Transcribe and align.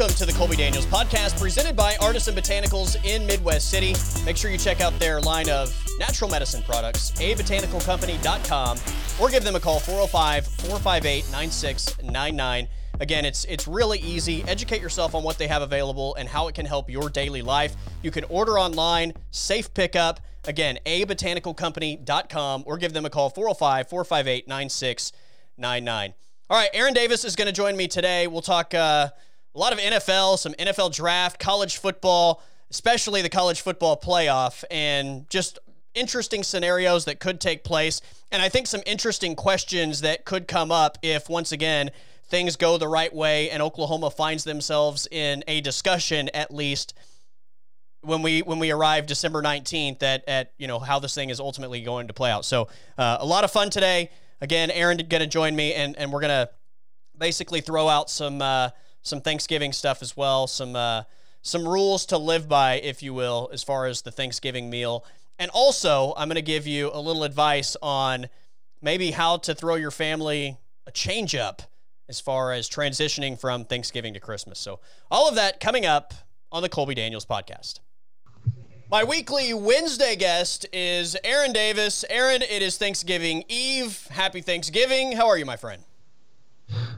Welcome 0.00 0.16
to 0.16 0.24
the 0.24 0.32
Colby 0.32 0.56
Daniels 0.56 0.86
podcast 0.86 1.38
presented 1.38 1.76
by 1.76 1.94
Artisan 2.00 2.34
Botanicals 2.34 2.96
in 3.04 3.26
Midwest 3.26 3.68
City. 3.68 3.94
Make 4.24 4.38
sure 4.38 4.50
you 4.50 4.56
check 4.56 4.80
out 4.80 4.98
their 4.98 5.20
line 5.20 5.50
of 5.50 5.78
natural 5.98 6.30
medicine 6.30 6.62
products, 6.62 7.10
abotanicalcompany.com, 7.20 8.78
or 9.20 9.28
give 9.28 9.44
them 9.44 9.56
a 9.56 9.60
call 9.60 9.78
405 9.78 10.46
458 10.46 11.30
9699. 11.30 12.68
Again, 12.98 13.26
it's 13.26 13.44
it's 13.44 13.68
really 13.68 13.98
easy. 13.98 14.42
Educate 14.48 14.80
yourself 14.80 15.14
on 15.14 15.22
what 15.22 15.36
they 15.36 15.46
have 15.48 15.60
available 15.60 16.14
and 16.14 16.26
how 16.26 16.48
it 16.48 16.54
can 16.54 16.64
help 16.64 16.88
your 16.88 17.10
daily 17.10 17.42
life. 17.42 17.76
You 18.02 18.10
can 18.10 18.24
order 18.30 18.58
online, 18.58 19.12
safe 19.32 19.74
pickup. 19.74 20.20
Again, 20.46 20.78
abotanicalcompany.com 20.86 22.62
or 22.64 22.78
give 22.78 22.94
them 22.94 23.04
a 23.04 23.10
call 23.10 23.28
405 23.28 23.90
458 23.90 24.48
9699. 24.48 26.14
All 26.48 26.56
right, 26.56 26.70
Aaron 26.72 26.94
Davis 26.94 27.26
is 27.26 27.36
going 27.36 27.46
to 27.46 27.52
join 27.52 27.76
me 27.76 27.86
today. 27.86 28.28
We'll 28.28 28.40
talk 28.40 28.72
uh, 28.72 29.10
a 29.54 29.58
lot 29.58 29.72
of 29.72 29.78
NFL, 29.78 30.38
some 30.38 30.52
NFL 30.54 30.94
draft, 30.94 31.38
college 31.38 31.78
football, 31.78 32.42
especially 32.70 33.22
the 33.22 33.28
college 33.28 33.60
football 33.60 33.98
playoff, 33.98 34.62
and 34.70 35.28
just 35.28 35.58
interesting 35.94 36.42
scenarios 36.42 37.04
that 37.06 37.18
could 37.18 37.40
take 37.40 37.64
place. 37.64 38.00
And 38.30 38.40
I 38.40 38.48
think 38.48 38.66
some 38.66 38.82
interesting 38.86 39.34
questions 39.34 40.02
that 40.02 40.24
could 40.24 40.46
come 40.46 40.70
up 40.70 40.98
if, 41.02 41.28
once 41.28 41.50
again, 41.50 41.90
things 42.28 42.54
go 42.56 42.78
the 42.78 42.86
right 42.86 43.12
way 43.12 43.50
and 43.50 43.60
Oklahoma 43.60 44.10
finds 44.10 44.44
themselves 44.44 45.08
in 45.10 45.42
a 45.48 45.60
discussion 45.60 46.28
at 46.32 46.54
least 46.54 46.94
when 48.02 48.22
we 48.22 48.40
when 48.40 48.58
we 48.58 48.70
arrive 48.70 49.06
December 49.06 49.42
19th 49.42 50.02
at 50.02 50.26
at 50.26 50.52
you 50.56 50.66
know 50.66 50.78
how 50.78 50.98
this 50.98 51.14
thing 51.14 51.28
is 51.28 51.38
ultimately 51.40 51.82
going 51.82 52.06
to 52.06 52.14
play 52.14 52.30
out. 52.30 52.44
So 52.44 52.68
uh, 52.96 53.18
a 53.20 53.26
lot 53.26 53.44
of 53.44 53.50
fun 53.50 53.68
today. 53.68 54.10
Again, 54.40 54.70
Aaron 54.70 54.96
going 54.96 55.20
to 55.20 55.26
join 55.26 55.54
me, 55.54 55.74
and, 55.74 55.94
and 55.98 56.10
we're 56.10 56.20
going 56.20 56.46
to 56.46 56.50
basically 57.18 57.60
throw 57.60 57.88
out 57.88 58.08
some 58.08 58.40
uh, 58.40 58.70
some 59.02 59.20
Thanksgiving 59.20 59.72
stuff 59.72 60.02
as 60.02 60.16
well, 60.16 60.46
some 60.46 60.76
uh, 60.76 61.04
some 61.42 61.66
rules 61.66 62.06
to 62.06 62.18
live 62.18 62.48
by, 62.48 62.74
if 62.74 63.02
you 63.02 63.14
will, 63.14 63.48
as 63.52 63.62
far 63.62 63.86
as 63.86 64.02
the 64.02 64.10
Thanksgiving 64.10 64.68
meal. 64.68 65.04
And 65.38 65.50
also, 65.52 66.12
I'm 66.16 66.28
going 66.28 66.34
to 66.34 66.42
give 66.42 66.66
you 66.66 66.90
a 66.92 67.00
little 67.00 67.24
advice 67.24 67.76
on 67.80 68.28
maybe 68.82 69.10
how 69.10 69.38
to 69.38 69.54
throw 69.54 69.74
your 69.74 69.90
family 69.90 70.58
a 70.86 70.90
change 70.90 71.34
up 71.34 71.62
as 72.08 72.20
far 72.20 72.52
as 72.52 72.68
transitioning 72.68 73.40
from 73.40 73.64
Thanksgiving 73.64 74.12
to 74.14 74.20
Christmas. 74.20 74.58
So, 74.58 74.80
all 75.10 75.28
of 75.28 75.36
that 75.36 75.60
coming 75.60 75.86
up 75.86 76.12
on 76.52 76.62
the 76.62 76.68
Colby 76.68 76.94
Daniels 76.94 77.24
podcast. 77.24 77.80
My 78.90 79.04
weekly 79.04 79.54
Wednesday 79.54 80.16
guest 80.16 80.66
is 80.72 81.16
Aaron 81.22 81.52
Davis. 81.52 82.04
Aaron, 82.10 82.42
it 82.42 82.60
is 82.60 82.76
Thanksgiving 82.76 83.44
Eve. 83.48 84.08
Happy 84.10 84.40
Thanksgiving. 84.40 85.12
How 85.12 85.28
are 85.28 85.38
you, 85.38 85.46
my 85.46 85.56
friend? 85.56 85.84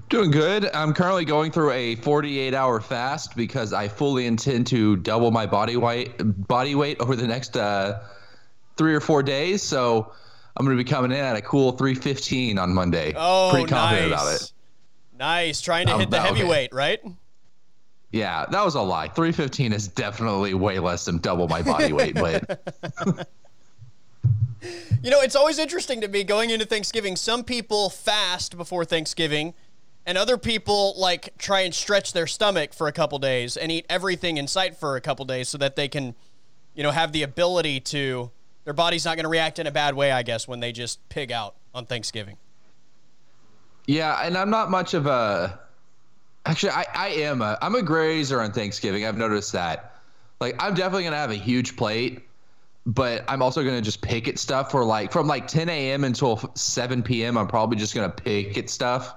Doing 0.08 0.30
good. 0.30 0.68
I'm 0.74 0.92
currently 0.92 1.24
going 1.24 1.52
through 1.52 1.72
a 1.72 1.96
48 1.96 2.54
hour 2.54 2.80
fast 2.80 3.34
because 3.34 3.72
I 3.72 3.88
fully 3.88 4.26
intend 4.26 4.66
to 4.68 4.96
double 4.96 5.30
my 5.30 5.46
body 5.46 5.76
weight 5.76 6.14
body 6.46 6.74
weight 6.74 7.00
over 7.00 7.16
the 7.16 7.26
next 7.26 7.56
uh, 7.56 8.02
three 8.76 8.94
or 8.94 9.00
four 9.00 9.22
days. 9.22 9.62
So 9.62 10.12
I'm 10.56 10.66
going 10.66 10.76
to 10.76 10.84
be 10.84 10.88
coming 10.88 11.12
in 11.12 11.18
at 11.18 11.36
a 11.36 11.42
cool 11.42 11.72
315 11.72 12.58
on 12.58 12.74
Monday. 12.74 13.14
Oh, 13.16 13.50
Pretty 13.52 13.68
confident 13.68 14.10
nice. 14.10 14.20
about 14.20 14.34
it. 14.34 14.52
Nice. 15.18 15.60
Trying 15.60 15.86
to 15.86 15.94
um, 15.94 16.00
hit 16.00 16.10
the 16.10 16.20
heavyweight, 16.20 16.72
okay. 16.72 16.76
right? 16.76 17.00
Yeah, 18.10 18.44
that 18.50 18.64
was 18.64 18.74
a 18.74 18.82
lie. 18.82 19.08
315 19.08 19.72
is 19.72 19.88
definitely 19.88 20.52
way 20.52 20.78
less 20.78 21.06
than 21.06 21.18
double 21.18 21.48
my 21.48 21.62
body 21.62 21.94
weight, 21.94 22.14
but 22.14 23.26
You 25.02 25.10
know, 25.10 25.20
it's 25.20 25.34
always 25.34 25.58
interesting 25.58 26.00
to 26.02 26.08
me 26.08 26.24
going 26.24 26.50
into 26.50 26.64
Thanksgiving. 26.64 27.16
Some 27.16 27.42
people 27.44 27.90
fast 27.90 28.56
before 28.56 28.84
Thanksgiving, 28.84 29.54
and 30.06 30.16
other 30.16 30.38
people 30.38 30.94
like 30.96 31.36
try 31.38 31.60
and 31.60 31.74
stretch 31.74 32.12
their 32.12 32.26
stomach 32.26 32.72
for 32.72 32.86
a 32.88 32.92
couple 32.92 33.18
days 33.18 33.56
and 33.56 33.70
eat 33.72 33.86
everything 33.88 34.36
in 34.36 34.46
sight 34.46 34.76
for 34.76 34.96
a 34.96 35.00
couple 35.00 35.24
days 35.24 35.48
so 35.48 35.58
that 35.58 35.76
they 35.76 35.88
can, 35.88 36.14
you 36.74 36.82
know, 36.82 36.90
have 36.90 37.12
the 37.12 37.22
ability 37.22 37.80
to 37.80 38.30
their 38.64 38.74
body's 38.74 39.04
not 39.04 39.16
going 39.16 39.24
to 39.24 39.30
react 39.30 39.58
in 39.58 39.66
a 39.66 39.72
bad 39.72 39.94
way, 39.94 40.12
I 40.12 40.22
guess, 40.22 40.46
when 40.46 40.60
they 40.60 40.72
just 40.72 41.08
pig 41.08 41.32
out 41.32 41.56
on 41.74 41.86
Thanksgiving. 41.86 42.36
Yeah, 43.86 44.24
and 44.24 44.36
I'm 44.36 44.50
not 44.50 44.70
much 44.70 44.94
of 44.94 45.06
a 45.06 45.58
Actually, 46.44 46.70
I, 46.70 46.86
I 46.94 47.08
am 47.08 47.40
a 47.40 47.56
I'm 47.62 47.74
a 47.74 47.82
grazer 47.82 48.40
on 48.40 48.52
Thanksgiving. 48.52 49.06
I've 49.06 49.16
noticed 49.16 49.52
that. 49.52 49.96
Like 50.40 50.56
I'm 50.58 50.74
definitely 50.74 51.04
gonna 51.04 51.16
have 51.16 51.30
a 51.30 51.36
huge 51.36 51.76
plate, 51.76 52.22
but 52.86 53.24
I'm 53.28 53.42
also 53.42 53.62
gonna 53.64 53.80
just 53.80 54.00
pick 54.00 54.28
at 54.28 54.38
stuff 54.38 54.70
for 54.70 54.84
like 54.84 55.12
from 55.12 55.26
like 55.26 55.46
10 55.46 55.68
a.m. 55.68 56.04
until 56.04 56.38
7 56.54 57.02
p.m. 57.02 57.38
I'm 57.38 57.46
probably 57.46 57.76
just 57.76 57.94
gonna 57.94 58.10
pick 58.10 58.58
at 58.58 58.68
stuff 58.68 59.14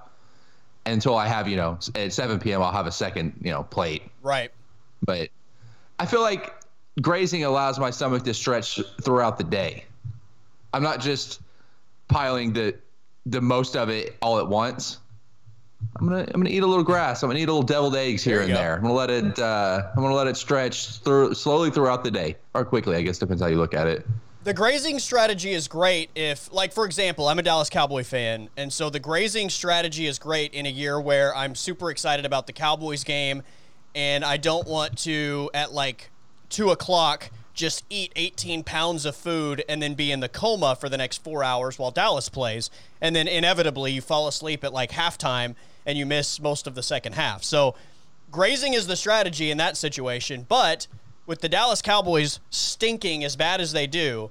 until 0.84 1.16
I 1.16 1.26
have 1.26 1.48
you 1.48 1.56
know 1.56 1.78
at 1.94 2.12
7 2.12 2.38
p.m. 2.38 2.62
I'll 2.62 2.72
have 2.72 2.86
a 2.86 2.92
second 2.92 3.34
you 3.42 3.50
know 3.50 3.64
plate. 3.64 4.02
Right. 4.22 4.50
But 5.02 5.30
I 5.98 6.06
feel 6.06 6.22
like 6.22 6.54
grazing 7.00 7.44
allows 7.44 7.78
my 7.78 7.90
stomach 7.90 8.24
to 8.24 8.34
stretch 8.34 8.80
throughout 9.02 9.38
the 9.38 9.44
day. 9.44 9.84
I'm 10.72 10.82
not 10.82 11.00
just 11.00 11.40
piling 12.08 12.52
the 12.52 12.76
the 13.26 13.40
most 13.40 13.76
of 13.76 13.88
it 13.88 14.16
all 14.22 14.38
at 14.38 14.48
once. 14.48 14.98
I'm 15.98 16.08
gonna 16.08 16.22
I'm 16.22 16.40
gonna 16.40 16.50
eat 16.50 16.62
a 16.62 16.66
little 16.66 16.84
grass. 16.84 17.22
I'm 17.22 17.28
gonna 17.28 17.40
eat 17.40 17.48
a 17.48 17.52
little 17.52 17.62
deviled 17.62 17.96
eggs 17.96 18.22
here 18.22 18.40
and 18.40 18.48
go. 18.48 18.54
there. 18.54 18.76
I'm 18.76 18.82
gonna 18.82 18.94
let 18.94 19.10
it 19.10 19.38
uh, 19.38 19.88
I'm 19.96 20.02
gonna 20.02 20.14
let 20.14 20.26
it 20.26 20.36
stretch 20.36 20.98
through 20.98 21.34
slowly 21.34 21.70
throughout 21.70 22.04
the 22.04 22.10
day 22.10 22.36
or 22.54 22.64
quickly. 22.64 22.96
I 22.96 23.02
guess 23.02 23.18
depends 23.18 23.42
how 23.42 23.48
you 23.48 23.56
look 23.56 23.74
at 23.74 23.86
it. 23.86 24.06
The 24.44 24.54
grazing 24.54 25.00
strategy 25.00 25.50
is 25.50 25.66
great 25.66 26.08
if, 26.14 26.52
like, 26.52 26.72
for 26.72 26.84
example, 26.84 27.26
I'm 27.26 27.40
a 27.40 27.42
Dallas 27.42 27.68
Cowboy 27.68 28.04
fan, 28.04 28.48
and 28.56 28.72
so 28.72 28.90
the 28.90 29.00
grazing 29.00 29.50
strategy 29.50 30.06
is 30.06 30.20
great 30.20 30.54
in 30.54 30.66
a 30.66 30.68
year 30.68 31.00
where 31.00 31.34
I'm 31.34 31.56
super 31.56 31.90
excited 31.90 32.24
about 32.24 32.46
the 32.46 32.52
Cowboys 32.52 33.02
game, 33.02 33.42
and 33.96 34.24
I 34.24 34.36
don't 34.36 34.68
want 34.68 34.98
to 34.98 35.50
at 35.52 35.72
like 35.72 36.10
two 36.48 36.70
o'clock 36.70 37.32
just 37.56 37.84
eat 37.90 38.12
18 38.14 38.62
pounds 38.62 39.04
of 39.04 39.16
food 39.16 39.64
and 39.68 39.82
then 39.82 39.94
be 39.94 40.12
in 40.12 40.20
the 40.20 40.28
coma 40.28 40.76
for 40.76 40.88
the 40.88 40.98
next 40.98 41.24
four 41.24 41.42
hours 41.42 41.78
while 41.78 41.90
Dallas 41.90 42.28
plays. 42.28 42.70
And 43.00 43.16
then 43.16 43.26
inevitably 43.26 43.92
you 43.92 44.02
fall 44.02 44.28
asleep 44.28 44.62
at 44.62 44.72
like 44.72 44.92
halftime 44.92 45.56
and 45.84 45.98
you 45.98 46.06
miss 46.06 46.38
most 46.38 46.66
of 46.66 46.74
the 46.74 46.82
second 46.82 47.14
half. 47.14 47.42
So 47.42 47.74
grazing 48.30 48.74
is 48.74 48.86
the 48.86 48.94
strategy 48.94 49.50
in 49.50 49.56
that 49.56 49.76
situation. 49.76 50.44
But 50.48 50.86
with 51.24 51.40
the 51.40 51.48
Dallas 51.48 51.82
Cowboys 51.82 52.40
stinking 52.50 53.24
as 53.24 53.34
bad 53.36 53.60
as 53.60 53.72
they 53.72 53.86
do, 53.86 54.30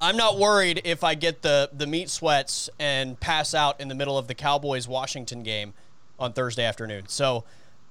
I'm 0.00 0.16
not 0.16 0.38
worried 0.38 0.80
if 0.84 1.04
I 1.04 1.14
get 1.14 1.42
the, 1.42 1.70
the 1.72 1.86
meat 1.86 2.08
sweats 2.08 2.70
and 2.78 3.20
pass 3.20 3.54
out 3.54 3.80
in 3.80 3.88
the 3.88 3.94
middle 3.94 4.18
of 4.18 4.28
the 4.28 4.34
Cowboys 4.34 4.88
Washington 4.88 5.42
game 5.42 5.74
on 6.18 6.32
Thursday 6.32 6.64
afternoon. 6.64 7.04
So 7.06 7.44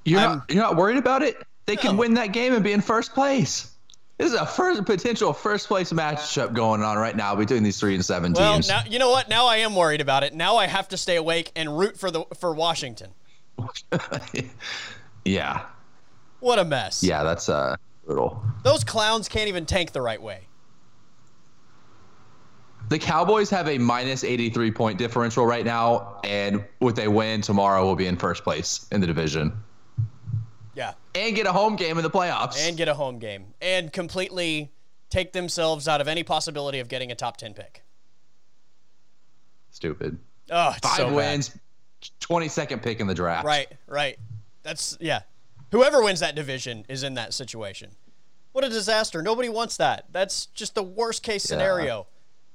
you're 0.06 0.20
not, 0.20 0.50
you're 0.50 0.64
not 0.64 0.76
worried 0.76 0.98
about 0.98 1.22
it? 1.22 1.38
They 1.66 1.76
no. 1.76 1.82
can 1.82 1.98
win 1.98 2.16
that 2.16 2.34
game 2.34 2.54
and 2.54 2.64
be 2.64 2.74
in 2.74 2.82
first 2.82 3.14
place. 3.14 3.73
This 4.24 4.32
is 4.32 4.40
a 4.40 4.46
first 4.46 4.86
potential 4.86 5.34
first 5.34 5.68
place 5.68 5.92
matchup 5.92 6.54
going 6.54 6.82
on 6.82 6.96
right 6.96 7.14
now 7.14 7.36
between 7.36 7.62
these 7.62 7.78
three 7.78 7.94
and 7.94 8.06
seven 8.06 8.32
well, 8.32 8.54
teams. 8.54 8.70
Well, 8.70 8.82
now 8.82 8.90
you 8.90 8.98
know 8.98 9.10
what? 9.10 9.28
Now 9.28 9.48
I 9.48 9.58
am 9.58 9.76
worried 9.76 10.00
about 10.00 10.24
it. 10.24 10.34
Now 10.34 10.56
I 10.56 10.66
have 10.66 10.88
to 10.90 10.98
stay 10.98 11.18
awake 11.18 11.52
and 11.58 11.78
root 11.78 12.00
for 12.00 12.10
the 12.10 12.24
for 12.40 12.54
Washington. 12.54 13.12
yeah. 15.26 15.66
What 16.40 16.58
a 16.58 16.64
mess. 16.64 17.04
Yeah, 17.04 17.24
that's 17.24 17.50
uh 17.50 17.76
brutal. 18.06 18.42
Those 18.64 18.86
clowns 18.86 19.28
can't 19.28 19.50
even 19.50 19.66
tank 19.66 19.92
the 19.92 20.02
right 20.02 20.22
way. 20.22 20.48
The 22.88 23.00
Cowboys 23.00 23.50
have 23.50 23.68
a 23.68 23.78
minus 23.78 24.24
83 24.24 24.72
point 24.72 24.98
differential 25.00 25.46
right 25.46 25.66
now, 25.66 26.22
and 26.24 26.64
with 26.80 26.98
a 26.98 27.10
win 27.10 27.42
tomorrow, 27.42 27.84
will 27.84 27.98
be 27.98 28.08
in 28.08 28.16
first 28.16 28.46
place 28.46 28.88
in 28.90 29.02
the 29.02 29.08
division. 29.08 29.52
Yeah. 31.16 31.22
And 31.22 31.36
get 31.36 31.46
a 31.46 31.52
home 31.52 31.76
game 31.76 31.98
in 31.98 32.04
the 32.04 32.10
playoffs. 32.10 32.68
And 32.68 32.78
get 32.78 32.88
a 32.88 32.94
home 32.94 33.20
game. 33.20 33.54
And 33.62 33.92
completely 33.92 34.72
take 35.10 35.34
themselves 35.34 35.88
out 35.88 36.02
of 36.02 36.08
any 36.08 36.24
possibility 36.24 36.80
of 36.80 36.88
getting 36.90 37.12
a 37.12 37.16
top 37.16 37.38
10 37.38 37.54
pick. 37.54 37.84
Stupid. 39.70 40.18
Oh, 40.50 40.76
Five 40.82 40.98
so 40.98 41.14
wins, 41.14 41.50
bad. 41.50 41.60
22nd 42.22 42.82
pick 42.84 43.00
in 43.00 43.08
the 43.08 43.14
draft. 43.14 43.46
Right, 43.46 43.68
right. 43.88 44.18
That's, 44.64 44.98
yeah. 45.00 45.22
Whoever 45.72 46.04
wins 46.04 46.20
that 46.20 46.36
division 46.36 46.86
is 46.90 47.04
in 47.04 47.16
that 47.16 47.34
situation. 47.34 47.92
What 48.52 48.64
a 48.64 48.70
disaster. 48.70 49.22
Nobody 49.22 49.50
wants 49.50 49.78
that. 49.78 50.06
That's 50.12 50.46
just 50.48 50.76
the 50.76 50.84
worst 50.84 51.24
case 51.24 51.44
scenario. 51.44 51.98
Yeah. 51.98 52.04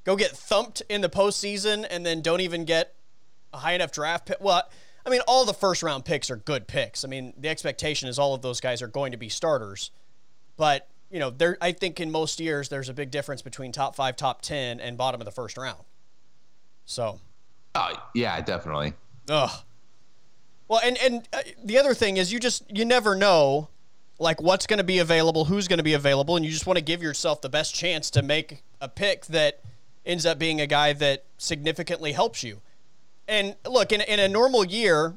Go 0.05 0.17
get 0.17 0.31
thumped 0.31 0.83
in 0.89 1.01
the 1.01 1.09
postseason 1.09 1.87
and 1.91 2.07
then 2.07 2.23
don't 2.23 2.41
even 2.41 2.65
get 2.65 2.95
a 3.53 3.59
high 3.59 3.73
enough 3.73 3.91
draft 3.93 4.27
pick. 4.27 4.41
Well, 4.41 4.69
I 5.09 5.11
mean, 5.11 5.23
all 5.27 5.47
the 5.47 5.55
first 5.55 5.83
round 5.83 6.05
picks 6.05 6.31
are 6.31 6.37
good 6.37 6.69
picks. 6.69 7.03
I 7.03 7.09
mean, 7.09 7.33
the 7.39 7.49
expectation 7.49 8.11
is 8.11 8.19
all 8.19 8.35
of 8.35 8.43
those 8.43 8.61
guys 8.61 8.83
are 8.83 8.89
going 8.89 9.13
to 9.13 9.19
be 9.19 9.31
starters. 9.31 9.91
But, 10.59 10.87
you 11.11 11.19
know, 11.19 11.31
there 11.31 11.57
I 11.63 11.73
think 11.73 11.99
in 11.99 12.11
most 12.11 12.41
years 12.41 12.69
there's 12.69 12.91
a 12.91 12.93
big 12.93 13.11
difference 13.11 13.41
between 13.41 13.73
top 13.73 13.97
5, 13.97 14.17
top 14.17 14.43
10 14.43 14.81
and 14.81 14.99
bottom 14.99 15.19
of 15.19 15.25
the 15.25 15.31
first 15.31 15.57
round. 15.57 15.83
So, 16.85 17.21
uh, 17.75 17.95
yeah, 18.15 18.39
definitely. 18.43 18.93
Ugh. 19.31 19.51
Well, 20.69 20.81
and 20.85 20.99
and 20.99 21.27
uh, 21.33 21.39
the 21.65 21.79
other 21.79 21.95
thing 21.95 22.19
is 22.19 22.31
you 22.31 22.39
just 22.39 22.65
you 22.69 22.85
never 22.85 23.15
know 23.15 23.69
like 24.19 24.43
what's 24.43 24.67
going 24.67 24.79
to 24.79 24.85
be 24.85 24.99
available, 24.99 25.47
who's 25.47 25.69
going 25.69 25.79
to 25.79 25.85
be 25.85 25.95
available, 25.95 26.37
and 26.37 26.45
you 26.45 26.51
just 26.51 26.67
want 26.67 26.77
to 26.77 26.85
give 26.85 27.03
yourself 27.03 27.41
the 27.41 27.49
best 27.49 27.75
chance 27.75 28.11
to 28.11 28.23
make 28.23 28.63
a 28.79 28.89
pick 28.89 29.25
that 29.27 29.63
ends 30.05 30.27
up 30.27 30.39
being 30.39 30.61
a 30.61 30.67
guy 30.67 30.93
that 30.93 31.25
significantly 31.39 32.13
helps 32.13 32.43
you. 32.43 32.61
And 33.29 33.55
look, 33.69 33.93
in, 33.93 34.01
in 34.01 34.19
a 34.19 34.27
normal 34.27 34.65
year, 34.65 35.15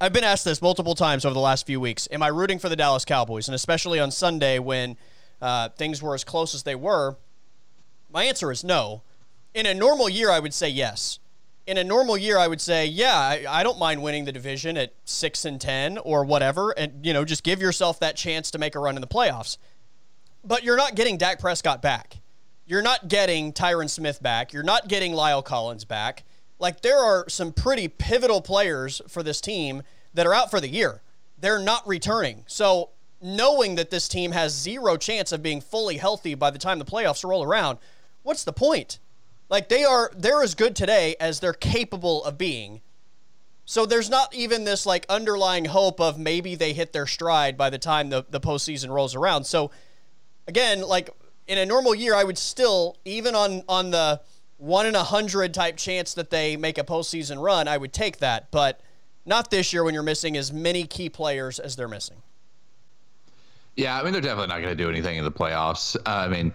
I've 0.00 0.12
been 0.12 0.24
asked 0.24 0.44
this 0.44 0.60
multiple 0.60 0.94
times 0.94 1.24
over 1.24 1.32
the 1.32 1.40
last 1.40 1.66
few 1.66 1.80
weeks. 1.80 2.06
Am 2.12 2.22
I 2.22 2.28
rooting 2.28 2.58
for 2.58 2.68
the 2.68 2.76
Dallas 2.76 3.06
Cowboys? 3.06 3.48
And 3.48 3.54
especially 3.54 3.98
on 3.98 4.10
Sunday 4.10 4.58
when 4.58 4.98
uh, 5.40 5.70
things 5.70 6.02
were 6.02 6.14
as 6.14 6.22
close 6.22 6.54
as 6.54 6.64
they 6.64 6.74
were, 6.74 7.16
my 8.12 8.24
answer 8.24 8.52
is 8.52 8.62
no. 8.62 9.02
In 9.54 9.64
a 9.64 9.72
normal 9.72 10.08
year, 10.08 10.30
I 10.30 10.38
would 10.38 10.52
say 10.52 10.68
yes. 10.68 11.18
In 11.66 11.78
a 11.78 11.84
normal 11.84 12.18
year, 12.18 12.36
I 12.36 12.46
would 12.46 12.60
say, 12.60 12.86
yeah, 12.86 13.16
I, 13.16 13.46
I 13.48 13.62
don't 13.62 13.78
mind 13.78 14.02
winning 14.02 14.26
the 14.26 14.32
division 14.32 14.76
at 14.76 14.92
six 15.06 15.46
and 15.46 15.58
ten 15.58 15.96
or 15.96 16.22
whatever, 16.24 16.72
and 16.72 17.06
you 17.06 17.14
know, 17.14 17.24
just 17.24 17.42
give 17.42 17.62
yourself 17.62 17.98
that 18.00 18.16
chance 18.16 18.50
to 18.50 18.58
make 18.58 18.74
a 18.74 18.78
run 18.78 18.96
in 18.96 19.00
the 19.00 19.06
playoffs. 19.06 19.56
But 20.44 20.62
you're 20.62 20.76
not 20.76 20.94
getting 20.94 21.16
Dak 21.16 21.40
Prescott 21.40 21.80
back. 21.80 22.18
You're 22.66 22.82
not 22.82 23.08
getting 23.08 23.54
Tyron 23.54 23.88
Smith 23.88 24.22
back. 24.22 24.52
You're 24.52 24.62
not 24.62 24.88
getting 24.88 25.12
La'el 25.12 25.42
Collins 25.42 25.86
back. 25.86 26.24
Like 26.58 26.82
there 26.82 26.98
are 26.98 27.28
some 27.28 27.52
pretty 27.52 27.88
pivotal 27.88 28.40
players 28.40 29.02
for 29.08 29.22
this 29.22 29.40
team 29.40 29.82
that 30.14 30.26
are 30.26 30.34
out 30.34 30.50
for 30.50 30.60
the 30.60 30.68
year. 30.68 31.02
They're 31.38 31.58
not 31.58 31.86
returning. 31.86 32.44
So 32.46 32.90
knowing 33.20 33.74
that 33.74 33.90
this 33.90 34.08
team 34.08 34.32
has 34.32 34.52
zero 34.52 34.96
chance 34.96 35.32
of 35.32 35.42
being 35.42 35.60
fully 35.60 35.96
healthy 35.96 36.34
by 36.34 36.50
the 36.50 36.58
time 36.58 36.78
the 36.78 36.84
playoffs 36.84 37.28
roll 37.28 37.42
around, 37.42 37.78
what's 38.22 38.44
the 38.44 38.52
point? 38.52 38.98
Like 39.48 39.68
they 39.68 39.84
are 39.84 40.10
they're 40.16 40.42
as 40.42 40.54
good 40.54 40.74
today 40.74 41.16
as 41.20 41.40
they're 41.40 41.52
capable 41.52 42.24
of 42.24 42.38
being. 42.38 42.80
So 43.66 43.86
there's 43.86 44.10
not 44.10 44.34
even 44.34 44.64
this 44.64 44.84
like 44.84 45.06
underlying 45.08 45.66
hope 45.66 46.00
of 46.00 46.18
maybe 46.18 46.54
they 46.54 46.72
hit 46.72 46.92
their 46.92 47.06
stride 47.06 47.56
by 47.56 47.70
the 47.70 47.78
time 47.78 48.10
the, 48.10 48.24
the 48.28 48.40
postseason 48.40 48.90
rolls 48.90 49.14
around. 49.14 49.44
So 49.44 49.70
again, 50.46 50.82
like 50.82 51.10
in 51.46 51.58
a 51.58 51.66
normal 51.66 51.94
year, 51.94 52.14
I 52.14 52.24
would 52.24 52.38
still, 52.38 52.96
even 53.04 53.34
on 53.34 53.62
on 53.68 53.90
the 53.90 54.20
one 54.58 54.86
in 54.86 54.94
a 54.94 55.02
hundred 55.02 55.52
type 55.54 55.76
chance 55.76 56.14
that 56.14 56.30
they 56.30 56.56
make 56.56 56.78
a 56.78 56.84
postseason 56.84 57.42
run, 57.42 57.68
I 57.68 57.76
would 57.76 57.92
take 57.92 58.18
that. 58.18 58.50
But 58.50 58.80
not 59.26 59.50
this 59.50 59.72
year 59.72 59.84
when 59.84 59.94
you're 59.94 60.02
missing 60.02 60.36
as 60.36 60.52
many 60.52 60.84
key 60.84 61.08
players 61.08 61.58
as 61.58 61.76
they're 61.76 61.88
missing. 61.88 62.22
Yeah, 63.76 63.98
I 63.98 64.04
mean 64.04 64.12
they're 64.12 64.22
definitely 64.22 64.48
not 64.48 64.62
going 64.62 64.76
to 64.76 64.82
do 64.82 64.88
anything 64.88 65.18
in 65.18 65.24
the 65.24 65.32
playoffs. 65.32 65.96
Uh, 65.96 66.00
I 66.06 66.28
mean, 66.28 66.52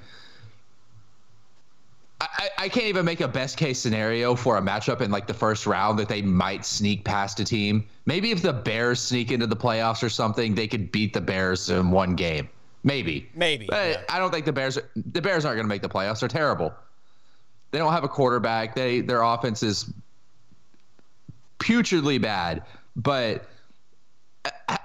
I, 2.22 2.50
I 2.58 2.70
can't 2.70 2.88
even 2.88 3.06
make 3.06 3.22
a 3.22 3.28
best 3.28 3.58
case 3.58 3.80
scenario 3.80 4.36
for 4.36 4.58
a 4.58 4.62
matchup 4.62 5.02
in 5.02 5.12
like 5.12 5.28
the 5.28 5.34
first 5.34 5.66
round 5.66 6.00
that 6.00 6.08
they 6.08 6.22
might 6.22 6.66
sneak 6.66 7.04
past 7.04 7.40
a 7.40 7.46
team. 7.46 7.86
Maybe 8.06 8.32
if 8.32 8.42
the 8.42 8.54
Bears 8.54 9.02
sneak 9.02 9.32
into 9.32 9.48
the 9.48 9.56
playoffs 9.56 10.04
or 10.04 10.10
something, 10.10 10.56
they 10.56 10.68
could 10.68 10.92
beat 10.92 11.14
the 11.14 11.22
Bears 11.22 11.70
in 11.70 11.92
one 11.92 12.16
game. 12.16 12.50
Maybe. 12.84 13.30
Maybe. 13.36 13.68
But 13.70 13.90
yeah. 13.90 14.02
I 14.10 14.20
don't 14.20 14.32
think 14.32 14.46
the 14.46 14.54
Bears 14.54 14.78
the 14.96 15.22
Bears 15.22 15.46
aren't 15.46 15.58
going 15.58 15.66
to 15.66 15.70
make 15.70 15.82
the 15.82 15.90
playoffs. 15.90 16.22
They're 16.22 16.30
terrible. 16.30 16.74
They 17.72 17.78
don't 17.78 17.94
have 17.94 18.04
a 18.04 18.10
quarterback. 18.10 18.76
They 18.76 19.02
their 19.02 19.22
offense 19.22 19.64
is 19.64 19.92
putridly 21.60 22.22
bad. 22.22 22.64
But 22.96 23.48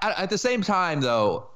at, 0.02 0.30
the 0.30 0.38
same 0.38 0.62
time, 0.62 1.00
though, 1.00 1.48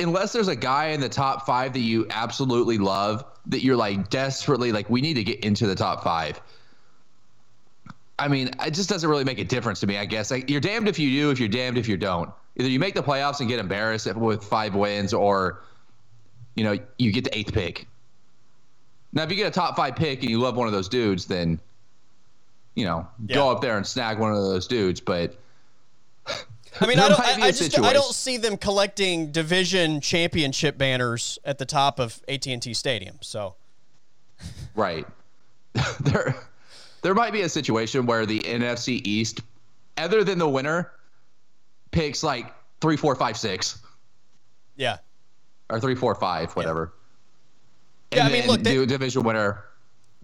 unless 0.00 0.32
there's 0.32 0.48
a 0.48 0.56
guy 0.56 0.86
in 0.88 1.00
the 1.00 1.08
top 1.08 1.46
five 1.46 1.72
that 1.74 1.80
you 1.80 2.06
absolutely 2.10 2.78
love, 2.78 3.24
that 3.46 3.62
you're 3.62 3.76
like 3.76 4.08
desperately 4.10 4.72
like, 4.72 4.88
we 4.88 5.00
need 5.00 5.14
to 5.14 5.24
get 5.24 5.44
into 5.44 5.66
the 5.66 5.74
top 5.74 6.02
five. 6.02 6.40
I 8.18 8.28
mean, 8.28 8.50
it 8.64 8.72
just 8.72 8.88
doesn't 8.88 9.08
really 9.08 9.24
make 9.24 9.38
a 9.38 9.44
difference 9.44 9.80
to 9.80 9.86
me. 9.86 9.98
I 9.98 10.06
guess 10.06 10.30
like, 10.30 10.48
you're 10.48 10.60
damned 10.60 10.88
if 10.88 10.98
you 10.98 11.10
do, 11.10 11.30
if 11.30 11.38
you're 11.38 11.48
damned 11.48 11.76
if 11.76 11.86
you 11.86 11.96
don't. 11.96 12.30
Either 12.56 12.70
you 12.70 12.78
make 12.78 12.94
the 12.94 13.02
playoffs 13.02 13.40
and 13.40 13.48
get 13.48 13.58
embarrassed 13.58 14.12
with 14.14 14.42
five 14.42 14.74
wins, 14.74 15.12
or 15.12 15.62
you 16.54 16.64
know 16.64 16.78
you 16.98 17.12
get 17.12 17.24
the 17.24 17.36
eighth 17.36 17.52
pick. 17.52 17.86
Now, 19.16 19.22
if 19.22 19.30
you 19.30 19.36
get 19.36 19.46
a 19.46 19.50
top 19.50 19.76
five 19.76 19.96
pick 19.96 20.20
and 20.20 20.30
you 20.30 20.38
love 20.38 20.56
one 20.56 20.66
of 20.66 20.74
those 20.74 20.90
dudes, 20.90 21.24
then 21.24 21.58
you 22.74 22.84
know, 22.84 23.08
yeah. 23.26 23.34
go 23.34 23.50
up 23.50 23.62
there 23.62 23.78
and 23.78 23.86
snag 23.86 24.18
one 24.18 24.30
of 24.30 24.36
those 24.36 24.66
dudes. 24.66 25.00
But 25.00 25.34
I 26.82 26.86
mean, 26.86 26.98
I 27.00 27.08
don't. 27.08 27.20
I, 27.20 27.46
I 27.46 27.50
just 27.50 27.78
I 27.80 27.94
don't 27.94 28.14
see 28.14 28.36
them 28.36 28.58
collecting 28.58 29.32
division 29.32 30.02
championship 30.02 30.76
banners 30.76 31.38
at 31.46 31.56
the 31.56 31.64
top 31.64 31.98
of 31.98 32.22
AT 32.28 32.46
and 32.46 32.60
T 32.60 32.74
Stadium. 32.74 33.16
So, 33.22 33.54
right 34.74 35.06
there, 36.00 36.36
there 37.00 37.14
might 37.14 37.32
be 37.32 37.40
a 37.40 37.48
situation 37.48 38.04
where 38.04 38.26
the 38.26 38.40
NFC 38.40 39.00
East, 39.06 39.40
other 39.96 40.24
than 40.24 40.38
the 40.38 40.48
winner, 40.48 40.92
picks 41.90 42.22
like 42.22 42.52
three, 42.82 42.98
four, 42.98 43.14
five, 43.14 43.38
six. 43.38 43.80
Yeah. 44.76 44.98
Or 45.70 45.80
three, 45.80 45.94
four, 45.94 46.14
five, 46.14 46.52
whatever. 46.52 46.92
Yeah, 46.94 47.05
yeah 48.16 48.26
I 48.26 48.32
mean, 48.32 48.46
look, 48.46 48.62
they, 48.62 48.76
the 48.76 48.86
division 48.86 49.22
winner 49.22 49.64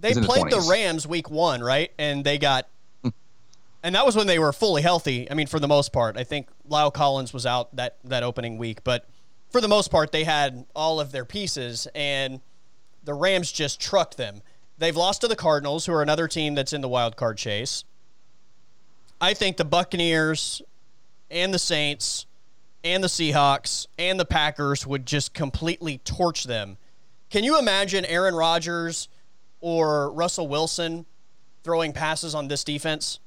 they 0.02 0.14
played 0.14 0.50
the, 0.50 0.60
the, 0.60 0.68
Rams 0.68 1.06
week 1.06 1.30
one, 1.30 1.62
right? 1.62 1.92
And 1.96 2.24
they 2.24 2.36
got, 2.36 2.68
hmm. 3.02 3.10
and 3.84 3.94
that 3.94 4.04
was 4.04 4.16
when 4.16 4.26
they 4.26 4.38
were 4.38 4.52
fully 4.52 4.82
healthy. 4.82 5.30
I 5.30 5.34
mean, 5.34 5.46
for 5.46 5.60
the 5.60 5.68
most 5.68 5.92
part, 5.92 6.16
I 6.16 6.24
think 6.24 6.48
La'el 6.68 6.92
Collins 6.92 7.32
was 7.32 7.46
out 7.46 7.74
that 7.76 7.98
that 8.04 8.24
opening 8.24 8.58
week, 8.58 8.82
but 8.82 9.08
for 9.50 9.60
the 9.60 9.68
most 9.68 9.90
part, 9.90 10.10
they 10.12 10.24
had 10.24 10.66
all 10.74 10.98
of 10.98 11.12
their 11.12 11.24
pieces, 11.24 11.86
and 11.94 12.40
the 13.04 13.14
Rams 13.14 13.52
just 13.52 13.80
trucked 13.80 14.16
them. 14.16 14.42
They've 14.78 14.96
lost 14.96 15.20
to 15.20 15.28
the 15.28 15.36
Cardinals, 15.36 15.86
who 15.86 15.92
are 15.92 16.02
another 16.02 16.26
team 16.26 16.54
that's 16.54 16.72
in 16.72 16.80
the 16.80 16.88
wild 16.88 17.16
card 17.16 17.38
chase. 17.38 17.84
I 19.20 19.34
think 19.34 19.56
the 19.56 19.64
Buccaneers 19.64 20.62
and 21.30 21.54
the 21.54 21.58
Saints 21.58 22.26
and 22.82 23.04
the 23.04 23.08
Seahawks 23.08 23.86
and 23.98 24.18
the 24.18 24.24
Packers 24.24 24.84
would 24.84 25.06
just 25.06 25.32
completely 25.32 25.98
torch 25.98 26.44
them. 26.44 26.76
Can 27.32 27.42
you 27.42 27.58
imagine 27.58 28.04
Aaron 28.04 28.36
Rodgers? 28.36 29.08
or 29.62 30.10
Russell 30.12 30.48
Wilson 30.48 31.06
throwing 31.64 31.94
passes 31.94 32.34
on 32.34 32.48
this 32.48 32.62
defense? 32.64 33.20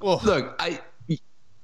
Well, 0.00 0.20
look, 0.24 0.54
I 0.58 0.80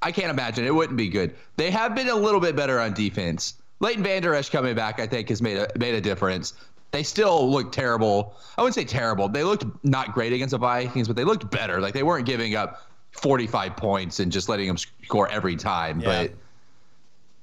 I 0.02 0.12
can't 0.12 0.30
imagine 0.30 0.66
it 0.66 0.74
wouldn't 0.74 0.98
be 0.98 1.08
good. 1.08 1.34
They 1.56 1.70
have 1.70 1.94
been 1.94 2.08
a 2.08 2.14
little 2.14 2.40
bit 2.40 2.54
better 2.54 2.78
on 2.78 2.92
defense. 2.92 3.54
Leighton 3.80 4.02
Vander 4.02 4.34
Esch 4.34 4.50
coming 4.50 4.74
back, 4.74 5.00
I 5.00 5.06
think, 5.06 5.30
has 5.30 5.40
made 5.40 5.56
a 5.56 5.68
made 5.78 5.94
a 5.94 6.00
difference. 6.00 6.52
They 6.90 7.04
still 7.04 7.50
look 7.50 7.72
terrible. 7.72 8.36
I 8.58 8.62
wouldn't 8.62 8.74
say 8.74 8.84
terrible. 8.84 9.28
They 9.28 9.44
looked 9.44 9.64
not 9.84 10.12
great 10.12 10.32
against 10.32 10.50
the 10.50 10.58
Vikings, 10.58 11.06
but 11.06 11.16
they 11.16 11.24
looked 11.24 11.50
better. 11.50 11.80
Like 11.80 11.94
they 11.94 12.02
weren't 12.02 12.26
giving 12.26 12.54
up 12.54 12.82
45 13.12 13.76
points 13.76 14.20
and 14.20 14.30
just 14.30 14.48
letting 14.48 14.66
them 14.66 14.76
score 14.76 15.28
every 15.28 15.56
time. 15.56 16.00
Yeah. 16.00 16.06
But 16.06 16.32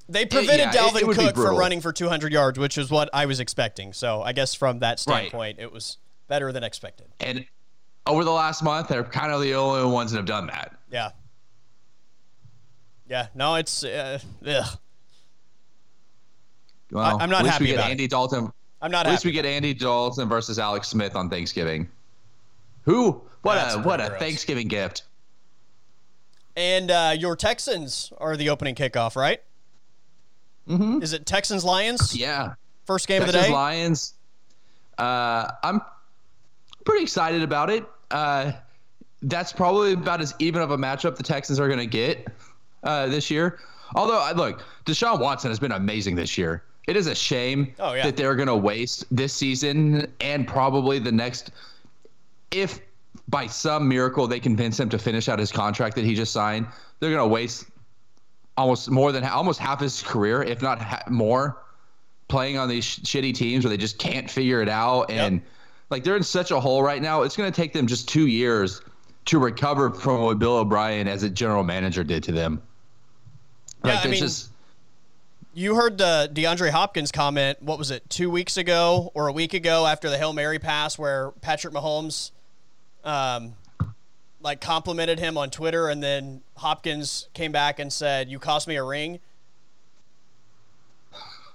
they 0.10 0.25
prevented 0.25 0.67
it, 0.67 0.74
yeah, 0.74 0.81
Dalvin 0.81 1.01
it, 1.01 1.10
it 1.10 1.15
Cook 1.15 1.36
from 1.36 1.55
running 1.55 1.81
for 1.81 1.91
200 1.91 2.31
yards, 2.31 2.60
which 2.60 2.77
is 2.77 2.89
what 2.89 3.10
I 3.13 3.25
was 3.25 3.39
expecting. 3.39 3.93
So 3.93 4.22
I 4.22 4.34
guess 4.34 4.53
from 4.53 4.79
that 4.79 5.00
standpoint, 5.00 5.58
right. 5.58 5.63
it 5.63 5.72
was 5.72 5.98
better 6.27 6.51
than 6.51 6.63
expected. 6.63 7.08
And 7.20 7.46
over 8.05 8.24
the 8.24 8.31
last 8.31 8.63
month, 8.63 8.88
they're 8.88 9.03
kind 9.03 9.31
of 9.31 9.41
the 9.41 9.53
only 9.55 9.91
ones 9.91 10.12
that 10.12 10.17
have 10.17 10.25
done 10.25 10.48
that. 10.48 10.77
Yeah. 10.91 11.12
Yeah. 13.08 13.27
No, 13.36 13.55
it's 13.55 13.84
uh, 13.84 14.20
ugh. 14.46 14.79
Well, 16.91 17.20
I, 17.20 17.24
am 17.24 17.29
not 17.29 17.46
happy 17.46 17.65
we 17.65 17.67
get 17.70 17.75
about 17.75 17.89
Andy 17.91 18.05
it. 18.05 18.12
Dalton. 18.12 18.51
I'm 18.81 18.91
not. 18.91 19.05
At 19.05 19.12
least 19.12 19.25
we 19.25 19.31
get 19.31 19.46
Andy 19.46 19.74
Dalton 19.74 20.27
versus 20.27 20.60
Alex 20.60 20.88
Smith 20.88 21.15
on 21.15 21.29
Thanksgiving. 21.29 21.89
Who? 22.84 23.22
What 23.41 23.55
That's 23.55 23.75
a 23.75 23.79
what 23.79 24.01
a 24.01 24.08
gross. 24.08 24.20
Thanksgiving 24.20 24.67
gift. 24.67 25.03
And 26.55 26.91
uh, 26.91 27.15
your 27.17 27.36
Texans 27.36 28.12
are 28.17 28.36
the 28.36 28.50
opening 28.50 28.75
kickoff, 28.75 29.15
right? 29.15 29.41
Mm-hmm. 30.67 31.01
Is 31.01 31.13
it 31.13 31.25
Texans 31.25 31.63
Lions? 31.63 32.15
Yeah. 32.15 32.53
First 32.85 33.07
game 33.07 33.21
Texans, 33.21 33.35
of 33.35 33.41
the 33.41 33.47
day. 33.47 33.51
Texans 33.51 33.53
Lions. 33.53 34.13
Uh, 34.97 35.51
I'm 35.63 35.81
pretty 36.85 37.03
excited 37.03 37.41
about 37.41 37.69
it. 37.69 37.85
Uh, 38.09 38.51
that's 39.23 39.53
probably 39.53 39.93
about 39.93 40.21
as 40.21 40.33
even 40.39 40.61
of 40.61 40.71
a 40.71 40.77
matchup 40.77 41.15
the 41.15 41.23
Texans 41.23 41.59
are 41.59 41.67
going 41.67 41.79
to 41.79 41.85
get 41.85 42.27
uh, 42.83 43.07
this 43.07 43.29
year. 43.29 43.59
Although, 43.95 44.31
look, 44.35 44.63
Deshaun 44.85 45.19
Watson 45.19 45.51
has 45.51 45.59
been 45.59 45.73
amazing 45.73 46.15
this 46.15 46.37
year. 46.37 46.63
It 46.87 46.95
is 46.95 47.07
a 47.07 47.15
shame 47.15 47.73
oh, 47.79 47.93
yeah. 47.93 48.05
that 48.05 48.17
they're 48.17 48.35
going 48.35 48.47
to 48.47 48.55
waste 48.55 49.05
this 49.11 49.33
season 49.33 50.11
and 50.19 50.47
probably 50.47 50.99
the 50.99 51.11
next. 51.11 51.51
If 52.49 52.79
by 53.27 53.47
some 53.47 53.87
miracle 53.87 54.27
they 54.27 54.39
convince 54.39 54.79
him 54.79 54.89
to 54.89 54.97
finish 54.97 55.29
out 55.29 55.39
his 55.39 55.51
contract 55.51 55.95
that 55.95 56.05
he 56.05 56.15
just 56.15 56.33
signed, 56.33 56.67
they're 56.99 57.11
going 57.11 57.21
to 57.21 57.33
waste 57.33 57.65
almost 58.58 58.89
more 58.89 59.12
than 59.12 59.24
almost 59.24 59.60
half 59.60 59.79
his 59.79 60.01
career, 60.01 60.43
if 60.43 60.62
not 60.62 60.81
ha- 60.81 61.03
more, 61.10 61.63
playing 62.27 62.58
on 62.58 62.70
these 62.70 62.84
sh- 62.84 63.00
shitty 63.00 63.34
teams 63.34 63.63
where 63.63 63.70
they 63.70 63.77
just 63.77 63.98
can't 63.98 64.29
figure 64.29 64.62
it 64.62 64.70
out. 64.70 65.10
And 65.10 65.36
yep. 65.36 65.43
like 65.89 66.03
they're 66.03 66.17
in 66.17 66.24
such 66.24 66.51
a 66.51 66.60
hole 66.60 66.84
right 66.84 67.01
now. 67.01 67.24
It's 67.24 67.36
going 67.36 67.51
to 67.51 67.55
take 67.55 67.74
them 67.74 67.88
just 67.88 68.08
two 68.08 68.27
years 68.27 68.81
to 69.25 69.39
recover 69.39 69.91
from 69.91 70.22
what 70.22 70.39
Bill 70.39 70.58
O'Brien 70.58 71.08
as 71.08 71.24
a 71.24 71.29
general 71.29 71.63
manager 71.63 72.03
did 72.03 72.24
to 72.24 72.31
them. 72.31 72.62
Yeah, 73.84 73.96
like, 73.96 74.05
I 74.05 74.10
mean, 74.10 74.20
just, 74.20 74.50
you 75.53 75.75
heard 75.75 75.98
the 75.98 76.29
DeAndre 76.34 76.70
Hopkins 76.70 77.12
comment. 77.12 77.62
What 77.62 77.77
was 77.77 77.91
it, 77.91 78.10
two 78.10 78.29
weeks 78.29 78.58
ago 78.58 79.12
or 79.13 79.27
a 79.27 79.34
week 79.34 79.53
ago 79.53 79.86
after 79.86 80.10
the 80.10 80.17
Hail 80.17 80.34
Mary 80.34 80.60
pass, 80.60 80.98
where 80.98 81.31
Patrick 81.41 81.74
Mahomes 81.74 82.31
um, 83.03 83.53
like 84.41 84.62
complimented 84.62 85.19
him 85.19 85.38
on 85.38 85.50
Twitter, 85.50 85.89
and 85.89 86.01
then 86.01 86.41
Hopkins 86.57 87.27
came 87.33 87.51
back 87.51 87.79
and 87.79 87.91
said, 87.91 88.29
"You 88.29 88.39
cost 88.39 88.67
me 88.67 88.75
a 88.75 88.83
ring." 88.83 89.19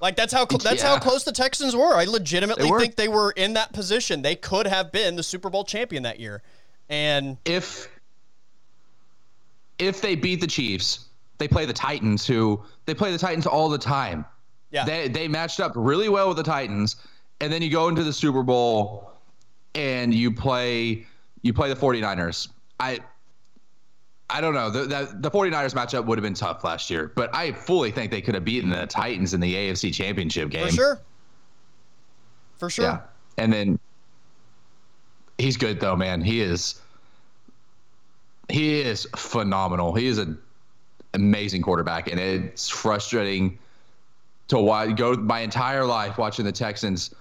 Like 0.00 0.16
that's 0.16 0.32
how 0.32 0.46
cl- 0.46 0.58
that's 0.58 0.82
yeah. 0.82 0.90
how 0.90 0.98
close 0.98 1.24
the 1.24 1.32
Texans 1.32 1.74
were. 1.74 1.94
I 1.94 2.04
legitimately 2.04 2.70
they 2.70 2.78
think 2.78 2.96
they 2.96 3.08
were 3.08 3.30
in 3.32 3.54
that 3.54 3.72
position. 3.72 4.22
They 4.22 4.36
could 4.36 4.66
have 4.66 4.92
been 4.92 5.16
the 5.16 5.22
Super 5.22 5.48
Bowl 5.48 5.64
champion 5.64 6.02
that 6.02 6.20
year. 6.20 6.42
And 6.88 7.38
if 7.44 7.88
if 9.78 10.00
they 10.00 10.14
beat 10.14 10.40
the 10.40 10.46
Chiefs, 10.46 11.06
they 11.38 11.48
play 11.48 11.64
the 11.64 11.72
Titans, 11.72 12.26
who 12.26 12.62
they 12.84 12.94
play 12.94 13.10
the 13.10 13.18
Titans 13.18 13.46
all 13.46 13.68
the 13.68 13.78
time. 13.78 14.24
Yeah. 14.70 14.84
They 14.84 15.08
they 15.08 15.28
matched 15.28 15.60
up 15.60 15.72
really 15.74 16.08
well 16.08 16.28
with 16.28 16.36
the 16.36 16.42
Titans, 16.42 16.96
and 17.40 17.52
then 17.52 17.62
you 17.62 17.70
go 17.70 17.88
into 17.88 18.04
the 18.04 18.12
Super 18.12 18.42
Bowl 18.42 19.10
and 19.74 20.12
you 20.12 20.32
play 20.32 21.06
you 21.42 21.52
play 21.52 21.68
the 21.68 21.76
49ers. 21.76 22.48
I 22.78 23.00
I 24.28 24.40
don't 24.40 24.54
know. 24.54 24.70
The, 24.70 24.80
the, 24.86 25.16
the 25.20 25.30
49ers 25.30 25.74
matchup 25.74 26.04
would 26.06 26.18
have 26.18 26.22
been 26.22 26.34
tough 26.34 26.64
last 26.64 26.90
year, 26.90 27.12
but 27.14 27.32
I 27.34 27.52
fully 27.52 27.92
think 27.92 28.10
they 28.10 28.20
could 28.20 28.34
have 28.34 28.44
beaten 28.44 28.70
the 28.70 28.86
Titans 28.86 29.34
in 29.34 29.40
the 29.40 29.54
AFC 29.54 29.94
Championship 29.94 30.50
game. 30.50 30.66
For 30.66 30.72
sure. 30.72 31.00
For 32.58 32.70
sure. 32.70 32.84
Yeah. 32.84 33.00
And 33.38 33.52
then 33.52 33.78
he's 35.38 35.56
good 35.56 35.78
though, 35.78 35.96
man. 35.96 36.20
He 36.22 36.40
is 36.40 36.80
he 38.48 38.80
is 38.80 39.06
phenomenal. 39.16 39.94
He 39.94 40.06
is 40.06 40.18
an 40.18 40.38
amazing 41.14 41.62
quarterback 41.62 42.10
and 42.10 42.20
it's 42.20 42.68
frustrating 42.68 43.58
to 44.48 44.58
watch, 44.58 44.96
go 44.96 45.14
my 45.14 45.40
entire 45.40 45.84
life 45.84 46.18
watching 46.18 46.44
the 46.44 46.52
Texans 46.52 47.14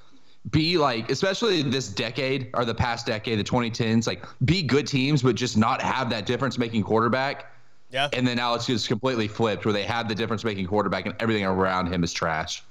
be 0.52 0.78
like, 0.78 1.10
especially 1.10 1.62
this 1.64 1.88
decade 1.88 2.50
or 2.54 2.66
the 2.66 2.76
past 2.76 3.06
decade, 3.06 3.40
the 3.40 3.44
2010s, 3.44 4.06
like 4.08 4.24
be 4.46 4.62
good 4.62 4.86
teams, 4.88 5.24
but 5.24 5.36
just 5.36 5.58
not 5.58 5.82
have 5.82 6.10
that 6.12 6.26
difference 6.26 6.58
making 6.58 6.84
quarterback. 6.84 7.52
Yeah. 7.90 8.10
And 8.14 8.28
then 8.28 8.38
now 8.38 8.54
it's 8.56 8.66
just 8.66 8.88
completely 8.88 9.28
flipped 9.28 9.66
where 9.66 9.74
they 9.74 9.84
have 9.84 10.08
the 10.08 10.16
difference 10.16 10.44
making 10.44 10.68
quarterback 10.68 11.06
and 11.06 11.16
everything 11.20 11.46
around 11.46 11.88
him 11.88 12.04
is 12.04 12.12
trash. 12.14 12.64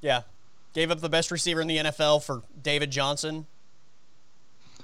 Yeah. 0.00 0.22
Gave 0.74 0.90
up 0.90 1.00
the 1.00 1.08
best 1.08 1.30
receiver 1.30 1.60
in 1.60 1.68
the 1.68 1.76
NFL 1.78 2.22
for 2.24 2.42
David 2.62 2.90
Johnson. 2.90 3.46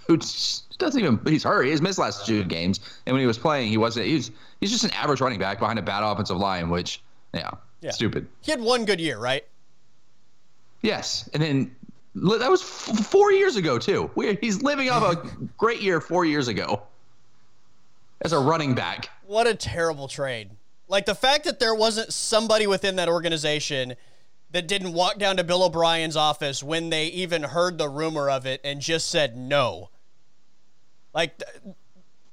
Who 0.07 0.17
doesn't 0.17 1.01
even 1.01 1.21
he's 1.27 1.45
hurt. 1.45 1.65
He's 1.65 1.83
missed 1.83 1.99
last 1.99 2.27
two 2.27 2.45
games. 2.45 2.81
And 3.07 3.13
when 3.15 3.21
he 3.21 3.27
was 3.27 3.37
playing, 3.39 3.69
he 3.69 3.77
wasn't 3.77 4.07
he's 4.07 4.31
he's 4.61 4.71
just 4.71 4.85
an 4.85 4.91
average 4.93 5.21
running 5.21 5.39
back 5.39 5.59
behind 5.59 5.79
a 5.79 5.83
bad 5.83 6.03
offensive 6.03 6.39
line, 6.39 6.71
which 6.71 7.03
yeah, 7.35 7.51
Yeah. 7.83 7.91
stupid. 7.91 8.27
He 8.41 8.51
had 8.51 8.61
one 8.61 8.85
good 8.87 9.01
year, 9.01 9.19
right? 9.19 9.45
Yes, 10.83 11.29
and 11.33 11.43
then 11.43 11.77
that 12.15 12.51
was 12.51 12.63
f- 12.63 13.07
four 13.07 13.33
years 13.33 13.57
ago 13.57 13.79
too. 13.79 14.11
We, 14.15 14.37
he's 14.41 14.63
living 14.63 14.91
off 14.91 15.03
a 15.03 15.17
great 15.59 15.81
year 15.81 16.01
four 16.01 16.25
years 16.25 16.49
ago 16.49 16.83
as 18.21 18.33
a 18.33 18.39
running 18.39 18.75
back. 18.75 19.11
What 19.27 19.47
a 19.47 19.55
terrible 19.55 20.09
trade. 20.09 20.51
Like 20.89 21.07
the 21.07 21.15
fact 21.15 21.45
that 21.45 21.61
there 21.61 21.75
wasn't 21.75 22.13
somebody 22.13 22.67
within 22.67 22.97
that 22.97 23.09
organization 23.09 23.95
that 24.51 24.67
didn't 24.67 24.95
walk 24.95 25.19
down 25.19 25.37
to 25.37 25.45
Bill 25.45 25.63
O'Brien's 25.63 26.17
office 26.17 26.63
when 26.63 26.89
they 26.89 27.07
even 27.07 27.43
heard 27.43 27.77
the 27.77 27.89
rumor 27.89 28.31
of 28.31 28.47
it 28.47 28.61
and 28.65 28.81
just 28.81 29.09
said 29.09 29.37
no. 29.37 29.91
Like 31.13 31.43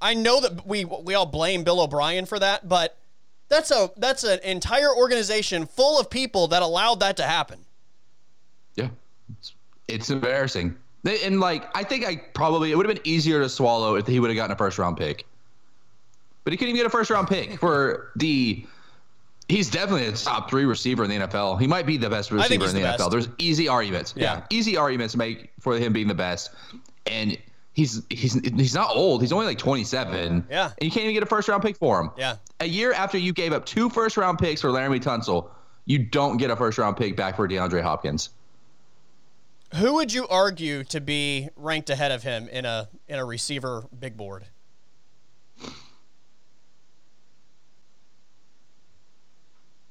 I 0.02 0.14
know 0.14 0.40
that 0.42 0.66
we 0.66 0.86
we 0.86 1.14
all 1.14 1.26
blame 1.26 1.64
Bill 1.64 1.82
O'Brien 1.82 2.26
for 2.26 2.40
that, 2.40 2.70
but 2.70 2.98
that's 3.50 3.72
a 3.72 3.92
that's 3.98 4.24
an 4.24 4.40
entire 4.44 4.96
organization 4.96 5.66
full 5.66 6.00
of 6.00 6.10
people 6.10 6.48
that 6.48 6.62
allowed 6.62 7.02
that 7.02 7.18
to 7.18 7.24
happen. 7.24 7.65
Yeah, 8.76 8.90
it's, 9.40 9.54
it's 9.88 10.10
embarrassing. 10.10 10.76
They- 11.04 11.24
And 11.24 11.40
like, 11.40 11.70
I 11.76 11.84
think 11.84 12.06
I 12.06 12.18
probably 12.34 12.72
it 12.72 12.76
would 12.78 12.86
have 12.88 12.96
been 12.96 13.08
easier 13.08 13.40
to 13.42 13.50
swallow 13.50 13.96
if 13.96 14.08
he 14.08 14.20
would 14.20 14.30
have 14.30 14.36
gotten 14.36 14.52
a 14.54 14.58
first 14.58 14.78
round 14.80 14.98
pick. 14.98 15.26
But 16.44 16.54
he 16.54 16.58
couldn't 16.58 16.70
even 16.76 16.80
get 16.80 16.86
a 16.86 16.90
first 16.92 17.10
round 17.10 17.28
pick 17.28 17.60
for 17.60 18.12
the. 18.16 18.66
He's 19.48 19.70
definitely 19.70 20.08
a 20.08 20.12
top 20.12 20.50
three 20.50 20.66
receiver 20.66 21.04
in 21.04 21.10
the 21.12 21.18
NFL. 21.28 21.60
He 21.62 21.68
might 21.68 21.86
be 21.86 21.98
the 21.98 22.10
best 22.10 22.32
receiver 22.32 22.66
in 22.66 22.74
the, 22.76 22.82
the 22.82 22.88
NFL. 23.04 23.12
There's 23.12 23.30
easy 23.38 23.68
arguments. 23.68 24.14
Yeah. 24.18 24.24
Yeah. 24.38 24.42
easy 24.50 24.76
arguments 24.76 25.12
to 25.12 25.20
make 25.20 25.52
for 25.60 25.78
him 25.78 25.94
being 25.94 26.08
the 26.08 26.16
best. 26.16 26.50
And 27.06 27.38
he's 27.74 28.02
he's 28.10 28.34
he's 28.56 28.74
not 28.74 28.90
old. 28.96 29.22
He's 29.22 29.32
only 29.32 29.46
like 29.46 29.60
27. 29.60 30.48
Yeah. 30.50 30.66
And 30.66 30.74
you 30.82 30.90
can't 30.90 31.04
even 31.04 31.14
get 31.14 31.22
a 31.22 31.28
first 31.28 31.48
round 31.48 31.62
pick 31.62 31.78
for 31.78 32.00
him. 32.02 32.10
Yeah. 32.18 32.38
A 32.60 32.66
year 32.66 32.92
after 32.94 33.20
you 33.20 33.34
gave 33.34 33.54
up 33.54 33.66
two 33.68 33.90
first 33.90 34.18
round 34.18 34.40
picks 34.40 34.62
for 34.62 34.70
Laremy 34.70 35.00
Tunsil, 35.00 35.48
you 35.86 36.00
don't 36.00 36.38
get 36.38 36.50
a 36.50 36.56
first 36.56 36.80
round 36.80 36.98
pick 36.98 37.16
back 37.16 37.36
for 37.36 37.48
DeAndre 37.48 37.84
Hopkins. 37.84 38.30
Who 39.76 39.96
would 39.96 40.14
you 40.14 40.28
argue 40.28 40.84
to 40.86 41.02
be 41.02 41.50
ranked 41.56 41.90
ahead 41.90 42.12
of 42.12 42.24
him 42.24 42.48
in 42.48 42.66
a 42.66 42.88
in 43.08 43.20
a 43.20 43.26
receiver 43.26 43.86
big 43.98 44.16
board? 44.16 44.46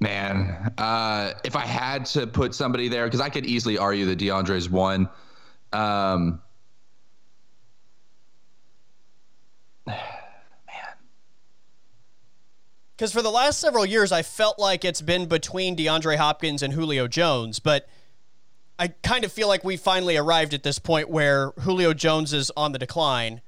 Man, 0.00 0.72
uh, 0.78 1.32
if 1.44 1.56
I 1.56 1.66
had 1.66 2.06
to 2.06 2.26
put 2.26 2.54
somebody 2.54 2.88
there, 2.88 3.04
because 3.04 3.20
I 3.20 3.28
could 3.28 3.46
easily 3.46 3.78
argue 3.78 4.06
that 4.06 4.18
DeAndre's 4.18 4.68
one. 4.68 5.08
Um, 5.72 6.40
Because 12.96 13.12
for 13.12 13.22
the 13.22 13.30
last 13.30 13.58
several 13.58 13.84
years, 13.84 14.12
I 14.12 14.22
felt 14.22 14.56
like 14.56 14.84
it's 14.84 15.02
been 15.02 15.26
between 15.26 15.76
DeAndre 15.76 16.16
Hopkins 16.16 16.62
and 16.62 16.72
Julio 16.72 17.08
Jones, 17.08 17.58
but 17.58 17.88
I 18.78 18.88
kind 18.88 19.24
of 19.24 19.32
feel 19.32 19.48
like 19.48 19.62
we 19.64 19.76
finally 19.76 20.16
arrived 20.16 20.52
at 20.54 20.62
this 20.62 20.78
point 20.78 21.08
where 21.08 21.52
Julio 21.60 21.94
Jones 21.94 22.32
is 22.32 22.50
on 22.56 22.72
the 22.72 22.78
decline 22.78 23.40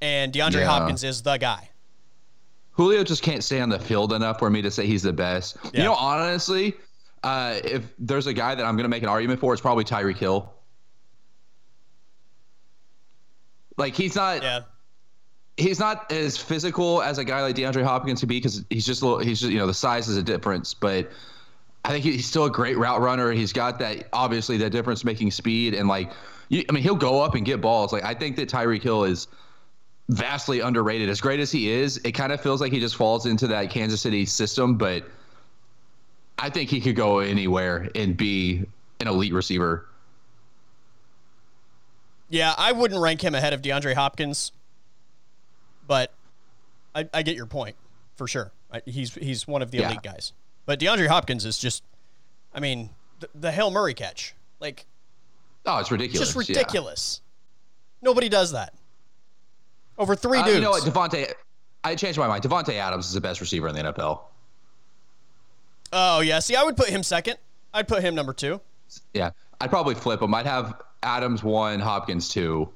and 0.00 0.32
DeAndre 0.32 0.60
Yeah. 0.60 0.66
Hopkins 0.66 1.04
is 1.04 1.22
the 1.22 1.36
guy. 1.36 1.70
Julio 2.72 3.04
just 3.04 3.22
can't 3.22 3.44
stay 3.44 3.60
on 3.60 3.68
the 3.68 3.78
field 3.78 4.12
enough 4.12 4.38
for 4.38 4.50
me 4.50 4.62
to 4.62 4.70
say 4.70 4.86
he's 4.86 5.02
the 5.02 5.12
best. 5.12 5.56
Yeah. 5.64 5.70
You 5.74 5.84
know, 5.84 5.94
honestly, 5.94 6.74
uh, 7.22 7.60
if 7.62 7.84
there's 7.98 8.26
a 8.26 8.32
guy 8.32 8.54
that 8.54 8.64
I'm 8.64 8.74
going 8.76 8.84
to 8.84 8.88
make 8.88 9.02
an 9.02 9.08
argument 9.08 9.38
for, 9.40 9.52
it's 9.52 9.60
probably 9.60 9.84
Tyreek 9.84 10.16
Hill. 10.16 10.52
Like 13.76 13.94
he's 13.94 14.14
not. 14.14 14.42
Yeah. 14.42 14.60
he's 15.56 15.78
not 15.78 16.10
as 16.12 16.36
physical 16.36 17.02
as 17.02 17.18
a 17.18 17.24
guy 17.24 17.42
like 17.42 17.56
DeAndre 17.56 17.84
Hopkins 17.84 18.20
could 18.20 18.28
be 18.28 18.38
because 18.38 18.64
he's 18.70 18.86
just 18.86 19.02
a 19.02 19.06
little, 19.06 19.20
he's 19.20 19.40
just 19.40 19.52
you 19.52 19.58
know 19.58 19.66
the 19.66 19.74
size 19.74 20.08
is 20.08 20.16
a 20.16 20.22
difference, 20.22 20.74
but 20.74 21.10
I 21.84 21.90
think 21.90 22.04
he's 22.04 22.26
still 22.26 22.44
a 22.44 22.50
great 22.50 22.76
route 22.78 23.00
runner. 23.00 23.32
He's 23.32 23.52
got 23.52 23.78
that 23.78 24.08
obviously 24.12 24.56
that 24.58 24.70
difference 24.70 25.04
making 25.04 25.30
speed 25.30 25.74
and 25.74 25.88
like 25.88 26.10
you, 26.48 26.64
I 26.68 26.72
mean 26.72 26.82
he'll 26.82 26.94
go 26.94 27.20
up 27.22 27.34
and 27.34 27.44
get 27.44 27.60
balls. 27.60 27.92
Like 27.92 28.04
I 28.04 28.14
think 28.14 28.36
that 28.36 28.48
Tyreek 28.48 28.82
Hill 28.82 29.04
is 29.04 29.28
vastly 30.08 30.60
underrated. 30.60 31.08
As 31.08 31.20
great 31.20 31.40
as 31.40 31.50
he 31.52 31.70
is, 31.70 31.96
it 31.98 32.12
kind 32.12 32.32
of 32.32 32.40
feels 32.40 32.60
like 32.60 32.72
he 32.72 32.80
just 32.80 32.96
falls 32.96 33.26
into 33.26 33.46
that 33.48 33.70
Kansas 33.70 34.00
City 34.00 34.26
system, 34.26 34.76
but 34.76 35.04
I 36.38 36.50
think 36.50 36.68
he 36.70 36.80
could 36.80 36.96
go 36.96 37.20
anywhere 37.20 37.88
and 37.94 38.16
be 38.16 38.64
an 39.00 39.08
elite 39.08 39.32
receiver. 39.32 39.86
Yeah, 42.28 42.54
I 42.56 42.72
wouldn't 42.72 43.00
rank 43.00 43.22
him 43.22 43.34
ahead 43.34 43.52
of 43.52 43.60
DeAndre 43.62 43.94
Hopkins, 43.94 44.52
but 45.86 46.12
I, 46.94 47.08
I 47.12 47.22
get 47.22 47.36
your 47.36 47.46
point 47.46 47.76
for 48.16 48.28
sure. 48.28 48.52
I, 48.72 48.82
he's 48.84 49.14
he's 49.14 49.48
one 49.48 49.62
of 49.62 49.70
the 49.70 49.78
Yeah. 49.78 49.88
elite 49.88 50.02
guys, 50.02 50.32
but 50.66 50.78
DeAndre 50.80 51.06
Hopkins 51.08 51.44
is 51.44 51.58
just, 51.58 51.82
I 52.54 52.60
mean, 52.60 52.90
the, 53.20 53.28
the 53.34 53.52
Hail 53.52 53.70
Murray 53.70 53.94
catch, 53.94 54.34
like 54.60 54.86
Oh, 55.66 55.78
it's 55.78 55.90
ridiculous. 55.90 56.32
just 56.32 56.48
yeah. 56.48 56.56
ridiculous. 56.58 57.20
Nobody 58.02 58.28
does 58.28 58.52
that. 58.52 58.72
Over 59.98 60.16
three 60.16 60.38
Uh, 60.38 60.44
dudes. 60.44 60.56
you 60.56 60.62
know 60.62 60.70
what, 60.70 60.82
Davante? 60.84 61.30
I 61.84 61.94
changed 61.94 62.18
my 62.18 62.26
mind. 62.28 62.42
Davante 62.42 62.74
Adams 62.74 63.06
is 63.06 63.12
the 63.12 63.20
best 63.20 63.40
receiver 63.40 63.68
in 63.68 63.74
the 63.74 63.82
NFL. 63.82 64.20
oh 65.92 66.20
yeah, 66.20 66.38
see, 66.38 66.56
I 66.56 66.62
would 66.62 66.76
put 66.76 66.88
him 66.88 67.02
second. 67.02 67.36
I'd 67.74 67.88
put 67.88 68.02
him 68.02 68.14
number 68.14 68.32
two. 68.32 68.60
Yeah, 69.14 69.30
I'd 69.60 69.70
probably 69.70 69.94
flip 69.94 70.20
him. 70.22 70.34
I'd 70.34 70.46
have 70.46 70.80
Adams 71.02 71.42
one, 71.42 71.78
Hopkins 71.80 72.28
two. 72.28 72.68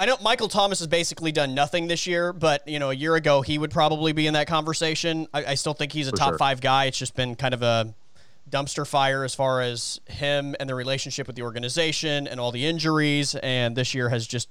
I 0.00 0.06
know 0.06 0.16
Michael 0.22 0.46
Thomas 0.46 0.78
has 0.78 0.86
basically 0.86 1.32
done 1.32 1.54
nothing 1.54 1.88
this 1.88 2.06
year, 2.06 2.32
but 2.32 2.66
you 2.68 2.78
know, 2.78 2.90
a 2.90 2.94
year 2.94 3.16
ago 3.16 3.42
he 3.42 3.58
would 3.58 3.72
probably 3.72 4.12
be 4.12 4.28
in 4.28 4.34
that 4.34 4.46
conversation. 4.46 5.26
I, 5.34 5.44
I 5.44 5.54
still 5.56 5.74
think 5.74 5.92
he's 5.92 6.06
a 6.06 6.12
For 6.12 6.16
top 6.16 6.30
sure. 6.30 6.38
five 6.38 6.60
guy. 6.60 6.84
It's 6.84 6.98
just 6.98 7.16
been 7.16 7.34
kind 7.34 7.52
of 7.52 7.62
a 7.62 7.92
dumpster 8.48 8.86
fire 8.86 9.24
as 9.24 9.34
far 9.34 9.60
as 9.60 10.00
him 10.06 10.54
and 10.60 10.70
the 10.70 10.74
relationship 10.76 11.26
with 11.26 11.34
the 11.34 11.42
organization 11.42 12.28
and 12.28 12.38
all 12.38 12.52
the 12.52 12.64
injuries. 12.64 13.34
And 13.34 13.74
this 13.74 13.92
year 13.92 14.08
has 14.08 14.24
just 14.24 14.48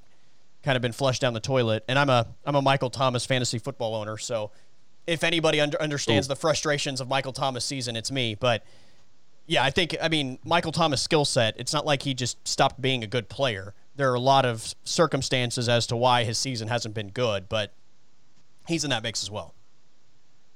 kind 0.64 0.76
of 0.76 0.82
been 0.82 0.92
flushed 0.92 1.22
down 1.22 1.34
the 1.34 1.40
toilet. 1.40 1.86
And 1.88 1.98
I'm 1.98 2.10
a 2.10 2.28
I'm 2.46 2.56
a 2.56 2.62
Michael 2.62 2.90
Thomas 2.90 3.26
fantasy 3.26 3.58
football 3.58 3.96
owner, 3.96 4.18
so 4.18 4.52
if 5.08 5.24
anybody 5.24 5.62
under, 5.62 5.82
understands 5.82 6.28
Ooh. 6.28 6.30
the 6.30 6.36
frustrations 6.36 7.00
of 7.00 7.08
Michael 7.08 7.32
Thomas 7.32 7.64
season, 7.64 7.96
it's 7.96 8.12
me. 8.12 8.36
But 8.36 8.66
yeah, 9.46 9.64
I 9.64 9.70
think 9.70 9.96
I 10.02 10.10
mean 10.10 10.40
Michael 10.44 10.74
Thomas' 10.74 11.02
skill 11.02 11.24
set. 11.24 11.56
It's 11.58 11.72
not 11.72 11.86
like 11.86 12.02
he 12.04 12.14
just 12.14 12.46
stopped 12.46 12.82
being 12.82 13.02
a 13.02 13.08
good 13.08 13.30
player. 13.30 13.74
There 13.98 14.12
are 14.12 14.16
a 14.16 14.20
lot 14.20 14.46
of 14.46 14.76
circumstances 14.84 15.68
as 15.68 15.88
to 15.88 15.98
why 15.98 16.24
his 16.24 16.38
season 16.38 16.68
hasn't 16.68 16.94
been 16.94 17.10
good, 17.10 17.50
but 17.50 17.74
he's 18.68 18.84
in 18.84 18.92
that 18.92 19.04
mix 19.04 19.24
as 19.24 19.32
well. 19.32 19.56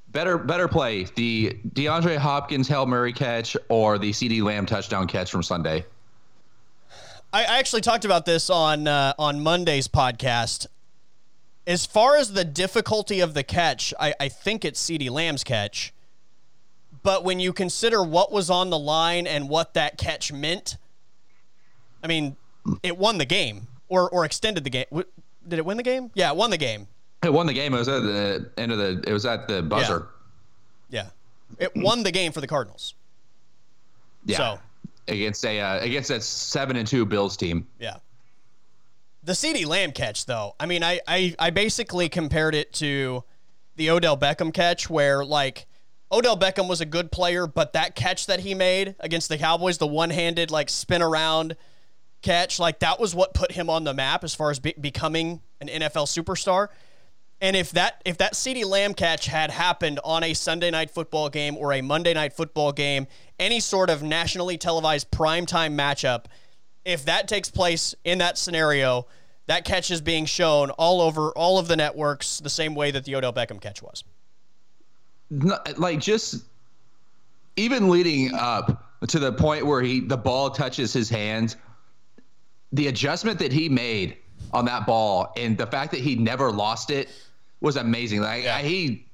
Better, 0.10 0.38
better 0.38 0.67
play 0.67 1.05
the 1.15 1.57
DeAndre 1.69 2.17
Hopkins 2.17 2.67
Hail 2.67 2.86
Murray 2.86 3.13
catch 3.13 3.57
or 3.69 3.98
the 3.98 4.12
CeeDee 4.12 4.43
Lamb 4.43 4.65
touchdown 4.65 5.07
catch 5.07 5.31
from 5.31 5.41
Sunday. 5.41 5.86
I, 7.33 7.43
I 7.43 7.60
actually 7.60 7.81
talked 7.81 8.05
about 8.05 8.25
this 8.25 8.50
on 8.50 8.88
uh, 8.88 9.13
on 9.17 9.41
Monday's 9.41 9.88
podcast. 9.88 10.67
As 11.65 11.86
far 11.86 12.17
as 12.17 12.33
the 12.33 12.43
difficulty 12.43 13.21
of 13.21 13.33
the 13.33 13.43
catch, 13.43 13.93
I, 14.00 14.13
I 14.19 14.29
think 14.29 14.65
it's 14.65 14.83
CeeDee 14.83 15.10
Lamb's 15.10 15.43
catch. 15.43 15.93
But 17.03 17.24
when 17.24 17.39
you 17.39 17.53
consider 17.53 18.03
what 18.03 18.31
was 18.31 18.50
on 18.50 18.69
the 18.69 18.77
line 18.77 19.25
and 19.25 19.50
what 19.50 19.74
that 19.74 19.98
catch 19.98 20.31
meant, 20.31 20.77
I 22.03 22.07
mean, 22.07 22.36
it 22.84 22.98
won 22.98 23.18
the 23.18 23.25
game 23.25 23.68
or 23.89 24.10
or 24.10 24.25
extended 24.25 24.63
the 24.63 24.70
game. 24.70 24.86
Did 25.48 25.60
it 25.60 25.65
win 25.65 25.77
the 25.77 25.84
game? 25.84 26.12
Yeah, 26.13 26.32
it 26.32 26.36
won 26.36 26.50
the 26.50 26.58
game. 26.58 26.88
It 27.24 27.32
won 27.34 27.46
the 27.46 27.53
game. 27.53 27.74
It 27.74 27.77
was 27.77 27.88
at 27.88 28.01
the 28.01 28.50
end 28.58 28.72
of 28.72 28.77
the. 28.77 29.03
It 29.08 29.13
was 29.13 29.25
at 29.25 29.48
the 29.48 29.62
buzzer. 29.62 30.08
Yeah, 30.89 31.08
it 31.60 31.72
won 31.75 32.03
the 32.03 32.12
game 32.12 32.32
for 32.32 32.41
the 32.41 32.48
Cardinals. 32.48 32.96
Yeah. 34.25 34.38
So 34.38 34.60
against 35.08 35.46
a 35.46 35.60
uh, 35.60 35.80
against 35.80 36.10
that 36.10 36.24
seven 36.24 36.75
and 36.77 36.88
two 36.88 37.06
Bills 37.06 37.38
team. 37.38 37.68
yeah. 37.80 37.98
The 39.24 39.34
CeeDee 39.34 39.68
Lamb 39.68 39.91
catch, 39.91 40.25
though, 40.25 40.56
I 40.60 40.65
mean, 40.65 40.84
I, 40.84 41.00
I, 41.08 41.36
I 41.38 41.51
basically 41.51 42.10
compared 42.10 42.56
it 42.56 42.74
to 42.74 43.24
the 43.75 43.91
Odell 43.91 44.18
Beckham 44.18 44.51
catch, 44.51 44.89
where 44.89 45.24
like 45.24 45.68
Odell 46.12 46.36
Beckham 46.36 46.68
was 46.68 46.82
a 46.82 46.86
good 46.86 47.12
player, 47.12 47.46
but 47.46 47.74
that 47.74 47.96
catch 47.96 48.25
that 48.25 48.39
he 48.39 48.56
made 48.56 48.96
against 49.00 49.30
the 49.30 49.38
Cowboys, 49.38 49.77
the 49.77 49.86
one 49.86 50.10
handed 50.10 50.50
like 50.50 50.70
spin 50.70 51.03
around 51.03 51.56
catch, 52.22 52.60
like 52.60 52.80
that 52.80 53.00
was 53.00 53.16
what 53.16 53.34
put 53.34 53.51
him 53.51 53.70
on 53.70 53.84
the 53.84 53.94
map 53.94 54.24
as 54.24 54.36
far 54.36 54.51
as 54.51 54.60
be- 54.60 54.75
becoming 54.80 55.42
an 55.60 55.68
NFL 55.68 56.08
superstar. 56.08 56.70
And 57.42 57.56
if 57.56 57.72
that 57.72 58.01
if 58.06 58.20
that 58.20 58.34
CeeDee 58.34 58.66
Lamb 58.66 58.94
catch 58.94 59.25
had 59.25 59.50
happened 59.50 60.00
on 60.04 60.24
a 60.24 60.34
Sunday 60.36 60.70
night 60.70 60.92
football 60.92 61.28
game 61.28 61.58
or 61.58 61.74
a 61.74 61.82
Monday 61.82 62.13
night 62.13 62.34
football 62.34 62.72
game, 62.72 63.08
any 63.40 63.60
sort 63.60 63.90
of 63.90 64.04
nationally 64.04 64.58
televised 64.58 65.10
primetime 65.10 65.74
matchup, 65.74 66.25
if 66.86 67.06
that 67.06 67.28
takes 67.28 67.50
place 67.50 67.96
in 68.04 68.20
that 68.20 68.38
scenario, 68.38 69.08
that 69.48 69.66
catch 69.66 69.90
is 69.90 70.01
being 70.01 70.25
shown 70.25 70.70
all 70.72 71.01
over 71.01 71.32
all 71.32 71.58
of 71.58 71.68
the 71.68 71.75
networks 71.75 72.40
the 72.40 72.50
same 72.50 72.75
way 72.75 72.92
that 72.92 73.06
the 73.06 73.16
Odell 73.16 73.34
Beckham 73.34 73.60
catch 73.60 73.82
was. 73.82 74.04
Like 75.78 76.00
just 76.00 76.44
even 77.56 77.90
leading 77.90 78.34
up 78.36 79.00
to 79.08 79.18
the 79.18 79.32
point 79.34 79.66
where 79.66 79.82
he 79.82 80.00
the 80.00 80.18
ball 80.18 80.51
touches 80.51 80.94
his 80.94 81.10
hand, 81.10 81.56
the 82.74 82.88
adjustment 82.88 83.40
that 83.40 83.51
he 83.51 83.70
made 83.70 84.18
on 84.54 84.66
that 84.66 84.86
ball 84.86 85.32
and 85.38 85.58
the 85.58 85.68
fact 85.68 85.92
that 85.92 86.00
he 86.01 86.16
never 86.16 86.51
lost 86.51 86.90
it 86.90 87.10
was 87.62 87.75
amazing. 87.75 88.22
Like 88.22 88.44
Yeah. 88.44 88.60
he 88.60 89.06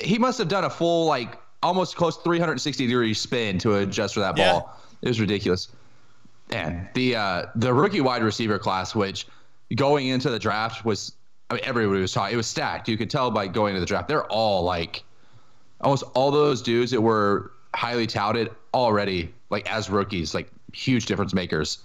he 0.00 0.18
must 0.18 0.38
have 0.38 0.48
done 0.48 0.64
a 0.64 0.70
full 0.70 1.06
like 1.06 1.38
almost 1.62 1.96
close 1.96 2.16
360 2.18 2.86
degree 2.86 3.14
spin 3.14 3.58
to 3.58 3.76
adjust 3.76 4.14
for 4.14 4.20
that 4.20 4.36
Yeah. 4.36 4.52
ball. 4.52 4.76
It 5.02 5.08
was 5.08 5.20
ridiculous. 5.20 5.68
And 6.50 6.88
the 6.94 7.16
uh, 7.16 7.46
the 7.56 7.74
rookie 7.74 8.00
wide 8.00 8.22
receiver 8.22 8.58
class, 8.58 8.94
which 8.94 9.26
going 9.74 10.08
into 10.08 10.30
the 10.30 10.38
draft 10.38 10.84
was, 10.84 11.12
I 11.50 11.54
mean, 11.54 11.62
everybody 11.64 12.00
was 12.00 12.12
talking. 12.12 12.32
It 12.32 12.36
was 12.36 12.46
stacked. 12.46 12.88
You 12.88 12.96
could 12.96 13.10
tell 13.10 13.30
by 13.30 13.48
going 13.48 13.74
to 13.74 13.80
the 13.80 13.86
draft. 13.86 14.08
They're 14.08 14.24
all 14.26 14.62
like, 14.62 15.02
almost 15.82 16.04
all 16.14 16.30
those 16.30 16.62
dudes 16.62 16.90
that 16.92 17.00
were 17.02 17.52
highly 17.74 18.06
touted 18.06 18.50
already, 18.72 19.34
like 19.50 19.70
as 19.70 19.90
rookies, 19.90 20.32
like 20.34 20.50
huge 20.72 21.06
difference 21.06 21.32
makers. 21.34 21.78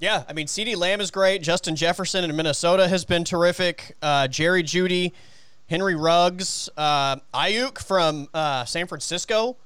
Yeah, 0.00 0.24
I 0.28 0.32
mean, 0.32 0.46
CeeDee 0.46 0.76
Lamb 0.76 1.00
is 1.00 1.10
great. 1.10 1.42
Justin 1.42 1.76
Jefferson 1.76 2.24
in 2.24 2.34
Minnesota 2.34 2.88
has 2.88 3.04
been 3.04 3.22
terrific. 3.24 3.96
Uh, 4.02 4.26
Jerry 4.26 4.62
Jeudy, 4.64 5.12
Henry 5.68 5.94
Ruggs, 5.94 6.68
uh, 6.76 7.16
Aiyuk 7.32 7.78
from 7.78 8.28
uh, 8.34 8.64
San 8.64 8.86
Francisco. 8.88 9.56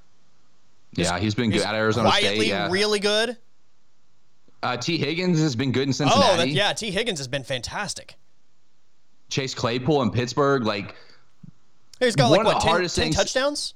Yeah, 0.93 1.19
he's 1.19 1.35
been 1.35 1.51
good 1.51 1.63
at 1.63 1.75
Arizona 1.75 2.09
quietly 2.11 2.37
State. 2.47 2.49
Yeah. 2.49 2.69
really 2.71 3.01
good. 3.01 3.37
Uh, 4.63 4.77
Tee 4.77 4.99
Higgins 4.99 5.39
has 5.41 5.55
been 5.57 5.73
good 5.73 5.85
in 5.85 5.89
Oh, 5.91 5.93
Cincinnati. 5.93 6.37
that, 6.37 6.49
yeah, 6.49 6.73
Tee 6.73 6.91
Higgins 6.91 7.19
has 7.19 7.29
been 7.29 7.43
fantastic. 7.45 8.17
Chase 9.29 9.55
Claypool 9.55 10.03
in 10.03 10.11
Pittsburgh, 10.11 10.65
like 10.65 10.95
He's 11.99 12.15
got 12.17 12.31
like 12.31 12.41
of 12.41 12.47
what 12.47 12.55
the 12.55 12.61
10, 12.61 12.71
hardest 12.71 12.97
10 12.97 13.05
things- 13.05 13.17
touchdowns. 13.17 13.75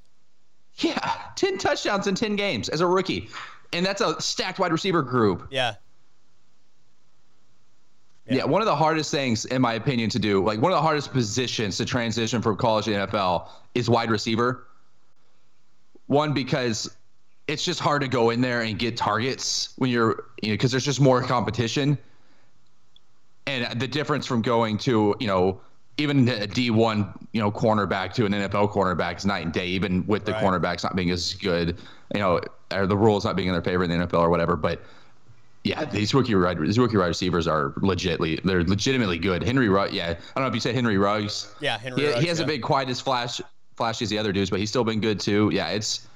yeah, 0.76 1.20
ten 1.36 1.58
touchdowns 1.58 2.06
in 2.06 2.14
ten 2.14 2.36
games 2.36 2.68
as 2.68 2.80
a 2.80 2.86
rookie, 2.86 3.28
and 3.72 3.84
that's 3.84 4.00
a 4.00 4.20
stacked 4.20 4.58
wide 4.58 4.72
receiver 4.72 5.02
group. 5.02 5.46
Yeah, 5.50 5.74
Yeah. 8.28 8.44
one 8.44 8.62
of 8.62 8.66
the 8.66 8.76
hardest 8.76 9.10
things, 9.10 9.44
in 9.46 9.60
my 9.62 9.74
opinion, 9.74 10.10
to 10.10 10.18
do, 10.18 10.44
like 10.44 10.60
one 10.60 10.72
of 10.72 10.76
the 10.76 10.82
hardest 10.82 11.12
positions 11.12 11.76
to 11.78 11.84
transition 11.84 12.42
from 12.42 12.56
college 12.56 12.84
to 12.86 12.92
NFL 12.92 13.48
is 13.74 13.88
wide 13.90 14.10
receiver. 14.10 14.66
One, 16.06 16.32
because 16.32 16.96
it's 17.48 17.64
just 17.64 17.80
hard 17.80 18.02
to 18.02 18.08
go 18.08 18.30
in 18.30 18.40
there 18.40 18.62
and 18.62 18.78
get 18.78 18.96
targets 18.96 19.72
when 19.76 19.90
you're, 19.90 20.24
you 20.42 20.50
know, 20.50 20.54
because 20.54 20.70
there's 20.70 20.84
just 20.84 21.00
more 21.00 21.22
competition. 21.22 21.98
And 23.46 23.80
the 23.80 23.88
difference 23.88 24.26
from 24.26 24.42
going 24.42 24.78
to, 24.78 25.16
you 25.18 25.26
know, 25.26 25.60
even 26.00 26.28
a 26.28 26.46
D1, 26.46 27.12
you 27.32 27.40
know, 27.40 27.50
cornerback 27.50 28.12
to 28.14 28.26
an 28.26 28.32
NFL 28.32 28.72
cornerback 28.72 29.18
is 29.18 29.26
night 29.26 29.44
and 29.44 29.52
day, 29.52 29.66
even 29.66 30.06
with 30.06 30.24
the 30.24 30.32
Right. 30.32 30.42
cornerbacks 30.44 30.82
not 30.82 30.96
being 30.96 31.10
as 31.10 31.34
good, 31.34 31.76
you 32.14 32.20
know, 32.20 32.40
or 32.72 32.86
the 32.86 32.96
rules 32.96 33.24
not 33.24 33.36
being 33.36 33.48
in 33.48 33.54
their 33.54 33.62
favor 33.62 33.84
in 33.84 33.90
the 33.90 33.96
NFL 33.96 34.20
or 34.20 34.30
whatever. 34.30 34.56
But 34.56 34.82
yeah, 35.64 35.84
these 35.84 36.14
rookie 36.14 36.34
wide 36.34 36.58
these 36.58 36.78
rookie 36.78 36.96
wide 36.96 37.06
receivers 37.08 37.46
are 37.46 37.70
legitly 37.78 38.42
they're 38.42 38.64
legitimately 38.64 39.18
good. 39.18 39.42
Henry 39.42 39.68
Ruggs, 39.68 39.92
yeah, 39.92 40.10
I 40.10 40.14
don't 40.34 40.44
know 40.44 40.48
if 40.48 40.54
you 40.54 40.60
said 40.60 40.74
Henry 40.74 40.96
Ruggs. 40.98 41.54
Yeah, 41.60 41.78
Henry 41.78 42.00
He, 42.02 42.08
Ruggs, 42.08 42.20
he 42.20 42.26
hasn't 42.28 42.48
yeah. 42.48 42.54
been 42.54 42.62
quite 42.62 42.88
as 42.88 43.00
flash 43.00 43.40
flashy 43.76 44.04
as 44.04 44.10
the 44.10 44.18
other 44.18 44.32
dudes, 44.32 44.50
but 44.50 44.58
he's 44.58 44.68
still 44.70 44.84
been 44.84 45.00
good 45.00 45.20
too. 45.20 45.50
Yeah, 45.52 45.68
it's 45.68 46.06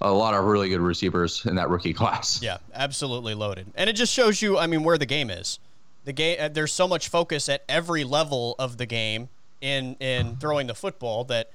a 0.00 0.10
lot 0.10 0.34
of 0.34 0.44
really 0.44 0.68
good 0.68 0.80
receivers 0.80 1.44
in 1.46 1.54
that 1.56 1.68
rookie 1.70 1.92
class. 2.00 2.40
yeah, 2.42 2.58
absolutely 2.74 3.34
loaded, 3.34 3.66
and 3.74 3.88
it 3.90 3.94
just 3.94 4.12
shows 4.12 4.40
you, 4.42 4.58
I 4.58 4.66
mean, 4.66 4.82
where 4.82 4.98
the 4.98 5.06
game 5.06 5.30
is. 5.30 5.58
The 6.06 6.12
game, 6.12 6.36
uh, 6.40 6.48
there's 6.48 6.72
so 6.72 6.88
much 6.88 7.08
focus 7.08 7.48
at 7.48 7.62
every 7.68 8.04
level 8.04 8.54
of 8.58 8.78
the 8.78 8.86
game 8.86 9.28
in 9.60 9.96
in 10.00 10.36
throwing 10.36 10.68
the 10.68 10.74
football 10.74 11.24
that, 11.24 11.50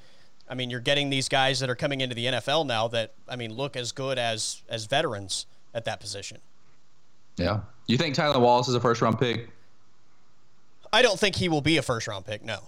I 0.48 0.56
mean, 0.56 0.70
you're 0.70 0.82
getting 0.82 1.10
these 1.10 1.28
guys 1.30 1.62
that 1.62 1.70
are 1.70 1.76
coming 1.76 2.02
into 2.02 2.14
the 2.16 2.26
NFL 2.26 2.68
now 2.68 2.88
that, 2.90 3.14
I 3.30 3.38
mean, 3.38 3.54
look 3.54 3.76
as 3.76 3.92
good 3.94 4.20
as 4.20 4.62
as 4.70 4.86
veterans 4.86 5.46
at 5.74 5.86
that 5.86 6.00
position. 6.00 6.40
Yeah. 7.38 7.62
You 7.88 7.98
think 7.98 8.14
Tylan 8.16 8.42
Wallace 8.42 8.68
is 8.68 8.76
a 8.76 8.80
first 8.80 9.02
round 9.02 9.18
pick? 9.20 9.50
I 10.94 11.02
don't 11.02 11.20
think 11.20 11.38
he 11.38 11.48
will 11.50 11.62
be 11.62 11.78
a 11.78 11.82
first 11.82 12.08
round 12.08 12.26
pick. 12.26 12.44
No. 12.44 12.60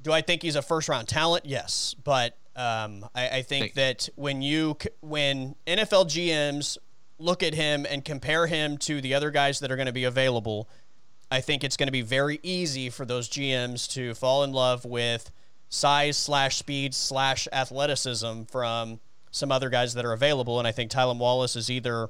Do 0.00 0.12
I 0.12 0.20
think 0.20 0.42
he's 0.42 0.54
a 0.54 0.62
first 0.62 0.88
round 0.88 1.08
talent? 1.08 1.44
Yes, 1.44 1.96
but 2.04 2.36
um, 2.54 3.04
I, 3.14 3.28
I 3.28 3.42
think 3.42 3.72
Think- 3.72 3.74
that 3.74 4.08
when 4.14 4.40
you 4.40 4.76
when 5.00 5.56
NFL 5.66 6.06
GMs 6.06 6.78
look 7.18 7.42
at 7.42 7.54
him 7.54 7.84
and 7.90 8.04
compare 8.04 8.46
him 8.46 8.78
to 8.78 9.00
the 9.00 9.14
other 9.14 9.32
guys 9.32 9.58
that 9.58 9.72
are 9.72 9.76
going 9.76 9.86
to 9.86 9.92
be 9.92 10.04
available, 10.04 10.68
I 11.30 11.40
think 11.40 11.62
it's 11.62 11.76
going 11.76 11.88
to 11.88 11.92
be 11.92 12.02
very 12.02 12.40
easy 12.42 12.90
for 12.90 13.04
those 13.04 13.28
GMs 13.28 13.90
to 13.92 14.14
fall 14.14 14.44
in 14.44 14.52
love 14.52 14.84
with 14.84 15.30
size 15.68 16.16
slash 16.16 16.56
speed 16.56 16.94
slash 16.94 17.46
athleticism 17.52 18.44
from 18.44 19.00
some 19.30 19.52
other 19.52 19.68
guys 19.68 19.94
that 19.94 20.04
are 20.04 20.12
available, 20.12 20.58
and 20.58 20.66
I 20.66 20.72
think 20.72 20.90
Tylan 20.90 21.18
Wallace 21.18 21.54
is 21.54 21.70
either 21.70 22.08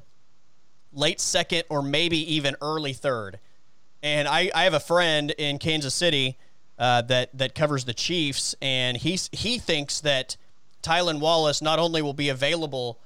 late 0.93 1.21
second 1.21 1.65
or 1.69 1.83
maybe 1.83 2.35
even 2.35 2.57
early 2.63 2.93
third. 2.93 3.39
And 4.03 4.29
I, 4.29 4.51
I 4.55 4.65
have 4.65 4.75
a 4.75 4.81
friend 4.81 5.33
in 5.37 5.59
Kansas 5.59 5.95
City 5.95 6.39
uh, 6.79 7.03
that 7.03 7.37
that 7.37 7.57
covers 7.57 7.85
the 7.85 7.95
Chiefs, 7.95 8.55
and 8.63 8.97
he's 8.97 9.29
he 9.33 9.59
thinks 9.59 10.01
that 10.03 10.37
Tylan 10.83 11.19
Wallace 11.19 11.61
not 11.61 11.81
only 11.81 12.03
will 12.03 12.13
be 12.15 12.29
available 12.29 13.01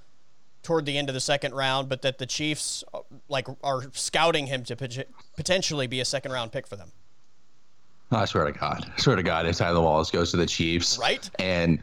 toward 0.62 0.86
the 0.86 0.96
end 0.96 1.08
of 1.08 1.14
the 1.14 1.20
second 1.20 1.54
round, 1.54 1.88
but 1.88 2.02
that 2.02 2.18
the 2.18 2.26
Chiefs 2.26 2.84
uh, 2.94 3.00
like 3.28 3.46
are 3.64 3.84
scouting 3.92 4.46
him 4.46 4.62
to 4.64 4.76
pot- 4.76 5.06
potentially 5.36 5.86
be 5.86 6.00
a 6.00 6.04
second 6.04 6.32
round 6.32 6.52
pick 6.52 6.66
for 6.66 6.76
them. 6.76 6.92
I 8.10 8.24
swear 8.26 8.44
to 8.44 8.52
God. 8.52 8.90
I 8.96 9.00
swear 9.00 9.16
to 9.16 9.22
God, 9.22 9.46
if 9.46 9.56
Tylan 9.56 9.82
Wallace 9.82 10.10
goes 10.10 10.30
to 10.32 10.36
the 10.36 10.46
Chiefs, 10.46 10.98
Right? 10.98 11.28
and 11.38 11.80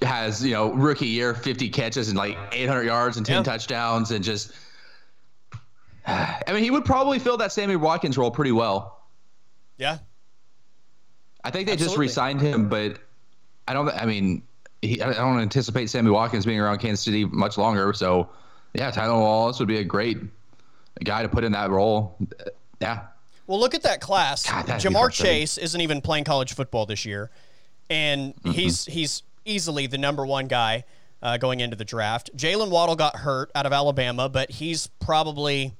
has 0.00 0.44
you 0.44 0.52
know 0.52 0.72
rookie 0.72 1.06
year, 1.06 1.34
50 1.34 1.68
catches 1.68 2.08
and 2.08 2.16
like 2.18 2.36
800 2.52 2.82
yards 2.84 3.16
and 3.18 3.24
10 3.26 3.36
Yeah. 3.36 3.42
touchdowns, 3.42 4.10
and 4.10 4.24
just, 4.24 4.52
I 6.06 6.42
mean, 6.52 6.64
he 6.64 6.70
would 6.70 6.84
probably 6.84 7.18
fill 7.18 7.36
that 7.36 7.52
Sammy 7.52 7.76
Watkins 7.76 8.18
role 8.18 8.30
pretty 8.30 8.52
well. 8.52 8.98
Yeah, 9.78 9.98
I 11.44 11.50
think 11.50 11.66
they 11.66 11.74
just 11.74 11.84
Absolutely. 11.90 12.06
re-signed 12.06 12.40
him, 12.40 12.68
but 12.68 12.98
I 13.68 13.72
don't. 13.74 13.88
I 13.90 14.06
mean, 14.06 14.42
he, 14.82 15.00
I 15.00 15.12
don't 15.14 15.40
anticipate 15.40 15.88
Sammy 15.88 16.10
Watkins 16.10 16.44
being 16.44 16.60
around 16.60 16.78
Kansas 16.78 17.04
City 17.04 17.24
much 17.24 17.56
longer. 17.56 17.92
So, 17.92 18.28
yeah, 18.74 18.90
Tylan 18.90 19.20
Wallace 19.20 19.58
would 19.58 19.68
be 19.68 19.78
a 19.78 19.84
great 19.84 20.18
guy 21.04 21.22
to 21.22 21.28
put 21.28 21.44
in 21.44 21.52
that 21.52 21.70
role. 21.70 22.16
Yeah, 22.80 23.04
Well, 23.46 23.58
look 23.60 23.74
at 23.74 23.82
that 23.84 24.00
class. 24.00 24.48
God, 24.48 24.66
Ja'Marr. 24.66 25.10
Chase 25.12 25.56
isn't 25.56 25.80
even 25.80 26.00
playing 26.00 26.24
college 26.24 26.54
football 26.54 26.84
this 26.86 27.04
year, 27.04 27.30
and 27.88 28.34
Mm-hmm. 28.34 28.50
he's 28.50 28.84
he's 28.86 29.22
easily 29.44 29.86
the 29.86 29.98
number 29.98 30.26
one 30.26 30.46
guy 30.48 30.84
uh, 31.22 31.36
going 31.36 31.60
into 31.60 31.76
the 31.76 31.84
draft. 31.84 32.30
Jaylen 32.36 32.70
Waddle 32.70 32.96
got 32.96 33.16
hurt 33.16 33.50
out 33.54 33.66
of 33.66 33.72
Alabama, 33.72 34.28
but 34.28 34.50
he's 34.50 34.88
probably 35.00 35.74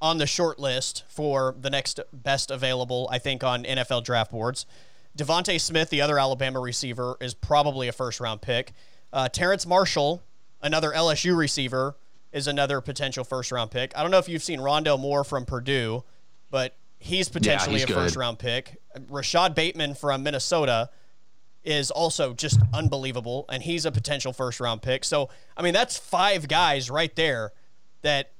on 0.00 0.18
the 0.18 0.26
short 0.26 0.58
list 0.58 1.04
for 1.08 1.54
the 1.58 1.70
next 1.70 2.00
best 2.12 2.50
available, 2.50 3.08
I 3.10 3.18
think, 3.18 3.42
on 3.44 3.64
NFL 3.64 4.04
draft 4.04 4.30
boards. 4.30 4.66
DeVonta 5.16 5.60
Smith, 5.60 5.90
the 5.90 6.00
other 6.00 6.18
Alabama 6.18 6.60
receiver, 6.60 7.16
is 7.20 7.34
probably 7.34 7.88
a 7.88 7.92
first 7.92 8.20
round 8.20 8.42
pick. 8.42 8.72
Uh, 9.12 9.28
Terrace 9.28 9.66
Marshall, 9.66 10.22
another 10.60 10.90
LSU 10.90 11.36
receiver, 11.36 11.96
is 12.32 12.48
another 12.48 12.80
potential 12.80 13.22
first 13.22 13.52
round 13.52 13.70
pick. 13.70 13.96
I 13.96 14.02
don't 14.02 14.10
know 14.10 14.18
if 14.18 14.28
you've 14.28 14.42
seen 14.42 14.58
Rondale 14.58 14.98
Moore 14.98 15.22
from 15.22 15.46
Purdue, 15.46 16.02
but 16.50 16.76
he's 16.98 17.28
potentially 17.28 17.76
he's 17.76 17.84
a 17.84 17.86
good. 17.86 17.94
first 17.94 18.16
round 18.16 18.38
pick. 18.38 18.76
Rashod 19.08 19.54
Bateman 19.54 19.94
from 19.94 20.24
Minnesota 20.24 20.90
is 21.62 21.90
also 21.90 22.34
just 22.34 22.58
unbelievable, 22.74 23.46
and 23.48 23.62
he's 23.62 23.86
a 23.86 23.92
potential 23.92 24.32
first 24.32 24.60
round 24.60 24.82
pick. 24.82 25.04
So, 25.04 25.30
I 25.56 25.62
mean, 25.62 25.72
that's 25.72 25.96
five 25.96 26.48
guys 26.48 26.90
right 26.90 27.14
there 27.14 27.52
that 28.02 28.32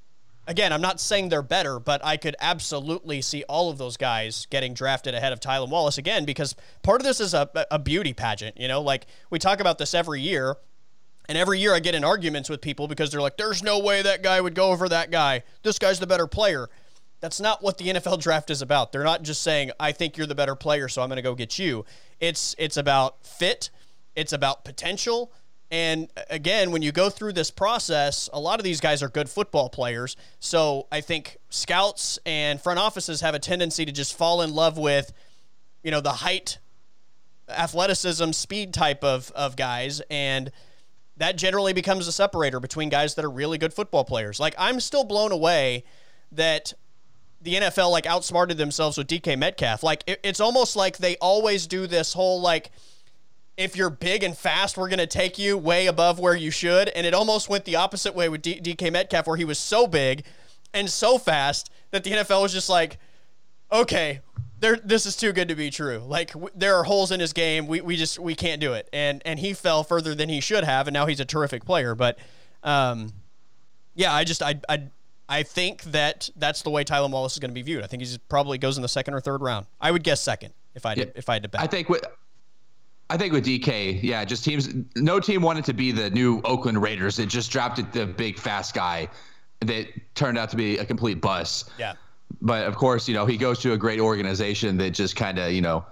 again, 0.47 0.73
I'm 0.73 0.81
not 0.81 1.01
saying 1.01 1.29
they're 1.29 1.43
better, 1.43 1.79
but 1.79 2.05
I 2.05 2.17
could 2.17 2.37
absolutely 2.41 3.23
see 3.23 3.45
all 3.49 3.71
of 3.71 3.79
those 3.79 3.97
guys 3.97 4.47
getting 4.51 4.75
drafted 4.75 5.15
ahead 5.15 5.33
of 5.33 5.41
Tylan 5.41 5.71
Wallace 5.71 5.99
again 5.99 6.25
because 6.25 6.55
part 6.83 7.01
of 7.01 7.07
this 7.07 7.21
is 7.21 7.35
a, 7.35 7.49
a 7.71 7.79
beauty 7.79 8.13
pageant. 8.13 8.59
You 8.59 8.69
know, 8.69 8.81
like 8.81 9.07
we 9.31 9.39
talk 9.39 9.61
about 9.61 9.79
this 9.79 9.95
every 9.95 10.21
year. 10.21 10.57
And 11.27 11.39
every 11.39 11.59
year 11.59 11.73
I 11.73 11.81
get 11.81 11.95
in 11.95 12.05
arguments 12.05 12.51
with 12.51 12.61
people 12.61 12.87
because 12.87 13.11
they're 13.11 13.21
like, 13.23 13.39
there's 13.39 13.63
no 13.63 13.79
way 13.79 14.03
that 14.03 14.23
guy 14.23 14.39
would 14.39 14.55
go 14.55 14.73
over 14.73 14.91
that 14.91 15.11
guy. 15.11 15.43
This 15.63 15.79
guy's 15.79 15.99
the 15.99 16.07
better 16.07 16.27
player. 16.27 16.69
That's 17.21 17.41
not 17.41 17.63
what 17.63 17.79
the 17.79 17.87
NFL 17.87 18.21
draft 18.23 18.51
is 18.51 18.61
about. 18.61 18.93
They're 18.93 19.05
not 19.05 19.23
just 19.23 19.43
saying, 19.43 19.71
I 19.81 19.93
think 19.93 20.19
you're 20.19 20.27
the 20.27 20.35
better 20.35 20.55
player, 20.55 20.87
so 20.87 21.01
I'm 21.01 21.09
going 21.09 21.17
to 21.17 21.23
go 21.23 21.35
get 21.35 21.59
you. 21.59 21.87
It's 22.21 22.55
it's 22.59 22.77
about 22.77 23.25
fit, 23.25 23.71
it's 24.15 24.35
about 24.35 24.67
potential, 24.67 25.33
and 25.75 26.09
uh, 26.17 26.23
again, 26.31 26.71
when 26.71 26.83
you 26.83 26.93
go 26.93 27.11
through 27.11 27.33
this 27.33 27.51
process, 27.51 28.31
a 28.33 28.39
lot 28.39 28.61
of 28.61 28.65
these 28.65 28.81
guys 28.81 29.03
are 29.03 29.09
good 29.09 29.29
football 29.29 29.69
players. 29.69 30.17
So 30.39 30.87
I 30.93 31.01
think 31.01 31.39
scouts 31.51 32.17
and 32.25 32.61
front 32.61 32.79
offices 32.79 33.23
have 33.23 33.35
a 33.35 33.41
tendency 33.41 33.85
to 33.85 33.91
just 33.91 34.17
fall 34.17 34.41
in 34.43 34.55
love 34.55 34.79
with, 34.79 35.13
you 35.83 35.91
know, 35.91 36.01
the 36.01 36.13
height, 36.13 36.59
athleticism, 37.49 38.31
speed 38.31 38.73
type 38.73 39.03
of, 39.03 39.33
of 39.33 39.57
guys. 39.57 40.01
And 40.09 40.53
that 41.17 41.37
generally 41.37 41.73
becomes 41.73 42.07
a 42.07 42.13
separator 42.13 42.61
between 42.61 42.89
guys 42.89 43.17
that 43.17 43.25
are 43.25 43.31
really 43.31 43.59
good 43.59 43.75
football 43.75 44.05
players. 44.05 44.39
Like, 44.39 44.55
I'm 44.57 44.79
still 44.79 45.03
blown 45.03 45.33
away 45.33 45.83
that 46.31 46.73
the 47.43 47.55
NFL 47.55 47.91
like 47.91 48.07
outsmarted 48.07 48.59
themselves 48.59 48.97
with 48.97 49.09
DK 49.09 49.37
Metcalf. 49.37 49.83
Like, 49.83 50.05
it, 50.07 50.21
it's 50.23 50.39
almost 50.39 50.77
like 50.77 50.99
they 50.99 51.17
always 51.17 51.67
do 51.67 51.89
this 51.89 52.13
whole 52.13 52.41
like, 52.41 52.71
if 53.57 53.77
you're 53.77 53.91
big 53.91 54.23
and 54.23 54.37
fast, 54.37 54.77
we're 54.77 54.89
going 54.89 54.99
to 54.99 55.07
take 55.07 55.39
you 55.39 55.57
way 55.57 55.87
above 55.87 56.19
where 56.19 56.35
you 56.35 56.51
should. 56.51 56.89
And 56.89 57.07
it 57.07 57.15
almost 57.15 57.49
went 57.49 57.65
the 57.65 57.77
opposite 57.77 58.15
way 58.15 58.29
with 58.29 58.43
D- 58.43 58.61
DK 58.61 58.93
Metcalf, 58.93 59.27
where 59.27 59.37
he 59.37 59.45
was 59.45 59.59
so 59.59 59.87
big 59.87 60.25
and 60.73 60.91
so 60.91 61.19
fast 61.19 61.71
that 61.93 62.05
the 62.05 62.11
NFL 62.11 62.43
was 62.43 62.53
just 62.53 62.69
like, 62.69 62.99
okay, 63.71 64.21
there, 64.59 64.77
this 64.77 65.07
is 65.07 65.17
too 65.17 65.33
good 65.33 65.49
to 65.49 65.55
be 65.55 65.71
true. 65.71 66.03
Like 66.05 66.33
w- 66.33 66.51
there 66.55 66.75
are 66.77 66.85
holes 66.85 67.13
in 67.13 67.21
his 67.21 67.33
game. 67.33 67.67
We, 67.67 67.81
we 67.81 67.97
just 67.97 68.19
we 68.19 68.35
can't 68.35 68.61
do 68.61 68.73
it. 68.73 68.89
And 68.93 69.23
and 69.25 69.39
he 69.39 69.53
fell 69.53 69.85
further 69.85 70.15
than 70.15 70.29
he 70.29 70.41
should 70.41 70.65
have, 70.65 70.89
and 70.89 70.95
now 70.95 71.07
he's 71.07 71.21
a 71.21 71.25
terrific 71.25 71.65
player. 71.65 71.95
But 71.95 72.19
um, 72.63 73.13
yeah, 73.95 74.13
I 74.13 74.25
just 74.25 74.43
I 74.43 74.61
I 74.69 74.89
I 75.29 75.43
think 75.43 75.83
that 75.85 76.31
that's 76.37 76.63
the 76.63 76.71
way 76.71 76.85
Tylan 76.85 77.11
Wallace 77.11 77.35
is 77.35 77.39
going 77.39 77.51
to 77.51 77.55
be 77.55 77.63
viewed. 77.63 77.85
I 77.85 77.87
think 77.87 78.03
he 78.03 78.19
probably 78.29 78.59
goes 78.59 78.77
in 78.77 78.83
the 78.83 78.89
second 78.89 79.15
or 79.15 79.21
third 79.21 79.43
round. 79.43 79.67
I 79.81 79.91
would 79.91 80.03
guess 80.03 80.21
second 80.21 80.55
if 80.75 80.87
I 80.87 80.95
yeah. 80.95 81.05
if 81.15 81.29
I 81.29 81.35
had 81.35 81.43
to 81.45 81.49
bet. 81.49 81.61
I 81.61 81.67
think 81.67 81.89
with 81.89 82.05
I 83.11 83.17
think 83.19 83.33
with 83.33 83.45
DK, 83.45 84.03
yeah, 84.03 84.25
just 84.25 84.45
teams. 84.45 84.69
No 84.97 85.21
team 85.21 85.43
wanted 85.43 85.65
to 85.67 85.75
be 85.75 85.93
the 85.93 86.11
new 86.11 86.41
Oakland 86.45 86.81
Raiders. 86.81 87.19
It 87.19 87.29
just 87.29 87.51
drafted 87.51 87.93
the 87.93 88.07
big 88.07 88.39
fast 88.39 88.75
guy 88.75 89.09
that 89.61 89.89
turned 90.15 90.39
out 90.39 90.51
to 90.51 90.57
be 90.57 90.79
a 90.79 90.85
complete 90.85 91.21
bust. 91.21 91.71
Yeah. 91.79 91.95
But 92.41 92.67
of 92.67 92.77
course, 92.77 93.07
you 93.07 93.15
know 93.15 93.27
he 93.27 93.37
goes 93.37 93.59
to 93.61 93.73
a 93.73 93.77
great 93.77 94.01
organization 94.01 94.79
that 94.79 94.91
just 94.91 95.17
kind 95.17 95.39
of 95.39 95.53
you 95.53 95.61
know 95.61 95.85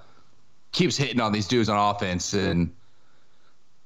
keeps 0.73 0.97
hitting 0.97 1.21
on 1.21 1.33
these 1.33 1.47
dudes 1.47 1.69
on 1.69 1.95
offense, 1.95 2.33
and 2.33 2.75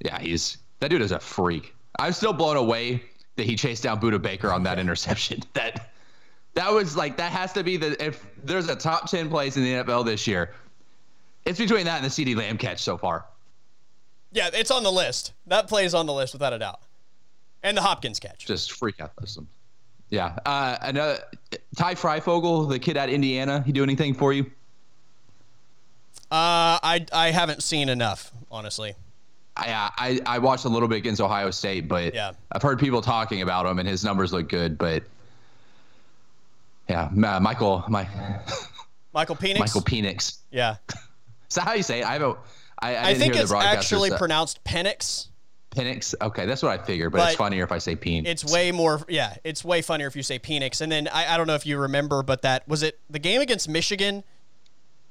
yeah, 0.05 0.19
he's 0.21 0.59
that 0.81 0.89
dude 0.91 1.03
is 1.03 1.13
a 1.13 1.19
freak. 1.19 1.75
I'm 1.99 2.13
still 2.13 2.33
blown 2.33 2.57
away 2.57 3.03
that 3.35 3.45
he 3.45 3.57
chased 3.57 3.83
down 3.83 4.01
Budda 4.01 4.23
Baker 4.23 4.53
on 4.53 4.63
that 4.65 4.79
interception. 4.79 5.43
That 5.55 5.91
that 6.55 6.73
was 6.73 6.97
like 6.97 7.19
that 7.19 7.33
has 7.33 7.53
to 7.53 7.63
be 7.63 7.77
the 7.77 8.03
if 8.03 8.25
there's 8.43 8.69
a 8.69 8.77
top 8.77 9.11
ten 9.11 9.29
plays 9.29 9.57
in 9.57 9.65
the 9.65 9.73
NFL 9.73 10.07
this 10.07 10.27
year 10.27 10.55
it's 11.47 11.59
between 11.59 11.87
that 11.87 12.03
and 12.03 12.05
the 12.05 12.11
CeeDee 12.11 12.37
Lamb 12.37 12.59
catch 12.59 12.81
so 12.81 12.99
far. 12.99 13.25
Yeah, 14.33 14.51
it's 14.53 14.71
on 14.71 14.83
the 14.83 14.93
list. 14.93 15.33
That 15.47 15.69
play 15.69 15.85
is 15.85 15.95
on 15.95 16.07
the 16.07 16.13
list 16.13 16.35
without 16.35 16.53
a 16.53 16.59
doubt. 16.59 16.81
And 17.63 17.77
the 17.77 17.81
Hopkins 17.81 18.21
catch. 18.21 18.45
Just 18.45 18.73
freak 18.73 19.01
out 19.01 19.11
athleticism. 19.11 19.45
Yeah. 20.11 20.39
Uh, 20.45 20.77
another 20.83 21.19
Ty 21.77 21.95
Fryfogle, 21.95 22.69
the 22.69 22.79
kid 22.79 22.97
at 22.97 23.09
Indiana, 23.09 23.63
he 23.65 23.73
do 23.73 23.83
anything 23.83 24.15
for 24.15 24.33
you? 24.33 24.45
Uh, 26.31 26.79
I 26.83 27.07
I 27.13 27.31
haven't 27.31 27.63
seen 27.63 27.89
enough, 27.89 28.33
honestly. 28.51 28.95
I, 29.57 29.91
I 29.97 30.21
I 30.27 30.39
watched 30.39 30.65
a 30.65 30.69
little 30.69 30.89
bit 30.89 30.99
against 30.99 31.21
Ohio 31.21 31.51
State, 31.51 31.89
but 31.89 32.15
yeah. 32.15 32.33
I've 32.53 32.63
heard 32.63 32.79
people 32.79 33.01
talking 33.01 33.43
about 33.43 33.67
him, 33.67 33.79
and 33.79 33.89
his 33.89 34.05
numbers 34.05 34.33
look 34.33 34.49
good. 34.49 34.77
But 34.77 35.05
yeah, 36.89 37.09
Michael 37.13 37.85
my 37.89 38.09
Michael 39.15 39.37
Penix. 39.37 39.59
Michael 39.59 39.81
Penix. 39.83 40.39
Yeah. 40.51 40.77
Is 41.49 41.55
that 41.55 41.65
how 41.65 41.75
you 41.75 41.83
say 41.83 42.01
it? 42.01 42.07
I 42.07 42.15
haven't. 42.15 42.37
I, 42.79 42.97
I, 42.97 43.09
I 43.11 43.15
think 43.15 43.37
it's 43.37 43.53
actually 43.53 44.11
pronounced 44.11 44.63
Penix. 44.65 45.29
Penix. 45.77 46.15
Okay, 46.21 46.47
that's 46.47 46.63
what 46.63 46.79
I 46.79 46.83
figured, 46.83 47.13
but, 47.13 47.19
but, 47.19 47.29
it's 47.29 47.37
funnier 47.37 47.65
if 47.65 47.73
I 47.73 47.79
say 47.79 47.97
Peen. 47.97 48.27
It's 48.27 48.45
way 48.45 48.73
more. 48.73 49.03
Yeah, 49.09 49.35
it's 49.45 49.65
way 49.65 49.83
funnier 49.83 50.07
if 50.07 50.17
you 50.17 50.23
say 50.23 50.39
Penix. 50.39 50.81
And 50.81 50.91
then 50.91 51.09
I, 51.09 51.35
I 51.35 51.37
don't 51.37 51.47
know 51.47 51.55
if 51.55 51.67
you 51.67 51.79
remember, 51.79 52.23
but 52.23 52.43
that 52.43 52.67
was 52.67 52.83
it. 52.83 52.99
The 53.11 53.19
game 53.19 53.41
against 53.41 53.69
Michigan, 53.69 54.25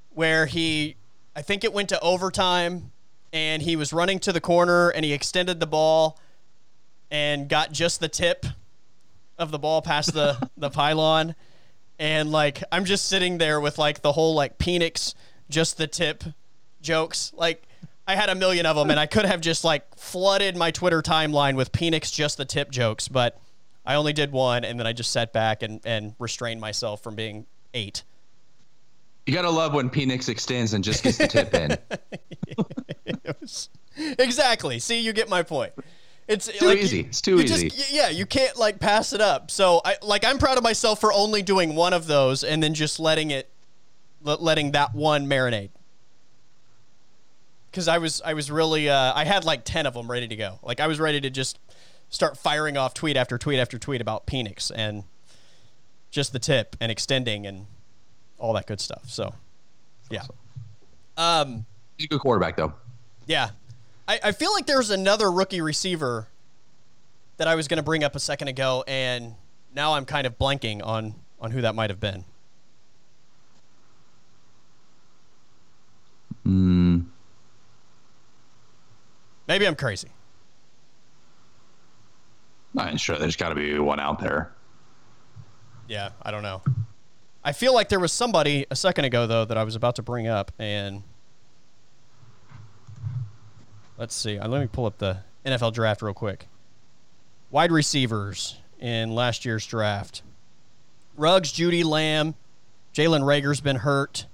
where 0.09 0.45
he, 0.45 0.95
I 1.35 1.41
think 1.41 1.63
it 1.63 1.73
went 1.73 1.89
to 1.89 1.99
overtime, 2.01 2.91
and 3.31 3.61
he 3.61 3.75
was 3.75 3.93
running 3.93 4.19
to 4.19 4.33
the 4.33 4.41
corner 4.41 4.89
and 4.89 5.05
he 5.05 5.13
extended 5.13 5.59
the 5.59 5.67
ball, 5.67 6.19
and 7.11 7.47
got 7.47 7.71
just 7.71 7.99
the 7.99 8.09
tip 8.09 8.45
of 9.37 9.51
the 9.51 9.59
ball 9.59 9.81
past 9.81 10.13
the 10.13 10.49
the 10.57 10.69
pylon, 10.69 11.35
and 11.99 12.31
like 12.31 12.63
I'm 12.71 12.85
just 12.85 13.07
sitting 13.07 13.37
there 13.37 13.59
with 13.61 13.77
like 13.77 14.01
the 14.01 14.11
whole 14.11 14.33
like 14.33 14.57
Penix 14.57 15.13
just 15.49 15.77
the 15.77 15.87
tip 15.87 16.23
jokes. 16.81 17.31
Like 17.35 17.67
I 18.07 18.15
had 18.15 18.29
a 18.29 18.35
million 18.35 18.65
of 18.65 18.75
them, 18.75 18.89
and 18.89 18.99
I 18.99 19.05
could 19.05 19.25
have 19.25 19.41
just 19.41 19.63
like 19.63 19.97
flooded 19.97 20.55
my 20.55 20.71
Twitter 20.71 21.01
timeline 21.01 21.55
with 21.55 21.71
Penix 21.71 22.11
just 22.13 22.37
the 22.37 22.45
tip 22.45 22.71
jokes, 22.71 23.07
but 23.07 23.39
I 23.85 23.95
only 23.95 24.13
did 24.13 24.31
one, 24.31 24.63
and 24.63 24.79
then 24.79 24.87
I 24.87 24.93
just 24.93 25.11
sat 25.11 25.33
back 25.33 25.63
and 25.63 25.81
and 25.85 26.15
restrained 26.19 26.61
myself 26.61 27.01
from 27.01 27.15
being 27.15 27.45
eight. 27.73 28.03
You 29.25 29.33
gotta 29.33 29.49
love 29.49 29.73
when 29.73 29.89
Penix 29.89 30.29
extends 30.29 30.73
and 30.73 30.83
just 30.83 31.03
gets 31.03 31.17
the 31.17 31.27
tip 31.27 31.53
in. 31.53 31.77
was, 33.45 33.69
exactly. 34.19 34.79
See, 34.79 34.99
you 34.99 35.13
get 35.13 35.29
my 35.29 35.43
point. 35.43 35.73
It's 36.27 36.47
too 36.47 36.65
like, 36.65 36.79
easy. 36.79 36.97
You, 36.97 37.05
it's 37.05 37.21
too 37.21 37.39
easy. 37.39 37.69
Just, 37.69 37.93
yeah, 37.93 38.09
you 38.09 38.25
can't 38.25 38.57
like 38.57 38.79
pass 38.79 39.13
it 39.13 39.21
up. 39.21 39.51
So 39.51 39.81
I 39.85 39.97
like 40.01 40.25
I'm 40.25 40.39
proud 40.39 40.57
of 40.57 40.63
myself 40.63 40.99
for 40.99 41.13
only 41.13 41.43
doing 41.43 41.75
one 41.75 41.93
of 41.93 42.07
those 42.07 42.43
and 42.43 42.63
then 42.63 42.73
just 42.73 42.99
letting 42.99 43.29
it 43.31 43.51
letting 44.25 44.71
that 44.71 44.93
one 44.93 45.27
marinate 45.27 45.69
because 47.75 47.89
I 47.89 47.97
was 47.97 48.21
I 48.23 48.33
was 48.33 48.49
really 48.49 48.89
uh, 48.89 49.13
I 49.13 49.25
had 49.25 49.43
like 49.43 49.65
ten 49.65 49.85
of 49.85 49.93
them 49.93 50.09
ready 50.09 50.29
to 50.29 50.35
go. 50.37 50.59
Like 50.63 50.79
I 50.79 50.87
was 50.87 50.97
ready 50.97 51.19
to 51.19 51.29
just 51.29 51.59
start 52.09 52.37
firing 52.37 52.77
off 52.77 52.93
tweet 52.93 53.17
after 53.17 53.37
tweet 53.37 53.59
after 53.59 53.77
tweet 53.77 53.99
about 53.99 54.25
Penix 54.25 54.71
and 54.73 55.03
just 56.09 56.31
the 56.31 56.39
tip 56.39 56.77
and 56.79 56.89
extending 56.89 57.45
and 57.45 57.65
all 58.37 58.53
that 58.53 58.65
good 58.65 58.79
stuff. 58.79 59.09
So, 59.09 59.33
yeah. 60.09 60.23
Um, 61.17 61.65
he's 61.97 62.05
a 62.05 62.07
good 62.07 62.21
quarterback 62.21 62.55
though. 62.55 62.73
Yeah, 63.25 63.49
I, 64.07 64.19
I 64.23 64.31
feel 64.31 64.53
like 64.53 64.67
there's 64.67 64.89
another 64.89 65.29
rookie 65.29 65.59
receiver 65.59 66.27
that 67.35 67.49
I 67.49 67.55
was 67.55 67.67
going 67.67 67.77
to 67.77 67.83
bring 67.83 68.05
up 68.05 68.15
a 68.15 68.19
second 68.19 68.47
ago, 68.47 68.85
and 68.87 69.35
now 69.73 69.95
I'm 69.95 70.05
kind 70.05 70.25
of 70.25 70.37
blanking 70.37 70.81
on 70.81 71.15
on 71.41 71.51
who 71.51 71.59
that 71.61 71.75
might 71.75 71.89
have 71.89 71.99
been. 71.99 72.23
Hmm. 76.45 76.99
Maybe 79.47 79.67
I'm 79.67 79.75
crazy. 79.75 80.09
I'm 82.77 82.97
sure 82.97 83.17
there's 83.17 83.35
got 83.35 83.49
to 83.49 83.55
be 83.55 83.77
one 83.79 83.99
out 83.99 84.19
there. 84.19 84.51
Yeah, 85.87 86.09
I 86.21 86.31
don't 86.31 86.43
know. 86.43 86.61
I 87.43 87.51
feel 87.51 87.73
like 87.73 87.89
there 87.89 87.99
was 87.99 88.11
somebody 88.11 88.65
a 88.71 88.75
second 88.75 89.05
ago 89.05 89.27
though 89.27 89.45
that 89.45 89.57
I 89.57 89.63
was 89.63 89.75
about 89.75 89.95
to 89.97 90.01
bring 90.01 90.27
up, 90.27 90.51
and 90.57 91.03
let's 93.97 94.15
see. 94.15 94.39
Uh, 94.39 94.47
let 94.47 94.61
me 94.61 94.67
pull 94.67 94.85
up 94.85 94.97
the 94.97 95.19
NFL 95.45 95.73
draft 95.73 96.01
real 96.01 96.13
quick. 96.13 96.47
Wide 97.51 97.71
receivers 97.71 98.57
in 98.79 99.11
last 99.11 99.45
year's 99.45 99.65
draft: 99.65 100.23
Ruggs, 101.15 101.53
Jeudy, 101.53 101.83
Lamb, 101.83 102.33
Jalen 102.93 103.21
Reagor's 103.21 103.61
been 103.61 103.77
hurt. 103.77 104.25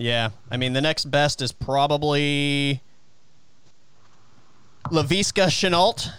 Yeah, 0.00 0.30
I 0.50 0.56
mean 0.56 0.72
the 0.72 0.80
next 0.80 1.10
best 1.10 1.42
is 1.42 1.52
probably 1.52 2.80
Laviska 4.86 5.48
Shenault. 5.48 6.10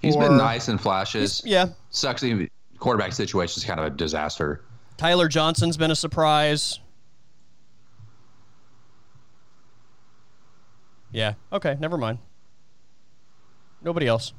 He's 0.00 0.14
or, 0.14 0.28
been 0.28 0.36
nice 0.36 0.68
in 0.68 0.78
flashes. 0.78 1.42
Yeah, 1.44 1.70
sucks. 1.90 2.20
The 2.20 2.48
quarterback 2.78 3.14
situation 3.14 3.60
is 3.60 3.64
kind 3.64 3.80
of 3.80 3.86
a 3.86 3.90
disaster. 3.90 4.62
Tyler 4.96 5.26
Johnson's 5.26 5.76
been 5.76 5.90
a 5.90 5.96
surprise. 5.96 6.78
Yeah. 11.10 11.34
Okay. 11.52 11.76
Never 11.80 11.98
mind. 11.98 12.18
Nobody 13.82 14.06
else. 14.06 14.34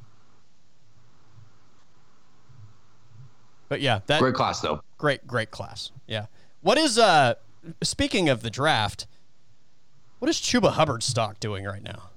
But 3.68 3.82
yeah, 3.82 4.00
that 4.06 4.18
great 4.18 4.34
class 4.34 4.62
though. 4.62 4.80
Great, 4.96 5.26
great 5.26 5.50
class. 5.50 5.92
Yeah. 6.06 6.24
What 6.62 6.78
is 6.78 6.98
uh 6.98 7.34
speaking 7.82 8.28
of 8.28 8.42
the 8.42 8.50
draft, 8.50 9.06
what 10.18 10.28
is 10.28 10.36
Chuba 10.38 10.72
Hubbard 10.72 11.02
stock 11.02 11.40
doing 11.40 11.64
right 11.64 11.82
now? 11.82 12.10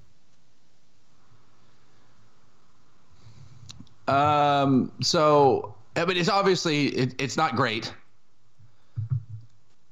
Um, 4.07 4.91
so, 5.01 5.75
I 5.95 6.05
mean, 6.05 6.17
it's 6.17 6.29
obviously 6.29 6.88
it, 6.88 7.15
it's 7.19 7.36
not 7.38 7.55
great. 7.55 7.93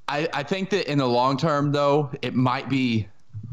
I 0.07 0.27
I 0.33 0.43
think 0.43 0.69
that 0.69 0.89
in 0.89 0.97
the 0.97 1.07
long 1.07 1.37
term, 1.37 1.71
though, 1.71 2.09
it 2.21 2.33
might 2.35 2.69
be 2.69 3.07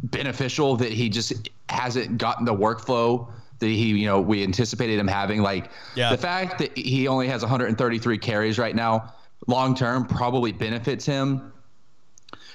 beneficial 0.04 0.76
that 0.76 0.92
he 0.92 1.08
just 1.08 1.48
hasn't 1.68 2.18
gotten 2.18 2.44
the 2.44 2.54
workflow 2.54 3.28
that 3.58 3.66
he 3.68 3.86
you 3.88 4.06
know 4.06 4.20
we 4.20 4.42
anticipated 4.42 4.98
him 4.98 5.08
having. 5.08 5.40
Like 5.42 5.70
Yeah. 5.94 6.10
the 6.10 6.18
fact 6.18 6.58
that 6.58 6.76
he 6.76 7.08
only 7.08 7.26
has 7.28 7.42
133 7.42 8.18
carries 8.18 8.58
right 8.58 8.76
now, 8.76 9.12
long 9.46 9.74
term 9.74 10.04
probably 10.06 10.52
benefits 10.52 11.04
him 11.06 11.51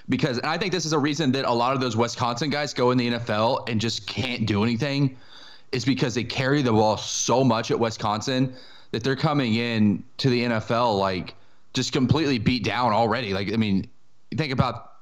because 0.10 0.38
and 0.38 0.48
I 0.48 0.58
think 0.58 0.72
this 0.72 0.86
is 0.86 0.94
a 0.94 1.00
reason 1.00 1.32
that 1.34 1.46
a 1.46 1.52
lot 1.52 1.74
of 1.76 1.82
those 1.82 1.98
Wisconsin 1.98 2.50
guys 2.50 2.74
go 2.74 2.92
in 2.92 2.98
the 2.98 3.12
NFL 3.12 3.68
and 3.70 3.80
just 3.82 4.08
can't 4.08 4.46
do 4.46 4.64
anything 4.64 5.18
is 5.72 5.84
because 5.84 6.16
they 6.16 6.24
carry 6.24 6.62
the 6.62 6.72
ball 6.72 6.98
so 6.98 7.44
much 7.44 7.72
at 7.72 7.80
Wisconsin 7.80 8.54
that 8.92 9.04
they're 9.04 9.18
coming 9.18 9.56
in 9.56 10.04
to 10.18 10.30
the 10.30 10.44
NFL 10.46 10.98
like 11.00 11.36
just 11.74 11.92
completely 11.92 12.40
beat 12.40 12.64
down 12.64 12.94
already. 12.94 13.34
Like 13.34 13.52
I 13.52 13.58
mean, 13.58 13.86
you 14.32 14.38
think 14.38 14.54
about 14.54 14.94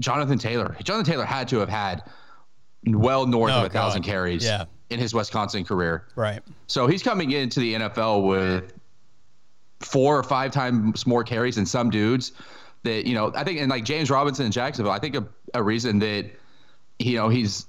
Jonathan 0.00 0.38
Taylor. 0.38 0.74
Jonathan 0.82 1.12
Taylor 1.12 1.24
had 1.26 1.46
to 1.48 1.58
have 1.58 1.68
had 1.68 2.02
well 2.86 3.26
north 3.26 3.52
Oh, 3.52 3.60
of 3.60 3.66
a 3.66 3.68
thousand 3.68 4.02
carries 4.02 4.42
Yeah. 4.42 4.64
in 4.88 4.98
his 4.98 5.12
Wisconsin 5.12 5.64
career. 5.66 6.06
Right. 6.16 6.40
So 6.66 6.86
he's 6.86 7.02
coming 7.02 7.32
into 7.32 7.60
the 7.60 7.74
NFL 7.74 8.26
with 8.26 8.72
four 9.80 10.18
or 10.18 10.22
five 10.22 10.50
times 10.50 11.06
more 11.06 11.24
carries 11.24 11.56
than 11.56 11.66
some 11.66 11.90
dudes 11.90 12.32
that, 12.82 13.06
you 13.06 13.14
know, 13.14 13.32
I 13.34 13.44
think, 13.44 13.60
and 13.60 13.70
like 13.70 13.84
James 13.84 14.10
Robinson 14.10 14.46
in 14.46 14.52
Jacksonville, 14.52 14.92
I 14.92 14.98
think 14.98 15.16
a, 15.16 15.26
a 15.54 15.62
reason 15.62 15.98
that, 16.00 16.30
you 16.98 17.16
know, 17.16 17.28
he's 17.28 17.66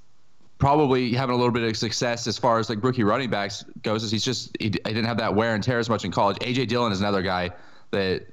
probably 0.58 1.12
having 1.12 1.34
a 1.34 1.38
little 1.38 1.52
bit 1.52 1.62
of 1.62 1.76
success 1.76 2.26
as 2.26 2.38
far 2.38 2.58
as 2.58 2.68
like 2.68 2.82
rookie 2.82 3.04
running 3.04 3.30
backs 3.30 3.64
goes 3.82 4.04
is 4.04 4.10
he's 4.10 4.24
just, 4.24 4.56
he, 4.58 4.66
he 4.66 4.70
didn't 4.70 5.04
have 5.04 5.18
that 5.18 5.34
wear 5.34 5.54
and 5.54 5.62
tear 5.62 5.78
as 5.78 5.88
much 5.88 6.04
in 6.04 6.12
college. 6.12 6.38
AJ 6.38 6.68
Dillon 6.68 6.92
is 6.92 7.00
another 7.00 7.22
guy 7.22 7.50
that 7.90 8.26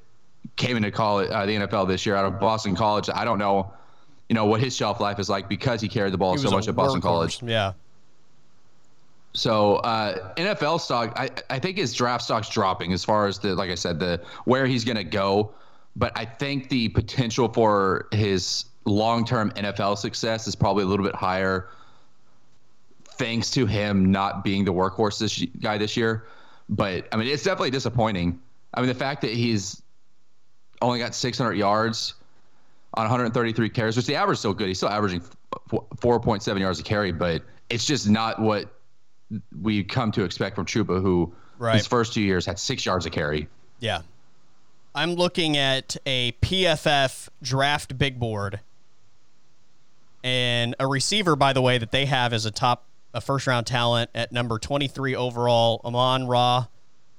came 0.56 0.78
into 0.78 0.92
college, 0.92 1.30
uh, 1.32 1.46
the 1.46 1.56
NFL 1.56 1.88
this 1.88 2.06
year 2.06 2.16
out 2.16 2.26
of 2.26 2.40
Boston 2.40 2.76
College. 2.76 3.10
I 3.14 3.26
don't 3.26 3.40
know, 3.40 3.72
you 4.28 4.36
know, 4.36 4.46
what 4.46 4.62
his 4.62 4.76
shelf 4.76 5.00
life 5.00 5.20
is 5.20 5.30
like 5.30 5.50
because 5.50 5.82
he 5.82 5.88
carried 5.88 6.14
the 6.14 6.18
ball 6.18 6.38
so 6.38 6.52
much 6.52 6.68
at 6.68 6.76
Boston. 6.76 7.02
College. 7.02 7.42
Yeah. 7.42 7.74
So 9.34 9.76
uh, 9.78 10.34
NFL 10.36 10.82
stock, 10.82 11.14
I, 11.16 11.30
I 11.50 11.60
think 11.60 11.78
his 11.78 11.94
draft 11.94 12.24
stock's 12.24 12.50
dropping 12.50 12.94
as 12.94 13.06
far 13.06 13.28
as 13.28 13.40
the 13.40 13.56
like 13.56 13.70
I 13.70 13.76
said 13.76 14.00
the 14.00 14.22
where 14.46 14.66
he's 14.66 14.84
going 14.84 14.98
to 14.98 15.04
go, 15.04 15.52
but 15.96 16.12
I 16.16 16.26
think 16.26 16.70
the 16.70 16.90
potential 16.90 17.48
for 17.52 18.08
his 18.12 18.66
long-term 18.86 19.52
NFL 19.52 19.98
success 19.98 20.48
is 20.48 20.56
probably 20.56 20.84
a 20.84 20.88
little 20.88 21.06
bit 21.06 21.16
higher, 21.16 21.70
thanks 23.18 23.52
to 23.52 23.66
him 23.66 24.12
not 24.12 24.44
being 24.44 24.64
the 24.66 24.74
workhorse 24.74 25.20
this 25.20 25.44
guy 25.60 25.78
this 25.78 25.98
year. 25.98 26.26
But 26.70 27.08
I 27.12 27.18
mean, 27.18 27.28
it's 27.28 27.44
definitely 27.44 27.72
disappointing. 27.72 28.40
I 28.74 28.82
mean, 28.82 28.88
the 28.88 28.96
fact 28.96 29.22
that 29.22 29.32
he's 29.32 29.82
only 30.82 31.00
got 31.00 31.14
600 31.14 31.54
yards 31.54 32.14
on 32.94 33.04
133 33.04 33.70
carries, 33.70 33.98
which 33.98 34.06
the 34.06 34.16
average 34.16 34.36
is 34.36 34.40
still 34.40 34.54
good. 34.54 34.68
He's 34.68 34.78
still 34.78 34.90
averaging 34.90 35.22
4.7 35.70 36.60
yards 36.60 36.80
a 36.80 36.84
carry, 36.84 37.12
but 37.12 37.44
it's 37.70 37.86
just 37.86 38.10
not 38.10 38.40
what 38.42 38.74
we 39.62 39.84
come 39.84 40.12
to 40.14 40.24
expect 40.24 40.56
from 40.56 40.66
Chuba, 40.66 41.02
who 41.02 41.34
Right. 41.58 41.76
his 41.76 41.86
first 41.86 42.14
two 42.14 42.22
years 42.22 42.46
had 42.46 42.58
six 42.58 42.86
yards 42.86 43.06
a 43.06 43.10
carry. 43.10 43.50
Yeah. 43.80 44.02
I'm 44.94 45.14
looking 45.14 45.56
at 45.56 45.98
a 46.06 46.34
PFF 46.42 47.30
draft 47.42 47.98
big 47.98 48.20
board 48.20 48.60
and 50.24 50.76
a 50.80 50.88
receiver, 50.88 51.36
by 51.36 51.54
the 51.54 51.62
way, 51.62 51.78
that 51.78 51.92
they 51.92 52.06
have 52.06 52.34
as 52.34 52.46
a 52.46 52.52
top, 52.52 52.86
a 53.14 53.22
first 53.22 53.48
round 53.48 53.68
talent 53.68 54.10
at 54.16 54.32
number 54.32 54.58
23 54.60 55.16
overall, 55.16 55.82
Amon 55.86 56.28
Ra 56.28 56.66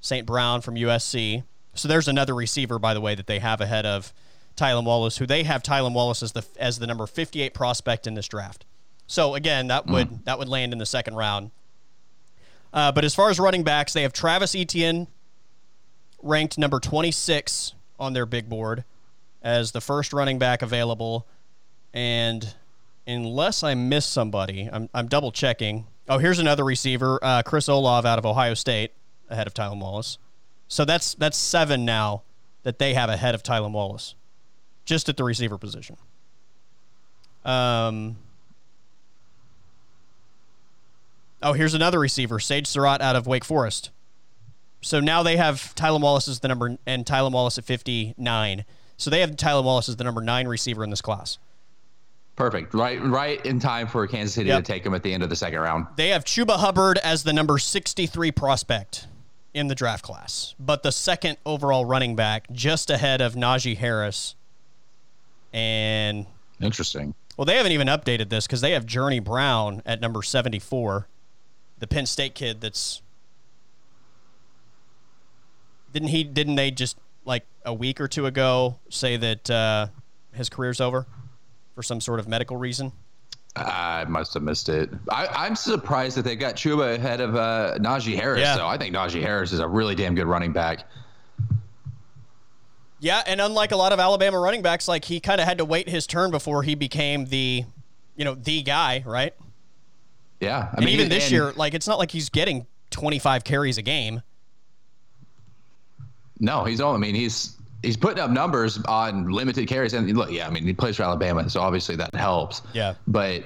St. 0.00 0.26
Brown 0.26 0.60
from 0.60 0.74
USC. 0.74 1.44
So 1.74 1.88
there's 1.88 2.08
another 2.08 2.34
receiver, 2.34 2.78
by 2.78 2.94
the 2.94 3.00
way, 3.00 3.14
that 3.14 3.26
they 3.26 3.38
have 3.38 3.60
ahead 3.60 3.86
of 3.86 4.12
Tylan 4.56 4.84
Wallace, 4.84 5.18
who 5.18 5.26
they 5.26 5.44
have 5.44 5.62
Tylan 5.62 5.94
Wallace 5.94 6.22
as 6.22 6.32
the 6.32 6.44
as 6.58 6.78
the 6.78 6.86
number 6.86 7.06
58 7.06 7.54
prospect 7.54 8.06
in 8.06 8.14
this 8.14 8.28
draft. 8.28 8.66
So 9.06 9.34
again, 9.34 9.68
that 9.68 9.86
would 9.86 10.24
that 10.24 10.38
would 10.38 10.48
land 10.48 10.72
in 10.72 10.78
the 10.78 10.86
second 10.86 11.14
round. 11.14 11.52
Uh, 12.72 12.92
but 12.92 13.04
as 13.04 13.14
far 13.14 13.30
as 13.30 13.40
running 13.40 13.62
backs, 13.62 13.92
they 13.92 14.02
have 14.02 14.12
Travis 14.12 14.54
Etienne 14.54 15.08
ranked 16.22 16.58
number 16.58 16.80
26 16.80 17.74
on 17.98 18.12
their 18.12 18.26
big 18.26 18.48
board 18.48 18.84
as 19.42 19.72
the 19.72 19.80
first 19.80 20.12
running 20.12 20.38
back 20.38 20.62
available. 20.62 21.26
And 21.92 22.54
unless 23.06 23.62
I 23.62 23.74
miss 23.74 24.06
somebody, 24.06 24.68
I'm, 24.72 24.88
I'm 24.94 25.08
double 25.08 25.32
checking. 25.32 25.86
Oh, 26.08 26.18
here's 26.18 26.38
another 26.38 26.64
receiver, 26.64 27.18
uh, 27.22 27.42
Chris 27.42 27.68
Olave 27.68 28.06
out 28.06 28.18
of 28.18 28.26
Ohio 28.26 28.54
State, 28.54 28.92
ahead 29.28 29.46
of 29.46 29.54
Tylan 29.54 29.80
Wallace. 29.80 30.18
So 30.68 30.84
that's 30.84 31.14
that's 31.14 31.36
seven 31.36 31.84
now 31.84 32.22
that 32.62 32.78
they 32.78 32.94
have 32.94 33.10
ahead 33.10 33.34
of 33.34 33.42
Tylan 33.42 33.72
Wallace, 33.72 34.14
just 34.84 35.08
at 35.08 35.16
the 35.16 35.24
receiver 35.24 35.58
position. 35.58 35.96
Um. 37.44 38.16
Oh, 41.42 41.54
here's 41.54 41.74
another 41.74 41.98
receiver, 41.98 42.38
Sage 42.38 42.66
Surratt 42.66 43.00
out 43.00 43.16
of 43.16 43.26
Wake 43.26 43.44
Forest. 43.44 43.90
So 44.80 45.00
now 45.00 45.22
they 45.22 45.36
have 45.36 45.74
Tylan 45.74 46.00
Wallace 46.00 46.28
as 46.28 46.40
the 46.40 46.48
number 46.48 46.76
and 46.86 47.04
Tylan 47.04 47.32
Wallace 47.32 47.58
at 47.58 47.64
59. 47.64 48.64
So 48.96 49.10
they 49.10 49.20
have 49.20 49.32
Tylan 49.32 49.64
Wallace 49.64 49.88
as 49.88 49.96
the 49.96 50.04
number 50.04 50.20
nine 50.22 50.46
receiver 50.48 50.82
in 50.84 50.90
this 50.90 51.00
class. 51.02 51.38
Perfect. 52.36 52.72
Right, 52.72 53.02
right 53.02 53.44
in 53.44 53.60
time 53.60 53.86
for 53.86 54.06
Kansas 54.06 54.34
City 54.34 54.48
Yep. 54.48 54.64
to 54.64 54.72
take 54.72 54.86
him 54.86 54.94
at 54.94 55.02
the 55.02 55.12
end 55.12 55.22
of 55.22 55.28
the 55.28 55.36
second 55.36 55.60
round. 55.60 55.86
They 55.96 56.08
have 56.08 56.24
Chuba 56.24 56.56
Hubbard 56.56 56.96
as 56.98 57.22
the 57.22 57.32
number 57.34 57.58
63 57.58 58.30
prospect 58.32 59.06
in 59.52 59.66
the 59.66 59.74
draft 59.74 60.02
class, 60.04 60.54
but 60.58 60.82
the 60.82 60.92
second 60.92 61.36
overall 61.44 61.84
running 61.84 62.16
back, 62.16 62.46
just 62.52 62.88
ahead 62.88 63.20
of 63.20 63.34
Najee 63.34 63.76
Harris. 63.76 64.36
And, 65.52 66.26
Interesting. 66.60 67.14
well, 67.36 67.44
they 67.44 67.56
haven't 67.56 67.72
even 67.72 67.88
updated 67.88 68.28
this 68.30 68.46
because 68.46 68.60
they 68.60 68.70
have 68.72 68.86
Journey 68.86 69.18
Brown 69.18 69.82
at 69.84 70.00
number 70.00 70.22
74, 70.22 71.08
the 71.78 71.86
Penn 71.86 72.06
State 72.06 72.34
kid 72.34 72.60
that's. 72.60 73.02
Didn't 75.92 76.08
he, 76.08 76.24
didn't 76.24 76.56
they 76.56 76.70
just 76.70 76.96
like 77.24 77.44
a 77.64 77.74
week 77.74 78.00
or 78.00 78.08
two 78.08 78.26
ago 78.26 78.78
say 78.88 79.16
that 79.16 79.50
uh, 79.50 79.86
his 80.32 80.48
career's 80.48 80.80
over 80.80 81.06
for 81.74 81.82
some 81.82 82.00
sort 82.00 82.20
of 82.20 82.28
medical 82.28 82.56
reason? 82.56 82.92
I 83.56 84.04
must 84.04 84.34
have 84.34 84.44
missed 84.44 84.68
it. 84.68 84.90
I, 85.10 85.26
I'm 85.26 85.56
surprised 85.56 86.16
that 86.16 86.22
they 86.22 86.36
got 86.36 86.54
Chuba 86.54 86.94
ahead 86.94 87.20
of 87.20 87.34
uh, 87.34 87.78
Najee 87.78 88.14
Harris. 88.14 88.40
Yeah. 88.42 88.56
So 88.56 88.66
I 88.66 88.78
think 88.78 88.94
Najee 88.94 89.22
Harris 89.22 89.52
is 89.52 89.58
a 89.58 89.66
really 89.66 89.94
damn 89.96 90.14
good 90.14 90.26
running 90.26 90.52
back. 90.52 90.84
Yeah, 93.00 93.22
and 93.26 93.40
unlike 93.40 93.72
a 93.72 93.76
lot 93.76 93.92
of 93.92 93.98
Alabama 93.98 94.38
running 94.38 94.60
backs, 94.62 94.86
like 94.86 95.06
he 95.06 95.20
kind 95.20 95.40
of 95.40 95.46
had 95.46 95.58
to 95.58 95.64
wait 95.64 95.88
his 95.88 96.06
turn 96.06 96.30
before 96.30 96.62
he 96.62 96.74
became 96.74 97.24
the, 97.26 97.64
you 98.14 98.24
know, 98.26 98.34
the 98.34 98.62
guy, 98.62 99.02
right? 99.06 99.34
Yeah, 100.38 100.68
I 100.72 100.76
And 100.76 100.84
mean, 100.84 100.94
even 100.94 101.08
this 101.08 101.32
year, 101.32 101.52
like 101.52 101.72
it's 101.74 101.88
not 101.88 101.98
like 101.98 102.10
he's 102.10 102.28
getting 102.28 102.66
25 102.90 103.42
carries 103.44 103.78
a 103.78 103.82
game. 103.82 104.22
No, 106.40 106.64
he's 106.64 106.80
all. 106.80 106.94
I 106.94 106.98
mean, 106.98 107.14
he's 107.14 107.56
he's 107.82 107.96
putting 107.96 108.18
up 108.18 108.30
numbers 108.30 108.78
on 108.84 109.30
limited 109.30 109.68
carries, 109.68 109.92
and 109.94 110.16
look, 110.16 110.30
yeah, 110.30 110.46
I 110.46 110.50
mean, 110.50 110.64
he 110.64 110.72
plays 110.72 110.96
for 110.96 111.02
Alabama, 111.04 111.48
so 111.50 111.60
obviously 111.60 111.96
that 111.96 112.14
helps. 112.14 112.62
Yeah. 112.72 112.94
But 113.06 113.44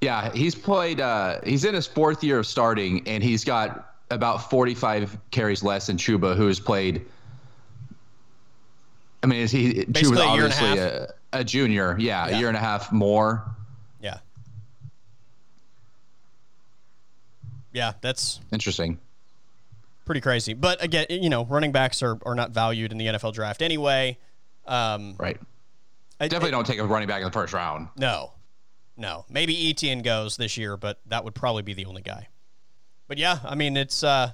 yeah, 0.00 0.32
he's 0.32 0.54
played. 0.54 1.00
Uh, 1.00 1.40
he's 1.44 1.64
in 1.64 1.74
his 1.74 1.86
fourth 1.86 2.22
year 2.24 2.40
of 2.40 2.46
starting, 2.46 3.06
and 3.06 3.22
he's 3.22 3.44
got 3.44 3.94
about 4.10 4.50
45 4.50 5.16
carries 5.30 5.62
less 5.62 5.86
than 5.86 5.96
Chuba, 5.96 6.36
who 6.36 6.46
has 6.48 6.58
played. 6.60 7.02
I 9.22 9.28
mean, 9.28 9.40
is 9.40 9.52
he 9.52 9.84
Basically 9.84 10.18
Chuba's 10.18 10.18
a 10.18 10.22
a 10.24 10.26
obviously 10.26 10.66
half. 10.68 10.78
a, 10.78 11.14
a 11.34 11.44
junior? 11.44 11.96
Yeah, 12.00 12.26
Yeah. 12.28 12.36
a 12.36 12.38
year 12.40 12.48
and 12.48 12.56
a 12.56 12.60
half 12.60 12.90
more. 12.92 13.44
Yeah. 14.00 14.18
Yeah, 17.72 17.92
that's 18.00 18.40
Interesting. 18.52 18.98
Pretty 20.04 20.20
crazy. 20.20 20.54
But 20.54 20.82
again, 20.82 21.06
you 21.10 21.30
know, 21.30 21.44
running 21.44 21.72
backs 21.72 22.02
are, 22.02 22.18
are 22.26 22.34
not 22.34 22.50
valued 22.50 22.92
in 22.92 22.98
the 22.98 23.06
NFL 23.06 23.32
draft 23.34 23.62
anyway. 23.62 24.18
Um, 24.66 25.16
Right. 25.18 25.38
I- 26.20 26.28
Definitely 26.28 26.48
I- 26.48 26.50
don't 26.52 26.66
take 26.66 26.78
a 26.78 26.84
running 26.86 27.08
back 27.08 27.18
in 27.20 27.24
the 27.26 27.32
first 27.32 27.52
round. 27.52 27.88
No, 27.96 28.32
no. 28.96 29.24
Maybe 29.28 29.70
Etienne 29.70 30.02
goes 30.02 30.36
this 30.36 30.56
year, 30.56 30.76
but 30.76 31.00
that 31.06 31.24
would 31.24 31.34
probably 31.34 31.62
be 31.62 31.74
the 31.74 31.86
only 31.86 32.02
guy. 32.02 32.28
But 33.08 33.18
yeah, 33.18 33.38
I 33.44 33.54
mean, 33.54 33.76
it's 33.76 34.02
uh, 34.04 34.32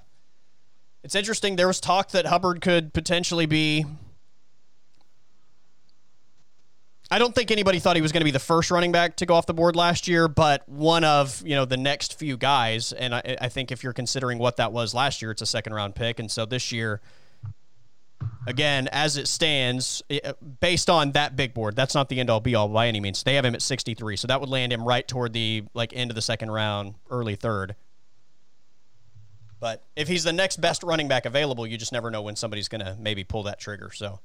it's 1.02 1.14
interesting. 1.14 1.56
There 1.56 1.66
was 1.66 1.80
talk 1.80 2.10
that 2.10 2.26
Hubbard 2.26 2.60
could 2.60 2.92
potentially 2.92 3.46
be. 3.46 3.84
I 7.10 7.18
don't 7.18 7.34
think 7.34 7.50
anybody 7.50 7.78
thought 7.78 7.96
he 7.96 8.02
was 8.02 8.12
going 8.12 8.20
to 8.20 8.26
be 8.26 8.30
the 8.30 8.38
first 8.38 8.70
running 8.70 8.92
back 8.92 9.16
to 9.16 9.26
go 9.26 9.34
off 9.34 9.46
the 9.46 9.54
board 9.54 9.76
last 9.76 10.08
year, 10.08 10.28
but 10.28 10.68
one 10.68 11.04
of 11.04 11.42
you 11.46 11.54
know 11.54 11.64
the 11.64 11.76
next 11.76 12.18
few 12.18 12.36
guys. 12.36 12.92
And 12.92 13.14
I, 13.14 13.36
I 13.40 13.48
think 13.48 13.72
if 13.72 13.82
you're 13.82 13.94
considering 13.94 14.38
what 14.38 14.56
that 14.56 14.72
was 14.72 14.92
last 14.94 15.22
year, 15.22 15.30
it's 15.30 15.40
a 15.40 15.46
second 15.46 15.72
round 15.72 15.94
pick, 15.94 16.18
and 16.18 16.30
so 16.30 16.44
this 16.44 16.70
year 16.70 17.00
again, 18.46 18.88
as 18.88 19.16
it 19.16 19.28
stands, 19.28 20.02
uh, 20.10 20.32
based 20.60 20.90
on 20.90 21.12
that 21.12 21.36
big 21.36 21.54
board, 21.54 21.76
that's 21.76 21.94
not 21.94 22.08
the 22.08 22.20
end 22.20 22.30
all 22.30 22.40
be 22.40 22.54
all 22.54 22.68
by 22.68 22.88
any 22.88 23.00
means. 23.00 23.22
They 23.22 23.34
have 23.34 23.44
him 23.44 23.54
at 23.54 23.62
63, 23.62 24.16
so 24.16 24.26
that 24.26 24.40
would 24.40 24.50
land 24.50 24.72
him 24.72 24.84
right 24.86 25.06
toward 25.06 25.32
the 25.32 25.64
like 25.74 25.94
end 25.94 26.10
of 26.10 26.14
the 26.14 26.22
second 26.22 26.50
round, 26.50 26.94
early 27.10 27.36
third. 27.36 27.76
But 29.60 29.82
if 29.96 30.08
he's 30.08 30.24
the 30.24 30.32
next 30.32 30.60
best 30.60 30.82
running 30.82 31.08
back 31.08 31.26
available, 31.26 31.66
you 31.66 31.76
just 31.76 31.92
never 31.92 32.10
know 32.10 32.22
when 32.22 32.36
somebody's 32.36 32.68
going 32.68 32.84
to 32.84 32.96
maybe 32.98 33.24
pull 33.24 33.44
that 33.44 33.58
trigger. 33.58 33.90
So. 33.92 34.20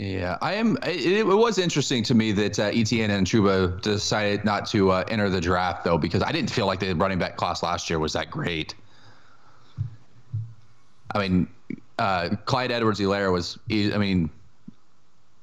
Yeah, 0.00 0.38
I 0.40 0.54
am. 0.54 0.78
It, 0.82 1.18
it 1.18 1.26
was 1.26 1.58
interesting 1.58 2.02
to 2.04 2.14
me 2.14 2.32
that 2.32 2.58
uh, 2.58 2.70
Etienne 2.72 3.10
and 3.10 3.26
Chuba 3.26 3.82
decided 3.82 4.46
not 4.46 4.64
to 4.70 4.92
uh, 4.92 5.04
enter 5.08 5.28
the 5.28 5.42
draft, 5.42 5.84
though, 5.84 5.98
because 5.98 6.22
I 6.22 6.32
didn't 6.32 6.50
feel 6.50 6.64
like 6.64 6.80
the 6.80 6.94
running 6.94 7.18
back 7.18 7.36
class 7.36 7.62
last 7.62 7.90
year 7.90 7.98
was 7.98 8.14
that 8.14 8.30
great. 8.30 8.74
I 11.14 11.18
mean, 11.18 11.48
uh, 11.98 12.30
Clyde 12.46 12.72
Edwards-Helaire 12.72 13.30
was, 13.30 13.58
I 13.70 13.98
mean, 13.98 14.30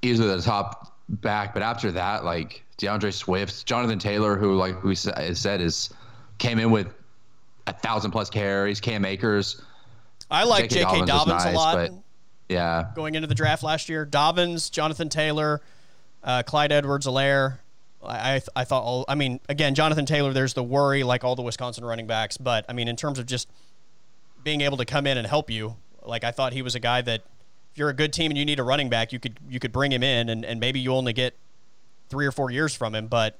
easily 0.01 0.27
the 0.27 0.41
top 0.41 0.97
back, 1.07 1.53
but 1.53 1.61
after 1.61 1.91
that, 1.91 2.25
like 2.25 2.63
D'Andre 2.77 3.11
Swift, 3.11 3.63
Jonathan 3.67 3.99
Taylor, 3.99 4.37
who, 4.37 4.55
like 4.55 4.83
we 4.83 4.95
said, 4.95 5.61
is 5.61 5.91
came 6.39 6.57
in 6.57 6.71
with 6.71 6.87
a 7.67 7.73
thousand 7.73 8.09
plus 8.09 8.31
carries, 8.31 8.81
Cam 8.81 9.05
Akers. 9.05 9.61
I 10.31 10.45
like 10.45 10.71
J.K. 10.71 10.81
Dobbins, 10.81 11.07
Dobbins 11.07 11.45
nice, 11.45 11.53
a 11.53 11.57
lot. 11.57 11.75
But, 11.75 11.91
yeah. 12.49 12.91
Going 12.95 13.15
into 13.15 13.27
the 13.27 13.35
draft 13.35 13.63
last 13.63 13.89
year, 13.89 14.05
Dobbins, 14.05 14.69
Jonathan 14.69 15.09
Taylor, 15.09 15.61
uh, 16.23 16.43
Clyde 16.43 16.71
Edwards-Helaire. 16.71 17.59
I, 18.05 18.41
I 18.55 18.63
thought, 18.63 18.83
all, 18.83 19.05
I 19.07 19.15
mean, 19.15 19.39
again, 19.49 19.75
Jonathan 19.75 20.05
Taylor, 20.05 20.31
there's 20.31 20.53
the 20.53 20.63
worry 20.63 21.03
like 21.03 21.23
all 21.23 21.35
the 21.35 21.41
Wisconsin 21.41 21.83
running 21.83 22.07
backs. 22.07 22.37
But, 22.37 22.63
I 22.69 22.73
mean, 22.73 22.87
in 22.87 22.95
terms 22.95 23.19
of 23.19 23.25
just 23.25 23.49
being 24.43 24.61
able 24.61 24.77
to 24.77 24.85
come 24.85 25.07
in 25.07 25.17
and 25.17 25.27
help 25.27 25.49
you, 25.49 25.75
like 26.03 26.23
I 26.23 26.31
thought 26.31 26.53
he 26.53 26.61
was 26.61 26.75
a 26.75 26.79
guy 26.79 27.01
that 27.01 27.21
if 27.71 27.77
you're 27.77 27.89
a 27.89 27.93
good 27.93 28.13
team 28.13 28.31
and 28.31 28.37
you 28.37 28.45
need 28.45 28.59
a 28.59 28.63
running 28.63 28.87
back, 28.87 29.11
you 29.11 29.19
could 29.19 29.39
you 29.49 29.59
could 29.59 29.71
bring 29.73 29.91
him 29.91 30.03
in 30.03 30.29
and, 30.29 30.45
and 30.45 30.59
maybe 30.59 30.79
you 30.79 30.93
only 30.93 31.11
get 31.11 31.35
three 32.07 32.25
or 32.25 32.31
four 32.31 32.49
years 32.49 32.73
from 32.73 32.95
him. 32.95 33.07
But 33.07 33.37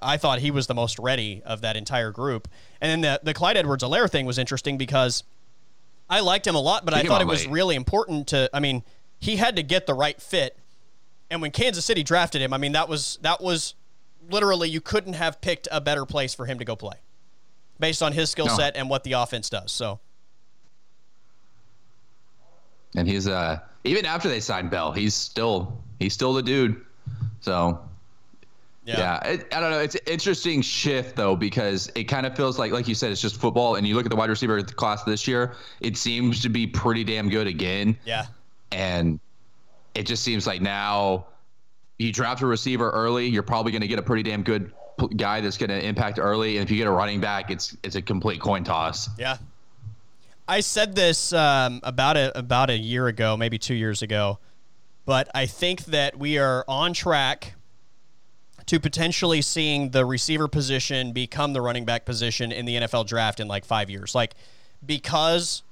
I 0.00 0.16
thought 0.16 0.38
he 0.38 0.50
was 0.50 0.66
the 0.66 0.74
most 0.74 0.98
ready 0.98 1.42
of 1.44 1.60
that 1.60 1.76
entire 1.76 2.10
group. 2.10 2.48
And 2.80 2.90
then 2.90 3.00
the, 3.02 3.20
the 3.22 3.34
Clyde 3.34 3.56
Edwards-Helaire 3.56 4.10
thing 4.10 4.24
was 4.24 4.38
interesting 4.38 4.78
because– 4.78 5.24
I 6.08 6.20
liked 6.20 6.46
him 6.46 6.54
a 6.54 6.60
lot, 6.60 6.84
but 6.84 6.94
I 6.94 7.02
thought 7.02 7.22
it 7.22 7.26
was 7.26 7.46
late. 7.46 7.52
really 7.52 7.76
important 7.76 8.28
to. 8.28 8.50
I 8.52 8.60
mean, 8.60 8.82
he 9.18 9.36
had 9.36 9.56
to 9.56 9.62
get 9.62 9.86
the 9.86 9.94
right 9.94 10.20
fit, 10.20 10.58
and 11.30 11.40
when 11.40 11.50
Kansas 11.50 11.84
City 11.84 12.02
drafted 12.02 12.42
him, 12.42 12.52
I 12.52 12.58
mean 12.58 12.72
that 12.72 12.88
was 12.88 13.18
that 13.22 13.40
was 13.40 13.74
literally 14.30 14.68
you 14.68 14.80
couldn't 14.80 15.14
have 15.14 15.40
picked 15.40 15.68
a 15.70 15.80
better 15.80 16.04
place 16.04 16.34
for 16.34 16.46
him 16.46 16.58
to 16.58 16.64
go 16.64 16.76
play, 16.76 16.96
based 17.78 18.02
on 18.02 18.12
his 18.12 18.30
skill 18.30 18.46
no. 18.46 18.56
set 18.56 18.76
and 18.76 18.90
what 18.90 19.04
the 19.04 19.12
offense 19.12 19.48
does. 19.48 19.72
So. 19.72 20.00
And 22.96 23.08
he's 23.08 23.26
uh 23.26 23.58
even 23.82 24.06
after 24.06 24.28
they 24.28 24.40
signed 24.40 24.70
Bell, 24.70 24.92
he's 24.92 25.14
still 25.14 25.82
he's 25.98 26.14
still 26.14 26.32
the 26.34 26.42
dude. 26.42 26.80
So 27.40 27.80
yeah, 28.84 29.20
yeah 29.24 29.32
it, 29.32 29.54
I 29.54 29.60
don't 29.60 29.70
know. 29.70 29.80
It's 29.80 29.94
an 29.94 30.02
interesting 30.06 30.62
shift 30.62 31.16
though 31.16 31.36
because 31.36 31.90
it 31.94 32.04
kind 32.04 32.26
of 32.26 32.36
feels 32.36 32.58
like, 32.58 32.72
like 32.72 32.86
you 32.88 32.94
said, 32.94 33.10
it's 33.10 33.20
just 33.20 33.36
football. 33.40 33.76
And 33.76 33.86
you 33.86 33.94
look 33.94 34.06
at 34.06 34.10
the 34.10 34.16
wide 34.16 34.30
receiver 34.30 34.62
class 34.62 35.04
this 35.04 35.26
year, 35.26 35.54
it 35.80 35.96
seems 35.96 36.42
to 36.42 36.48
be 36.48 36.66
pretty 36.66 37.04
damn 37.04 37.28
good 37.28 37.46
again. 37.46 37.96
Yeah, 38.04 38.26
and 38.72 39.20
it 39.94 40.04
just 40.06 40.22
seems 40.22 40.46
like 40.46 40.60
now 40.60 41.26
you 41.98 42.12
draft 42.12 42.42
a 42.42 42.46
receiver 42.46 42.90
early, 42.90 43.26
you're 43.26 43.42
probably 43.42 43.72
going 43.72 43.82
to 43.82 43.88
get 43.88 43.98
a 43.98 44.02
pretty 44.02 44.22
damn 44.22 44.42
good 44.42 44.72
guy 45.16 45.40
that's 45.40 45.56
going 45.56 45.70
to 45.70 45.84
impact 45.84 46.18
early. 46.18 46.56
And 46.56 46.64
if 46.64 46.70
you 46.70 46.76
get 46.76 46.86
a 46.86 46.90
running 46.90 47.20
back, 47.20 47.50
it's 47.50 47.76
it's 47.82 47.96
a 47.96 48.02
complete 48.02 48.40
coin 48.40 48.64
toss. 48.64 49.08
Yeah. 49.18 49.38
I 50.46 50.60
said 50.60 50.94
this 50.94 51.32
um, 51.32 51.80
about 51.82 52.16
a 52.16 52.36
about 52.38 52.70
a 52.70 52.76
year 52.76 53.06
ago, 53.06 53.36
maybe 53.36 53.58
two 53.58 53.74
years 53.74 54.02
ago, 54.02 54.38
but 55.06 55.28
I 55.34 55.46
think 55.46 55.86
that 55.86 56.18
we 56.18 56.38
are 56.38 56.64
on 56.68 56.92
track 56.92 57.54
to 58.66 58.80
potentially 58.80 59.42
seeing 59.42 59.90
the 59.90 60.04
receiver 60.04 60.48
position 60.48 61.12
become 61.12 61.52
the 61.52 61.60
running 61.60 61.84
back 61.84 62.04
position 62.04 62.50
in 62.50 62.64
the 62.64 62.76
NFL 62.76 63.06
draft 63.06 63.40
in 63.40 63.48
like 63.48 63.64
five 63.64 63.90
years. 63.90 64.14
Like, 64.14 64.34
because 64.84 65.62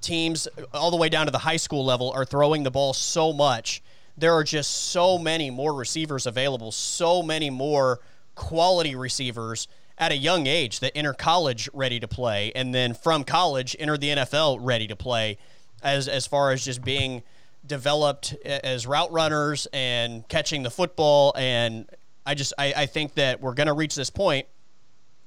teams 0.00 0.48
all 0.74 0.90
the 0.90 0.96
way 0.96 1.08
down 1.08 1.26
to 1.26 1.32
the 1.32 1.38
high 1.38 1.56
school 1.56 1.84
level 1.84 2.12
are 2.12 2.24
throwing 2.24 2.62
the 2.62 2.70
ball 2.70 2.92
so 2.92 3.32
much, 3.32 3.82
there 4.16 4.32
are 4.34 4.44
just 4.44 4.70
so 4.90 5.18
many 5.18 5.50
more 5.50 5.74
receivers 5.74 6.26
available, 6.26 6.72
so 6.72 7.22
many 7.22 7.50
more 7.50 8.00
quality 8.34 8.94
receivers 8.94 9.68
at 9.98 10.12
a 10.12 10.16
young 10.16 10.46
age 10.46 10.80
that 10.80 10.92
enter 10.96 11.12
college 11.12 11.68
ready 11.72 11.98
to 12.00 12.08
play, 12.08 12.52
and 12.54 12.74
then 12.74 12.94
from 12.94 13.24
college 13.24 13.74
enter 13.78 13.96
the 13.96 14.08
NFL 14.08 14.58
ready 14.60 14.86
to 14.86 14.96
play, 14.96 15.38
as 15.82 16.08
as 16.08 16.26
far 16.26 16.50
as 16.50 16.64
just 16.64 16.82
being 16.82 17.22
developed 17.66 18.34
as 18.44 18.86
route 18.86 19.12
runners 19.12 19.66
and 19.72 20.26
catching 20.28 20.62
the 20.62 20.70
football. 20.70 21.34
And 21.36 21.88
I 22.24 22.34
just 22.34 22.52
I, 22.58 22.72
I 22.76 22.86
think 22.86 23.14
that 23.14 23.40
we're 23.40 23.54
going 23.54 23.68
to 23.68 23.74
reach 23.74 23.94
this 23.94 24.10
point 24.10 24.46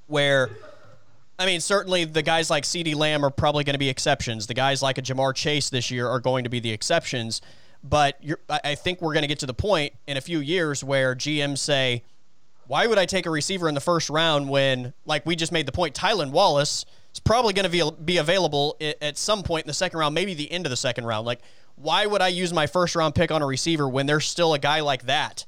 where. 0.06 0.50
I 1.38 1.46
mean, 1.46 1.62
certainly 1.62 2.04
the 2.04 2.20
guys 2.20 2.50
like 2.50 2.64
CeeDee 2.64 2.94
Lamb 2.94 3.24
are 3.24 3.30
probably 3.30 3.64
going 3.64 3.72
to 3.72 3.78
be 3.78 3.88
exceptions. 3.88 4.46
The 4.46 4.52
guys 4.52 4.82
like 4.82 4.98
a 4.98 5.02
Ja'Marr 5.02 5.34
Chase 5.34 5.70
this 5.70 5.90
year 5.90 6.06
are 6.06 6.20
going 6.20 6.44
to 6.44 6.50
be 6.50 6.60
the 6.60 6.70
exceptions. 6.70 7.40
But 7.82 8.22
I 8.50 8.74
think 8.74 9.00
we're 9.00 9.14
going 9.14 9.22
to 9.22 9.26
get 9.26 9.38
to 9.38 9.46
the 9.46 9.54
point 9.54 9.94
in 10.06 10.18
a 10.18 10.20
few 10.20 10.40
years 10.40 10.84
where 10.84 11.14
GMs 11.14 11.58
say, 11.58 12.04
why 12.66 12.86
would 12.86 12.98
I 12.98 13.06
take 13.06 13.24
a 13.24 13.30
receiver 13.30 13.68
in 13.68 13.74
the 13.74 13.80
first 13.80 14.10
round 14.10 14.50
when, 14.50 14.92
like 15.06 15.24
we 15.24 15.34
just 15.34 15.50
made 15.50 15.64
the 15.64 15.72
point, 15.72 15.94
Tylan 15.94 16.30
Wallace 16.30 16.84
is 17.14 17.20
probably 17.20 17.54
going 17.54 17.64
to 17.64 17.70
be, 17.70 17.90
be 18.04 18.18
available 18.18 18.76
at 19.00 19.16
some 19.16 19.42
point 19.42 19.64
in 19.64 19.68
the 19.68 19.74
second 19.74 19.98
round, 19.98 20.14
maybe 20.14 20.34
the 20.34 20.50
end 20.52 20.66
of 20.66 20.70
the 20.70 20.76
second 20.76 21.06
round. 21.06 21.26
Like, 21.26 21.40
why 21.80 22.06
would 22.06 22.20
I 22.20 22.28
use 22.28 22.52
my 22.52 22.66
first 22.66 22.94
round 22.94 23.14
pick 23.14 23.30
on 23.30 23.42
a 23.42 23.46
receiver 23.46 23.88
when 23.88 24.06
there's 24.06 24.26
still 24.26 24.54
a 24.54 24.58
guy 24.58 24.80
like 24.80 25.04
that? 25.04 25.46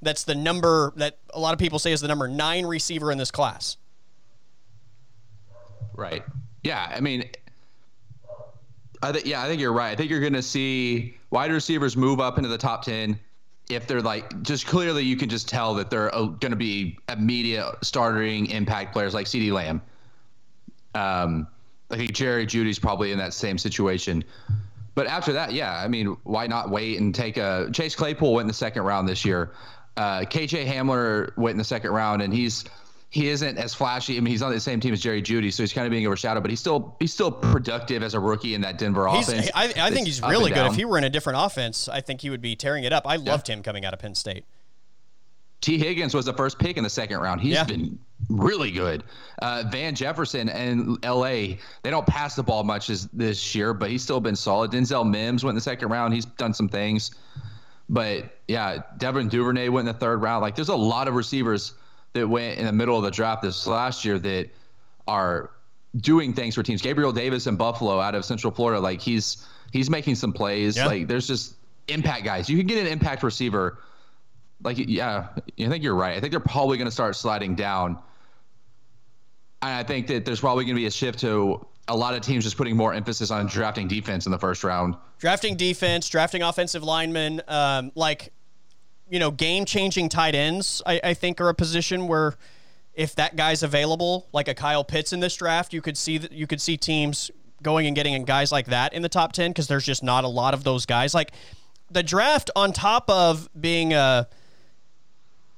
That's 0.00 0.24
the 0.24 0.34
number 0.34 0.92
that 0.96 1.18
a 1.30 1.40
lot 1.40 1.52
of 1.52 1.58
people 1.58 1.78
say 1.78 1.92
is 1.92 2.00
the 2.00 2.08
number 2.08 2.28
nine 2.28 2.66
receiver 2.66 3.10
in 3.12 3.18
this 3.18 3.30
class. 3.30 3.76
Right. 5.94 6.22
Yeah. 6.62 6.90
I 6.94 7.00
mean, 7.00 7.24
I 9.02 9.12
think 9.12 9.26
yeah, 9.26 9.42
I 9.42 9.46
think 9.46 9.60
you're 9.60 9.72
right. 9.72 9.92
I 9.92 9.96
think 9.96 10.10
you're 10.10 10.20
going 10.20 10.32
to 10.32 10.42
see 10.42 11.16
wide 11.30 11.52
receivers 11.52 11.96
move 11.96 12.20
up 12.20 12.38
into 12.38 12.48
the 12.48 12.58
top 12.58 12.82
ten 12.82 13.18
if 13.70 13.86
they're 13.86 14.02
like 14.02 14.42
just 14.42 14.66
clearly 14.66 15.04
you 15.04 15.16
can 15.16 15.28
just 15.28 15.48
tell 15.48 15.74
that 15.74 15.90
they're 15.90 16.14
uh, 16.14 16.24
going 16.24 16.50
to 16.50 16.56
be 16.56 16.98
immediate 17.08 17.76
starting 17.82 18.46
impact 18.46 18.92
players 18.92 19.14
like 19.14 19.26
CeeDee 19.26 19.52
Lamb. 19.52 19.82
Um, 20.94 21.46
I 21.90 21.96
think 21.96 22.12
Jerry 22.12 22.46
Jeudy's 22.46 22.78
probably 22.78 23.12
in 23.12 23.18
that 23.18 23.34
same 23.34 23.58
situation. 23.58 24.24
But 24.94 25.06
after 25.06 25.32
that, 25.32 25.52
yeah, 25.52 25.76
I 25.76 25.88
mean, 25.88 26.16
why 26.22 26.46
not 26.46 26.70
wait 26.70 27.00
and 27.00 27.14
take 27.14 27.36
a 27.36 27.68
Chase 27.72 27.94
Claypool 27.94 28.32
went 28.32 28.44
in 28.44 28.48
the 28.48 28.54
second 28.54 28.82
round 28.82 29.08
this 29.08 29.24
year. 29.24 29.52
Uh, 29.96 30.20
KJ 30.20 30.66
Hamler 30.66 31.36
went 31.36 31.52
in 31.52 31.58
the 31.58 31.64
second 31.64 31.90
round, 31.90 32.22
and 32.22 32.32
he's 32.32 32.64
he 33.10 33.28
isn't 33.28 33.58
as 33.58 33.74
flashy. 33.74 34.16
I 34.16 34.20
mean, 34.20 34.32
he's 34.32 34.42
on 34.42 34.52
the 34.52 34.58
same 34.58 34.80
team 34.80 34.92
as 34.92 35.00
Jerry 35.00 35.22
Jeudy, 35.22 35.52
so 35.52 35.62
he's 35.62 35.72
kind 35.72 35.86
of 35.86 35.92
being 35.92 36.06
overshadowed. 36.06 36.42
But 36.42 36.50
he's 36.50 36.60
still 36.60 36.96
he's 36.98 37.12
still 37.12 37.30
productive 37.30 38.02
as 38.02 38.14
a 38.14 38.20
rookie 38.20 38.54
in 38.54 38.60
that 38.62 38.78
Denver 38.78 39.08
he's, 39.08 39.28
offense. 39.28 39.50
I, 39.54 39.72
I 39.76 39.90
think 39.90 40.06
he's 40.06 40.20
really 40.20 40.50
good. 40.50 40.66
If 40.66 40.74
he 40.74 40.84
were 40.84 40.98
in 40.98 41.04
a 41.04 41.10
different 41.10 41.38
offense, 41.40 41.88
I 41.88 42.00
think 42.00 42.20
he 42.20 42.30
would 42.30 42.42
be 42.42 42.56
tearing 42.56 42.84
it 42.84 42.92
up. 42.92 43.06
I 43.06 43.16
loved 43.16 43.48
yeah. 43.48 43.56
him 43.56 43.62
coming 43.62 43.84
out 43.84 43.94
of 43.94 44.00
Penn 44.00 44.14
State. 44.14 44.44
Tee 45.60 45.78
Higgins 45.78 46.12
was 46.12 46.26
the 46.26 46.34
first 46.34 46.58
pick 46.58 46.76
in 46.76 46.84
the 46.84 46.90
second 46.90 47.20
round. 47.20 47.40
He's 47.40 47.54
yeah. 47.54 47.64
been 47.64 47.98
really 48.28 48.70
good. 48.70 49.04
Uh, 49.42 49.64
Van 49.70 49.94
Jefferson 49.94 50.48
and 50.48 50.98
L.A. 51.04 51.58
They 51.82 51.90
don't 51.90 52.06
pass 52.06 52.34
the 52.34 52.42
ball 52.42 52.64
much 52.64 52.86
this, 52.86 53.08
this 53.12 53.54
year, 53.54 53.74
but 53.74 53.90
he's 53.90 54.02
still 54.02 54.20
been 54.20 54.36
solid. 54.36 54.70
Denzel 54.70 55.08
Mims 55.08 55.44
went 55.44 55.52
in 55.52 55.56
the 55.56 55.60
second 55.60 55.88
round. 55.88 56.14
He's 56.14 56.24
done 56.24 56.54
some 56.54 56.68
things, 56.68 57.12
but 57.88 58.38
yeah, 58.48 58.82
Devin 58.98 59.28
Duvernay 59.28 59.68
went 59.68 59.88
in 59.88 59.92
the 59.94 59.98
third 59.98 60.22
round. 60.22 60.42
Like, 60.42 60.54
there's 60.54 60.68
a 60.68 60.76
lot 60.76 61.08
of 61.08 61.14
receivers 61.14 61.74
that 62.12 62.28
went 62.28 62.58
in 62.58 62.66
the 62.66 62.72
middle 62.72 62.96
of 62.96 63.02
the 63.02 63.10
draft 63.10 63.42
this 63.42 63.66
last 63.66 64.04
year 64.04 64.18
that 64.18 64.48
are 65.06 65.50
doing 65.96 66.32
things 66.32 66.54
for 66.54 66.62
teams. 66.62 66.82
Gabriel 66.82 67.12
Davis 67.12 67.46
in 67.46 67.56
Buffalo 67.56 68.00
out 68.00 68.14
of 68.14 68.24
Central 68.24 68.52
Florida, 68.52 68.80
like 68.80 69.00
he's 69.00 69.46
he's 69.72 69.90
making 69.90 70.14
some 70.14 70.32
plays. 70.32 70.76
Yeah. 70.76 70.86
Like, 70.86 71.08
there's 71.08 71.26
just 71.26 71.54
impact 71.88 72.24
guys. 72.24 72.48
You 72.48 72.56
can 72.56 72.66
get 72.66 72.78
an 72.78 72.86
impact 72.86 73.22
receiver 73.22 73.78
like 74.64 74.78
yeah, 74.78 75.28
I 75.36 75.68
think 75.68 75.84
you're 75.84 75.94
right. 75.94 76.16
I 76.16 76.20
think 76.20 76.30
they're 76.30 76.40
probably 76.40 76.78
going 76.78 76.86
to 76.86 76.92
start 76.92 77.14
sliding 77.16 77.54
down. 77.54 77.98
I 79.72 79.82
think 79.82 80.06
that 80.08 80.24
there's 80.24 80.40
probably 80.40 80.64
going 80.64 80.74
to 80.76 80.80
be 80.80 80.86
a 80.86 80.90
shift 80.90 81.20
to 81.20 81.66
a 81.88 81.96
lot 81.96 82.14
of 82.14 82.22
teams 82.22 82.44
just 82.44 82.56
putting 82.56 82.76
more 82.76 82.94
emphasis 82.94 83.30
on 83.30 83.46
drafting 83.46 83.88
defense 83.88 84.26
in 84.26 84.32
the 84.32 84.38
first 84.38 84.64
round. 84.64 84.96
Drafting 85.18 85.56
defense, 85.56 86.08
drafting 86.08 86.42
offensive 86.42 86.82
linemen, 86.82 87.42
um, 87.48 87.92
like 87.94 88.32
you 89.08 89.18
know, 89.18 89.30
game 89.30 89.64
changing 89.64 90.08
tight 90.08 90.34
ends. 90.34 90.82
I, 90.86 91.00
I 91.04 91.14
think 91.14 91.40
are 91.40 91.48
a 91.48 91.54
position 91.54 92.08
where 92.08 92.34
if 92.94 93.14
that 93.16 93.36
guy's 93.36 93.62
available, 93.62 94.26
like 94.32 94.48
a 94.48 94.54
Kyle 94.54 94.84
Pitts 94.84 95.12
in 95.12 95.20
this 95.20 95.36
draft, 95.36 95.72
you 95.72 95.82
could 95.82 95.98
see 95.98 96.18
that 96.18 96.32
you 96.32 96.46
could 96.46 96.60
see 96.60 96.76
teams 96.76 97.30
going 97.62 97.86
and 97.86 97.94
getting 97.96 98.14
in 98.14 98.24
guys 98.24 98.52
like 98.52 98.66
that 98.66 98.92
in 98.92 99.02
the 99.02 99.08
top 99.08 99.32
ten 99.32 99.50
because 99.50 99.68
there's 99.68 99.84
just 99.84 100.02
not 100.02 100.24
a 100.24 100.28
lot 100.28 100.54
of 100.54 100.64
those 100.64 100.86
guys. 100.86 101.14
Like 101.14 101.32
the 101.90 102.02
draft, 102.02 102.50
on 102.56 102.72
top 102.72 103.08
of 103.10 103.48
being 103.58 103.92
a 103.92 104.28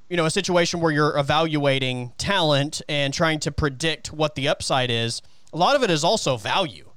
you 0.09 0.17
know, 0.17 0.27
a 0.27 0.31
situation 0.31 0.81
where 0.81 0.93
you're 0.93 1.19
evaluating 1.19 2.13
talent 2.19 2.81
and 2.89 3.13
trying 3.13 3.41
to 3.41 3.51
predict 3.51 4.13
what 4.13 4.35
the 4.35 4.49
upside 4.49 4.91
is, 4.91 5.21
a 5.53 5.57
lot 5.57 5.75
of 5.75 5.83
it 5.83 5.91
is 5.91 6.05
also 6.05 6.37
value, 6.37 6.89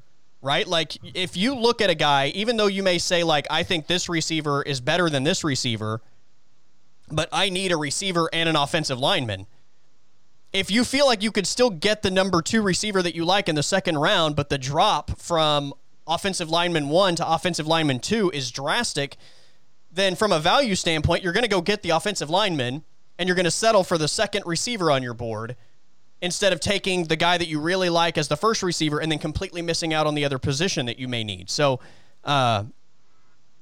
right? 0.42 0.68
Like 0.68 0.98
if 1.16 1.36
you 1.36 1.56
look 1.56 1.82
at 1.82 1.90
a 1.90 1.96
guy, 1.96 2.28
even 2.36 2.58
though 2.58 2.68
you 2.68 2.84
may 2.84 2.98
say 2.98 3.24
like 3.24 3.48
I 3.50 3.64
think 3.64 3.88
this 3.88 4.10
receiver 4.10 4.62
is 4.62 4.80
better 4.80 5.10
than 5.10 5.24
this 5.24 5.44
receiver, 5.44 6.02
but 7.12 7.30
I 7.32 7.50
need 7.50 7.72
a 7.72 7.78
receiver 7.78 8.30
and 8.32 8.48
an 8.48 8.56
offensive 8.56 9.00
lineman. 9.00 9.48
if 10.52 10.72
you 10.72 10.84
feel 10.84 11.06
like 11.06 11.22
you 11.22 11.32
could 11.32 11.46
still 11.48 11.70
get 11.70 12.02
the 12.02 12.12
number 12.12 12.42
two 12.42 12.62
receiver 12.62 13.02
that 13.04 13.16
you 13.16 13.24
like 13.26 13.48
in 13.48 13.56
the 13.56 13.64
second 13.64 13.98
round, 13.98 14.36
but 14.36 14.50
the 14.50 14.58
drop 14.58 15.20
from 15.20 15.74
offensive 16.08 16.50
lineman 16.50 16.90
one 16.90 17.16
to 17.16 17.28
offensive 17.28 17.68
lineman 17.68 18.00
two 18.00 18.32
is 18.32 18.52
drastic, 18.52 19.16
then 19.92 20.16
from 20.16 20.32
a 20.32 20.40
value 20.40 20.76
standpoint, 20.76 21.24
you're 21.24 21.34
going 21.34 21.44
to 21.44 21.50
go 21.50 21.62
get 21.62 21.84
the 21.84 21.92
offensive 21.92 22.30
lineman 22.30 22.84
and 23.20 23.28
you're 23.28 23.36
going 23.36 23.44
to 23.44 23.52
settle 23.52 23.84
for 23.84 24.00
the 24.00 24.08
second 24.08 24.44
receiver 24.48 24.90
on 24.90 25.04
your 25.04 25.14
board 25.14 25.56
instead 26.22 26.52
of 26.52 26.60
taking 26.60 27.04
the 27.04 27.16
guy 27.16 27.38
that 27.38 27.48
you 27.48 27.60
really 27.60 27.90
like 27.90 28.18
as 28.18 28.28
the 28.30 28.38
first 28.38 28.64
receiver 28.64 29.00
and 29.00 29.12
then 29.12 29.20
completely 29.20 29.62
missing 29.62 29.94
out 29.94 30.08
on 30.08 30.16
the 30.16 30.26
other 30.26 30.40
position 30.40 30.88
that 30.88 30.98
you 30.98 31.08
may 31.08 31.24
need. 31.24 31.50
So, 31.50 31.80
uh, 32.24 32.64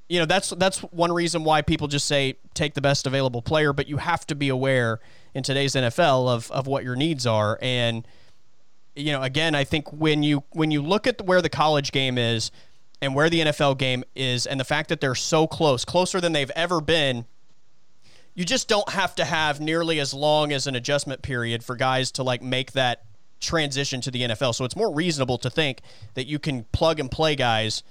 you 0.09 0.19
know 0.19 0.25
that's 0.25 0.51
that's 0.51 0.79
one 0.79 1.11
reason 1.11 1.43
why 1.43 1.61
people 1.61 1.87
just 1.87 2.07
say 2.07 2.37
take 2.53 2.75
the 2.75 2.81
best 2.81 3.05
available 3.05 3.41
player, 3.41 3.73
but 3.73 3.89
you 3.89 3.97
have 3.97 4.25
to 4.27 4.35
be 4.35 4.47
aware 4.47 4.99
in 5.33 5.43
today's 5.43 5.73
NFL 5.73 6.29
of 6.29 6.49
of 6.51 6.65
what 6.65 6.85
your 6.85 6.95
needs 6.95 7.27
are. 7.27 7.59
And 7.61 8.07
you 8.95 9.11
know, 9.11 9.21
again, 9.21 9.53
I 9.53 9.63
think 9.63 9.91
when 9.91 10.23
you 10.23 10.43
when 10.51 10.71
you 10.71 10.81
look 10.81 11.07
at 11.07 11.21
where 11.25 11.41
the 11.41 11.49
college 11.49 11.91
game 11.91 12.17
is 12.17 12.51
and 13.01 13.15
where 13.15 13.29
the 13.29 13.41
NFL 13.41 13.77
game 13.77 14.03
is, 14.15 14.47
and 14.47 14.59
the 14.59 14.65
fact 14.65 14.89
that 14.89 15.01
they're 15.01 15.13
so 15.13 15.45
close, 15.45 15.83
closer 15.83 16.21
than 16.21 16.31
they've 16.33 16.51
ever 16.51 16.79
been. 16.79 17.25
You 18.37 18.45
just 18.45 18.67
don't 18.67 18.87
have 18.89 19.15
to 19.15 19.25
have 19.25 19.59
nearly 19.59 19.99
as 19.99 20.13
long 20.13 20.53
as 20.53 20.67
an 20.67 20.75
adjustment 20.75 21.23
period 21.23 21.63
for 21.63 21.75
guys 21.75 22.11
to 22.11 22.23
like 22.23 22.43
make 22.43 22.73
that 22.73 23.03
transition 23.39 23.99
to 24.01 24.11
the 24.11 24.21
NFL. 24.21 24.53
So 24.53 24.63
it's 24.63 24.75
more 24.75 24.93
reasonable 24.93 25.39
to 25.39 25.49
think 25.49 25.81
that 26.13 26.27
you 26.27 26.37
can 26.37 26.63
plug 26.65 26.99
and 26.99 27.09
play 27.09 27.35
guys 27.35 27.81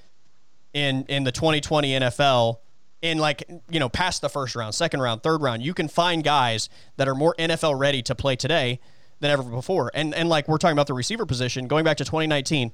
in 0.72 1.05
in 1.09 1.24
the 1.24 1.32
2020 1.32 1.99
NFL 1.99 2.59
in 3.03 3.18
like 3.18 3.42
you 3.68 3.80
know 3.80 3.88
past 3.88 4.22
the 4.22 4.28
first 4.28 4.55
round, 4.55 4.72
second 4.76 5.01
round, 5.01 5.24
third 5.24 5.42
round, 5.42 5.64
you 5.64 5.74
can 5.74 5.88
find 5.88 6.22
guys 6.22 6.68
that 6.97 7.09
are 7.09 7.16
more 7.16 7.34
NFL 7.40 7.76
ready 7.76 8.01
to 8.03 8.14
play 8.14 8.36
today 8.36 8.78
than 9.18 9.32
ever 9.32 9.42
before. 9.42 9.90
And 9.94 10.14
and 10.14 10.28
like 10.28 10.47
we're 10.47 10.59
talking 10.59 10.76
about 10.76 10.86
the 10.86 10.94
receiver 10.94 11.26
position, 11.26 11.66
going 11.66 11.84
back 11.84 11.97
to 11.97 12.05
2019, 12.05 12.72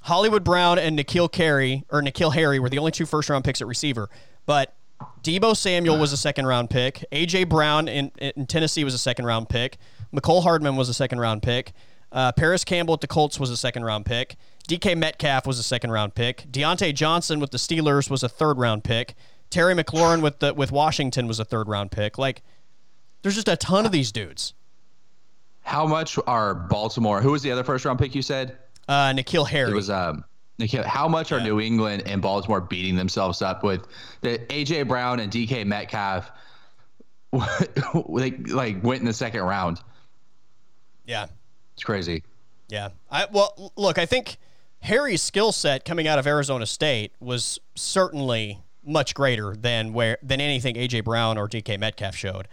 Hollywood 0.00 0.42
Brown 0.42 0.76
and 0.80 0.98
N'Keal 0.98 1.30
Carey 1.30 1.84
or 1.88 2.02
N'Keal 2.02 2.34
Harry 2.34 2.58
were 2.58 2.68
the 2.68 2.78
only 2.78 2.90
two 2.90 3.06
first 3.06 3.30
round 3.30 3.44
picks 3.44 3.60
at 3.60 3.68
receiver. 3.68 4.10
But 4.44 4.74
Deebo 5.22 5.56
Samuel 5.56 5.98
was 5.98 6.12
a 6.12 6.16
second 6.16 6.46
round 6.46 6.70
pick. 6.70 7.04
AJ 7.12 7.48
Brown 7.48 7.88
in, 7.88 8.10
in 8.18 8.46
Tennessee 8.46 8.84
was 8.84 8.94
a 8.94 8.98
second 8.98 9.24
round 9.24 9.48
pick. 9.48 9.78
Mecole 10.14 10.42
Hardman 10.42 10.76
was 10.76 10.88
a 10.88 10.94
second 10.94 11.20
round 11.20 11.42
pick. 11.42 11.72
Uh, 12.10 12.30
Parris 12.32 12.64
Campbell 12.64 12.94
at 12.94 13.00
the 13.00 13.06
Colts 13.06 13.40
was 13.40 13.50
a 13.50 13.56
second 13.56 13.84
round 13.84 14.04
pick. 14.04 14.36
DK 14.68 14.96
Metcalf 14.96 15.46
was 15.46 15.58
a 15.58 15.62
second 15.62 15.90
round 15.90 16.14
pick. 16.14 16.44
Diontae 16.50 16.94
Johnson 16.94 17.40
with 17.40 17.50
the 17.50 17.58
Steelers 17.58 18.10
was 18.10 18.22
a 18.22 18.28
third 18.28 18.58
round 18.58 18.84
pick. 18.84 19.14
Terry 19.50 19.74
McLaurin 19.74 20.22
with 20.22 20.38
the 20.38 20.54
with 20.54 20.72
Washington 20.72 21.26
was 21.26 21.40
a 21.40 21.44
third 21.44 21.68
round 21.68 21.90
pick. 21.90 22.18
Like, 22.18 22.42
there's 23.22 23.34
just 23.34 23.48
a 23.48 23.56
ton 23.56 23.86
of 23.86 23.92
these 23.92 24.12
dudes. 24.12 24.54
How 25.62 25.86
much 25.86 26.18
are 26.26 26.54
Baltimore? 26.54 27.20
Who 27.20 27.32
was 27.32 27.42
the 27.42 27.52
other 27.52 27.64
first 27.64 27.84
round 27.84 27.98
pick 27.98 28.14
you 28.14 28.22
said? 28.22 28.58
Uh, 28.88 29.12
N'Keal 29.12 29.48
Harry. 29.48 29.70
It 29.70 29.74
was 29.74 29.90
um. 29.90 30.24
How 30.84 31.08
much 31.08 31.32
are 31.32 31.40
New 31.40 31.60
England 31.60 32.04
and 32.06 32.20
Baltimore 32.20 32.60
beating 32.60 32.96
themselves 32.96 33.42
up 33.42 33.62
with 33.62 33.86
the 34.20 34.38
AJ 34.38 34.88
Brown 34.88 35.20
and 35.20 35.30
DK 35.30 35.66
Metcalf? 35.66 36.30
like 38.06 38.48
like 38.48 38.82
went 38.84 39.00
in 39.00 39.06
the 39.06 39.12
second 39.12 39.42
round. 39.42 39.80
Yeah, 41.06 41.26
it's 41.74 41.82
crazy. 41.82 42.22
Yeah. 42.68 42.90
I 43.10 43.26
well, 43.30 43.72
look, 43.76 43.98
I 43.98 44.06
think 44.06 44.36
Harry's 44.80 45.22
skill 45.22 45.52
set 45.52 45.84
coming 45.84 46.08
out 46.08 46.18
of 46.18 46.26
Arizona 46.26 46.66
State 46.66 47.12
was 47.20 47.58
certainly 47.74 48.58
much 48.84 49.14
greater 49.14 49.54
than 49.54 49.92
where 49.92 50.18
than 50.22 50.40
anything 50.40 50.74
AJ 50.74 51.04
Brown 51.04 51.38
or 51.38 51.48
DK 51.48 51.78
Metcalf 51.78 52.16
showed. 52.16 52.48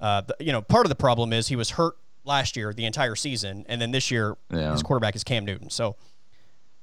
Uh, 0.00 0.22
you 0.40 0.52
know, 0.52 0.60
part 0.60 0.84
of 0.84 0.88
the 0.88 0.96
problem 0.96 1.32
is 1.32 1.48
he 1.48 1.56
was 1.56 1.70
hurt 1.70 1.94
last 2.24 2.56
year 2.56 2.72
the 2.72 2.84
entire 2.84 3.14
season, 3.14 3.64
and 3.68 3.80
then 3.80 3.92
this 3.92 4.10
year 4.10 4.36
yeah. 4.50 4.72
his 4.72 4.82
quarterback 4.82 5.14
is 5.14 5.22
Cam 5.22 5.44
Newton. 5.44 5.70
So 5.70 5.96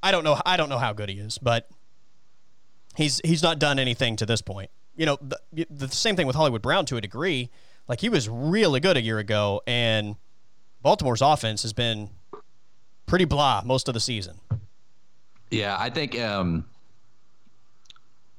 I 0.01 0.11
don't 0.11 0.23
know. 0.23 0.39
I 0.45 0.57
don't 0.57 0.69
know 0.69 0.77
how 0.77 0.93
good 0.93 1.09
he 1.09 1.19
is, 1.19 1.37
but 1.37 1.69
he's 2.95 3.21
he's 3.23 3.43
not 3.43 3.59
done 3.59 3.79
anything 3.79 4.15
to 4.17 4.25
this 4.25 4.41
point. 4.41 4.69
You 4.95 5.05
know, 5.05 5.17
the, 5.21 5.67
the 5.69 5.87
same 5.89 6.15
thing 6.15 6.27
with 6.27 6.35
Hollywood 6.35 6.61
Brown 6.61 6.85
to 6.87 6.97
a 6.97 7.01
degree. 7.01 7.49
Like 7.87 8.01
he 8.01 8.09
was 8.09 8.29
really 8.29 8.79
good 8.79 8.97
a 8.97 9.01
year 9.01 9.17
ago, 9.17 9.61
and 9.65 10.15
Baltimore's 10.81 11.21
offense 11.21 11.63
has 11.63 11.73
been 11.73 12.09
pretty 13.05 13.25
blah 13.25 13.63
most 13.65 13.87
of 13.87 13.93
the 13.93 13.99
season. 13.99 14.39
Yeah, 15.49 15.75
I 15.79 15.89
think 15.89 16.19
um, 16.19 16.65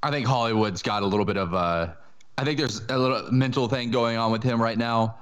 I 0.02 0.10
think 0.10 0.26
Hollywood's 0.26 0.82
got 0.82 1.02
a 1.02 1.06
little 1.06 1.26
bit 1.26 1.36
of 1.36 1.52
a. 1.52 1.96
I 2.38 2.44
think 2.44 2.58
there's 2.58 2.80
a 2.88 2.96
little 2.96 3.30
mental 3.30 3.68
thing 3.68 3.90
going 3.90 4.16
on 4.16 4.32
with 4.32 4.42
him 4.42 4.62
right 4.62 4.78
now. 4.78 5.18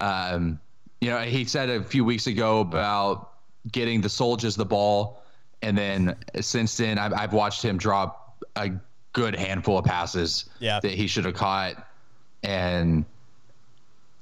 Um, 0.00 0.60
you 1.00 1.10
know, 1.10 1.20
he 1.20 1.44
said 1.44 1.70
a 1.70 1.82
few 1.82 2.04
weeks 2.04 2.26
ago 2.26 2.60
about 2.60 3.32
getting 3.70 4.00
the 4.00 4.08
soldiers 4.08 4.56
the 4.56 4.66
ball, 4.66 5.22
and 5.62 5.76
then 5.76 6.16
since 6.40 6.76
then, 6.76 6.98
I've, 6.98 7.12
I've 7.12 7.32
watched 7.32 7.64
him 7.64 7.78
drop 7.78 8.44
a 8.56 8.70
good 9.12 9.34
handful 9.34 9.78
of 9.78 9.84
passes 9.84 10.46
yeah. 10.60 10.80
that 10.80 10.92
he 10.92 11.06
should 11.06 11.24
have 11.24 11.34
caught, 11.34 11.86
and 12.42 13.04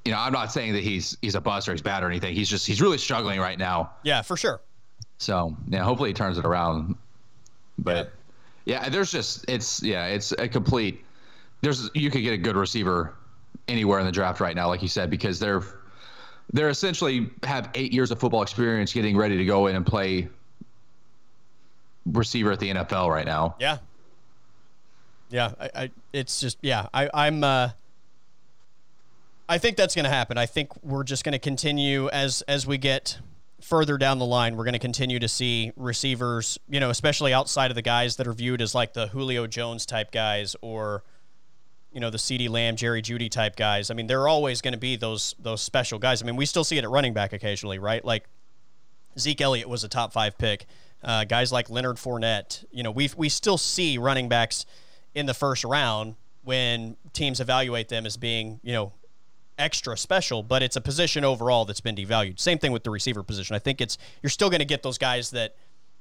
you 0.05 0.13
know, 0.13 0.19
I'm 0.19 0.33
not 0.33 0.53
saying 0.53 0.73
that 0.75 0.83
he's 0.83 1.17
he's 1.21 1.35
a 1.35 1.41
bust 1.41 1.69
or 1.69 1.73
he's 1.73 1.83
bad 1.83 2.03
or 2.03 2.09
anything. 2.09 2.35
He's 2.35 2.49
just 2.49 2.67
he's 2.67 2.81
really 2.81 2.99
struggling 2.99 3.41
right 3.41 3.59
now. 3.59 3.91
Yeah, 4.05 4.23
for 4.23 4.37
sure. 4.37 4.61
So 5.19 5.57
yeah, 5.69 5.83
hopefully 5.83 6.11
he 6.11 6.15
turns 6.15 6.39
it 6.39 6.45
around. 6.45 6.97
But 7.79 8.13
yeah. 8.65 8.83
yeah, 8.83 8.89
there's 8.89 9.11
just 9.11 9.45
it's 9.49 9.83
yeah, 9.83 10.07
it's 10.07 10.33
a 10.33 10.49
complete. 10.49 11.05
There's 11.61 11.91
you 11.95 12.11
could 12.11 12.23
get 12.23 12.33
a 12.33 12.39
good 12.39 12.57
receiver 12.57 13.15
anywhere 13.69 13.99
in 13.99 14.07
the 14.07 14.13
draft 14.13 14.41
right 14.41 14.55
now, 14.55 14.69
like 14.69 14.83
you 14.83 14.89
said, 14.89 15.11
because 15.11 15.39
they're 15.39 15.63
they're 16.53 16.69
essentially 16.69 17.29
have 17.43 17.71
eight 17.75 17.93
years 17.93 18.11
of 18.11 18.21
football 18.21 18.43
experience 18.43 18.93
getting 18.93 19.17
ready 19.17 19.37
to 19.37 19.45
go 19.45 19.67
in 19.67 19.77
and 19.77 19.85
play 19.85 20.29
receiver 22.07 22.53
at 22.53 22.61
the 22.61 22.71
NFL 22.71 23.11
right 23.11 23.27
now. 23.27 23.57
Yeah. 23.59 23.79
Yeah, 25.29 25.53
I, 25.61 25.71
I 25.75 25.91
it's 26.13 26.41
just 26.41 26.59
yeah, 26.63 26.87
I 26.95 27.11
I'm 27.13 27.43
uh 27.43 27.71
I 29.49 29.59
think 29.59 29.77
that's 29.77 29.95
going 29.95 30.05
to 30.05 30.11
happen. 30.11 30.39
I 30.39 30.47
think 30.47 30.71
we're 30.83 31.05
just 31.05 31.25
going 31.25 31.33
to 31.33 31.39
continue 31.39 32.09
as 32.09 32.43
as 32.43 32.67
we 32.67 32.79
get 32.79 33.19
further 33.61 33.99
down 33.99 34.19
the 34.19 34.27
line. 34.27 34.57
We're 34.57 34.65
going 34.65 34.75
to 34.75 34.79
continue 34.79 35.19
to 35.19 35.29
see 35.29 35.73
receivers, 35.77 36.59
you 36.69 36.81
know, 36.81 36.91
especially 36.91 37.33
outside 37.33 37.71
of 37.71 37.75
the 37.75 37.83
guys 37.83 38.17
that 38.17 38.27
are 38.27 38.33
viewed 38.33 38.61
as 38.61 38.75
like 38.75 38.93
the 38.93 39.09
Julio 39.09 39.47
Jones 39.47 39.87
type 39.87 40.11
guys 40.13 40.57
or 40.63 41.03
you 41.93 42.01
know 42.01 42.11
the 42.11 42.19
CeeDee 42.19 42.49
Lamb, 42.49 42.77
Jerry 42.77 43.03
Jeudy 43.03 43.31
type 43.31 43.57
guys. 43.57 43.91
I 43.91 43.95
mean, 43.95 44.07
there 44.07 44.21
are 44.23 44.29
always 44.29 44.61
going 44.61 44.75
to 44.75 44.79
be 44.79 44.97
those 44.97 45.35
those 45.39 45.63
special 45.63 45.99
guys. 45.99 46.23
I 46.23 46.27
mean, 46.27 46.37
we 46.37 46.47
still 46.47 46.65
see 46.65 46.79
it 46.79 46.85
at 46.85 46.91
running 46.91 47.15
back 47.15 47.33
occasionally, 47.33 47.79
right? 47.79 48.05
Like 48.05 48.25
Zeke 49.19 49.41
Elliott 49.41 49.69
was 49.69 49.85
a 49.85 49.89
top 49.89 50.13
five 50.13 50.37
pick. 50.39 50.67
Uh, 51.07 51.25
guys 51.25 51.53
like 51.53 51.71
Leonard 51.71 51.97
Fournette. 51.97 52.65
You 52.73 52.83
know, 52.83 52.91
we 52.91 53.09
we 53.17 53.29
still 53.29 53.57
see 53.57 53.97
running 53.97 54.29
backs 54.29 54.67
in 55.15 55.27
the 55.27 55.35
first 55.35 55.65
round 55.65 56.17
when 56.43 56.97
teams 57.13 57.41
evaluate 57.41 57.89
them 57.89 58.07
as 58.07 58.17
being, 58.17 58.61
you 58.63 58.73
know, 58.73 58.93
extra 59.59 59.97
special, 59.97 60.43
but 60.43 60.63
it's 60.63 60.77
a 60.77 60.81
position 60.81 61.25
overall 61.25 61.65
that's 61.65 61.81
been 61.81 61.97
devalued. 61.97 62.39
Same 62.39 62.59
thing 62.59 62.73
with 62.73 62.85
the 62.85 62.91
receiver 62.91 63.23
position. 63.23 63.57
I 63.57 63.59
think 63.59 63.81
it's 63.81 63.99
you're 64.23 64.31
still 64.31 64.51
going 64.51 64.61
to 64.61 64.67
get 64.67 64.83
those 64.83 64.99
guys 64.99 65.31
that 65.31 65.57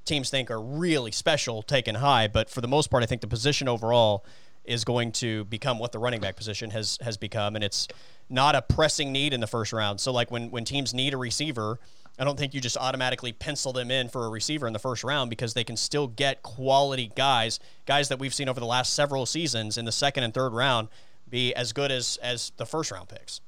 teams 0.06 0.30
think 0.30 0.52
are 0.52 0.62
really 0.62 1.12
special 1.12 1.62
taken 1.62 1.96
high, 1.96 2.28
but 2.28 2.50
for 2.50 2.62
the 2.62 2.68
most 2.68 2.90
part, 2.90 3.04
I 3.04 3.06
think 3.06 3.22
the 3.22 3.28
position 3.28 3.68
overall 3.68 4.26
is 4.66 4.84
going 4.84 5.12
to 5.12 5.46
become 5.46 5.80
what 5.80 5.92
the 5.92 6.00
running 6.00 6.20
back 6.20 6.36
position 6.36 6.72
has 6.72 6.98
has 7.02 7.16
become, 7.16 7.56
and 7.56 7.64
it's 7.64 7.88
not 8.28 8.56
a 8.56 8.62
pressing 8.62 9.12
need 9.12 9.34
in 9.34 9.40
the 9.40 9.48
first 9.48 9.72
round. 9.72 10.02
So 10.02 10.12
like 10.12 10.32
when 10.32 10.50
when 10.52 10.66
teams 10.66 10.94
need 10.94 11.14
a 11.14 11.18
receiver. 11.18 11.80
I 12.18 12.24
don't 12.24 12.38
think 12.40 12.54
you 12.54 12.62
just 12.62 12.78
automatically 12.78 13.34
pencil 13.34 13.74
them 13.74 13.92
in 13.92 14.08
for 14.10 14.26
a 14.26 14.30
receiver 14.30 14.68
in 14.68 14.74
the 14.74 14.80
first 14.80 15.04
round 15.04 15.30
because 15.30 15.54
they 15.54 15.64
can 15.64 15.76
still 15.76 16.08
get 16.08 16.44
quality 16.44 17.12
guys, 17.16 17.60
guys 17.86 18.10
that 18.10 18.20
we've 18.20 18.34
seen 18.34 18.48
over 18.48 18.60
the 18.60 18.66
last 18.66 18.94
several 18.94 19.26
seasons 19.26 19.78
in 19.78 19.86
the 19.86 19.92
second 19.92 20.24
and 20.24 20.34
third 20.34 20.54
round 20.54 20.88
be 21.30 21.54
as 21.56 21.74
good 21.74 21.92
as 21.92 22.18
as 22.22 22.52
the 22.58 22.66
first 22.66 22.92
round 22.92 23.10
picks. 23.10 23.42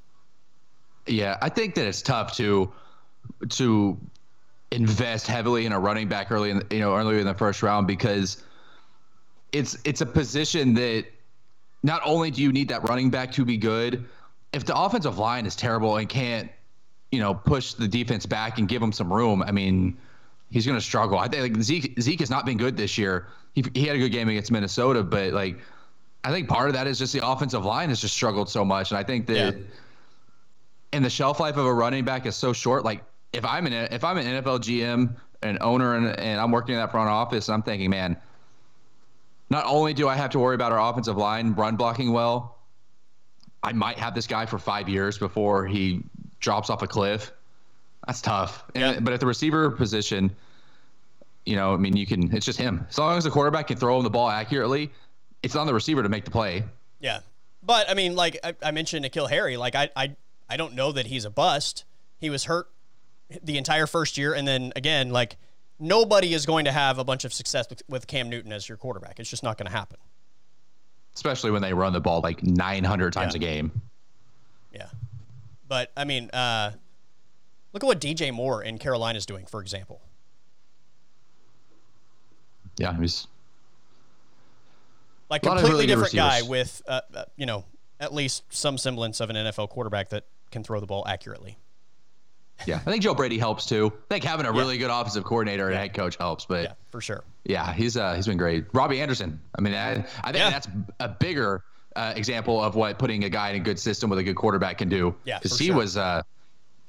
Yeah, 1.05 1.37
I 1.41 1.49
think 1.49 1.75
that 1.75 1.87
it's 1.87 2.01
tough 2.01 2.35
to 2.37 2.71
to 3.49 3.97
invest 4.71 5.27
heavily 5.27 5.65
in 5.65 5.71
a 5.71 5.79
running 5.79 6.09
back 6.09 6.31
early 6.31 6.49
in 6.49 6.61
you 6.69 6.79
know 6.79 6.95
early 6.95 7.19
in 7.19 7.25
the 7.25 7.33
first 7.33 7.63
round 7.63 7.87
because 7.87 8.43
it's 9.53 9.77
it's 9.85 10.01
a 10.01 10.05
position 10.05 10.73
that 10.73 11.05
not 11.83 12.01
only 12.03 12.31
do 12.31 12.41
you 12.41 12.51
need 12.51 12.67
that 12.67 12.87
running 12.89 13.09
back 13.09 13.31
to 13.33 13.45
be 13.45 13.55
good, 13.55 14.05
if 14.51 14.65
the 14.65 14.77
offensive 14.77 15.17
line 15.17 15.45
is 15.45 15.55
terrible 15.55 15.97
and 15.97 16.09
can't 16.09 16.49
you 17.11 17.19
know 17.19 17.33
push 17.33 17.73
the 17.73 17.87
defense 17.87 18.25
back 18.25 18.57
and 18.57 18.67
give 18.67 18.81
him 18.81 18.91
some 18.91 19.11
room, 19.11 19.41
I 19.41 19.51
mean 19.51 19.97
he's 20.49 20.65
going 20.65 20.77
to 20.77 20.83
struggle. 20.83 21.17
I 21.17 21.27
think 21.27 21.55
like 21.55 21.63
Zeke 21.63 21.99
Zeke 21.99 22.19
has 22.19 22.29
not 22.29 22.45
been 22.45 22.57
good 22.57 22.77
this 22.77 22.97
year. 22.97 23.27
He 23.53 23.63
he 23.73 23.85
had 23.85 23.95
a 23.95 23.99
good 23.99 24.11
game 24.11 24.29
against 24.29 24.51
Minnesota, 24.51 25.03
but 25.03 25.33
like 25.33 25.57
I 26.23 26.31
think 26.31 26.47
part 26.47 26.67
of 26.67 26.73
that 26.73 26.87
is 26.87 26.99
just 26.99 27.13
the 27.13 27.25
offensive 27.25 27.65
line 27.65 27.89
has 27.89 28.01
just 28.01 28.13
struggled 28.13 28.49
so 28.49 28.63
much, 28.65 28.91
and 28.91 28.97
I 28.97 29.03
think 29.03 29.27
that. 29.27 29.55
Yeah 29.55 29.63
and 30.93 31.03
the 31.03 31.09
shelf 31.09 31.39
life 31.39 31.57
of 31.57 31.65
a 31.65 31.73
running 31.73 32.05
back 32.05 32.25
is 32.25 32.35
so 32.35 32.53
short. 32.53 32.85
Like 32.85 33.03
if 33.33 33.45
I'm 33.45 33.67
an 33.67 33.73
if 33.91 34.03
I'm 34.03 34.17
an 34.17 34.25
NFL 34.25 34.59
GM, 34.59 35.15
an 35.43 35.57
owner, 35.61 35.95
and, 35.95 36.07
and 36.19 36.39
I'm 36.39 36.51
working 36.51 36.75
in 36.75 36.81
that 36.81 36.91
front 36.91 37.09
office, 37.09 37.47
and 37.47 37.53
I'm 37.53 37.63
thinking, 37.63 37.89
man, 37.89 38.17
not 39.49 39.65
only 39.65 39.93
do 39.93 40.07
I 40.07 40.15
have 40.15 40.31
to 40.31 40.39
worry 40.39 40.55
about 40.55 40.71
our 40.71 40.89
offensive 40.89 41.17
line 41.17 41.53
run 41.53 41.75
blocking 41.75 42.11
well, 42.11 42.57
I 43.63 43.73
might 43.73 43.97
have 43.99 44.15
this 44.15 44.27
guy 44.27 44.45
for 44.45 44.59
five 44.59 44.87
years 44.87 45.17
before 45.17 45.65
he 45.65 46.03
drops 46.39 46.69
off 46.69 46.81
a 46.81 46.87
cliff. 46.87 47.31
That's 48.05 48.21
tough. 48.21 48.63
And, 48.75 49.03
But 49.03 49.13
at 49.13 49.19
the 49.19 49.25
receiver 49.25 49.69
position, 49.71 50.35
you 51.45 51.55
know, 51.55 51.73
I 51.73 51.77
mean, 51.77 51.95
you 51.95 52.05
can. 52.05 52.33
It's 52.35 52.45
just 52.45 52.59
him. 52.59 52.85
As 52.89 52.97
long 52.97 53.17
as 53.17 53.23
the 53.23 53.31
quarterback 53.31 53.67
can 53.67 53.77
throw 53.77 53.97
him 53.97 54.03
the 54.03 54.09
ball 54.09 54.29
accurately, 54.29 54.91
it's 55.43 55.55
on 55.55 55.67
the 55.67 55.73
receiver 55.73 56.03
to 56.03 56.09
make 56.09 56.25
the 56.25 56.31
play. 56.31 56.63
Yeah, 56.99 57.19
but 57.63 57.89
I 57.89 57.93
mean, 57.93 58.15
like 58.15 58.37
I, 58.43 58.55
I 58.61 58.71
mentioned, 58.71 59.05
N'Keal 59.05 59.29
Harry. 59.29 59.55
Like 59.57 59.75
I, 59.75 59.89
I, 59.95 60.15
I 60.49 60.57
don't 60.57 60.73
know 60.73 60.91
that 60.91 61.07
he's 61.07 61.25
a 61.25 61.29
bust. 61.29 61.85
He 62.19 62.29
was 62.29 62.45
hurt 62.45 62.67
the 63.43 63.57
entire 63.57 63.87
first 63.87 64.17
year, 64.17 64.33
and 64.33 64.47
then 64.47 64.73
again, 64.75 65.09
like 65.09 65.37
nobody 65.79 66.33
is 66.33 66.45
going 66.45 66.65
to 66.65 66.71
have 66.71 66.97
a 66.97 67.03
bunch 67.03 67.25
of 67.25 67.33
success 67.33 67.69
with, 67.69 67.81
with 67.87 68.07
Cam 68.07 68.29
Newton 68.29 68.51
as 68.51 68.67
your 68.67 68.77
quarterback. 68.77 69.19
It's 69.19 69.29
just 69.29 69.43
not 69.43 69.57
going 69.57 69.67
to 69.67 69.71
happen. 69.71 69.99
Especially 71.15 71.51
when 71.51 71.61
they 71.61 71.73
run 71.73 71.93
the 71.93 71.99
ball 71.99 72.21
like 72.21 72.43
900 72.43 73.13
times 73.13 73.33
yeah. 73.33 73.37
a 73.37 73.39
game. 73.39 73.81
But 75.67 75.91
I 75.97 76.05
mean, 76.05 76.29
uh, 76.31 76.71
look 77.73 77.83
at 77.83 77.87
what 77.87 77.99
DJ 77.99 78.33
Moore 78.33 78.63
in 78.63 78.77
Carolina 78.77 79.17
is 79.17 79.25
doing, 79.25 79.45
for 79.45 79.61
example. 79.61 80.01
Yeah, 82.77 82.95
he's 82.97 83.27
like 85.29 85.41
completely 85.41 85.71
really 85.71 85.87
different 85.87 86.13
guy 86.13 86.41
with, 86.43 86.81
uh, 86.87 87.01
uh, 87.13 87.25
you 87.35 87.45
know, 87.45 87.65
at 87.99 88.13
least 88.13 88.43
some 88.49 88.77
semblance 88.77 89.19
of 89.19 89.29
an 89.29 89.35
NFL 89.35 89.69
quarterback 89.69 90.09
that 90.09 90.25
can 90.51 90.63
throw 90.63 90.79
the 90.79 90.85
ball 90.85 91.05
accurately. 91.07 91.57
Yeah, 92.65 92.77
I 92.77 92.91
think 92.91 93.03
Joe 93.03 93.13
Brady 93.13 93.37
helps 93.37 93.65
too. 93.65 93.91
I 93.95 94.13
think 94.13 94.23
having 94.23 94.45
a 94.45 94.53
yeah. 94.53 94.59
really 94.59 94.77
good 94.77 94.89
offensive 94.89 95.23
coordinator 95.23 95.67
and 95.67 95.77
head 95.77 95.93
coach 95.93 96.15
helps, 96.15 96.45
but 96.45 96.63
yeah, 96.63 96.73
for 96.89 97.01
sure. 97.01 97.23
Yeah, 97.45 97.71
he's 97.71 97.97
uh, 97.97 98.15
he's 98.15 98.25
been 98.25 98.37
great. 98.37 98.65
Robbie 98.73 98.99
Anderson. 98.99 99.39
I 99.57 99.61
mean, 99.61 99.73
I, 99.73 99.91
I 100.23 100.31
think 100.31 100.37
yeah. 100.37 100.49
that's 100.49 100.67
a 100.99 101.09
bigger 101.09 101.63
uh, 101.97 102.13
example 102.15 102.63
of 102.63 102.75
what 102.75 102.99
putting 102.99 103.23
a 103.23 103.29
guy 103.29 103.49
in 103.49 103.55
a 103.55 103.59
good 103.59 103.79
system 103.79 104.09
with 104.09 104.19
a 104.19 104.23
good 104.23 104.35
quarterback 104.35 104.77
can 104.77 104.87
do. 104.87 105.15
Yeah, 105.25 105.39
because 105.39 105.57
he 105.57 105.67
sure. 105.67 105.75
was 105.75 105.97
uh, 105.97 106.21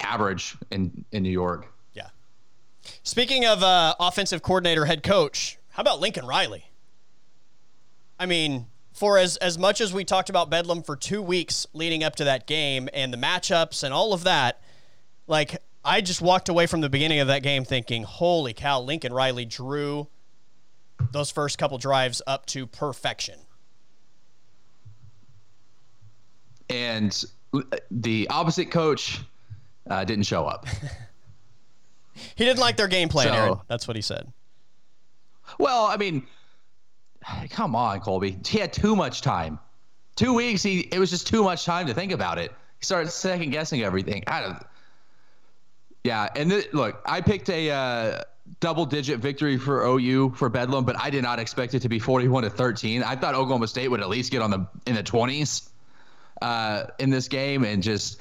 average 0.00 0.56
in 0.70 1.04
in 1.12 1.22
New 1.22 1.30
York. 1.30 1.72
Yeah. 1.94 2.08
Speaking 3.02 3.46
of 3.46 3.62
uh, 3.62 3.94
offensive 3.98 4.42
coordinator, 4.42 4.84
head 4.84 5.02
coach, 5.02 5.58
how 5.70 5.80
about 5.80 6.00
Lincoln 6.00 6.26
Riley? 6.26 6.64
I 8.20 8.26
mean, 8.26 8.66
for 8.92 9.16
as, 9.16 9.36
as 9.36 9.56
much 9.56 9.80
as 9.80 9.92
we 9.92 10.04
talked 10.04 10.28
about 10.28 10.50
Bedlam 10.50 10.82
for 10.82 10.96
two 10.96 11.22
weeks 11.22 11.66
leading 11.72 12.02
up 12.02 12.16
to 12.16 12.24
that 12.24 12.46
game 12.46 12.88
and 12.92 13.12
the 13.12 13.16
matchups 13.16 13.84
and 13.84 13.94
all 13.94 14.12
of 14.12 14.24
that, 14.24 14.60
like 15.28 15.62
I 15.84 16.00
just 16.00 16.20
walked 16.20 16.48
away 16.48 16.66
from 16.66 16.80
the 16.80 16.90
beginning 16.90 17.20
of 17.20 17.28
that 17.28 17.42
game 17.44 17.64
thinking, 17.64 18.02
holy 18.02 18.52
cow, 18.52 18.80
Lincoln 18.80 19.12
Riley 19.12 19.44
drew 19.44 20.08
those 21.12 21.30
first 21.30 21.58
couple 21.58 21.78
drives 21.78 22.20
up 22.26 22.44
to 22.46 22.66
perfection. 22.66 23.38
And 26.70 27.24
the 27.90 28.28
opposite 28.28 28.70
coach 28.70 29.20
uh, 29.88 30.04
didn't 30.04 30.24
show 30.24 30.44
up. 30.44 30.66
he 32.12 32.44
didn't 32.44 32.60
like 32.60 32.76
their 32.76 32.88
game 32.88 33.08
plan, 33.08 33.28
so, 33.28 33.34
Aaron. 33.34 33.58
That's 33.68 33.88
what 33.88 33.96
he 33.96 34.02
said. 34.02 34.30
Well, 35.58 35.84
I 35.84 35.96
mean, 35.96 36.26
come 37.50 37.74
on, 37.74 38.00
Colby. 38.00 38.38
He 38.46 38.58
had 38.58 38.72
too 38.72 38.94
much 38.94 39.22
time. 39.22 39.58
Two 40.16 40.34
weeks. 40.34 40.62
He 40.62 40.80
it 40.92 40.98
was 40.98 41.10
just 41.10 41.26
too 41.26 41.42
much 41.44 41.64
time 41.64 41.86
to 41.86 41.94
think 41.94 42.12
about 42.12 42.38
it. 42.38 42.50
He 42.78 42.84
started 42.84 43.10
second 43.10 43.50
guessing 43.50 43.82
everything. 43.82 44.24
I 44.26 44.60
yeah, 46.04 46.28
and 46.34 46.50
th- 46.50 46.72
look, 46.72 47.00
I 47.06 47.20
picked 47.20 47.50
a 47.50 47.70
uh, 47.70 48.22
double 48.60 48.86
digit 48.86 49.20
victory 49.20 49.58
for 49.58 49.84
OU 49.84 50.30
for 50.30 50.48
Bedlam, 50.48 50.84
but 50.84 50.98
I 50.98 51.10
did 51.10 51.22
not 51.22 51.38
expect 51.38 51.74
it 51.74 51.80
to 51.80 51.88
be 51.88 51.98
41 51.98 52.44
to 52.44 52.50
13. 52.50 53.02
I 53.02 53.14
thought 53.14 53.34
Oklahoma 53.34 53.68
State 53.68 53.88
would 53.88 54.00
at 54.00 54.08
least 54.08 54.32
get 54.32 54.42
on 54.42 54.50
the 54.50 54.66
in 54.86 54.94
the 54.94 55.02
20s 55.02 55.67
uh, 56.42 56.84
in 56.98 57.10
this 57.10 57.28
game, 57.28 57.64
and 57.64 57.82
just 57.82 58.20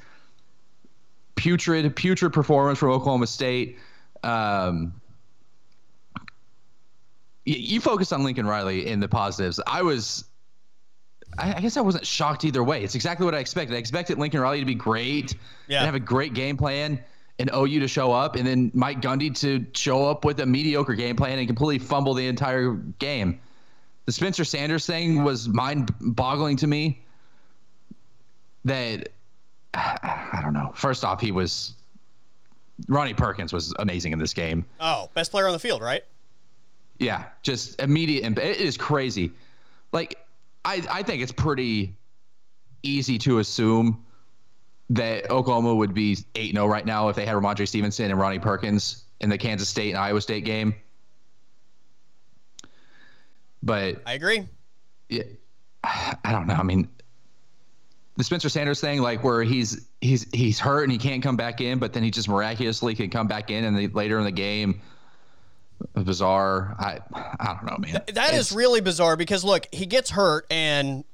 putrid, 1.34 1.94
putrid 1.96 2.32
performance 2.32 2.78
from 2.78 2.90
Oklahoma 2.90 3.26
State. 3.26 3.78
Um, 4.22 5.00
you 7.44 7.80
focused 7.80 8.12
on 8.12 8.24
Lincoln 8.24 8.46
Riley 8.46 8.86
in 8.86 9.00
the 9.00 9.08
positives. 9.08 9.58
I 9.66 9.82
was, 9.82 10.24
I 11.38 11.60
guess 11.60 11.78
I 11.78 11.80
wasn't 11.80 12.06
shocked 12.06 12.44
either 12.44 12.62
way. 12.62 12.82
It's 12.84 12.94
exactly 12.94 13.24
what 13.24 13.34
I 13.34 13.38
expected. 13.38 13.74
I 13.74 13.78
expected 13.78 14.18
Lincoln 14.18 14.40
Riley 14.40 14.60
to 14.60 14.66
be 14.66 14.74
great 14.74 15.34
yeah. 15.66 15.78
and 15.78 15.86
have 15.86 15.94
a 15.94 16.00
great 16.00 16.34
game 16.34 16.58
plan 16.58 17.00
and 17.38 17.50
OU 17.54 17.80
to 17.80 17.88
show 17.88 18.12
up, 18.12 18.34
and 18.34 18.46
then 18.46 18.70
Mike 18.74 19.00
Gundy 19.00 19.34
to 19.40 19.64
show 19.72 20.04
up 20.06 20.24
with 20.24 20.40
a 20.40 20.46
mediocre 20.46 20.94
game 20.94 21.14
plan 21.14 21.38
and 21.38 21.46
completely 21.46 21.78
fumble 21.78 22.12
the 22.14 22.26
entire 22.26 22.72
game. 22.72 23.40
The 24.06 24.12
Spencer 24.12 24.44
Sanders 24.44 24.86
thing 24.86 25.22
was 25.22 25.48
mind 25.48 25.94
boggling 26.00 26.56
to 26.58 26.66
me. 26.66 27.04
That, 28.68 29.08
I 29.74 30.40
don't 30.42 30.54
know. 30.54 30.72
First 30.74 31.04
off, 31.04 31.20
he 31.20 31.32
was, 31.32 31.74
Ronnie 32.88 33.14
Perkins 33.14 33.52
was 33.52 33.74
amazing 33.78 34.12
in 34.12 34.18
this 34.18 34.32
game. 34.32 34.64
Oh, 34.80 35.10
best 35.14 35.30
player 35.30 35.46
on 35.46 35.52
the 35.52 35.58
field, 35.58 35.82
right? 35.82 36.04
Yeah, 36.98 37.24
just 37.42 37.80
immediate 37.80 38.24
impact. 38.24 38.46
It 38.46 38.60
is 38.60 38.76
crazy. 38.76 39.30
Like, 39.92 40.18
I 40.64 40.82
I 40.90 41.02
think 41.02 41.22
it's 41.22 41.32
pretty 41.32 41.94
easy 42.82 43.18
to 43.18 43.38
assume 43.38 44.04
that 44.90 45.30
Oklahoma 45.30 45.74
would 45.74 45.94
be 45.94 46.18
eight 46.34 46.54
0 46.54 46.66
right 46.66 46.84
now 46.84 47.08
if 47.08 47.16
they 47.16 47.24
had 47.26 47.36
Rhamondre 47.36 47.68
Stevenson 47.68 48.10
and 48.10 48.18
Ronnie 48.18 48.38
Perkins 48.38 49.04
in 49.20 49.28
the 49.30 49.38
Kansas 49.38 49.68
State 49.68 49.90
and 49.90 49.98
Iowa 49.98 50.20
State 50.20 50.44
game. 50.44 50.74
But 53.62 54.02
I 54.06 54.14
agree. 54.14 54.48
Yeah, 55.08 55.24
I 55.84 56.32
don't 56.32 56.46
know. 56.46 56.54
I 56.54 56.62
mean, 56.62 56.88
the 58.18 58.24
Spencer 58.24 58.48
Sanders 58.48 58.80
thing, 58.80 59.00
like 59.00 59.22
where 59.22 59.44
he's 59.44 59.86
he's 60.00 60.26
he's 60.32 60.58
hurt 60.58 60.82
and 60.82 60.90
he 60.90 60.98
can't 60.98 61.22
come 61.22 61.36
back 61.36 61.60
in, 61.60 61.78
but 61.78 61.92
then 61.92 62.02
he 62.02 62.10
just 62.10 62.28
miraculously 62.28 62.96
can 62.96 63.10
come 63.10 63.28
back 63.28 63.50
in, 63.50 63.64
and 63.64 63.78
the, 63.78 63.86
later 63.88 64.18
in 64.18 64.24
the 64.24 64.32
game 64.32 64.80
bizarre. 65.94 66.74
I 66.80 66.98
I 67.14 67.54
don't 67.54 67.64
know, 67.64 67.78
man. 67.78 68.02
Th- 68.04 68.14
that 68.16 68.34
is 68.34 68.50
really 68.50 68.80
bizarre 68.80 69.16
because 69.16 69.44
look, 69.44 69.66
he 69.72 69.86
gets 69.86 70.10
hurt 70.10 70.46
and 70.50 71.04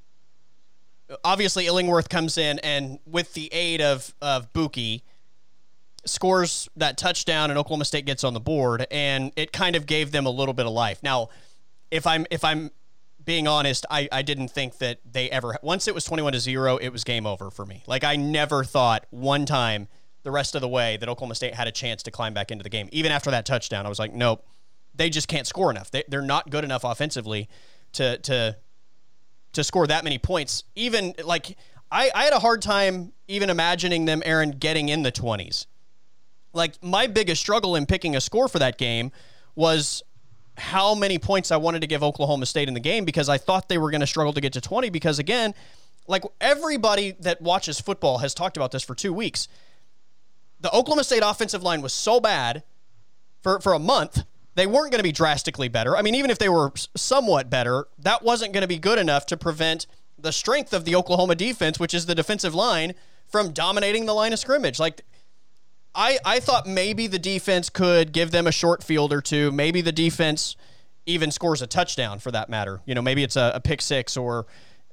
obviously 1.23 1.67
Illingworth 1.67 2.09
comes 2.09 2.39
in 2.39 2.59
and 2.61 2.99
with 3.05 3.35
the 3.35 3.53
aid 3.53 3.83
of 3.83 4.15
of 4.23 4.51
Buki 4.55 5.03
scores 6.07 6.71
that 6.75 6.97
touchdown 6.97 7.51
and 7.51 7.59
Oklahoma 7.59 7.85
State 7.85 8.07
gets 8.07 8.25
on 8.25 8.33
the 8.33 8.41
board 8.41 8.87
and 8.91 9.31
it 9.37 9.53
kind 9.53 9.77
of 9.77 9.85
gave 9.85 10.11
them 10.11 10.25
a 10.25 10.31
little 10.31 10.55
bit 10.55 10.65
of 10.65 10.73
life. 10.73 11.03
Now, 11.03 11.29
if 11.91 12.07
I'm 12.07 12.27
if 12.31 12.45
I'm 12.45 12.71
being 13.25 13.49
honest, 13.49 13.87
I, 13.91 14.09
I 14.13 14.23
didn't 14.23 14.49
think 14.49 14.79
that 14.79 15.01
they 15.11 15.31
ever 15.31 15.57
once 15.63 15.89
it 15.89 15.95
was 15.95 16.05
21 16.05 16.33
to 16.35 16.41
0, 16.41 16.77
it 16.77 16.91
was 16.91 17.05
game 17.05 17.27
over 17.27 17.51
for 17.51 17.65
me. 17.65 17.83
Like 17.87 18.05
I 18.05 18.17
never 18.17 18.65
thought 18.65 19.07
one 19.11 19.47
time 19.47 19.89
the 20.23 20.31
rest 20.31 20.55
of 20.55 20.61
the 20.61 20.69
way 20.69 20.97
that 20.97 21.09
Oklahoma 21.09 21.35
State 21.35 21.55
had 21.55 21.69
a 21.69 21.73
chance 21.73 22.03
to 22.03 22.11
climb 22.11 22.35
back 22.35 22.51
into 22.51 22.63
the 22.63 22.71
game. 22.71 22.89
Even 22.93 23.13
after 23.13 23.31
that 23.31 23.47
touchdown, 23.47 23.87
I 23.87 23.89
was 23.89 23.99
like, 23.99 24.13
nope, 24.13 24.45
they 24.95 25.11
just 25.11 25.29
can't 25.29 25.47
score 25.47 25.71
enough. 25.71 25.91
They, 25.91 26.05
they're 26.09 26.23
not 26.23 26.51
good 26.51 26.65
enough 26.65 26.85
offensively 26.85 27.49
to 27.93 28.19
to 28.19 28.57
to 29.53 29.65
score 29.65 29.87
that 29.87 30.05
many 30.05 30.19
points. 30.19 30.65
Even 30.75 31.15
like 31.25 31.57
I, 31.91 32.11
I 32.15 32.25
had 32.25 32.33
a 32.33 32.41
hard 32.41 32.63
time 32.63 33.13
even 33.29 33.51
imagining 33.51 34.05
them, 34.05 34.23
Aaron, 34.25 34.51
getting 34.53 34.89
in 34.89 35.03
the 35.03 35.11
twenties. 35.11 35.67
Like 36.53 36.83
my 36.83 37.07
biggest 37.07 37.41
struggle 37.41 37.77
in 37.77 37.87
picking 37.87 38.17
a 38.17 38.21
score 38.21 38.49
for 38.49 38.59
that 38.59 38.79
game 38.79 39.11
was 39.55 40.03
how 40.57 40.95
many 40.95 41.19
points 41.19 41.51
I 41.51 41.57
wanted 41.57 41.81
to 41.81 41.87
give 41.87 42.03
Oklahoma 42.03 42.47
State 42.47 42.69
in 42.69 42.75
the 42.75 42.81
game 42.81 43.05
because 43.05 43.29
I 43.29 43.39
thought 43.39 43.69
they 43.69 43.79
were 43.79 43.91
going 43.91 44.01
to 44.01 44.07
struggle 44.07 44.33
to 44.33 44.41
get 44.41 44.53
to 44.53 44.61
20 44.61 44.91
because 44.91 45.19
again, 45.19 45.55
like 46.07 46.23
everybody 46.41 47.13
that 47.21 47.41
watches 47.43 47.81
football 47.81 48.19
has 48.19 48.35
talked 48.35 48.57
about 48.57 48.71
this 48.71 48.83
for 48.83 48.95
2 48.95 49.13
weeks. 49.13 49.49
The 50.61 50.73
Oklahoma 50.75 51.05
State 51.05 51.23
offensive 51.25 51.63
line 51.63 51.83
was 51.83 51.93
so 51.93 52.21
bad 52.21 52.63
for 53.43 53.61
for 53.61 53.75
a 53.75 53.79
month 53.79 54.25
they 54.55 54.67
weren't 54.67 54.91
going 54.91 55.01
to 55.01 55.05
be 55.05 55.13
drastically 55.13 55.69
better. 55.69 55.97
I 55.97 56.03
mean, 56.03 56.15
even 56.15 56.31
if 56.31 56.39
they 56.39 56.49
were 56.49 56.73
somewhat 56.97 57.51
better, 57.51 57.89
that 57.99 58.23
wasn't 58.23 58.53
going 58.53 58.63
to 58.63 58.69
be 58.69 58.79
good 58.79 58.99
enough 58.99 59.27
to 59.27 59.37
prevent 59.37 59.87
the 60.19 60.33
strength 60.33 60.73
of 60.73 60.85
the 60.85 60.95
Oklahoma 60.95 61.35
defense, 61.35 61.79
which 61.79 61.93
is 61.93 62.07
the 62.07 62.15
defensive 62.15 62.55
line, 62.55 62.95
from 63.27 63.53
dominating 63.53 64.07
the 64.07 64.15
line 64.15 64.33
of 64.33 64.39
scrimmage. 64.39 64.79
Like, 64.79 65.03
I, 65.95 66.19
I 66.25 66.41
thought 66.41 66.67
maybe 66.67 67.07
the 67.07 67.19
defense 67.19 67.71
could 67.71 68.13
give 68.13 68.31
them 68.31 68.47
a 68.47 68.53
short 68.53 68.83
field 68.83 69.13
or 69.13 69.21
two. 69.21 69.53
Maybe 69.53 69.81
the 69.81 69.93
defense 69.93 70.57
even 71.07 71.31
scores 71.31 71.63
a 71.63 71.67
touchdown 71.67 72.19
for 72.19 72.31
that 72.33 72.49
matter. 72.49 72.81
You 72.87 72.95
know, 72.95 73.03
maybe 73.03 73.23
it's 73.23 73.37
a, 73.37 73.53
a 73.55 73.61
pick 73.61 73.81
six 73.81 74.17
or 74.17 74.47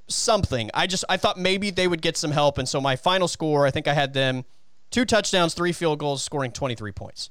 something. 0.08 0.70
I 0.74 0.86
just 0.86 1.04
I 1.08 1.16
thought 1.16 1.38
maybe 1.38 1.70
they 1.70 1.88
would 1.88 2.02
get 2.02 2.16
some 2.16 2.30
help. 2.30 2.58
And 2.58 2.68
so 2.68 2.80
my 2.80 2.96
final 2.96 3.28
score, 3.28 3.66
I 3.66 3.70
think 3.70 3.88
I 3.88 3.94
had 3.94 4.14
them 4.14 4.44
two 4.90 5.04
touchdowns, 5.04 5.54
three 5.54 5.72
field 5.72 5.98
goals, 5.98 6.22
scoring 6.22 6.52
23 6.52 6.92
points. 6.92 7.30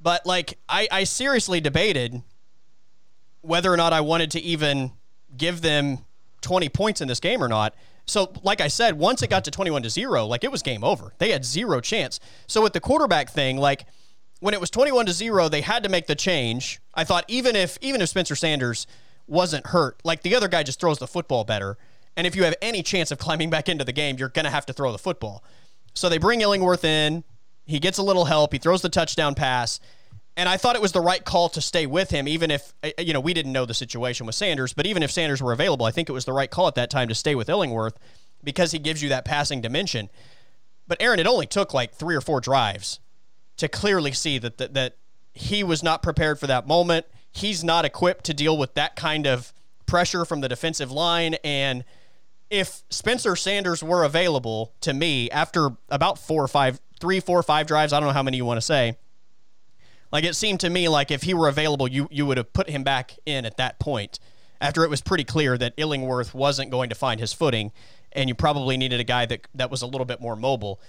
But 0.00 0.24
like, 0.26 0.58
I, 0.68 0.86
I 0.90 1.04
seriously 1.04 1.60
debated 1.60 2.22
whether 3.40 3.72
or 3.72 3.76
not 3.76 3.92
I 3.92 4.00
wanted 4.00 4.30
to 4.32 4.40
even 4.40 4.92
give 5.36 5.62
them 5.62 5.98
20 6.42 6.68
points 6.68 7.00
in 7.00 7.08
this 7.08 7.20
game 7.20 7.42
or 7.42 7.48
not. 7.48 7.74
So, 8.08 8.32
like 8.42 8.62
I 8.62 8.68
said, 8.68 8.98
once 8.98 9.22
it 9.22 9.28
got 9.28 9.44
to 9.44 9.50
21 9.50 9.82
to 9.82 9.90
0, 9.90 10.26
like 10.26 10.42
it 10.42 10.50
was 10.50 10.62
game 10.62 10.82
over. 10.82 11.12
They 11.18 11.30
had 11.30 11.44
zero 11.44 11.80
chance. 11.80 12.18
So, 12.46 12.62
with 12.62 12.72
the 12.72 12.80
quarterback 12.80 13.28
thing, 13.30 13.58
like 13.58 13.84
when 14.40 14.54
it 14.54 14.60
was 14.60 14.70
21 14.70 15.06
to 15.06 15.12
0, 15.12 15.48
they 15.48 15.60
had 15.60 15.82
to 15.82 15.88
make 15.88 16.06
the 16.06 16.14
change. 16.14 16.80
I 16.94 17.04
thought 17.04 17.24
even 17.28 17.54
if 17.54 17.76
even 17.82 18.00
if 18.00 18.08
Spencer 18.08 18.34
Sanders 18.34 18.86
wasn't 19.26 19.66
hurt, 19.68 20.00
like 20.04 20.22
the 20.22 20.34
other 20.34 20.48
guy 20.48 20.62
just 20.62 20.80
throws 20.80 20.98
the 20.98 21.06
football 21.06 21.44
better. 21.44 21.76
And 22.16 22.26
if 22.26 22.34
you 22.34 22.44
have 22.44 22.54
any 22.62 22.82
chance 22.82 23.10
of 23.10 23.18
climbing 23.26 23.50
back 23.50 23.68
into 23.68 23.84
the 23.84 23.92
game, 23.92 24.16
you're 24.18 24.30
going 24.30 24.44
to 24.44 24.50
have 24.50 24.66
to 24.66 24.72
throw 24.72 24.90
the 24.90 24.98
football. 24.98 25.44
So 25.94 26.08
they 26.08 26.18
bring 26.18 26.40
Illingworth 26.40 26.84
in 26.84 27.24
He 27.66 27.78
gets 27.78 27.98
a 27.98 28.02
little 28.02 28.24
help. 28.24 28.52
He 28.52 28.58
throws 28.58 28.80
the 28.80 28.88
touchdown 28.88 29.34
pass. 29.34 29.80
And 30.38 30.48
I 30.48 30.56
thought 30.56 30.76
it 30.76 30.82
was 30.82 30.92
the 30.92 31.00
right 31.00 31.24
call 31.24 31.48
to 31.48 31.60
stay 31.60 31.84
with 31.84 32.10
him, 32.10 32.28
even 32.28 32.52
if, 32.52 32.72
uh, 32.84 32.90
you 32.96 33.12
know, 33.12 33.18
we 33.18 33.34
didn't 33.34 33.50
know 33.50 33.66
the 33.66 33.74
situation 33.74 34.24
with 34.24 34.36
Sanders, 34.36 34.72
but 34.72 34.86
even 34.86 35.02
if 35.02 35.10
Sanders 35.10 35.42
were 35.42 35.52
available, 35.52 35.84
I 35.84 35.90
think 35.90 36.08
it 36.08 36.12
was 36.12 36.26
the 36.26 36.32
right 36.32 36.48
call 36.48 36.68
at 36.68 36.76
that 36.76 36.90
time 36.90 37.08
to 37.08 37.14
stay 37.16 37.34
with 37.34 37.48
Illingworth 37.48 37.98
because 38.44 38.70
he 38.70 38.78
gives 38.78 39.02
you 39.02 39.08
that 39.08 39.24
passing 39.24 39.60
dimension. 39.60 40.08
But 40.86 41.02
Aaron, 41.02 41.18
it 41.18 41.26
only 41.26 41.46
took 41.46 41.74
like 41.74 41.92
three 41.92 42.14
or 42.14 42.20
four 42.20 42.40
drives 42.40 43.00
to 43.56 43.66
clearly 43.66 44.12
see 44.12 44.38
that, 44.38 44.58
that, 44.58 44.74
that 44.74 44.96
he 45.34 45.64
was 45.64 45.82
not 45.82 46.04
prepared 46.04 46.38
for 46.38 46.46
that 46.46 46.68
moment. 46.68 47.06
He's 47.32 47.64
not 47.64 47.84
equipped 47.84 48.24
to 48.26 48.32
deal 48.32 48.56
with 48.56 48.74
that 48.74 48.94
kind 48.94 49.26
of 49.26 49.52
pressure 49.86 50.24
from 50.24 50.40
the 50.40 50.48
defensive 50.48 50.92
line. 50.92 51.34
And 51.42 51.84
if 52.48 52.84
Spencer 52.90 53.34
Sanders 53.34 53.82
were 53.82 54.04
available 54.04 54.72
to 54.82 54.94
me 54.94 55.28
after 55.32 55.70
about 55.88 56.16
four 56.16 56.44
or 56.44 56.48
five, 56.48 56.80
three, 57.00 57.18
four, 57.18 57.42
five 57.42 57.66
drives, 57.66 57.92
I 57.92 57.98
don't 57.98 58.06
know 58.06 58.14
how 58.14 58.22
many 58.22 58.36
you 58.36 58.44
want 58.44 58.58
to 58.58 58.64
say 58.64 58.96
like 60.12 60.24
it 60.24 60.34
seemed 60.34 60.60
to 60.60 60.70
me 60.70 60.88
like 60.88 61.10
if 61.10 61.22
he 61.22 61.34
were 61.34 61.48
available, 61.48 61.88
you 61.88 62.08
you 62.10 62.26
would 62.26 62.36
have 62.36 62.52
put 62.52 62.70
him 62.70 62.82
back 62.82 63.16
in 63.26 63.44
at 63.44 63.56
that 63.56 63.78
point 63.78 64.18
after 64.60 64.84
it 64.84 64.90
was 64.90 65.00
pretty 65.00 65.24
clear 65.24 65.56
that 65.58 65.74
Illingworth 65.76 66.34
wasn't 66.34 66.70
going 66.70 66.88
to 66.88 66.94
find 66.94 67.20
his 67.20 67.32
footing, 67.32 67.72
and 68.12 68.28
you 68.28 68.34
probably 68.34 68.76
needed 68.76 69.00
a 69.00 69.04
guy 69.04 69.26
that 69.26 69.46
that 69.54 69.70
was 69.70 69.82
a 69.82 69.86
little 69.86 70.04
bit 70.04 70.20
more 70.20 70.36
mobile, 70.36 70.80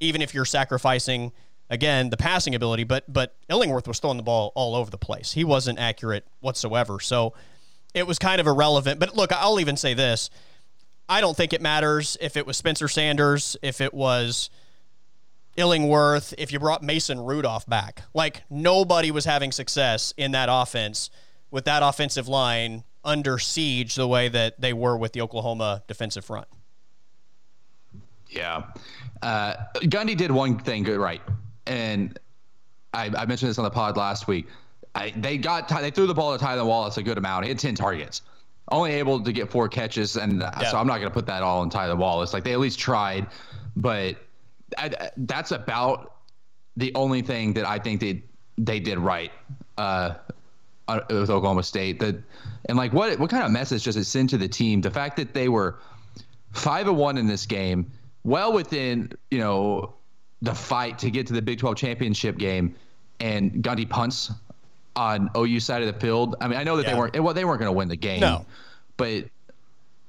even 0.00 0.22
if 0.22 0.34
you're 0.34 0.44
sacrificing 0.44 1.32
again 1.70 2.10
the 2.10 2.16
passing 2.16 2.54
ability. 2.54 2.84
But 2.84 3.10
but 3.12 3.36
Illingworth 3.48 3.88
was 3.88 3.98
throwing 3.98 4.16
the 4.16 4.22
ball 4.22 4.52
all 4.54 4.74
over 4.74 4.90
the 4.90 4.98
place. 4.98 5.32
He 5.32 5.44
wasn't 5.44 5.78
accurate 5.78 6.26
whatsoever. 6.40 7.00
So 7.00 7.34
it 7.94 8.06
was 8.06 8.18
kind 8.18 8.40
of 8.40 8.46
irrelevant. 8.46 9.00
But 9.00 9.16
look, 9.16 9.32
I'll 9.32 9.60
even 9.60 9.76
say 9.76 9.94
this. 9.94 10.30
I 11.08 11.22
don't 11.22 11.36
think 11.36 11.54
it 11.54 11.62
matters 11.62 12.18
if 12.20 12.36
it 12.36 12.46
was 12.46 12.58
Spencer 12.58 12.86
Sanders, 12.86 13.56
if 13.62 13.80
it 13.80 13.94
was 13.94 14.50
Illingworth, 15.58 16.32
if 16.38 16.52
you 16.52 16.60
brought 16.60 16.82
Mason 16.84 17.18
Rudolph 17.18 17.66
back. 17.66 18.02
Like 18.14 18.44
nobody 18.48 19.10
was 19.10 19.24
having 19.24 19.50
success 19.50 20.14
in 20.16 20.30
that 20.30 20.48
offense 20.50 21.10
with 21.50 21.64
that 21.64 21.82
offensive 21.82 22.28
line 22.28 22.84
under 23.04 23.38
siege 23.38 23.96
the 23.96 24.06
way 24.06 24.28
that 24.28 24.60
they 24.60 24.72
were 24.72 24.96
with 24.96 25.12
the 25.12 25.20
Oklahoma 25.20 25.82
defensive 25.88 26.24
front. 26.24 26.46
Yeah. 28.28 28.64
Uh, 29.20 29.54
Gundy 29.76 30.16
did 30.16 30.30
one 30.30 30.58
thing 30.58 30.84
good 30.84 31.00
right. 31.00 31.22
And 31.66 32.18
I, 32.94 33.06
I 33.06 33.26
mentioned 33.26 33.50
this 33.50 33.58
on 33.58 33.64
the 33.64 33.70
pod 33.70 33.96
last 33.96 34.28
week. 34.28 34.46
I, 34.94 35.12
they 35.16 35.38
got 35.38 35.68
they 35.68 35.90
threw 35.90 36.06
the 36.06 36.14
ball 36.14 36.36
to 36.36 36.44
Tylan 36.44 36.66
Wallace 36.66 36.98
a 36.98 37.02
good 37.02 37.18
amount. 37.18 37.44
He 37.44 37.48
had 37.48 37.58
10 37.58 37.74
targets. 37.74 38.22
Only 38.70 38.92
able 38.92 39.20
to 39.22 39.32
get 39.32 39.50
four 39.50 39.68
catches. 39.68 40.16
And 40.16 40.40
yeah. 40.40 40.70
so 40.70 40.78
I'm 40.78 40.86
not 40.86 40.98
going 40.98 41.10
to 41.10 41.14
put 41.14 41.26
that 41.26 41.42
all 41.42 41.62
on 41.62 41.70
Tylan 41.70 41.96
Wallace. 41.98 42.32
Like 42.32 42.44
they 42.44 42.52
at 42.52 42.60
least 42.60 42.78
tried. 42.78 43.26
But 43.76 44.16
I, 44.76 45.10
that's 45.16 45.52
about 45.52 46.16
the 46.76 46.92
only 46.94 47.22
thing 47.22 47.54
that 47.54 47.66
I 47.66 47.78
think 47.78 48.00
they 48.00 48.22
they 48.56 48.80
did 48.80 48.98
right 48.98 49.32
uh, 49.76 50.14
uh, 50.88 51.00
with 51.08 51.30
Oklahoma 51.30 51.62
State. 51.62 52.00
That 52.00 52.16
and 52.68 52.76
like 52.76 52.92
what 52.92 53.18
what 53.18 53.30
kind 53.30 53.44
of 53.44 53.50
message 53.50 53.84
does 53.84 53.96
it 53.96 54.04
send 54.04 54.30
to 54.30 54.38
the 54.38 54.48
team? 54.48 54.80
The 54.80 54.90
fact 54.90 55.16
that 55.16 55.34
they 55.34 55.48
were 55.48 55.78
five 56.52 56.88
and 56.88 56.96
one 56.96 57.18
in 57.18 57.26
this 57.26 57.46
game, 57.46 57.90
well 58.24 58.52
within 58.52 59.12
you 59.30 59.38
know 59.38 59.94
the 60.42 60.54
fight 60.54 60.98
to 61.00 61.10
get 61.10 61.26
to 61.26 61.32
the 61.32 61.42
Big 61.42 61.58
12 61.58 61.76
championship 61.76 62.38
game, 62.38 62.74
and 63.20 63.52
Gundy 63.62 63.88
punts 63.88 64.30
on 64.94 65.30
OU 65.36 65.60
side 65.60 65.82
of 65.82 65.92
the 65.92 66.00
field. 66.00 66.36
I 66.40 66.48
mean, 66.48 66.58
I 66.58 66.64
know 66.64 66.76
that 66.76 66.84
yeah. 66.84 66.92
they 66.92 66.98
weren't 66.98 67.20
well 67.20 67.34
they 67.34 67.44
weren't 67.44 67.60
going 67.60 67.68
to 67.68 67.76
win 67.76 67.88
the 67.88 67.96
game, 67.96 68.20
no. 68.20 68.46
but 68.96 69.24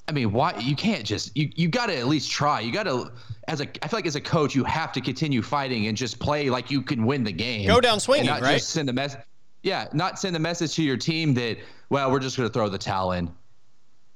I 0.09 0.11
mean, 0.11 0.31
why 0.31 0.57
you 0.57 0.75
can't 0.75 1.05
just 1.05 1.37
you 1.37 1.51
you 1.55 1.67
got 1.67 1.85
to 1.85 1.95
at 1.95 2.07
least 2.07 2.31
try. 2.31 2.61
You 2.61 2.71
got 2.71 2.83
to 2.83 3.11
as 3.47 3.61
a 3.61 3.67
I 3.83 3.87
feel 3.87 3.99
like 3.99 4.07
as 4.07 4.15
a 4.15 4.21
coach 4.21 4.55
you 4.55 4.63
have 4.63 4.91
to 4.93 5.01
continue 5.01 5.43
fighting 5.43 5.85
and 5.85 5.95
just 5.95 6.17
play 6.17 6.49
like 6.49 6.71
you 6.71 6.81
can 6.81 7.05
win 7.05 7.23
the 7.23 7.31
game. 7.31 7.67
Go 7.67 7.79
down 7.79 7.99
swinging, 7.99 8.25
not 8.25 8.41
right? 8.41 8.53
Just 8.53 8.71
send 8.71 8.89
the 8.89 8.93
message. 8.93 9.21
Yeah, 9.61 9.87
not 9.93 10.17
send 10.17 10.33
the 10.33 10.39
message 10.39 10.73
to 10.77 10.83
your 10.83 10.97
team 10.97 11.35
that 11.35 11.57
well 11.91 12.11
we're 12.11 12.19
just 12.19 12.37
going 12.37 12.49
to 12.49 12.51
throw 12.51 12.69
the 12.69 12.79
towel 12.79 13.11
in. 13.11 13.31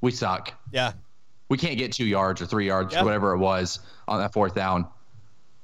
We 0.01 0.09
suck. 0.09 0.51
Yeah. 0.71 0.93
We 1.47 1.59
can't 1.59 1.77
get 1.77 1.91
two 1.91 2.05
yards 2.05 2.41
or 2.41 2.47
three 2.47 2.65
yards, 2.65 2.95
or 2.95 3.03
whatever 3.03 3.33
it 3.33 3.37
was 3.37 3.79
on 4.07 4.19
that 4.19 4.33
fourth 4.33 4.55
down. 4.55 4.87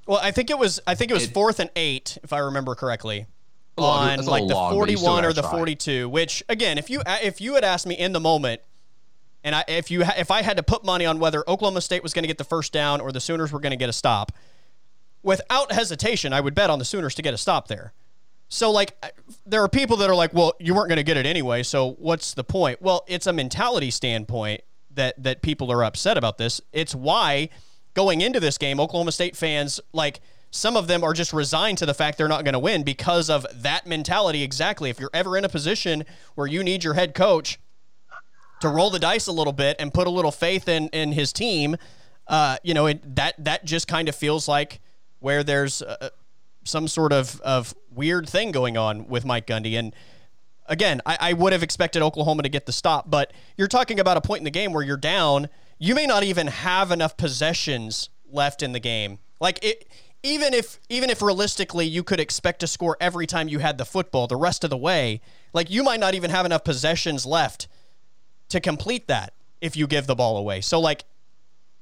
Well, 0.06 0.20
I 0.22 0.30
think 0.30 0.52
it 0.52 0.60
was 0.60 0.80
I 0.86 0.94
think 0.94 1.10
it 1.10 1.16
was 1.16 1.24
it, 1.24 1.34
fourth 1.34 1.60
and 1.60 1.72
eight, 1.76 2.20
if 2.24 2.34
I 2.34 2.38
remember 2.38 2.76
correctly 2.76 3.26
on 3.80 4.26
like 4.26 4.48
the 4.48 4.54
long, 4.54 4.74
41 4.74 5.26
or 5.26 5.34
the 5.34 5.42
try. 5.42 5.52
42 5.52 6.10
which 6.10 6.44
again 6.50 6.78
if 6.78 6.90
you 6.90 7.02
if 7.24 7.40
you 7.40 7.56
had 7.56 7.64
asked 7.64 7.88
me 7.88 7.96
in 7.96 8.12
the 8.12 8.20
moment 8.20 8.62
and 9.44 9.56
I, 9.56 9.64
if 9.68 9.90
you 9.90 10.04
if 10.04 10.32
I 10.32 10.42
had 10.42 10.58
to 10.58 10.64
put 10.64 10.84
money 10.84 11.06
on 11.06 11.20
whether 11.20 11.44
Oklahoma 11.48 11.82
State 11.82 12.04
was 12.04 12.14
going 12.14 12.24
to 12.24 12.28
get 12.28 12.38
the 12.38 12.44
first 12.44 12.74
down 12.74 13.02
or 13.02 13.12
the 13.12 13.22
Sooners 13.22 13.52
were 13.52 13.60
going 13.60 13.72
to 13.72 13.78
get 13.78 13.90
a 13.90 13.94
stop, 13.94 14.32
without 15.24 15.72
hesitation, 15.72 16.34
I 16.34 16.42
would 16.42 16.56
bet 16.56 16.70
on 16.70 16.80
the 16.80 16.86
Sooners 16.86 17.16
to 17.16 17.22
get 17.22 17.34
a 17.34 17.38
stop 17.38 17.68
there. 17.68 17.94
So 18.50 18.72
like 18.72 19.04
there 19.46 19.64
are 19.64 19.70
people 19.70 19.98
that 19.98 20.10
are 20.10 20.16
like, 20.16 20.34
well, 20.34 20.54
you 20.60 20.74
weren't 20.74 20.90
going 20.90 20.98
to 20.98 21.04
get 21.04 21.18
it 21.18 21.26
anyway, 21.26 21.64
so 21.64 21.92
what's 22.00 22.34
the 22.34 22.44
point? 22.44 22.82
Well, 22.82 23.04
it's 23.08 23.28
a 23.28 23.34
mentality 23.34 23.92
standpoint 23.92 24.62
that 24.92 25.22
that 25.24 25.42
people 25.42 25.72
are 25.72 25.84
upset 25.84 26.18
about 26.18 26.38
this. 26.38 26.60
It's 26.74 26.94
why 26.94 27.50
going 27.94 28.22
into 28.22 28.40
this 28.40 28.58
game, 28.58 28.80
Oklahoma 28.80 29.12
State 29.12 29.36
fans 29.38 29.80
like 29.94 30.20
some 30.52 30.76
of 30.76 30.88
them 30.88 31.04
are 31.04 31.14
just 31.14 31.32
resigned 31.32 31.78
to 31.78 31.86
the 31.86 31.94
fact 31.94 32.18
they're 32.18 32.28
not 32.28 32.44
going 32.44 32.54
to 32.54 32.60
win 32.60 32.84
because 32.84 33.30
of 33.30 33.46
that 33.54 33.86
mentality 33.86 34.42
exactly. 34.42 34.90
If 34.90 35.00
you're 35.00 35.12
ever 35.14 35.38
in 35.38 35.46
a 35.46 35.50
position 35.50 36.06
where 36.36 36.48
you 36.48 36.64
need 36.64 36.84
your 36.84 36.96
head 36.96 37.14
coach 37.14 37.60
to 38.62 38.70
roll 38.70 38.89
the 38.89 38.99
dice 38.99 39.28
a 39.28 39.32
little 39.32 39.53
bit 39.53 39.76
and 39.80 39.93
put 39.93 40.07
a 40.07 40.10
little 40.10 40.32
faith 40.32 40.68
in 40.68 40.89
in 40.89 41.12
his 41.12 41.34
team, 41.34 41.78
uh, 42.28 42.57
you 42.64 42.74
know, 42.74 42.88
it, 42.88 43.16
that 43.16 43.36
that 43.43 43.66
just 43.66 43.88
kind 43.88 44.07
of 44.10 44.16
feels 44.16 44.47
like 44.47 44.80
where 45.20 45.43
there's 45.43 45.82
uh, 45.82 46.10
some 46.64 46.88
sort 46.88 47.12
of 47.14 47.41
of 47.41 47.74
weird 47.89 48.30
thing 48.30 48.51
going 48.51 48.78
on 48.78 49.07
with 49.07 49.26
Mike 49.26 49.47
Gundy. 49.47 49.78
And 49.78 49.93
again, 50.68 51.01
I, 51.05 51.18
I 51.20 51.34
would 51.34 51.53
have 51.53 51.64
expected 51.64 52.01
Oklahoma 52.01 52.43
to 52.43 52.49
get 52.49 52.66
the 52.66 52.72
stop, 52.72 53.10
but 53.10 53.34
you're 53.57 53.68
talking 53.68 53.99
about 53.99 54.18
a 54.18 54.22
point 54.22 54.39
in 54.39 54.45
the 54.45 54.51
game 54.51 54.74
where 54.74 54.84
you're 54.84 54.97
down. 54.97 55.49
You 55.80 55.95
may 55.95 56.05
not 56.05 56.24
even 56.24 56.47
have 56.47 56.91
enough 56.91 57.18
possessions 57.18 58.10
left 58.30 58.62
in 58.62 58.74
the 58.74 58.80
game. 58.80 59.20
Like 59.39 59.64
it 59.64 59.88
even 60.22 60.53
if 60.53 60.80
even 60.89 61.10
if 61.10 61.22
realistically 61.22 61.86
you 61.86 62.03
could 62.03 62.20
expect 62.20 62.60
to 62.60 62.68
score 62.68 62.97
every 62.99 63.26
time 63.26 63.47
you 63.47 63.60
had 63.60 63.78
the 63.78 63.86
football 63.86 64.28
the 64.28 64.36
rest 64.36 64.64
of 64.64 64.70
the 64.70 64.78
way, 64.78 65.22
like 65.53 65.70
you 65.70 65.84
might 65.84 65.99
not 65.99 66.14
even 66.14 66.30
have 66.30 66.45
enough 66.45 66.64
possessions 66.64 67.26
left 67.26 67.68
to 68.50 68.60
complete 68.60 69.08
that 69.08 69.34
if 69.62 69.76
you 69.76 69.88
give 69.88 70.08
the 70.08 70.16
ball 70.16 70.38
away. 70.38 70.62
So 70.62 70.80
like 70.80 71.06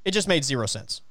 it 0.05 0.11
just 0.11 0.27
made 0.27 0.43
zero 0.43 0.65
sense. 0.65 1.01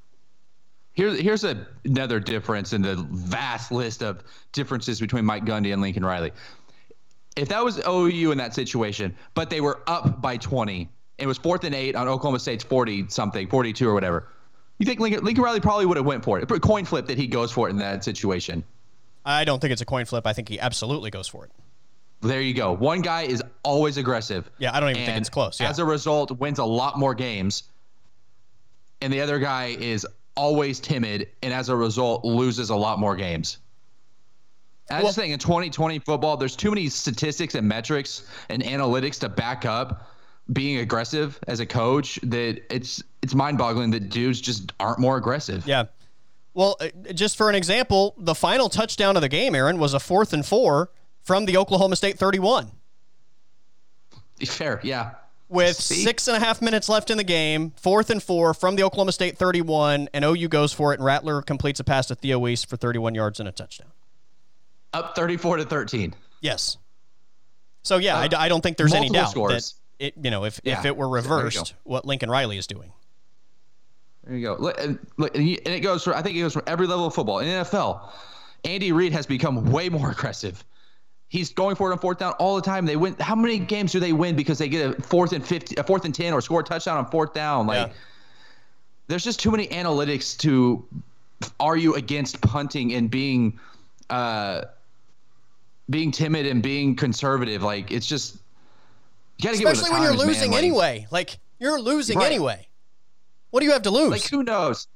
Here's 0.92 1.18
here's 1.18 1.44
a, 1.44 1.66
another 1.84 2.20
difference 2.20 2.72
in 2.72 2.82
the 2.82 2.96
vast 3.10 3.70
list 3.70 4.02
of 4.02 4.24
differences 4.52 5.00
between 5.00 5.24
Mike 5.24 5.44
Gundy 5.44 5.72
and 5.72 5.82
Lincoln 5.82 6.04
Riley. 6.04 6.32
If 7.36 7.48
that 7.48 7.62
was 7.62 7.78
OU 7.86 8.32
in 8.32 8.38
that 8.38 8.54
situation, 8.54 9.14
but 9.34 9.50
they 9.50 9.60
were 9.60 9.82
up 9.86 10.22
by 10.22 10.38
20, 10.38 10.88
it 11.18 11.26
was 11.26 11.36
fourth 11.36 11.64
and 11.64 11.74
eight 11.74 11.94
on 11.94 12.08
Oklahoma 12.08 12.38
State's 12.38 12.64
40 12.64 13.08
something, 13.08 13.46
42 13.46 13.86
or 13.86 13.92
whatever. 13.92 14.28
You 14.78 14.86
think 14.86 15.00
Lincoln, 15.00 15.22
Lincoln 15.22 15.44
Riley 15.44 15.60
probably 15.60 15.84
would 15.84 15.98
have 15.98 16.06
went 16.06 16.24
for 16.24 16.38
it? 16.38 16.50
A 16.50 16.60
coin 16.60 16.86
flip 16.86 17.06
that 17.06 17.18
he 17.18 17.26
goes 17.26 17.52
for 17.52 17.68
it 17.68 17.72
in 17.72 17.78
that 17.78 18.04
situation. 18.04 18.64
I 19.24 19.44
don't 19.44 19.60
think 19.60 19.72
it's 19.72 19.82
a 19.82 19.86
coin 19.86 20.04
flip. 20.06 20.26
I 20.26 20.32
think 20.32 20.48
he 20.48 20.60
absolutely 20.60 21.10
goes 21.10 21.28
for 21.28 21.44
it. 21.44 21.50
There 22.20 22.40
you 22.40 22.54
go. 22.54 22.72
One 22.72 23.02
guy 23.02 23.22
is 23.22 23.42
always 23.62 23.96
aggressive. 23.98 24.50
Yeah, 24.58 24.74
I 24.74 24.80
don't 24.80 24.90
even 24.90 25.04
think 25.04 25.18
it's 25.18 25.28
close. 25.28 25.60
Yeah. 25.60 25.68
As 25.68 25.78
a 25.78 25.84
result, 25.84 26.30
wins 26.38 26.58
a 26.58 26.64
lot 26.64 26.98
more 26.98 27.14
games. 27.14 27.64
And 29.00 29.12
the 29.12 29.20
other 29.20 29.38
guy 29.38 29.76
is 29.78 30.06
always 30.34 30.80
timid, 30.80 31.28
and 31.42 31.52
as 31.52 31.68
a 31.68 31.76
result, 31.76 32.24
loses 32.24 32.70
a 32.70 32.76
lot 32.76 32.98
more 32.98 33.16
games. 33.16 33.58
I 34.90 34.98
well, 34.98 35.06
just 35.06 35.18
think 35.18 35.32
in 35.32 35.38
2020 35.38 35.98
football, 35.98 36.36
there's 36.36 36.56
too 36.56 36.70
many 36.70 36.88
statistics 36.88 37.54
and 37.54 37.66
metrics 37.66 38.26
and 38.48 38.62
analytics 38.62 39.18
to 39.20 39.28
back 39.28 39.64
up 39.64 40.08
being 40.52 40.78
aggressive 40.78 41.40
as 41.48 41.58
a 41.58 41.66
coach 41.66 42.20
that 42.22 42.62
it's 42.72 43.02
it's 43.20 43.34
mind-boggling 43.34 43.90
that 43.90 44.10
dudes 44.10 44.40
just 44.40 44.72
aren't 44.78 45.00
more 45.00 45.16
aggressive. 45.16 45.66
Yeah. 45.66 45.84
Well, 46.54 46.76
uh, 46.80 46.88
just 47.12 47.36
for 47.36 47.50
an 47.50 47.56
example, 47.56 48.14
the 48.16 48.34
final 48.34 48.68
touchdown 48.68 49.16
of 49.16 49.22
the 49.22 49.28
game, 49.28 49.54
Aaron, 49.56 49.78
was 49.78 49.92
a 49.92 50.00
fourth 50.00 50.32
and 50.32 50.46
four 50.46 50.90
from 51.26 51.44
the 51.44 51.56
Oklahoma 51.56 51.96
State 51.96 52.18
31. 52.18 52.70
Fair, 54.46 54.80
yeah. 54.84 55.14
With 55.48 55.76
See? 55.76 55.96
six 55.96 56.28
and 56.28 56.36
a 56.36 56.40
half 56.40 56.62
minutes 56.62 56.88
left 56.88 57.10
in 57.10 57.18
the 57.18 57.24
game, 57.24 57.72
fourth 57.76 58.10
and 58.10 58.22
four 58.22 58.54
from 58.54 58.76
the 58.76 58.84
Oklahoma 58.84 59.10
State 59.12 59.36
31, 59.36 60.08
and 60.14 60.24
OU 60.24 60.48
goes 60.48 60.72
for 60.72 60.92
it, 60.92 61.00
and 61.00 61.04
Rattler 61.04 61.42
completes 61.42 61.80
a 61.80 61.84
pass 61.84 62.06
to 62.06 62.14
Theo 62.14 62.38
Wease 62.38 62.64
for 62.64 62.76
31 62.76 63.14
yards 63.14 63.40
and 63.40 63.48
a 63.48 63.52
touchdown. 63.52 63.88
Up 64.92 65.16
34 65.16 65.58
to 65.58 65.64
13. 65.64 66.14
Yes. 66.40 66.78
So 67.82 67.98
yeah, 67.98 68.16
uh, 68.16 68.28
I, 68.32 68.44
I, 68.44 68.48
don't 68.48 68.60
think 68.60 68.76
there's 68.76 68.94
any 68.94 69.08
doubt 69.08 69.30
scores. 69.30 69.74
that 69.98 70.06
it, 70.06 70.14
you 70.22 70.30
know, 70.30 70.44
if, 70.44 70.60
yeah. 70.62 70.78
if 70.78 70.84
it 70.84 70.96
were 70.96 71.08
reversed, 71.08 71.74
what 71.84 72.04
Lincoln 72.04 72.30
Riley 72.30 72.56
is 72.56 72.66
doing. 72.66 72.92
There 74.24 74.36
you 74.36 74.46
go. 74.46 74.68
And, 74.78 74.98
it 75.18 75.80
goes 75.80 76.02
for 76.04 76.14
I 76.14 76.22
think 76.22 76.36
it 76.36 76.40
goes 76.40 76.52
from 76.52 76.62
every 76.66 76.86
level 76.86 77.06
of 77.06 77.14
football. 77.14 77.40
In 77.40 77.46
NFL, 77.46 78.10
Andy 78.64 78.92
Reid 78.92 79.12
has 79.12 79.26
become 79.26 79.70
way 79.70 79.88
more 79.88 80.10
aggressive 80.12 80.64
He's 81.28 81.52
going 81.52 81.74
for 81.74 81.90
it 81.90 81.92
on 81.92 81.98
fourth 81.98 82.18
down 82.18 82.32
all 82.34 82.56
the 82.56 82.62
time. 82.62 82.86
They 82.86 82.96
win. 82.96 83.16
How 83.18 83.34
many 83.34 83.58
games 83.58 83.92
do 83.92 84.00
they 84.00 84.12
win 84.12 84.36
because 84.36 84.58
they 84.58 84.68
get 84.68 84.98
a 84.98 85.02
fourth 85.02 85.32
and 85.32 85.44
fifty, 85.44 85.74
a 85.76 85.82
fourth 85.82 86.04
and 86.04 86.14
ten, 86.14 86.32
or 86.32 86.40
score 86.40 86.60
a 86.60 86.64
touchdown 86.64 86.98
on 86.98 87.10
fourth 87.10 87.34
down? 87.34 87.66
Like, 87.66 87.88
yeah. 87.88 87.94
there's 89.08 89.24
just 89.24 89.40
too 89.40 89.50
many 89.50 89.66
analytics 89.68 90.36
to 90.38 90.84
are 91.60 91.76
you 91.76 91.94
against 91.94 92.40
punting 92.40 92.94
and 92.94 93.10
being 93.10 93.58
uh 94.08 94.62
being 95.90 96.12
timid 96.12 96.46
and 96.46 96.62
being 96.62 96.94
conservative? 96.94 97.62
Like 97.62 97.90
it's 97.90 98.06
just 98.06 98.36
you 99.38 99.44
gotta 99.44 99.58
get 99.58 99.72
especially 99.72 99.92
when 99.92 100.02
times, 100.02 100.18
you're 100.18 100.26
losing 100.26 100.50
like, 100.52 100.58
anyway. 100.58 101.06
Like 101.10 101.38
you're 101.58 101.80
losing 101.80 102.18
right. 102.18 102.26
anyway. 102.26 102.66
What 103.50 103.60
do 103.60 103.66
you 103.66 103.72
have 103.72 103.82
to 103.82 103.90
lose? 103.90 104.10
Like 104.10 104.28
who 104.28 104.42
knows? 104.42 104.86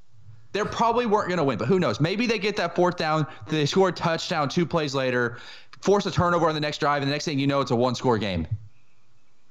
They 0.53 0.61
probably 0.63 1.05
weren't 1.05 1.29
going 1.29 1.37
to 1.37 1.45
win, 1.45 1.57
but 1.57 1.69
who 1.69 1.79
knows? 1.79 2.01
Maybe 2.01 2.27
they 2.27 2.37
get 2.37 2.57
that 2.57 2.75
fourth 2.75 2.97
down, 2.97 3.25
they 3.47 3.65
score 3.65 3.87
a 3.87 3.91
touchdown 3.93 4.49
two 4.49 4.65
plays 4.65 4.93
later, 4.93 5.37
force 5.81 6.05
a 6.05 6.11
turnover 6.11 6.47
on 6.47 6.55
the 6.55 6.61
next 6.61 6.79
drive, 6.79 7.01
and 7.01 7.09
the 7.09 7.13
next 7.13 7.25
thing 7.25 7.39
you 7.39 7.47
know, 7.47 7.61
it's 7.61 7.71
a 7.71 7.75
one-score 7.75 8.17
game. 8.17 8.47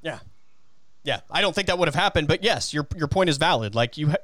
Yeah, 0.03 0.19
yeah. 1.05 1.21
I 1.31 1.41
don't 1.41 1.55
think 1.55 1.67
that 1.69 1.79
would 1.79 1.89
have 1.89 1.95
happened, 1.95 2.29
but 2.29 2.43
yes, 2.43 2.73
your 2.73 2.87
your 2.97 3.09
point 3.09 3.31
is 3.31 3.37
valid. 3.37 3.75
Like 3.75 3.99
you, 3.99 4.15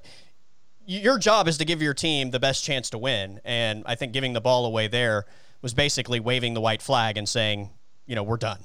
your 0.86 1.18
job 1.18 1.48
is 1.48 1.59
to 1.59 1.64
give 1.64 1.82
your 1.82 1.94
team 1.94 2.30
the 2.30 2.40
best 2.40 2.64
chance 2.64 2.90
to 2.90 2.98
win, 2.98 3.40
and 3.44 3.82
I 3.86 3.94
think 3.94 4.12
giving 4.12 4.32
the 4.32 4.40
ball 4.40 4.64
away 4.64 4.88
there 4.88 5.26
was 5.62 5.74
basically 5.74 6.20
waving 6.20 6.54
the 6.54 6.61
white 6.61 6.80
flag 6.80 7.16
and 7.16 7.28
saying, 7.28 7.70
you 8.07 8.14
know, 8.14 8.22
we're 8.22 8.36
done. 8.36 8.61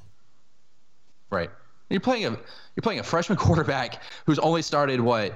Right. 1.30 1.50
You're 1.90 2.00
playing 2.00 2.26
a 2.26 2.30
you're 2.30 2.84
playing 2.84 3.00
a 3.00 3.04
freshman 3.04 3.38
quarterback 3.40 4.02
who's 4.26 4.40
only 4.40 4.62
started 4.62 5.02
what 5.02 5.34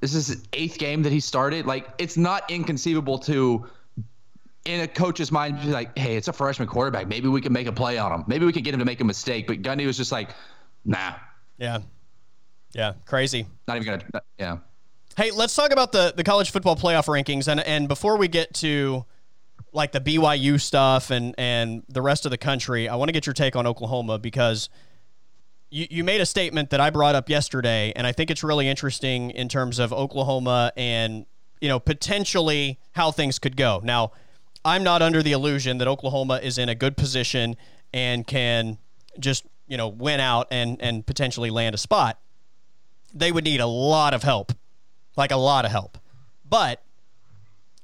this 0.00 0.14
is 0.14 0.28
his 0.28 0.42
eighth 0.52 0.78
game 0.78 1.02
that 1.02 1.12
he 1.12 1.20
started. 1.20 1.66
Like 1.66 1.88
it's 1.98 2.16
not 2.16 2.50
inconceivable 2.50 3.18
to 3.20 3.66
in 4.66 4.80
a 4.80 4.88
coach's 4.88 5.32
mind 5.32 5.60
be 5.60 5.68
like, 5.68 5.96
hey, 5.96 6.16
it's 6.16 6.28
a 6.28 6.32
freshman 6.32 6.68
quarterback. 6.68 7.06
Maybe 7.06 7.28
we 7.28 7.40
can 7.40 7.52
make 7.52 7.66
a 7.66 7.72
play 7.72 7.98
on 7.98 8.12
him. 8.12 8.24
Maybe 8.26 8.46
we 8.46 8.52
can 8.52 8.62
get 8.62 8.74
him 8.74 8.80
to 8.80 8.86
make 8.86 9.00
a 9.00 9.04
mistake. 9.04 9.46
But 9.46 9.62
Gundy 9.62 9.86
was 9.86 9.96
just 9.96 10.12
like, 10.12 10.30
nah. 10.84 11.14
Yeah. 11.58 11.80
Yeah. 12.72 12.94
Crazy. 13.06 13.46
Not 13.68 13.76
even 13.78 13.86
gonna 13.86 14.22
yeah. 14.38 14.58
Hey, 15.16 15.30
let's 15.30 15.54
talk 15.54 15.72
about 15.72 15.92
the, 15.92 16.12
the 16.14 16.24
college 16.24 16.50
football 16.50 16.76
playoff 16.76 17.06
rankings 17.06 17.48
and 17.48 17.60
and 17.60 17.88
before 17.88 18.16
we 18.16 18.28
get 18.28 18.52
to 18.54 19.04
like 19.72 19.92
the 19.92 20.00
BYU 20.00 20.60
stuff 20.60 21.10
and 21.10 21.34
and 21.38 21.82
the 21.88 22.02
rest 22.02 22.24
of 22.24 22.30
the 22.30 22.38
country, 22.38 22.88
I 22.88 22.96
want 22.96 23.08
to 23.08 23.12
get 23.12 23.26
your 23.26 23.32
take 23.32 23.56
on 23.56 23.66
Oklahoma 23.66 24.18
because 24.18 24.68
you, 25.70 25.86
you 25.90 26.04
made 26.04 26.20
a 26.20 26.26
statement 26.26 26.70
that 26.70 26.80
I 26.80 26.90
brought 26.90 27.14
up 27.14 27.28
yesterday, 27.28 27.92
and 27.94 28.06
I 28.06 28.12
think 28.12 28.30
it's 28.30 28.42
really 28.42 28.68
interesting 28.68 29.30
in 29.30 29.48
terms 29.48 29.78
of 29.78 29.92
Oklahoma 29.92 30.72
and 30.76 31.26
you 31.60 31.68
know 31.68 31.78
potentially 31.78 32.78
how 32.92 33.10
things 33.10 33.38
could 33.38 33.56
go. 33.56 33.80
Now, 33.82 34.12
I'm 34.66 34.82
not 34.82 35.00
under 35.00 35.22
the 35.22 35.30
illusion 35.30 35.78
that 35.78 35.86
Oklahoma 35.86 36.40
is 36.42 36.58
in 36.58 36.68
a 36.68 36.74
good 36.74 36.96
position 36.96 37.54
and 37.94 38.26
can 38.26 38.78
just 39.16 39.46
you 39.68 39.76
know 39.76 39.86
win 39.86 40.18
out 40.18 40.48
and 40.50 40.82
and 40.82 41.06
potentially 41.06 41.50
land 41.50 41.76
a 41.76 41.78
spot. 41.78 42.18
They 43.14 43.30
would 43.30 43.44
need 43.44 43.60
a 43.60 43.66
lot 43.66 44.12
of 44.12 44.24
help, 44.24 44.52
like 45.16 45.30
a 45.30 45.36
lot 45.36 45.64
of 45.64 45.70
help. 45.70 45.98
But 46.44 46.82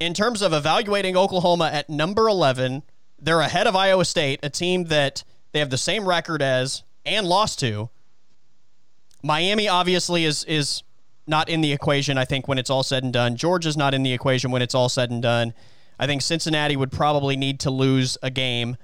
in 0.01 0.12
terms 0.12 0.43
of 0.43 0.53
evaluating 0.53 1.16
Oklahoma 1.16 1.70
at 1.72 1.89
number 1.89 2.28
11, 2.28 2.83
they're 3.16 3.41
ahead 3.41 3.68
of 3.68 3.76
Iowa 3.76 4.05
State, 4.05 4.41
a 4.43 4.51
team 4.51 4.87
that 4.87 5.22
they 5.53 5.61
have 5.61 5.70
the 5.70 5.78
same 5.78 6.05
record 6.05 6.43
as 6.43 6.83
and 7.07 7.28
lost 7.28 7.61
to. 7.61 7.91
Miami 9.22 9.68
obviously 9.68 10.24
is 10.24 10.43
is 10.45 10.83
not 11.28 11.49
in 11.49 11.61
the 11.61 11.72
equation. 11.72 12.18
I 12.18 12.24
think 12.24 12.49
when 12.49 12.59
it's 12.59 12.70
all 12.70 12.83
said 12.83 13.05
and 13.05 13.12
done, 13.12 13.37
Georgia's 13.37 13.76
not 13.76 13.95
in 13.95 14.03
the 14.03 14.12
equation 14.12 14.51
when 14.51 14.62
it's 14.62 14.74
all 14.74 14.89
said 14.89 15.12
and 15.12 15.22
done. 15.22 15.55
I 16.03 16.07
think 16.07 16.20
Cincinnati 16.20 16.74
would 16.74 16.90
probably 16.90 17.36
need 17.36 17.61
to 17.61 17.70
lose 17.70 18.18
a 18.24 18.30
game 18.30 18.76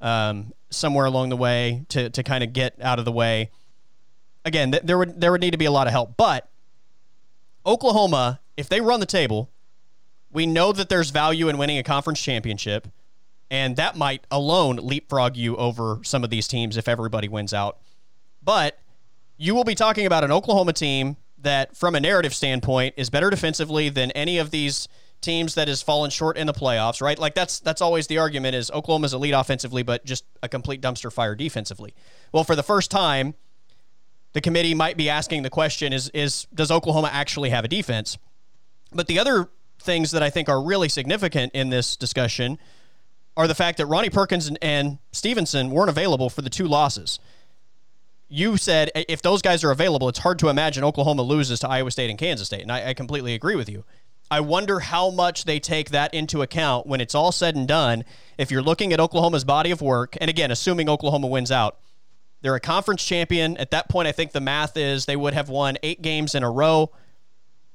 um, 0.00 0.54
somewhere 0.70 1.04
along 1.04 1.28
the 1.28 1.36
way 1.36 1.84
to 1.90 2.08
to 2.08 2.22
kind 2.22 2.42
of 2.42 2.54
get 2.54 2.80
out 2.80 2.98
of 2.98 3.04
the 3.04 3.12
way. 3.12 3.50
Again, 4.46 4.72
th- 4.72 4.82
there 4.82 4.96
would 4.96 5.20
there 5.20 5.30
would 5.30 5.42
need 5.42 5.50
to 5.50 5.58
be 5.58 5.66
a 5.66 5.70
lot 5.70 5.86
of 5.86 5.92
help, 5.92 6.16
but 6.16 6.48
Oklahoma, 7.66 8.40
if 8.56 8.70
they 8.70 8.80
run 8.80 9.00
the 9.00 9.06
table, 9.06 9.50
we 10.30 10.46
know 10.46 10.72
that 10.72 10.88
there's 10.88 11.10
value 11.10 11.50
in 11.50 11.58
winning 11.58 11.76
a 11.76 11.82
conference 11.82 12.22
championship 12.22 12.88
and 13.50 13.76
that 13.76 13.94
might 13.94 14.26
alone 14.30 14.76
leapfrog 14.76 15.36
you 15.36 15.54
over 15.56 15.98
some 16.02 16.24
of 16.24 16.30
these 16.30 16.48
teams 16.48 16.78
if 16.78 16.88
everybody 16.88 17.28
wins 17.28 17.52
out. 17.52 17.76
But 18.42 18.78
you 19.36 19.54
will 19.54 19.64
be 19.64 19.74
talking 19.74 20.06
about 20.06 20.24
an 20.24 20.32
Oklahoma 20.32 20.72
team 20.72 21.18
that, 21.36 21.76
from 21.76 21.94
a 21.94 22.00
narrative 22.00 22.34
standpoint, 22.34 22.94
is 22.96 23.10
better 23.10 23.28
defensively 23.28 23.90
than 23.90 24.10
any 24.12 24.38
of 24.38 24.52
these 24.52 24.88
teams 25.22 25.54
that 25.54 25.68
has 25.68 25.80
fallen 25.82 26.10
short 26.10 26.36
in 26.36 26.46
the 26.46 26.52
playoffs, 26.52 27.00
right? 27.00 27.18
Like 27.18 27.34
that's 27.34 27.60
that's 27.60 27.80
always 27.80 28.06
the 28.08 28.18
argument 28.18 28.54
is 28.54 28.70
Oklahoma's 28.70 29.14
elite 29.14 29.34
offensively, 29.34 29.82
but 29.82 30.04
just 30.04 30.24
a 30.42 30.48
complete 30.48 30.82
dumpster 30.82 31.12
fire 31.12 31.34
defensively. 31.34 31.94
Well, 32.32 32.44
for 32.44 32.56
the 32.56 32.62
first 32.62 32.90
time, 32.90 33.34
the 34.32 34.40
committee 34.40 34.74
might 34.74 34.96
be 34.96 35.08
asking 35.08 35.42
the 35.42 35.50
question 35.50 35.92
is 35.92 36.08
is 36.10 36.46
does 36.54 36.70
Oklahoma 36.70 37.10
actually 37.12 37.50
have 37.50 37.64
a 37.64 37.68
defense? 37.68 38.18
But 38.92 39.06
the 39.06 39.18
other 39.18 39.48
things 39.80 40.10
that 40.10 40.22
I 40.22 40.30
think 40.30 40.48
are 40.48 40.62
really 40.62 40.88
significant 40.88 41.52
in 41.54 41.70
this 41.70 41.96
discussion 41.96 42.58
are 43.36 43.48
the 43.48 43.54
fact 43.54 43.78
that 43.78 43.86
Ronnie 43.86 44.10
Perkins 44.10 44.46
and, 44.46 44.58
and 44.60 44.98
Stevenson 45.12 45.70
weren't 45.70 45.88
available 45.88 46.28
for 46.28 46.42
the 46.42 46.50
two 46.50 46.66
losses. 46.66 47.18
You 48.28 48.56
said 48.56 48.90
if 48.94 49.22
those 49.22 49.42
guys 49.42 49.62
are 49.64 49.70
available, 49.70 50.08
it's 50.08 50.20
hard 50.20 50.38
to 50.40 50.48
imagine 50.48 50.84
Oklahoma 50.84 51.22
loses 51.22 51.60
to 51.60 51.68
Iowa 51.68 51.90
State 51.90 52.10
and 52.10 52.18
Kansas 52.18 52.46
State. 52.46 52.62
And 52.62 52.72
I, 52.72 52.90
I 52.90 52.94
completely 52.94 53.34
agree 53.34 53.56
with 53.56 53.68
you. 53.68 53.84
I 54.32 54.40
wonder 54.40 54.80
how 54.80 55.10
much 55.10 55.44
they 55.44 55.60
take 55.60 55.90
that 55.90 56.14
into 56.14 56.40
account 56.40 56.86
when 56.86 57.02
it's 57.02 57.14
all 57.14 57.32
said 57.32 57.54
and 57.54 57.68
done. 57.68 58.02
If 58.38 58.50
you're 58.50 58.62
looking 58.62 58.94
at 58.94 58.98
Oklahoma's 58.98 59.44
body 59.44 59.70
of 59.70 59.82
work, 59.82 60.16
and 60.22 60.30
again, 60.30 60.50
assuming 60.50 60.88
Oklahoma 60.88 61.26
wins 61.26 61.52
out, 61.52 61.76
they're 62.40 62.54
a 62.54 62.60
conference 62.60 63.04
champion. 63.04 63.58
At 63.58 63.72
that 63.72 63.90
point, 63.90 64.08
I 64.08 64.12
think 64.12 64.32
the 64.32 64.40
math 64.40 64.78
is 64.78 65.04
they 65.04 65.16
would 65.16 65.34
have 65.34 65.50
won 65.50 65.76
eight 65.82 66.00
games 66.00 66.34
in 66.34 66.42
a 66.42 66.50
row. 66.50 66.90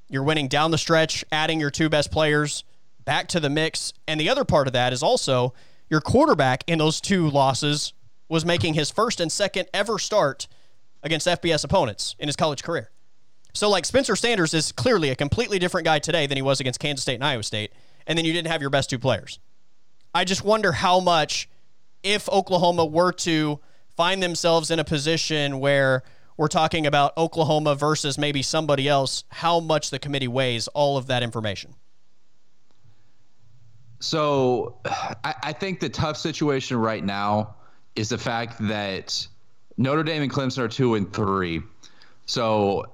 You're 0.10 0.24
winning 0.24 0.48
down 0.48 0.72
the 0.72 0.80
stretch, 0.80 1.24
adding 1.32 1.60
your 1.60 1.70
two 1.70 1.90
best 1.90 2.10
players 2.10 2.64
back 3.06 3.28
to 3.28 3.40
the 3.40 3.52
mix. 3.52 3.94
And 4.08 4.20
the 4.20 4.30
other 4.30 4.44
part 4.44 4.66
of 4.66 4.74
that 4.74 4.94
is 4.94 5.04
also 5.04 5.54
your 5.92 6.02
quarterback 6.02 6.64
in 6.66 6.80
those 6.80 7.00
two 7.00 7.30
losses 7.30 7.94
was 8.30 8.46
making 8.46 8.74
his 8.74 8.90
first 8.90 9.20
and 9.20 9.32
second 9.32 9.68
ever 9.76 10.00
start 10.00 10.48
against 11.04 11.28
FBS 11.28 11.64
opponents 11.64 12.16
in 12.18 12.28
his 12.28 12.36
college 12.36 12.64
career. 12.64 12.90
So, 13.58 13.72
like, 13.72 13.86
Spencer 13.86 14.16
Sanders 14.16 14.54
is 14.54 14.72
clearly 14.72 15.10
a 15.10 15.16
completely 15.16 15.58
different 15.58 15.86
guy 15.86 15.98
today 15.98 16.28
than 16.28 16.38
he 16.38 16.44
was 16.44 16.60
against 16.60 16.80
Kansas 16.80 17.02
State 17.02 17.16
and 17.16 17.24
Iowa 17.24 17.42
State. 17.42 17.72
And 18.06 18.16
then 18.16 18.24
you 18.24 18.32
didn't 18.32 18.50
have 18.52 18.62
your 18.62 18.70
best 18.70 18.88
two 18.88 19.00
players. 19.00 19.40
I 20.14 20.26
just 20.26 20.44
wonder 20.44 20.72
how 20.72 21.00
much, 21.00 21.50
if 22.04 22.30
Oklahoma 22.30 22.86
were 22.86 23.12
to 23.14 23.60
find 23.96 24.22
themselves 24.22 24.70
in 24.70 24.78
a 24.78 24.84
position 24.84 25.60
where 25.60 26.04
we're 26.38 26.50
talking 26.50 26.86
about 26.86 27.18
Oklahoma 27.18 27.74
versus 27.74 28.20
maybe 28.20 28.44
somebody 28.44 28.88
else, 28.88 29.24
how 29.30 29.60
much 29.60 29.90
the 29.90 29.98
committee 29.98 30.28
weighs 30.28 30.68
all 30.68 30.96
of 30.96 31.08
that 31.08 31.24
information. 31.24 31.74
So 34.00 34.78
I, 34.86 35.34
I 35.42 35.52
think 35.52 35.80
the 35.80 35.90
tough 35.90 36.18
situation 36.18 36.78
right 36.78 37.04
now 37.04 37.56
is 37.96 38.10
the 38.10 38.20
fact 38.20 38.60
that 38.68 39.28
Notre 39.78 40.04
Dame 40.04 40.22
and 40.22 40.32
Clemson 40.32 40.60
are 40.60 40.68
two 40.68 40.94
and 40.94 41.12
three. 41.12 41.64
So 42.28 42.94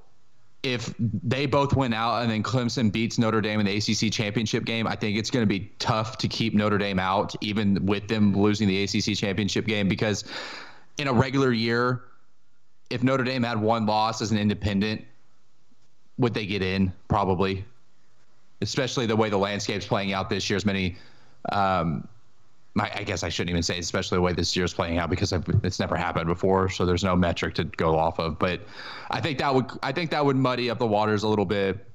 if 0.64 0.94
they 1.00 1.46
both 1.46 1.76
win 1.76 1.94
out 1.94 2.22
and 2.22 2.32
then 2.32 2.42
Clemson 2.42 2.92
beats 2.92 3.18
Notre 3.18 3.42
Dame 3.42 3.60
in 3.60 3.66
the 3.66 3.78
ACC 3.78 4.12
championship 4.12 4.64
game, 4.64 4.88
I 4.88 4.96
think 4.96 5.18
it's 5.18 5.30
going 5.30 5.44
to 5.44 5.48
be 5.48 5.72
tough 5.80 6.18
to 6.20 6.28
keep 6.28 6.54
Notre 6.54 6.78
Dame 6.78 7.00
out, 7.00 7.36
even 7.42 7.86
with 7.86 8.08
them 8.08 8.34
losing 8.34 8.68
the 8.68 8.84
ACC 8.84 9.18
championship 9.18 9.66
game, 9.66 9.88
because 9.88 10.24
in 10.98 11.08
a 11.08 11.14
regular 11.14 11.52
year, 11.52 12.04
if 12.90 13.04
Notre 13.04 13.24
Dame 13.24 13.44
had 13.44 13.60
one 13.60 13.86
loss 13.86 14.22
as 14.22 14.32
an 14.32 14.38
independent, 14.38 15.04
would 16.18 16.34
they 16.34 16.46
get 16.46 16.62
in? 16.62 16.94
Probably 17.08 17.66
especially 18.64 19.06
the 19.06 19.16
way 19.16 19.30
the 19.30 19.38
landscape's 19.38 19.86
playing 19.86 20.14
out 20.14 20.30
this 20.30 20.50
year. 20.50 20.58
As 20.58 20.66
many, 20.66 20.96
um, 21.52 22.08
I, 22.80 22.92
I, 22.96 23.04
guess 23.04 23.24
I 23.24 23.30
shouldn't 23.30 23.52
even 23.52 23.62
say, 23.62 23.78
especially 23.78 24.18
the 24.18 24.22
way 24.22 24.34
this 24.34 24.56
year's 24.56 24.74
playing 24.74 24.98
out 24.98 25.10
because 25.10 25.32
I've, 25.32 25.46
it's 25.64 25.80
never 25.80 25.96
happened 25.96 26.28
before, 26.28 26.70
so 26.70 26.86
there's 26.86 27.04
no 27.04 27.16
metric 27.16 27.54
to 27.56 27.66
go 27.66 27.98
off 27.98 28.20
of. 28.20 28.40
But 28.40 28.62
I 29.12 29.22
think 29.22 29.38
that 29.40 29.54
would 29.54 29.70
I 29.84 29.92
think 29.92 30.12
that 30.12 30.26
would 30.26 30.36
muddy 30.36 30.70
up 30.70 30.80
the 30.80 30.88
waters 30.88 31.24
a 31.24 31.28
little 31.28 31.46
bit. 31.46 31.86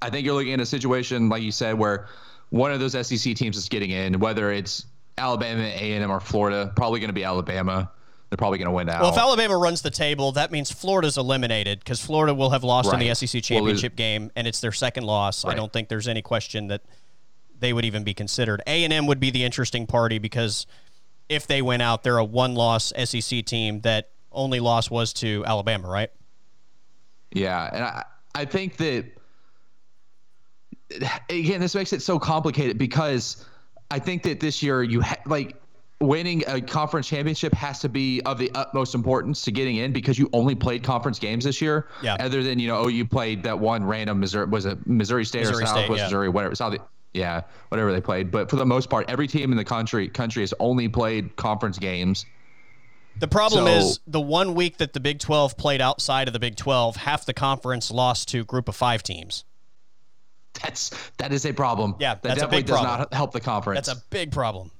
I 0.00 0.10
think 0.10 0.24
you're 0.24 0.34
looking 0.34 0.54
at 0.54 0.60
a 0.60 0.66
situation 0.66 1.28
like 1.28 1.42
you 1.42 1.52
said 1.52 1.78
where 1.78 2.08
one 2.50 2.72
of 2.72 2.80
those 2.80 2.92
SEC 2.92 3.34
teams 3.34 3.56
is 3.56 3.68
getting 3.68 3.90
in, 3.90 4.18
whether 4.18 4.50
it's 4.50 4.86
Alabama, 5.18 5.62
A&M, 5.62 6.10
or 6.10 6.20
Florida. 6.20 6.72
Probably 6.74 7.00
going 7.00 7.08
to 7.08 7.14
be 7.14 7.24
Alabama 7.24 7.90
they're 8.32 8.38
probably 8.38 8.56
going 8.56 8.68
to 8.68 8.72
win 8.72 8.88
out. 8.88 9.02
Well, 9.02 9.12
if 9.12 9.18
Alabama 9.18 9.58
runs 9.58 9.82
the 9.82 9.90
table, 9.90 10.32
that 10.32 10.50
means 10.50 10.72
Florida's 10.72 11.18
eliminated 11.18 11.80
because 11.80 12.00
Florida 12.00 12.32
will 12.32 12.48
have 12.48 12.64
lost 12.64 12.90
right. 12.90 12.94
in 12.94 13.06
the 13.06 13.14
SEC 13.14 13.42
championship 13.42 13.92
well, 13.92 13.96
game, 13.98 14.30
and 14.34 14.46
it's 14.46 14.58
their 14.62 14.72
second 14.72 15.04
loss. 15.04 15.44
Right. 15.44 15.52
I 15.52 15.54
don't 15.54 15.70
think 15.70 15.90
there's 15.90 16.08
any 16.08 16.22
question 16.22 16.68
that 16.68 16.80
they 17.62 17.72
would 17.72 17.84
even 17.84 18.04
be 18.04 18.12
considered. 18.12 18.60
A 18.66 18.84
and 18.84 18.92
M 18.92 19.06
would 19.06 19.20
be 19.20 19.30
the 19.30 19.44
interesting 19.44 19.86
party 19.86 20.18
because 20.18 20.66
if 21.28 21.46
they 21.46 21.62
went 21.62 21.80
out, 21.80 22.02
they're 22.02 22.18
a 22.18 22.24
one-loss 22.24 22.92
SEC 23.04 23.44
team 23.44 23.80
that 23.82 24.10
only 24.30 24.60
loss 24.60 24.90
was 24.90 25.12
to 25.14 25.44
Alabama, 25.46 25.88
right? 25.88 26.10
Yeah, 27.30 27.70
and 27.72 27.84
I 27.84 28.04
I 28.34 28.44
think 28.44 28.76
that 28.78 29.06
again 31.30 31.60
this 31.60 31.74
makes 31.74 31.92
it 31.92 32.02
so 32.02 32.18
complicated 32.18 32.76
because 32.76 33.46
I 33.90 33.98
think 33.98 34.22
that 34.24 34.40
this 34.40 34.62
year 34.62 34.82
you 34.82 35.00
ha- 35.00 35.16
like 35.24 35.56
winning 36.00 36.42
a 36.48 36.60
conference 36.60 37.08
championship 37.08 37.54
has 37.54 37.78
to 37.78 37.88
be 37.88 38.20
of 38.22 38.36
the 38.36 38.50
utmost 38.54 38.94
importance 38.94 39.42
to 39.42 39.52
getting 39.52 39.76
in 39.76 39.92
because 39.92 40.18
you 40.18 40.28
only 40.32 40.54
played 40.54 40.82
conference 40.82 41.18
games 41.18 41.44
this 41.44 41.60
year. 41.60 41.88
Yeah. 42.02 42.16
Other 42.18 42.42
than 42.42 42.58
you 42.58 42.68
know, 42.68 42.78
oh, 42.78 42.88
you 42.88 43.06
played 43.06 43.42
that 43.44 43.58
one 43.58 43.84
random 43.84 44.20
Missouri 44.20 44.46
was 44.46 44.66
it 44.66 44.84
Missouri 44.86 45.24
State 45.24 45.40
Missouri 45.40 45.62
or 45.62 45.66
Southwest 45.66 45.86
State, 45.86 45.96
yeah. 45.96 46.04
Missouri, 46.04 46.28
whatever 46.28 46.54
South 46.54 46.76
yeah, 47.14 47.42
whatever 47.68 47.92
they 47.92 48.00
played. 48.00 48.30
But 48.30 48.48
for 48.50 48.56
the 48.56 48.66
most 48.66 48.88
part, 48.90 49.08
every 49.10 49.26
team 49.26 49.50
in 49.52 49.56
the 49.58 49.64
country 49.64 50.08
country 50.08 50.42
has 50.42 50.54
only 50.60 50.88
played 50.88 51.36
conference 51.36 51.78
games. 51.78 52.26
The 53.18 53.28
problem 53.28 53.66
So- 53.66 53.72
is 53.72 54.00
the 54.06 54.20
one 54.20 54.54
week 54.54 54.78
that 54.78 54.94
the 54.94 55.00
Big 55.00 55.18
12 55.18 55.56
played 55.56 55.80
outside 55.80 56.28
of 56.28 56.32
the 56.32 56.40
Big 56.40 56.56
12, 56.56 56.96
half 56.96 57.26
the 57.26 57.34
conference 57.34 57.90
lost 57.90 58.28
to 58.28 58.44
group 58.44 58.68
of 58.68 58.76
five 58.76 59.02
teams. 59.02 59.44
That's 60.62 60.90
that 61.18 61.32
is 61.32 61.46
a 61.46 61.52
problem. 61.52 61.96
Yeah, 61.98 62.14
that 62.14 62.34
definitely 62.34 62.62
does 62.62 62.80
problem. 62.80 63.00
not 63.00 63.14
help 63.14 63.32
the 63.32 63.40
conference. 63.40 63.86
That's 63.86 63.98
a 63.98 64.02
big 64.10 64.32
problem. 64.32 64.70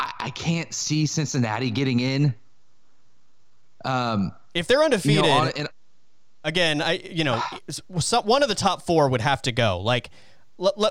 I, 0.00 0.12
I 0.20 0.30
can't 0.30 0.72
see 0.72 1.06
Cincinnati 1.06 1.70
getting 1.70 2.00
in. 2.00 2.34
Um, 3.84 4.32
If 4.54 4.66
they're 4.66 4.78
you 4.78 4.84
undefeated, 4.84 5.24
know, 5.24 5.30
on, 5.30 5.48
and 5.56 5.68
again, 6.44 6.80
I 6.80 6.92
you 6.92 7.24
know, 7.24 7.42
one 8.24 8.42
of 8.42 8.48
the 8.48 8.54
top 8.54 8.82
four 8.82 9.08
would 9.10 9.20
have 9.20 9.42
to 9.42 9.52
go. 9.52 9.80
Like, 9.80 10.10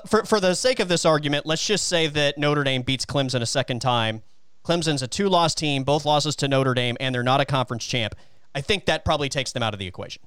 for 0.06 0.24
for 0.24 0.40
the 0.40 0.54
sake 0.54 0.80
of 0.80 0.88
this 0.88 1.04
argument, 1.04 1.46
let's 1.46 1.66
just 1.66 1.88
say 1.88 2.06
that 2.08 2.38
Notre 2.38 2.64
Dame 2.64 2.82
beats 2.82 3.06
Clemson 3.06 3.40
a 3.40 3.46
second 3.46 3.80
time. 3.80 4.22
Clemson's 4.64 5.02
a 5.02 5.06
two-loss 5.08 5.54
team, 5.54 5.84
both 5.84 6.04
losses 6.04 6.36
to 6.36 6.48
Notre 6.48 6.74
Dame, 6.74 6.96
and 6.98 7.14
they're 7.14 7.22
not 7.22 7.40
a 7.40 7.44
conference 7.44 7.84
champ. 7.84 8.14
I 8.54 8.60
think 8.62 8.86
that 8.86 9.04
probably 9.04 9.28
takes 9.28 9.52
them 9.52 9.62
out 9.62 9.74
of 9.74 9.78
the 9.78 9.86
equation. 9.86 10.22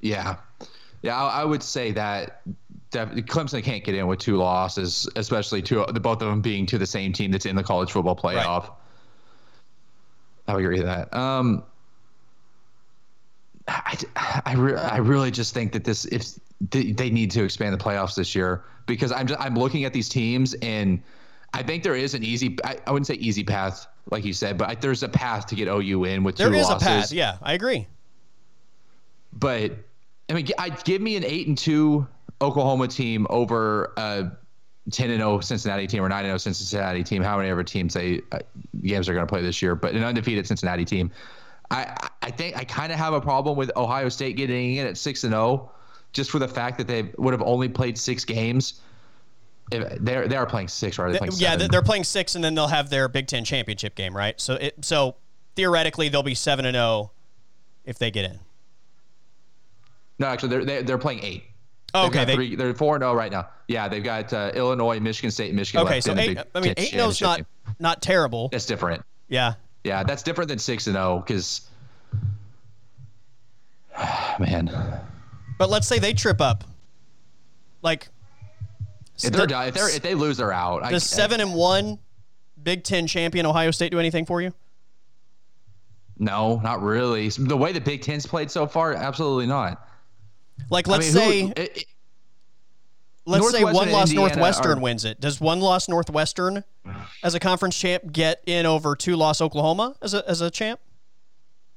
yeah, 0.00 0.36
yeah, 1.02 1.20
I, 1.20 1.42
I 1.42 1.44
would 1.44 1.62
say 1.62 1.92
that. 1.92 2.42
Clemson 2.92 3.62
can't 3.62 3.84
get 3.84 3.94
in 3.94 4.06
with 4.06 4.20
two 4.20 4.36
losses, 4.36 5.06
especially 5.16 5.60
two, 5.60 5.84
the 5.92 6.00
both 6.00 6.22
of 6.22 6.28
them 6.28 6.40
being 6.40 6.64
to 6.66 6.78
the 6.78 6.86
same 6.86 7.12
team 7.12 7.30
that's 7.30 7.44
in 7.44 7.54
the 7.54 7.62
college 7.62 7.90
football 7.92 8.16
playoff. 8.16 8.72
I 10.46 10.54
would 10.54 10.64
agree 10.64 10.78
with 10.78 10.86
that. 10.86 11.12
Um, 11.12 11.64
I, 13.68 13.96
I, 14.46 14.54
re- 14.54 14.74
I 14.76 14.98
really 14.98 15.30
just 15.30 15.52
think 15.54 15.72
that 15.72 15.84
this 15.84 16.04
if 16.06 16.24
they, 16.70 16.92
they 16.92 17.10
need 17.10 17.30
to 17.32 17.42
expand 17.44 17.74
the 17.74 17.78
playoffs 17.84 18.14
this 18.14 18.34
year 18.34 18.64
because 18.86 19.10
I'm 19.12 19.26
just 19.26 19.40
I'm 19.40 19.54
looking 19.56 19.84
at 19.84 19.92
these 19.92 20.08
teams 20.08 20.54
and 20.62 21.02
I 21.52 21.62
think 21.62 21.82
there 21.82 21.96
is 21.96 22.14
an 22.14 22.22
easy 22.22 22.56
I, 22.64 22.78
I 22.86 22.92
wouldn't 22.92 23.06
say 23.08 23.14
easy 23.14 23.42
path 23.44 23.86
like 24.10 24.24
you 24.24 24.32
said 24.32 24.56
but 24.56 24.68
I, 24.68 24.74
there's 24.76 25.02
a 25.02 25.08
path 25.08 25.46
to 25.48 25.54
get 25.56 25.66
OU 25.68 26.04
in 26.04 26.22
with 26.24 26.36
There 26.36 26.48
two 26.48 26.54
is 26.54 26.68
losses. 26.68 26.82
a 26.86 26.90
path. 26.90 27.12
Yeah, 27.12 27.38
I 27.42 27.54
agree. 27.54 27.86
But 29.32 29.72
I 30.28 30.32
mean, 30.32 30.48
I 30.58 30.70
give 30.70 31.02
me 31.02 31.16
an 31.16 31.24
eight 31.24 31.46
and 31.46 31.56
two 31.58 32.06
Oklahoma 32.40 32.88
team 32.88 33.26
over 33.30 33.92
a 33.96 34.30
ten 34.90 35.10
and 35.10 35.20
zero 35.20 35.40
Cincinnati 35.40 35.86
team 35.86 36.02
or 36.02 36.08
nine 36.08 36.24
and 36.24 36.38
zero 36.40 36.52
Cincinnati 36.52 37.04
team. 37.04 37.22
How 37.22 37.36
many 37.36 37.48
ever 37.50 37.62
teams 37.64 37.94
they 37.94 38.22
uh, 38.32 38.38
games 38.82 39.08
are 39.08 39.14
going 39.14 39.26
to 39.26 39.30
play 39.30 39.42
this 39.42 39.60
year? 39.60 39.74
But 39.74 39.94
an 39.94 40.04
undefeated 40.04 40.46
Cincinnati 40.46 40.84
team. 40.84 41.10
I 41.70 42.08
I 42.22 42.30
think 42.30 42.56
I 42.56 42.64
kind 42.64 42.92
of 42.92 42.98
have 42.98 43.12
a 43.12 43.20
problem 43.20 43.56
with 43.56 43.70
Ohio 43.76 44.08
State 44.08 44.36
getting 44.36 44.76
in 44.76 44.86
at 44.86 44.96
six 44.96 45.24
and 45.24 45.32
zero, 45.32 45.70
just 46.12 46.30
for 46.30 46.38
the 46.38 46.48
fact 46.48 46.78
that 46.78 46.86
they 46.86 47.10
would 47.18 47.32
have 47.32 47.42
only 47.42 47.68
played 47.68 47.98
six 47.98 48.24
games. 48.24 48.80
If 49.72 49.98
they're 50.00 50.28
they 50.28 50.36
are 50.36 50.46
playing 50.46 50.68
six, 50.68 50.98
right? 50.98 51.10
They're 51.10 51.18
playing 51.18 51.32
yeah, 51.36 51.52
seven. 51.52 51.70
they're 51.70 51.82
playing 51.82 52.04
six, 52.04 52.34
and 52.36 52.44
then 52.44 52.54
they'll 52.54 52.68
have 52.68 52.88
their 52.88 53.08
Big 53.08 53.26
Ten 53.26 53.44
championship 53.44 53.94
game, 53.94 54.16
right? 54.16 54.40
So 54.40 54.54
it 54.54 54.84
so 54.84 55.16
theoretically 55.56 56.08
they'll 56.08 56.22
be 56.22 56.34
seven 56.34 56.64
and 56.66 56.74
zero 56.74 57.10
if 57.84 57.98
they 57.98 58.10
get 58.10 58.24
in. 58.26 58.38
no, 60.18 60.26
actually 60.28 60.50
they're 60.50 60.64
they're, 60.64 60.82
they're 60.82 60.98
playing 60.98 61.24
eight. 61.24 61.44
Oh, 61.94 62.06
okay, 62.06 62.24
they- 62.24 62.34
three, 62.34 62.56
they're 62.56 62.74
four 62.74 62.94
and 62.94 63.02
zero 63.02 63.14
right 63.14 63.32
now. 63.32 63.48
Yeah, 63.68 63.88
they've 63.88 64.04
got 64.04 64.32
uh, 64.32 64.52
Illinois, 64.54 65.00
Michigan 65.00 65.30
State, 65.30 65.52
Michigan. 65.54 65.84
Okay, 65.86 66.00
so 66.00 66.16
eight. 66.16 66.38
I 66.54 66.60
mean, 66.60 66.74
eight 66.76 66.94
and 66.94 67.20
not 67.20 67.40
not 67.80 68.02
terrible. 68.02 68.50
It's 68.52 68.66
different. 68.66 69.04
Yeah, 69.28 69.54
Yeah, 69.86 70.02
that's 70.02 70.24
different 70.24 70.48
than 70.48 70.58
six 70.58 70.88
and 70.88 70.96
oh, 70.96 71.00
zero 71.00 71.24
because, 71.24 71.60
man, 74.40 74.68
but 75.58 75.70
let's 75.70 75.86
say 75.86 76.00
they 76.00 76.12
trip 76.12 76.40
up, 76.40 76.64
like 77.82 78.08
if 79.22 79.32
they're 79.32 79.46
done, 79.46 79.68
if 79.68 79.74
they 79.74 79.80
are 79.80 79.88
if 79.88 80.02
they 80.02 80.16
lose, 80.16 80.38
they're 80.38 80.52
out. 80.52 80.82
I- 80.82 80.90
the 80.90 80.98
seven 80.98 81.40
and 81.40 81.54
one 81.54 82.00
Big 82.60 82.82
Ten 82.82 83.06
champion 83.06 83.46
Ohio 83.46 83.70
State 83.70 83.92
do 83.92 84.00
anything 84.00 84.26
for 84.26 84.42
you? 84.42 84.52
no, 86.18 86.58
not 86.64 86.82
really. 86.82 87.28
The 87.28 87.56
way 87.56 87.70
the 87.72 87.80
Big 87.80 88.02
Ten's 88.02 88.26
played 88.26 88.50
so 88.50 88.66
far, 88.66 88.92
absolutely 88.92 89.46
not. 89.46 89.86
Like, 90.68 90.88
let's 90.88 91.14
mean, 91.14 91.24
say 91.24 91.40
who, 91.42 91.48
it, 91.50 91.76
it- 91.76 91.84
let's 93.26 93.50
say 93.50 93.60
Northwestern 93.60 93.74
one 93.74 93.82
and 93.84 93.92
loss 93.92 94.10
Indiana 94.10 94.28
Northwestern 94.28 94.78
are- 94.78 94.80
wins 94.80 95.04
it. 95.04 95.20
Does 95.20 95.40
one 95.40 95.60
loss 95.60 95.88
Northwestern 95.88 96.64
as 97.22 97.34
a 97.34 97.40
conference 97.40 97.76
champ 97.78 98.12
get 98.12 98.42
in 98.46 98.66
over 98.66 98.96
two 98.96 99.16
loss 99.16 99.40
Oklahoma 99.40 99.96
as 100.00 100.14
a 100.14 100.28
as 100.28 100.40
a 100.40 100.50
champ? 100.50 100.80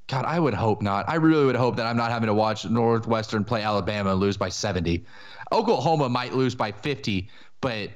God, 0.08 0.26
I 0.26 0.39
would 0.39 0.56
hope 0.56 0.82
not. 0.82 1.08
I 1.08 1.16
really 1.16 1.45
would 1.45 1.56
hope 1.56 1.76
that 1.76 1.86
I'm 1.86 1.97
not 1.97 2.10
having 2.10 2.28
to 2.28 2.34
watch 2.34 2.66
Northwestern 2.66 3.43
play 3.43 3.62
Alabama 3.62 4.12
and 4.12 4.20
lose 4.20 4.38
by 4.38 4.50
70. 4.50 5.06
Oklahoma 5.52 6.10
might 6.10 6.34
lose 6.34 6.56
by 6.56 6.72
50, 6.72 7.30
but 7.62 7.91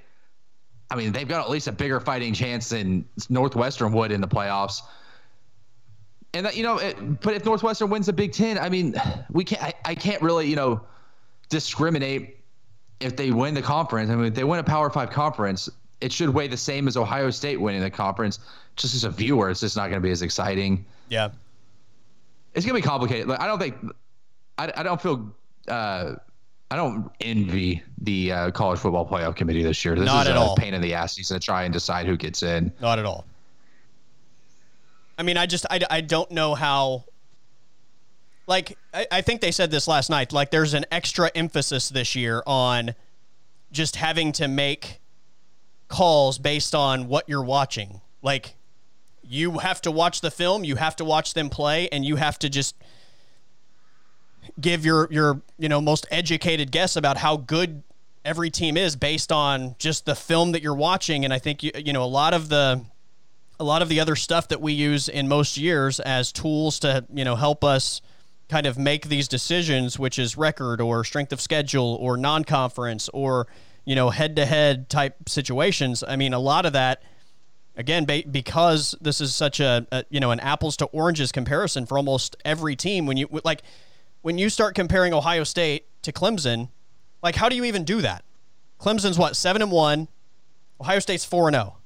I 0.91 0.95
mean, 0.95 1.11
they've 1.11 1.27
got 1.27 1.43
at 1.43 1.49
least 1.49 1.67
a 1.67 1.71
bigger 1.71 1.99
fighting 1.99 2.33
chance 2.35 2.69
than 2.69 3.05
Northwestern 3.29 3.91
would 3.93 4.11
in 4.11 4.21
the 4.21 4.27
playoffs. 4.27 4.81
And 6.35 6.45
that, 6.45 6.55
you 6.55 6.61
know, 6.61 6.77
it, 6.77 7.21
but 7.21 7.33
if 7.33 7.45
Northwestern 7.45 7.89
wins 7.89 8.05
the 8.05 8.13
Big 8.13 8.31
Ten, 8.31 8.59
I 8.59 8.69
mean, 8.69 8.93
we 9.31 9.43
can't. 9.43 9.63
I, 9.63 9.73
I 9.85 9.95
can't 9.95 10.21
really, 10.21 10.47
you 10.47 10.55
know, 10.55 10.81
discriminate 11.49 12.42
if 13.03 13.15
they 13.15 13.31
win 13.31 13.53
the 13.53 13.61
conference. 13.61 14.09
I 14.09 14.15
mean, 14.15 14.25
if 14.25 14.33
they 14.33 14.43
win 14.43 14.59
a 14.59 14.63
Power 14.63 14.89
Five 14.89 15.09
conference, 15.11 15.69
it 16.01 16.11
should 16.11 16.29
weigh 16.29 16.47
the 16.47 16.57
same 16.57 16.87
as 16.87 16.97
Ohio 16.97 17.29
State 17.29 17.59
winning 17.59 17.81
the 17.81 17.89
conference. 17.91 18.39
Just 18.75 18.95
as 18.95 19.03
a 19.03 19.09
viewer, 19.09 19.49
it's 19.49 19.59
just 19.59 19.75
not 19.77 19.89
going 19.89 20.01
to 20.01 20.05
be 20.05 20.11
as 20.11 20.21
exciting 20.23 20.83
Yeah. 21.09 21.29
it's 22.55 22.65
gonna 22.65 22.77
be 22.77 22.81
complicated. 22.81 23.27
Like, 23.27 23.39
I 23.39 23.45
don't 23.47 23.59
think, 23.59 23.75
I, 24.57 24.71
I 24.75 24.83
don't 24.83 24.99
feel, 25.01 25.31
uh, 25.67 26.15
I 26.71 26.75
don't 26.75 27.11
envy 27.21 27.83
the 28.01 28.31
uh, 28.31 28.51
college 28.51 28.79
football 28.79 29.07
playoff 29.07 29.35
committee 29.35 29.61
this 29.61 29.85
year. 29.85 29.95
This 29.95 30.05
Not 30.07 30.25
is 30.25 30.31
at 30.31 30.37
a 30.37 30.39
all. 30.39 30.55
pain 30.55 30.73
in 30.73 30.81
the 30.81 30.93
ass. 30.95 31.15
He's 31.15 31.29
gonna 31.29 31.39
try 31.39 31.63
and 31.65 31.73
decide 31.73 32.05
who 32.07 32.17
gets 32.17 32.41
in. 32.41 32.71
Not 32.81 32.97
at 32.99 33.05
all. 33.05 33.25
I 35.17 35.23
mean, 35.23 35.37
I 35.37 35.45
just 35.45 35.65
I, 35.69 35.79
I 35.91 36.01
don't 36.01 36.31
know 36.31 36.55
how. 36.55 37.05
Like 38.47 38.77
I, 38.93 39.07
I 39.11 39.21
think 39.21 39.41
they 39.41 39.51
said 39.51 39.71
this 39.71 39.87
last 39.87 40.09
night. 40.09 40.33
Like 40.33 40.51
there's 40.51 40.73
an 40.73 40.85
extra 40.91 41.31
emphasis 41.33 41.89
this 41.89 42.15
year 42.15 42.43
on 42.45 42.95
just 43.71 43.95
having 43.95 44.31
to 44.33 44.47
make 44.47 44.99
calls 45.87 46.37
based 46.37 46.75
on 46.75 47.07
what 47.07 47.27
you're 47.27 47.43
watching. 47.43 48.01
Like 48.21 48.55
you 49.23 49.59
have 49.59 49.81
to 49.81 49.91
watch 49.91 50.21
the 50.21 50.31
film, 50.31 50.63
you 50.63 50.75
have 50.75 50.95
to 50.97 51.05
watch 51.05 51.33
them 51.33 51.49
play, 51.49 51.87
and 51.89 52.03
you 52.03 52.17
have 52.17 52.37
to 52.39 52.49
just 52.49 52.75
give 54.59 54.85
your 54.85 55.07
your 55.11 55.41
you 55.57 55.69
know 55.69 55.79
most 55.79 56.05
educated 56.11 56.71
guess 56.71 56.95
about 56.95 57.17
how 57.17 57.37
good 57.37 57.83
every 58.25 58.49
team 58.49 58.77
is 58.77 58.95
based 58.95 59.31
on 59.31 59.75
just 59.79 60.05
the 60.05 60.15
film 60.15 60.51
that 60.51 60.61
you're 60.61 60.75
watching. 60.75 61.23
And 61.25 61.33
I 61.33 61.39
think 61.39 61.63
you 61.63 61.71
you 61.75 61.93
know 61.93 62.03
a 62.03 62.05
lot 62.05 62.33
of 62.33 62.49
the 62.49 62.83
a 63.59 63.63
lot 63.63 63.81
of 63.81 63.89
the 63.89 63.99
other 63.99 64.15
stuff 64.15 64.47
that 64.49 64.61
we 64.61 64.73
use 64.73 65.07
in 65.07 65.27
most 65.27 65.57
years 65.57 65.99
as 65.99 66.31
tools 66.31 66.79
to 66.79 67.05
you 67.13 67.23
know 67.23 67.35
help 67.35 67.63
us 67.63 68.01
kind 68.53 68.67
of 68.67 68.77
make 68.77 69.07
these 69.07 69.27
decisions, 69.27 69.97
which 69.97 70.19
is 70.19 70.37
record 70.37 70.79
or 70.79 71.03
strength 71.03 71.33
of 71.33 71.41
schedule 71.41 71.97
or 71.99 72.17
non-conference 72.17 73.09
or 73.09 73.47
you 73.83 73.95
know 73.95 74.11
head-to-head 74.11 74.89
type 74.89 75.27
situations. 75.27 76.03
I 76.07 76.17
mean, 76.17 76.33
a 76.33 76.39
lot 76.39 76.67
of 76.67 76.73
that 76.73 77.01
again 77.75 78.05
ba- 78.05 78.21
because 78.29 78.93
this 79.01 79.19
is 79.19 79.33
such 79.33 79.59
a, 79.59 79.87
a 79.91 80.05
you 80.11 80.19
know 80.19 80.29
an 80.29 80.39
apples 80.39 80.77
to 80.77 80.85
oranges 80.85 81.31
comparison 81.31 81.87
for 81.87 81.97
almost 81.97 82.35
every 82.45 82.75
team. 82.75 83.07
When 83.07 83.17
you 83.17 83.27
like 83.43 83.63
when 84.21 84.37
you 84.37 84.49
start 84.49 84.75
comparing 84.75 85.15
Ohio 85.15 85.43
State 85.43 85.87
to 86.03 86.11
Clemson, 86.11 86.69
like 87.23 87.35
how 87.35 87.49
do 87.49 87.55
you 87.55 87.63
even 87.63 87.83
do 87.83 88.01
that? 88.01 88.23
Clemson's 88.79 89.17
what 89.17 89.35
seven 89.35 89.63
and 89.63 89.71
one, 89.71 90.09
Ohio 90.79 90.99
State's 90.99 91.25
four 91.25 91.47
and 91.47 91.55
zero. 91.55 91.77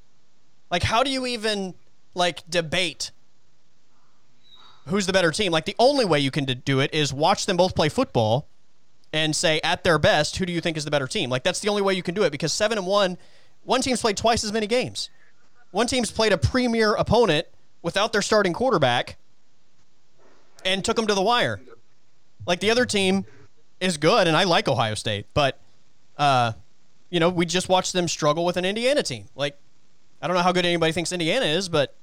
Like, 0.69 0.83
how 0.83 1.01
do 1.01 1.09
you 1.09 1.25
even 1.27 1.75
like 2.13 2.43
debate 2.49 3.11
who's 4.87 5.05
the 5.05 5.13
better 5.13 5.31
team? 5.31 5.51
Like, 5.51 5.65
the 5.65 5.75
only 5.79 6.05
way 6.05 6.19
you 6.19 6.31
can 6.31 6.45
do 6.45 6.79
it 6.79 6.93
is 6.93 7.13
watch 7.13 7.45
them 7.45 7.57
both 7.57 7.75
play 7.75 7.89
football 7.89 8.47
and 9.13 9.35
say 9.35 9.59
at 9.63 9.83
their 9.83 9.97
best, 9.99 10.37
who 10.37 10.45
do 10.45 10.53
you 10.53 10.61
think 10.61 10.77
is 10.77 10.85
the 10.85 10.91
better 10.91 11.07
team? 11.07 11.29
Like, 11.29 11.43
that's 11.43 11.59
the 11.59 11.69
only 11.69 11.81
way 11.81 11.93
you 11.93 12.03
can 12.03 12.13
do 12.13 12.23
it 12.23 12.31
because 12.31 12.51
seven 12.53 12.77
and 12.77 12.87
one, 12.87 13.17
one 13.63 13.81
team's 13.81 14.01
played 14.01 14.17
twice 14.17 14.43
as 14.43 14.51
many 14.51 14.67
games. 14.67 15.09
One 15.71 15.87
team's 15.87 16.11
played 16.11 16.33
a 16.33 16.37
premier 16.37 16.93
opponent 16.93 17.47
without 17.81 18.11
their 18.13 18.21
starting 18.21 18.53
quarterback 18.53 19.17
and 20.65 20.83
took 20.83 20.95
them 20.95 21.07
to 21.07 21.13
the 21.13 21.21
wire. 21.21 21.59
Like 22.45 22.59
the 22.59 22.71
other 22.71 22.85
team 22.85 23.25
is 23.79 23.97
good, 23.97 24.27
and 24.27 24.35
I 24.35 24.45
like 24.45 24.67
Ohio 24.67 24.95
State, 24.95 25.27
but 25.33 25.59
uh, 26.17 26.53
you 27.09 27.19
know, 27.19 27.29
we 27.29 27.45
just 27.45 27.69
watched 27.69 27.93
them 27.93 28.07
struggle 28.07 28.45
with 28.45 28.57
an 28.57 28.65
Indiana 28.65 29.03
team. 29.03 29.25
Like, 29.35 29.57
I 30.21 30.27
don't 30.27 30.35
know 30.35 30.43
how 30.43 30.51
good 30.51 30.65
anybody 30.65 30.91
thinks 30.91 31.11
Indiana 31.11 31.45
is, 31.45 31.69
but 31.69 31.95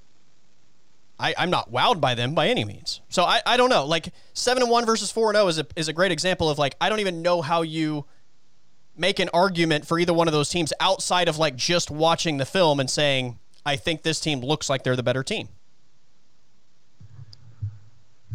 I, 1.18 1.34
I'm 1.38 1.50
not 1.50 1.72
wowed 1.72 2.00
by 2.00 2.14
them 2.14 2.34
by 2.34 2.48
any 2.48 2.64
means. 2.64 3.00
So 3.08 3.22
I, 3.22 3.40
I 3.46 3.56
don't 3.56 3.70
know. 3.70 3.86
Like 3.86 4.12
seven 4.32 4.62
and 4.62 4.70
one 4.70 4.84
versus 4.84 5.10
four 5.10 5.30
and 5.30 5.36
zero 5.36 5.48
is 5.48 5.58
a 5.58 5.66
is 5.76 5.88
a 5.88 5.92
great 5.92 6.12
example 6.12 6.50
of 6.50 6.58
like 6.58 6.74
I 6.80 6.88
don't 6.88 7.00
even 7.00 7.22
know 7.22 7.40
how 7.40 7.62
you 7.62 8.04
make 8.96 9.18
an 9.18 9.30
argument 9.32 9.86
for 9.86 9.98
either 9.98 10.12
one 10.12 10.28
of 10.28 10.32
those 10.32 10.48
teams 10.48 10.72
outside 10.80 11.28
of 11.28 11.38
like 11.38 11.56
just 11.56 11.90
watching 11.90 12.38
the 12.38 12.44
film 12.44 12.80
and 12.80 12.90
saying 12.90 13.38
I 13.64 13.76
think 13.76 14.02
this 14.02 14.20
team 14.20 14.40
looks 14.40 14.68
like 14.68 14.82
they're 14.82 14.96
the 14.96 15.02
better 15.02 15.22
team. 15.22 15.48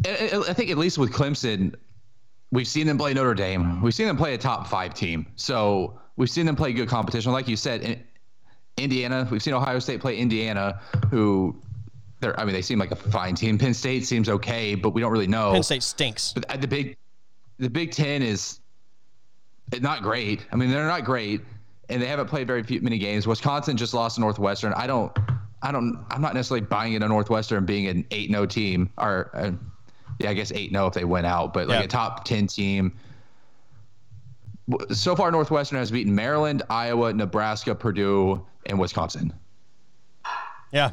I 0.06 0.54
think 0.54 0.70
at 0.70 0.78
least 0.78 0.96
with 0.96 1.12
Clemson, 1.12 1.74
we've 2.50 2.66
seen 2.66 2.86
them 2.86 2.96
play 2.96 3.12
Notre 3.12 3.34
Dame. 3.34 3.82
We've 3.82 3.94
seen 3.94 4.06
them 4.06 4.16
play 4.16 4.32
a 4.32 4.38
top 4.38 4.66
five 4.66 4.94
team. 4.94 5.26
So 5.36 6.00
we've 6.16 6.30
seen 6.30 6.46
them 6.46 6.56
play 6.56 6.72
good 6.72 6.88
competition. 6.88 7.32
Like 7.32 7.48
you 7.48 7.56
said, 7.56 7.82
in 7.82 8.02
Indiana, 8.78 9.28
we've 9.30 9.42
seen 9.42 9.52
Ohio 9.52 9.78
State 9.78 10.00
play 10.00 10.16
Indiana, 10.16 10.80
who 11.10 11.60
they're, 12.20 12.38
I 12.38 12.44
mean, 12.44 12.52
they 12.52 12.62
seem 12.62 12.78
like 12.78 12.90
a 12.90 12.96
fine 12.96 13.34
team. 13.34 13.58
Penn 13.58 13.74
State 13.74 14.06
seems 14.06 14.28
okay, 14.28 14.74
but 14.74 14.90
we 14.90 15.00
don't 15.00 15.10
really 15.12 15.26
know. 15.26 15.52
Penn 15.52 15.62
State 15.62 15.82
stinks. 15.82 16.32
But 16.32 16.60
the 16.60 16.68
big, 16.68 16.96
the 17.58 17.70
Big 17.70 17.92
Ten 17.92 18.22
is 18.22 18.60
not 19.80 20.02
great. 20.02 20.46
I 20.52 20.56
mean, 20.56 20.70
they're 20.70 20.86
not 20.86 21.04
great, 21.04 21.40
and 21.88 22.00
they 22.00 22.06
haven't 22.06 22.26
played 22.28 22.46
very 22.46 22.62
few, 22.62 22.80
many 22.82 22.98
games. 22.98 23.26
Wisconsin 23.26 23.76
just 23.76 23.94
lost 23.94 24.16
to 24.16 24.20
Northwestern. 24.20 24.72
I 24.74 24.86
don't, 24.86 25.12
I 25.62 25.72
don't, 25.72 26.04
I'm 26.10 26.20
not 26.22 26.34
necessarily 26.34 26.66
buying 26.66 26.92
into 26.94 27.08
Northwestern 27.08 27.64
being 27.66 27.86
an 27.86 28.06
eight 28.10 28.30
no 28.30 28.46
team 28.46 28.90
or, 28.98 29.30
uh, 29.34 29.50
yeah, 30.18 30.30
I 30.30 30.34
guess 30.34 30.52
eight 30.52 30.72
no 30.72 30.86
if 30.86 30.92
they 30.94 31.04
went 31.04 31.26
out, 31.26 31.52
but 31.54 31.68
like 31.68 31.78
Yeah. 31.78 31.84
a 31.84 31.88
top 31.88 32.24
ten 32.24 32.46
team. 32.46 32.92
So 34.92 35.16
far, 35.16 35.30
Northwestern 35.32 35.78
has 35.78 35.90
beaten 35.90 36.14
Maryland, 36.14 36.62
Iowa, 36.70 37.12
Nebraska, 37.12 37.74
Purdue, 37.74 38.46
and 38.66 38.78
Wisconsin. 38.78 39.32
Yeah. 40.72 40.90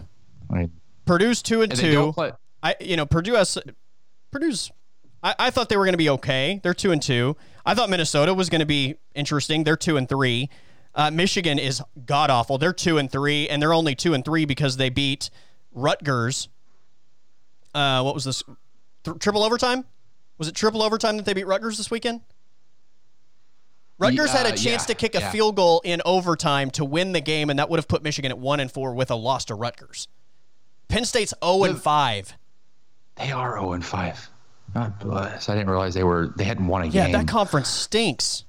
I 0.50 0.54
mean, 0.54 0.72
Purdue's 1.08 1.42
two 1.42 1.62
and, 1.62 1.72
and 1.72 1.82
two. 1.82 2.14
I 2.62 2.76
you 2.80 2.98
know 2.98 3.06
Purdue 3.06 3.34
has 3.34 3.58
Purdue's. 4.32 4.72
I, 5.24 5.36
I 5.40 5.50
thought 5.50 5.70
they 5.70 5.78
were 5.78 5.86
going 5.86 5.94
to 5.94 5.98
be 5.98 6.10
okay. 6.10 6.60
They're 6.62 6.74
two 6.74 6.92
and 6.92 7.02
two. 7.02 7.36
I 7.66 7.74
thought 7.74 7.90
Minnesota 7.90 8.34
was 8.34 8.50
going 8.50 8.60
to 8.60 8.68
be 8.68 8.96
interesting. 9.16 9.64
They're 9.64 9.76
two 9.76 9.98
and 9.98 10.08
three. 10.08 10.50
Uh, 10.94 11.12
Michigan 11.12 11.60
is 11.60 11.82
god 12.06 12.30
awful. 12.30 12.58
They're 12.58 12.74
two 12.74 12.98
and 12.98 13.12
three, 13.12 13.50
and 13.50 13.62
they're 13.62 13.74
only 13.74 13.96
two 13.96 14.14
and 14.14 14.24
three 14.24 14.46
because 14.46 14.78
they 14.78 14.90
beat 14.90 15.30
Rutgers. 15.72 16.50
Uh, 17.74 18.02
what 18.02 18.14
was 18.16 18.24
this? 18.26 18.44
Th- 19.04 19.18
triple 19.20 19.44
overtime? 19.44 19.86
Was 20.38 20.48
it 20.48 20.56
triple 20.56 20.82
overtime 20.82 21.18
that 21.18 21.26
they 21.26 21.34
beat 21.34 21.48
Rutgers 21.48 21.78
this 21.78 21.92
weekend? 21.92 22.22
Rutgers 24.00 24.32
had 24.32 24.46
a 24.46 24.50
uh, 24.50 24.56
chance 24.56 24.84
yeah, 24.84 24.88
to 24.88 24.96
kick 24.96 25.16
a 25.16 25.20
yeah. 25.20 25.32
field 25.32 25.56
goal 25.56 25.82
in 25.84 26.02
overtime 26.06 26.70
to 26.72 26.86
win 26.86 27.12
the 27.12 27.22
game, 27.22 27.50
and 27.50 27.58
that 27.58 27.70
would 27.70 27.78
have 27.78 27.88
put 27.88 28.04
Michigan 28.04 28.32
at 28.32 28.38
one 28.38 28.60
and 28.60 28.72
four 28.72 28.94
with 28.94 29.10
a 29.10 29.16
loss 29.16 29.46
to 29.46 29.56
Rutgers. 29.56 30.08
Penn 30.88 31.06
State's 31.06 31.34
0 31.44 31.64
and 31.66 31.82
5. 31.82 32.34
They 33.18 33.32
are 33.32 33.54
zero 33.60 33.74
and 33.74 33.84
five. 33.84 34.30
God 34.74 35.00
bless. 35.00 35.50
I 35.50 35.56
didn't 35.56 35.70
realize 35.72 35.94
they 35.96 36.04
were. 36.04 36.34
They 36.38 36.44
hadn't 36.44 36.68
won 36.68 36.84
a 36.84 36.86
Yeah, 36.86 37.06
game. 37.06 37.14
that 37.14 37.28
conference 37.28 37.68
stinks. 37.68 38.44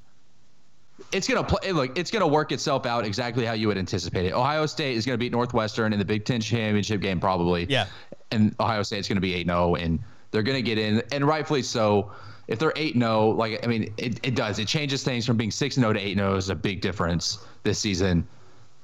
it's 1.12 1.26
gonna 1.26 1.42
play. 1.44 1.72
Look, 1.72 1.96
it's 1.98 2.10
gonna 2.10 2.26
work 2.28 2.52
itself 2.52 2.84
out 2.84 3.06
exactly 3.06 3.46
how 3.46 3.54
you 3.54 3.66
would 3.68 3.78
anticipate 3.78 4.26
it. 4.26 4.32
Ohio 4.34 4.66
State 4.66 4.96
is 4.96 5.06
gonna 5.06 5.16
beat 5.16 5.32
Northwestern 5.32 5.92
in 5.94 5.98
the 5.98 6.04
Big 6.04 6.24
Ten 6.26 6.40
championship 6.40 7.00
game, 7.00 7.18
probably. 7.18 7.64
Yeah. 7.68 7.86
And 8.30 8.54
Ohio 8.60 8.82
State's 8.82 9.08
gonna 9.08 9.20
be 9.22 9.32
eight 9.34 9.46
0 9.46 9.76
and 9.76 9.98
they're 10.32 10.42
gonna 10.42 10.60
get 10.60 10.76
in, 10.78 11.02
and 11.12 11.26
rightfully 11.26 11.62
so. 11.62 12.12
If 12.46 12.58
they're 12.58 12.72
eight 12.76 12.94
0 12.94 13.30
like 13.30 13.64
I 13.64 13.68
mean, 13.68 13.92
it, 13.96 14.20
it 14.22 14.34
does. 14.34 14.58
It 14.58 14.68
changes 14.68 15.02
things 15.02 15.24
from 15.24 15.38
being 15.38 15.50
six 15.50 15.76
0 15.76 15.94
to 15.94 15.98
eight 16.00 16.16
0 16.18 16.34
is 16.36 16.50
a 16.50 16.54
big 16.54 16.82
difference 16.82 17.38
this 17.62 17.78
season. 17.78 18.26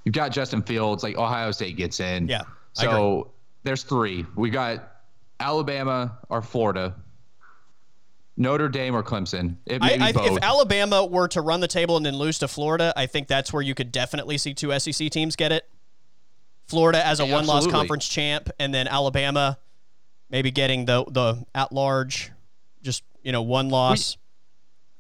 You've 0.05 0.15
got 0.15 0.31
Justin 0.33 0.63
Fields, 0.63 1.03
like 1.03 1.19
Ohio 1.19 1.51
State 1.51 1.77
gets 1.77 2.01
in. 2.01 2.29
Yeah, 2.29 2.43
So 2.73 3.31
there's 3.65 3.83
three. 3.83 4.25
We 4.37 4.51
got 4.51 4.93
Alabama 5.41 6.19
or 6.29 6.43
Florida. 6.43 6.95
Notre 8.37 8.69
Dame 8.69 8.97
or 8.97 9.03
Clemson. 9.03 9.57
It 9.65 9.81
may 9.81 9.95
I, 9.95 9.97
be 9.97 10.03
I, 10.03 10.13
both. 10.13 10.37
if 10.39 10.43
Alabama 10.43 11.07
were 11.07 11.29
to 11.29 11.41
run 11.41 11.61
the 11.61 11.69
table 11.69 11.97
and 11.97 12.05
then 12.05 12.17
lose 12.17 12.39
to 12.41 12.49
Florida, 12.49 12.93
I 12.97 13.07
think 13.07 13.29
that's 13.29 13.53
where 13.53 13.63
you 13.63 13.75
could 13.75 13.93
definitely 13.93 14.39
see 14.39 14.55
two 14.55 14.77
SEC 14.79 15.11
teams 15.11 15.37
get 15.37 15.53
it. 15.53 15.69
Florida 16.67 17.05
as 17.07 17.21
a 17.21 17.27
Yeah, 17.27 17.35
one-loss 17.35 17.67
conference 17.69 18.09
champ, 18.09 18.51
and 18.59 18.75
then 18.75 18.89
Alabama 18.89 19.59
maybe 20.31 20.51
getting 20.51 20.87
the 20.87 21.05
the 21.09 21.45
at-large, 21.55 22.33
just 22.83 23.05
you 23.23 23.33
know 23.33 23.43
one 23.43 23.69
loss. 23.69 24.17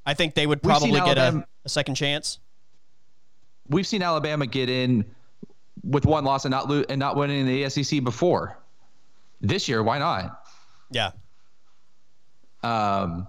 I 0.06 0.14
think 0.14 0.34
they 0.34 0.46
would 0.46 0.62
probably 0.62 1.00
get 1.00 1.16
a, 1.18 1.44
a 1.64 1.68
second 1.68 1.94
chance. 1.94 2.38
we've 3.68 3.86
seen 3.86 4.02
Alabama 4.02 4.46
get 4.46 4.68
in 4.68 5.06
with 5.84 6.06
one 6.06 6.24
loss 6.24 6.44
and 6.44 6.50
not 6.50 6.68
lo- 6.68 6.84
and 6.88 6.98
not 6.98 7.16
winning 7.16 7.46
the 7.46 7.68
SEC 7.68 8.02
before. 8.02 8.58
This 9.40 9.68
year, 9.68 9.82
why 9.82 9.98
not? 9.98 10.42
Yeah, 10.90 11.10
Um, 12.62 13.26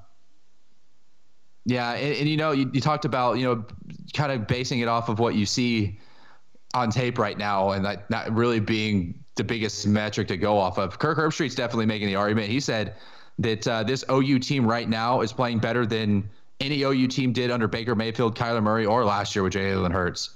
yeah, 1.66 1.94
and, 1.94 2.16
and 2.18 2.30
you 2.30 2.38
know, 2.38 2.52
you, 2.52 2.70
you 2.74 2.80
talked 2.80 3.06
about 3.06 3.38
you 3.38 3.46
know, 3.46 3.66
kind 4.14 4.32
of 4.32 4.48
basing 4.48 4.80
it 4.80 4.88
off 4.88 5.10
of 5.10 5.20
what 5.20 5.36
you 5.36 5.46
see 5.46 6.00
on 6.74 6.92
tape 6.92 7.18
right 7.18 7.38
now, 7.38 7.72
and 7.72 7.84
that 7.86 8.10
not 8.10 8.34
really 8.34 8.60
being 8.60 9.24
the 9.36 9.44
biggest 9.44 9.88
metric 9.88 10.28
to 10.30 10.38
go 10.38 10.58
off 10.58 10.78
of. 10.78 11.00
Kirk 11.00 11.18
Herbstreit's 11.18 11.56
definitely 11.56 11.86
making 11.86 12.08
the 12.08 12.16
argument. 12.16 12.48
He 12.50 12.60
said 12.60 12.96
that 13.40 13.68
uh, 13.68 13.84
this 13.84 14.06
OU 14.10 14.40
team 14.40 14.66
right 14.66 14.88
now 14.88 15.22
is 15.22 15.34
playing 15.34 15.60
better 15.60 15.86
than 15.86 16.30
any 16.60 16.84
OU 16.84 17.08
team 17.08 17.34
did 17.34 17.52
under 17.52 17.68
Baker 17.68 17.96
Mayfield, 17.96 18.38
Kyler 18.38 18.64
Murray, 18.64 18.86
or 18.86 19.04
last 19.04 19.36
year 19.36 19.44
with 19.44 19.54
Jalen 19.54 19.92
Hurts. 19.92 20.30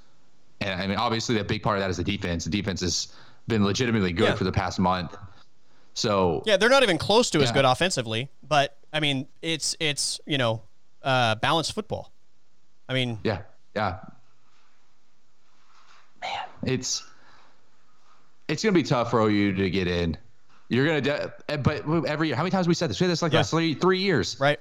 And 0.61 0.81
I 0.81 0.87
mean, 0.87 0.97
obviously, 0.97 1.39
a 1.39 1.43
big 1.43 1.63
part 1.63 1.77
of 1.77 1.81
that 1.81 1.89
is 1.89 1.97
the 1.97 2.03
defense. 2.03 2.43
The 2.43 2.49
defense 2.49 2.81
has 2.81 3.13
been 3.47 3.63
legitimately 3.63 4.11
good 4.13 4.29
Yeah. 4.29 4.35
for 4.35 4.43
the 4.43 4.51
past 4.51 4.79
month. 4.79 5.15
So 5.93 6.43
yeah, 6.45 6.57
they're 6.57 6.69
not 6.69 6.83
even 6.83 6.97
close 6.97 7.29
to 7.31 7.41
as 7.41 7.51
good 7.51 7.65
offensively, 7.65 8.29
but 8.47 8.77
I 8.93 8.99
mean, 8.99 9.27
it's 9.41 9.75
it's 9.79 10.19
you 10.25 10.37
know 10.37 10.61
uh, 11.03 11.35
balanced 11.35 11.73
football. 11.73 12.11
I 12.87 12.93
mean, 12.93 13.19
Yeah, 13.23 13.41
yeah. 13.75 13.97
Man, 16.21 16.31
it's 16.63 17.03
it's 18.47 18.63
gonna 18.63 18.73
be 18.73 18.83
tough 18.83 19.11
for 19.11 19.21
OU 19.21 19.53
to 19.55 19.69
get 19.69 19.87
in. 19.87 20.17
You're 20.69 20.85
gonna, 20.85 21.01
de- 21.01 21.57
but 21.59 21.83
every 22.05 22.27
year, 22.27 22.35
how 22.35 22.43
many 22.43 22.51
times 22.51 22.67
we 22.67 22.73
said 22.73 22.89
this? 22.89 22.99
We 22.99 23.05
said 23.05 23.11
this 23.11 23.21
like 23.21 23.31
Yeah. 23.33 23.39
last 23.39 23.51
three 23.51 23.73
three 23.73 23.99
years. 23.99 24.39
right? 24.39 24.59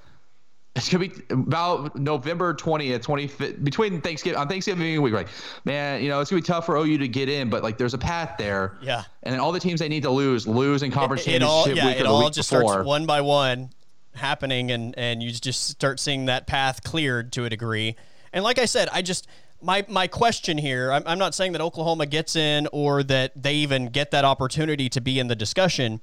It's 0.79 0.89
gonna 0.89 1.09
be 1.09 1.23
about 1.31 1.97
November 1.97 2.55
twentieth, 2.55 3.03
twenty 3.03 3.27
between 3.63 4.01
Thanksgiving 4.01 4.39
on 4.39 4.49
Thanksgiving 4.49 5.03
week. 5.03 5.13
Like, 5.13 5.29
man, 5.65 6.03
you 6.03 6.09
know, 6.09 6.21
it's 6.21 6.31
gonna 6.31 6.41
be 6.41 6.47
tough 6.47 6.67
for 6.67 6.77
OU 6.77 6.99
to 6.99 7.09
get 7.09 7.29
in, 7.29 7.51
but 7.51 7.63
like, 7.63 7.77
there's 7.77 7.95
a 7.95 7.99
path 7.99 8.37
there. 8.39 8.79
Yeah. 8.81 9.05
And 9.25 9.33
then 9.33 9.41
all 9.41 9.53
the 9.53 9.61
teams 9.61 9.81
they 9.81 9.89
need 9.89 10.05
to 10.05 10.11
lose, 10.11 10.47
lose 10.47 10.83
in 10.83 10.91
conference 10.91 11.27
it 11.27 11.43
all 11.43 11.65
championship 11.65 11.77
yeah, 11.77 11.91
week 11.91 12.01
it 12.01 12.07
all 12.07 12.25
week 12.25 12.33
just 12.33 12.51
before. 12.51 12.73
starts 12.73 12.87
one 12.87 13.05
by 13.07 13.21
one 13.21 13.71
happening 14.19 14.71
and 14.71 14.95
and 14.99 15.23
you 15.23 15.31
just 15.31 15.69
start 15.69 15.99
seeing 15.99 16.27
that 16.27 16.47
path 16.47 16.83
cleared 16.83 17.33
to 17.33 17.45
a 17.45 17.51
degree 17.51 17.97
and 18.33 18.45
like 18.45 18.59
i 18.59 18.65
said 18.65 18.89
i 18.93 19.01
just 19.01 19.27
my 19.63 19.85
my 19.89 20.07
question 20.07 20.59
here 20.59 20.93
I'm, 20.93 21.03
I'm 21.07 21.19
not 21.19 21.35
saying 21.35 21.53
that 21.53 21.61
oklahoma 21.61 22.07
gets 22.07 22.37
in 22.37 22.69
or 22.73 23.03
that 23.05 23.41
they 23.41 23.55
even 23.55 23.87
get 23.87 24.11
that 24.11 24.25
opportunity 24.25 24.89
to 24.91 25.01
be 25.01 25.19
in 25.19 25.29
the 25.29 25.37
discussion 25.37 26.01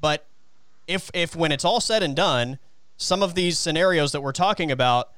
but 0.00 0.26
if 0.86 1.10
if 1.12 1.36
when 1.36 1.52
it's 1.52 1.64
all 1.64 1.80
said 1.80 2.02
and 2.02 2.14
done 2.16 2.58
some 3.00 3.22
of 3.22 3.34
these 3.34 3.58
scenarios 3.58 4.12
that 4.12 4.20
we're 4.20 4.32
talking 4.32 4.70
about 4.70 5.10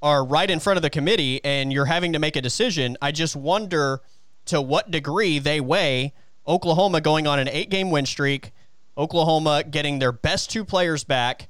are 0.00 0.24
right 0.24 0.48
in 0.48 0.60
front 0.60 0.76
of 0.76 0.82
the 0.82 0.90
committee 0.90 1.44
and 1.44 1.72
you're 1.72 1.86
having 1.86 2.12
to 2.12 2.18
make 2.18 2.36
a 2.36 2.40
decision, 2.40 2.96
I 3.02 3.10
just 3.10 3.34
wonder 3.34 4.00
to 4.46 4.62
what 4.62 4.90
degree 4.90 5.40
they 5.40 5.60
weigh 5.60 6.14
Oklahoma 6.46 7.00
going 7.00 7.26
on 7.26 7.40
an 7.40 7.48
eight 7.48 7.70
game 7.70 7.90
win 7.90 8.06
streak, 8.06 8.52
Oklahoma 8.96 9.64
getting 9.68 9.98
their 9.98 10.12
best 10.12 10.50
two 10.50 10.64
players 10.64 11.02
back, 11.02 11.48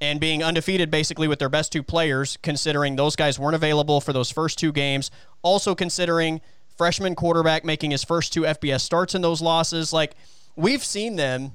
and 0.00 0.18
being 0.18 0.42
undefeated 0.42 0.90
basically 0.90 1.28
with 1.28 1.38
their 1.38 1.50
best 1.50 1.70
two 1.70 1.82
players, 1.82 2.38
considering 2.42 2.96
those 2.96 3.14
guys 3.14 3.38
weren't 3.38 3.54
available 3.54 4.00
for 4.00 4.14
those 4.14 4.30
first 4.30 4.58
two 4.58 4.72
games. 4.72 5.10
Also 5.42 5.74
considering 5.74 6.40
freshman 6.78 7.14
quarterback 7.14 7.62
making 7.62 7.90
his 7.90 8.02
first 8.02 8.32
two 8.32 8.42
FBS 8.42 8.80
starts 8.80 9.14
in 9.14 9.20
those 9.20 9.42
losses. 9.42 9.92
Like 9.92 10.14
we've 10.56 10.82
seen 10.82 11.16
them. 11.16 11.52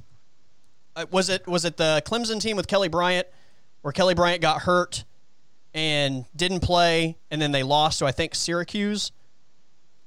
Uh, 0.95 1.07
was 1.11 1.29
it 1.29 1.45
was 1.47 1.65
it 1.65 1.77
the 1.77 2.03
Clemson 2.05 2.39
team 2.39 2.55
with 2.55 2.67
Kelly 2.67 2.87
Bryant, 2.87 3.27
where 3.85 3.91
Kelly 3.91 4.15
Bryant 4.15 4.41
got 4.41 4.63
hurt 4.63 5.03
and 5.71 6.25
didn't 6.35 6.61
play, 6.61 7.17
and 7.29 7.39
then 7.39 7.51
they 7.51 7.61
lost 7.61 7.99
to 7.99 8.07
I 8.07 8.11
think 8.11 8.33
Syracuse, 8.33 9.11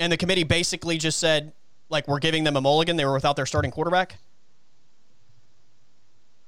and 0.01 0.11
the 0.11 0.17
committee 0.17 0.43
basically 0.43 0.99
just 0.99 1.21
said 1.21 1.53
like 1.89 2.09
we're 2.09 2.19
giving 2.19 2.43
them 2.43 2.57
a 2.57 2.61
mulligan. 2.61 2.97
They 2.97 3.05
were 3.05 3.13
without 3.13 3.37
their 3.37 3.47
starting 3.47 3.71
quarterback. 3.71 4.19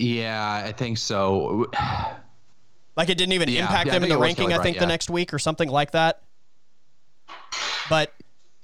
yeah, 0.00 0.64
I 0.66 0.72
think 0.72 0.98
so. 0.98 1.70
Like 2.96 3.08
it 3.10 3.16
didn't 3.16 3.34
even 3.34 3.48
Yeah, 3.48 3.60
impact 3.60 3.86
yeah, 3.86 3.92
them 3.92 4.02
in 4.02 4.08
the 4.08 4.18
ranking. 4.18 4.48
Kelly 4.48 4.54
I 4.54 4.56
think 4.56 4.76
Bryant, 4.76 4.78
the 4.80 4.84
yeah. 4.86 4.88
next 4.88 5.08
week 5.08 5.32
or 5.32 5.38
something 5.38 5.68
like 5.68 5.92
that. 5.92 6.22
But 7.88 8.12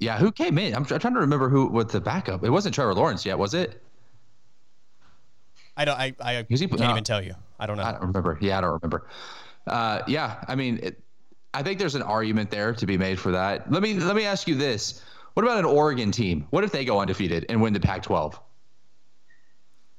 Yeah, 0.00 0.18
who 0.18 0.32
came 0.32 0.58
in? 0.58 0.74
I'm, 0.74 0.82
I'm 0.90 0.98
trying 0.98 1.14
to 1.14 1.20
remember 1.20 1.48
who 1.48 1.68
was 1.68 1.86
the 1.92 2.00
backup. 2.00 2.42
It 2.42 2.50
wasn't 2.50 2.74
Trevor 2.74 2.94
Lawrence 2.94 3.24
yet, 3.24 3.38
was 3.38 3.54
it? 3.54 3.80
I 5.76 5.84
don't. 5.84 5.98
I, 5.98 6.14
I 6.20 6.44
he- 6.48 6.56
can't 6.56 6.78
no. 6.80 6.90
even 6.90 7.04
tell 7.04 7.22
you. 7.22 7.34
I 7.58 7.66
don't 7.66 7.76
know. 7.76 7.82
I 7.84 7.92
don't 7.92 8.00
remember. 8.02 8.38
Yeah, 8.40 8.58
I 8.58 8.60
don't 8.62 8.72
remember. 8.82 9.06
Uh, 9.66 10.02
yeah, 10.06 10.42
I 10.48 10.54
mean, 10.54 10.78
it, 10.82 11.00
I 11.54 11.62
think 11.62 11.78
there's 11.78 11.94
an 11.94 12.02
argument 12.02 12.50
there 12.50 12.72
to 12.74 12.86
be 12.86 12.96
made 12.98 13.18
for 13.18 13.32
that. 13.32 13.70
Let 13.70 13.82
me 13.82 13.94
let 13.94 14.14
me 14.16 14.24
ask 14.24 14.46
you 14.48 14.54
this: 14.54 15.02
What 15.34 15.42
about 15.44 15.58
an 15.58 15.64
Oregon 15.64 16.10
team? 16.12 16.46
What 16.50 16.64
if 16.64 16.72
they 16.72 16.84
go 16.84 17.00
undefeated 17.00 17.46
and 17.48 17.60
win 17.60 17.72
the 17.72 17.80
Pac-12? 17.80 18.38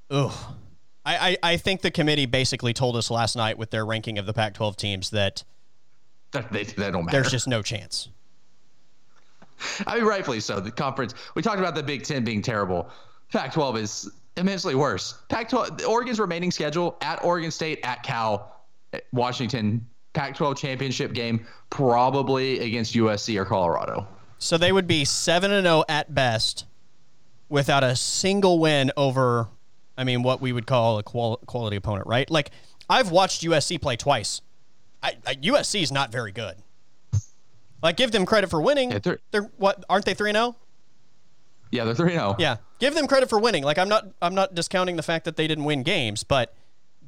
Ugh. 0.09 0.33
I, 1.05 1.37
I, 1.43 1.51
I 1.53 1.57
think 1.57 1.81
the 1.81 1.91
committee 1.91 2.25
basically 2.25 2.73
told 2.73 2.95
us 2.97 3.09
last 3.09 3.35
night 3.35 3.57
with 3.57 3.71
their 3.71 3.85
ranking 3.85 4.17
of 4.17 4.25
the 4.25 4.33
Pac-12 4.33 4.75
teams 4.75 5.09
that 5.11 5.43
That, 6.31 6.51
they, 6.51 6.63
that 6.63 6.91
don't 6.91 7.05
matter. 7.05 7.17
there's 7.21 7.31
just 7.31 7.47
no 7.47 7.61
chance. 7.61 8.09
I 9.87 9.95
mean, 9.95 10.05
rightfully 10.05 10.39
so. 10.41 10.59
The 10.59 10.71
conference. 10.71 11.13
We 11.35 11.41
talked 11.41 11.59
about 11.59 11.75
the 11.75 11.83
Big 11.83 12.03
Ten 12.03 12.23
being 12.23 12.41
terrible. 12.41 12.89
Pac-12 13.31 13.79
is 13.79 14.11
immensely 14.37 14.75
worse. 14.75 15.15
Pac-12. 15.29 15.87
Oregon's 15.87 16.19
remaining 16.19 16.51
schedule 16.51 16.97
at 17.01 17.23
Oregon 17.23 17.51
State, 17.51 17.79
at 17.83 18.03
Cal, 18.03 18.55
Washington 19.11 19.85
Pac-12 20.13 20.57
championship 20.57 21.13
game, 21.13 21.45
probably 21.69 22.59
against 22.59 22.93
USC 22.95 23.39
or 23.39 23.45
Colorado. 23.45 24.07
So 24.39 24.57
they 24.57 24.71
would 24.71 24.87
be 24.87 25.05
seven 25.05 25.51
and 25.51 25.65
zero 25.65 25.83
at 25.89 26.13
best, 26.13 26.65
without 27.49 27.83
a 27.83 27.95
single 27.95 28.59
win 28.59 28.91
over. 28.97 29.47
I 29.97 30.03
mean, 30.03 30.21
what 30.23 30.41
we 30.41 30.53
would 30.53 30.67
call 30.67 30.99
a 30.99 31.03
qual- 31.03 31.37
quality 31.45 31.75
opponent, 31.75 32.07
right? 32.07 32.29
Like 32.29 32.51
I've 32.89 33.11
watched 33.11 33.41
USC 33.43 33.81
play 33.81 33.95
twice. 33.95 34.41
I, 35.01 35.17
I, 35.25 35.35
USC 35.35 35.81
is 35.81 35.91
not 35.91 36.11
very 36.11 36.31
good. 36.31 36.55
Like, 37.83 37.95
give 37.97 38.11
them 38.11 38.25
credit 38.25 38.49
for 38.49 38.59
winning. 38.59 38.91
Yeah, 38.91 38.99
they're- 38.99 39.19
they're 39.31 39.51
what? 39.57 39.83
Aren't 39.89 40.05
they 40.05 40.13
three 40.15 40.29
and 40.31 40.35
zero? 40.35 40.55
Yeah, 41.71 41.83
they're 41.85 41.95
three 41.95 42.11
zero. 42.11 42.33
Oh. 42.33 42.35
Yeah, 42.39 42.57
give 42.79 42.95
them 42.95 43.07
credit 43.07 43.29
for 43.29 43.39
winning. 43.39 43.63
Like 43.63 43.77
I'm 43.77 43.89
not 43.89 44.07
I'm 44.21 44.35
not 44.35 44.55
discounting 44.55 44.95
the 44.95 45.03
fact 45.03 45.25
that 45.25 45.35
they 45.35 45.47
didn't 45.47 45.65
win 45.65 45.83
games, 45.83 46.23
but 46.23 46.53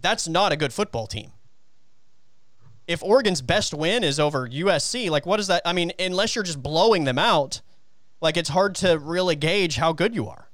that's 0.02 0.28
not 0.28 0.52
a 0.52 0.58
good 0.58 0.74
football 0.74 1.08
team. 1.08 1.32
If 2.88 3.04
Oregon's 3.04 3.42
best 3.42 3.74
win 3.74 4.04
is 4.04 4.20
over 4.20 4.48
USC, 4.48 5.10
like 5.10 5.26
what 5.26 5.40
is 5.40 5.48
that? 5.48 5.62
I 5.66 5.74
mean, 5.74 5.92
unless 6.00 6.36
you're 6.36 6.44
just 6.44 6.62
blowing 6.62 7.04
them 7.04 7.20
out, 7.20 7.62
like 8.22 8.36
it's 8.36 8.50
hard 8.50 8.76
to 8.76 8.98
really 8.98 9.36
gauge 9.36 9.78
how 9.78 9.94
good 9.94 10.16
you 10.16 10.28
are. 10.28 10.50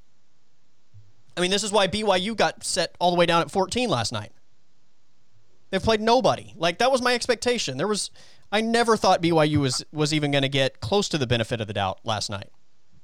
I 1.37 1.41
mean, 1.41 1.51
this 1.51 1.63
is 1.63 1.71
why 1.71 1.87
BYU 1.87 2.35
got 2.35 2.63
set 2.63 2.95
all 2.99 3.11
the 3.11 3.17
way 3.17 3.25
down 3.25 3.41
at 3.41 3.51
14 3.51 3.89
last 3.89 4.11
night. 4.11 4.31
They've 5.69 5.83
played 5.83 6.01
nobody. 6.01 6.53
Like 6.55 6.77
that 6.77 6.91
was 6.91 7.01
my 7.01 7.13
expectation. 7.13 7.77
There 7.77 7.87
was 7.87 8.11
I 8.51 8.61
never 8.61 8.95
thought 8.95 9.21
BYU 9.21 9.57
was 9.57 9.83
was 9.91 10.13
even 10.13 10.31
going 10.31 10.43
to 10.43 10.49
get 10.49 10.79
close 10.79 11.09
to 11.09 11.17
the 11.17 11.27
benefit 11.27 11.59
of 11.59 11.67
the 11.67 11.73
doubt 11.73 11.99
last 12.03 12.29
night. 12.29 12.49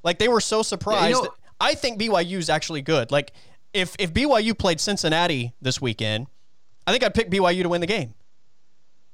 Like 0.03 0.19
they 0.19 0.27
were 0.27 0.41
so 0.41 0.63
surprised. 0.63 1.23
know- 1.23 1.33
I 1.59 1.75
think 1.75 1.99
BYU 1.99 2.37
is 2.37 2.49
actually 2.49 2.81
good. 2.81 3.11
Like 3.11 3.33
if 3.73 3.95
if 3.99 4.13
BYU 4.13 4.57
played 4.57 4.79
Cincinnati 4.79 5.53
this 5.61 5.79
weekend, 5.79 6.27
I 6.87 6.91
think 6.91 7.03
I'd 7.03 7.13
pick 7.13 7.29
BYU 7.29 7.63
to 7.63 7.69
win 7.69 7.81
the 7.81 7.87
game. 7.87 8.13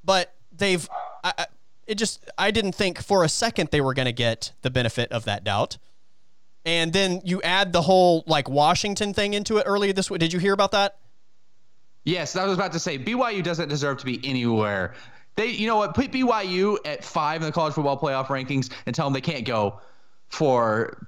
But 0.04 0.34
they've 0.52 0.88
I, 1.24 1.34
I, 1.38 1.46
it 1.86 1.96
just 1.96 2.30
I 2.38 2.52
didn't 2.52 2.74
think 2.74 3.02
for 3.04 3.24
a 3.24 3.30
second 3.30 3.70
they 3.72 3.82
were 3.82 3.94
going 3.94 4.06
to 4.06 4.14
get 4.14 4.54
the 4.62 4.70
benefit 4.70 5.12
of 5.12 5.26
that 5.26 5.44
doubt. 5.44 5.78
And 6.66 6.92
then 6.92 7.22
you 7.24 7.42
add 7.42 7.72
the 7.74 7.82
whole 7.82 8.24
like 8.28 8.50
Washington 8.50 9.14
thing 9.14 9.34
into 9.34 9.58
it 9.58 9.64
earlier 9.66 9.94
this 9.94 10.10
week. 10.10 10.20
Did 10.20 10.34
you 10.34 10.40
hear 10.40 10.54
about 10.54 10.72
that? 10.72 10.98
Yes, 12.06 12.38
I 12.38 12.46
was 12.46 12.54
about 12.54 12.72
to 12.72 12.80
say 12.80 12.98
BYU 12.98 13.44
doesn't 13.44 13.68
deserve 13.68 13.98
to 13.98 14.06
be 14.06 14.22
anywhere. 14.24 14.94
They, 15.36 15.48
you 15.48 15.68
know 15.68 15.76
what, 15.76 15.94
put 15.94 16.12
BYU 16.12 16.78
at 16.86 17.04
five 17.04 17.42
in 17.42 17.46
the 17.46 17.52
college 17.52 17.74
football 17.74 18.00
playoff 18.00 18.28
rankings 18.28 18.72
and 18.86 18.96
tell 18.96 19.06
them 19.06 19.14
they 19.14 19.22
can't 19.22 19.46
go 19.46 19.82
for 20.30 21.08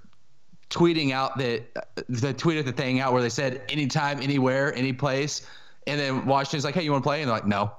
tweeting 0.70 1.12
out 1.12 1.38
that 1.38 1.64
the 2.08 2.34
tweeted 2.34 2.66
the 2.66 2.72
thing 2.72 3.00
out 3.00 3.14
where 3.14 3.22
they 3.22 3.30
said 3.30 3.62
anytime, 3.70 4.22
anywhere, 4.22 4.74
any 4.76 4.94
place, 4.94 5.48
and 5.88 6.00
then 6.00 6.26
Washington's 6.26 6.64
like, 6.64 6.76
hey, 6.76 6.84
you 6.84 6.92
want 6.92 7.04
to 7.04 7.08
play? 7.08 7.22
And 7.22 7.30
they're 7.30 7.36
like, 7.36 7.48
no. 7.48 7.72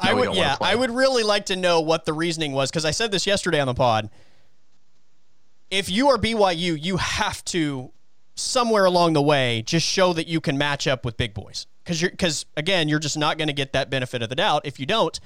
I 0.00 0.12
would, 0.12 0.34
yeah. 0.34 0.56
I 0.60 0.74
would 0.74 0.90
really 0.90 1.22
like 1.22 1.46
to 1.46 1.56
know 1.56 1.80
what 1.80 2.04
the 2.04 2.12
reasoning 2.12 2.52
was 2.52 2.70
because 2.70 2.84
I 2.84 2.90
said 2.90 3.12
this 3.12 3.26
yesterday 3.26 3.60
on 3.60 3.66
the 3.66 3.74
pod. 3.74 4.10
If 5.70 5.88
you 5.88 6.08
are 6.08 6.18
BYU, 6.18 6.76
you 6.80 6.96
have 6.96 7.44
to 7.46 7.92
somewhere 8.34 8.84
along 8.84 9.12
the 9.12 9.22
way 9.22 9.62
just 9.62 9.86
show 9.86 10.12
that 10.12 10.26
you 10.26 10.40
can 10.40 10.58
match 10.58 10.88
up 10.88 11.04
with 11.04 11.16
big 11.16 11.32
boys 11.32 11.68
because 11.84 12.02
you're 12.02 12.10
because 12.10 12.44
again 12.56 12.88
you're 12.88 12.98
just 12.98 13.16
not 13.16 13.38
going 13.38 13.46
to 13.46 13.54
get 13.54 13.72
that 13.72 13.88
benefit 13.88 14.20
of 14.22 14.28
the 14.28 14.34
doubt 14.34 14.66
if 14.66 14.80
you 14.80 14.86
don't, 14.86 15.20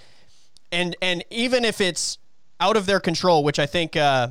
and 0.71 0.95
and 1.01 1.25
even 1.31 1.65
if 1.65 1.81
it's 1.81 2.19
out 2.61 2.77
of 2.77 2.87
their 2.87 3.01
control, 3.01 3.43
which 3.43 3.59
I 3.59 3.67
think. 3.67 3.97
Uh, 3.97 4.29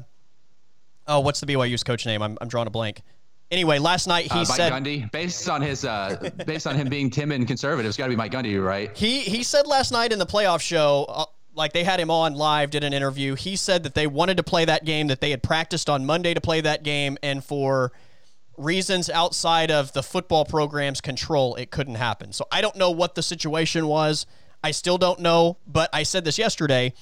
oh, 1.08 1.20
what's 1.20 1.40
the 1.40 1.46
BYU's 1.46 1.84
coach 1.84 2.06
name? 2.06 2.22
I'm 2.22 2.38
I'm 2.42 2.48
drawing 2.48 2.68
a 2.68 2.72
blank. 2.72 3.02
Anyway, 3.50 3.80
last 3.80 4.08
night 4.08 4.26
he 4.26 4.32
Uh, 4.32 4.36
Mike 4.40 4.48
said 4.48 4.72
Gundy, 4.74 5.10
based 5.12 5.48
on 5.48 5.62
his, 5.62 5.86
uh, 5.86 6.30
based 6.46 6.68
on 6.68 6.76
him 6.76 6.90
being 6.90 7.10
timid 7.10 7.40
and 7.40 7.48
conservative, 7.48 7.88
it's 7.88 7.98
got 7.98 8.06
to 8.06 8.10
be 8.10 8.16
Mike 8.16 8.34
Gundy, 8.34 8.64
right? 8.64 8.96
He 8.96 9.22
he 9.22 9.44
said 9.44 9.68
last 9.68 9.92
night 9.92 10.12
in 10.12 10.20
the 10.20 10.26
playoff 10.26 10.60
show, 10.60 11.06
uh, 11.08 11.26
like 11.54 11.72
they 11.74 11.84
had 11.84 12.00
him 12.00 12.12
on 12.12 12.34
live, 12.34 12.72
did 12.72 12.84
an 12.84 12.94
interview. 12.94 13.36
He 13.36 13.56
said 13.56 13.84
that 13.84 13.96
they 13.96 14.06
wanted 14.06 14.38
to 14.38 14.44
play 14.44 14.66
that 14.66 14.84
game, 14.86 15.08
that 15.08 15.22
they 15.22 15.32
had 15.32 15.42
practiced 15.42 15.90
on 15.90 16.06
Monday 16.06 16.34
to 16.34 16.42
play 16.42 16.62
that 16.62 16.84
game, 16.84 17.18
and 17.24 17.44
for 17.44 17.94
reasons 18.58 19.10
outside 19.10 19.72
of 19.72 19.94
the 19.94 20.04
football 20.04 20.44
program's 20.44 21.00
control, 21.00 21.56
it 21.56 21.72
couldn't 21.72 21.96
happen. 21.96 22.34
So 22.34 22.46
I 22.52 22.60
don't 22.60 22.76
know 22.76 22.92
what 22.92 23.16
the 23.16 23.24
situation 23.24 23.88
was. 23.88 24.26
I 24.64 24.72
still 24.72 24.98
don't 24.98 25.20
know, 25.20 25.58
but 25.66 25.90
I 25.94 26.04
said 26.04 26.26
this 26.26 26.38
yesterday. 26.38 26.94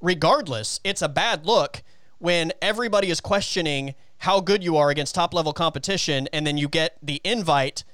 Regardless, 0.00 0.80
it's 0.82 1.02
a 1.02 1.08
bad 1.08 1.46
look 1.46 1.82
when 2.18 2.52
everybody 2.62 3.10
is 3.10 3.20
questioning 3.20 3.94
how 4.18 4.40
good 4.40 4.62
you 4.62 4.76
are 4.76 4.90
against 4.90 5.14
top 5.14 5.34
level 5.34 5.52
competition, 5.52 6.28
and 6.32 6.46
then 6.46 6.56
you 6.56 6.68
get 6.68 6.96
the 7.02 7.20
invite 7.24 7.84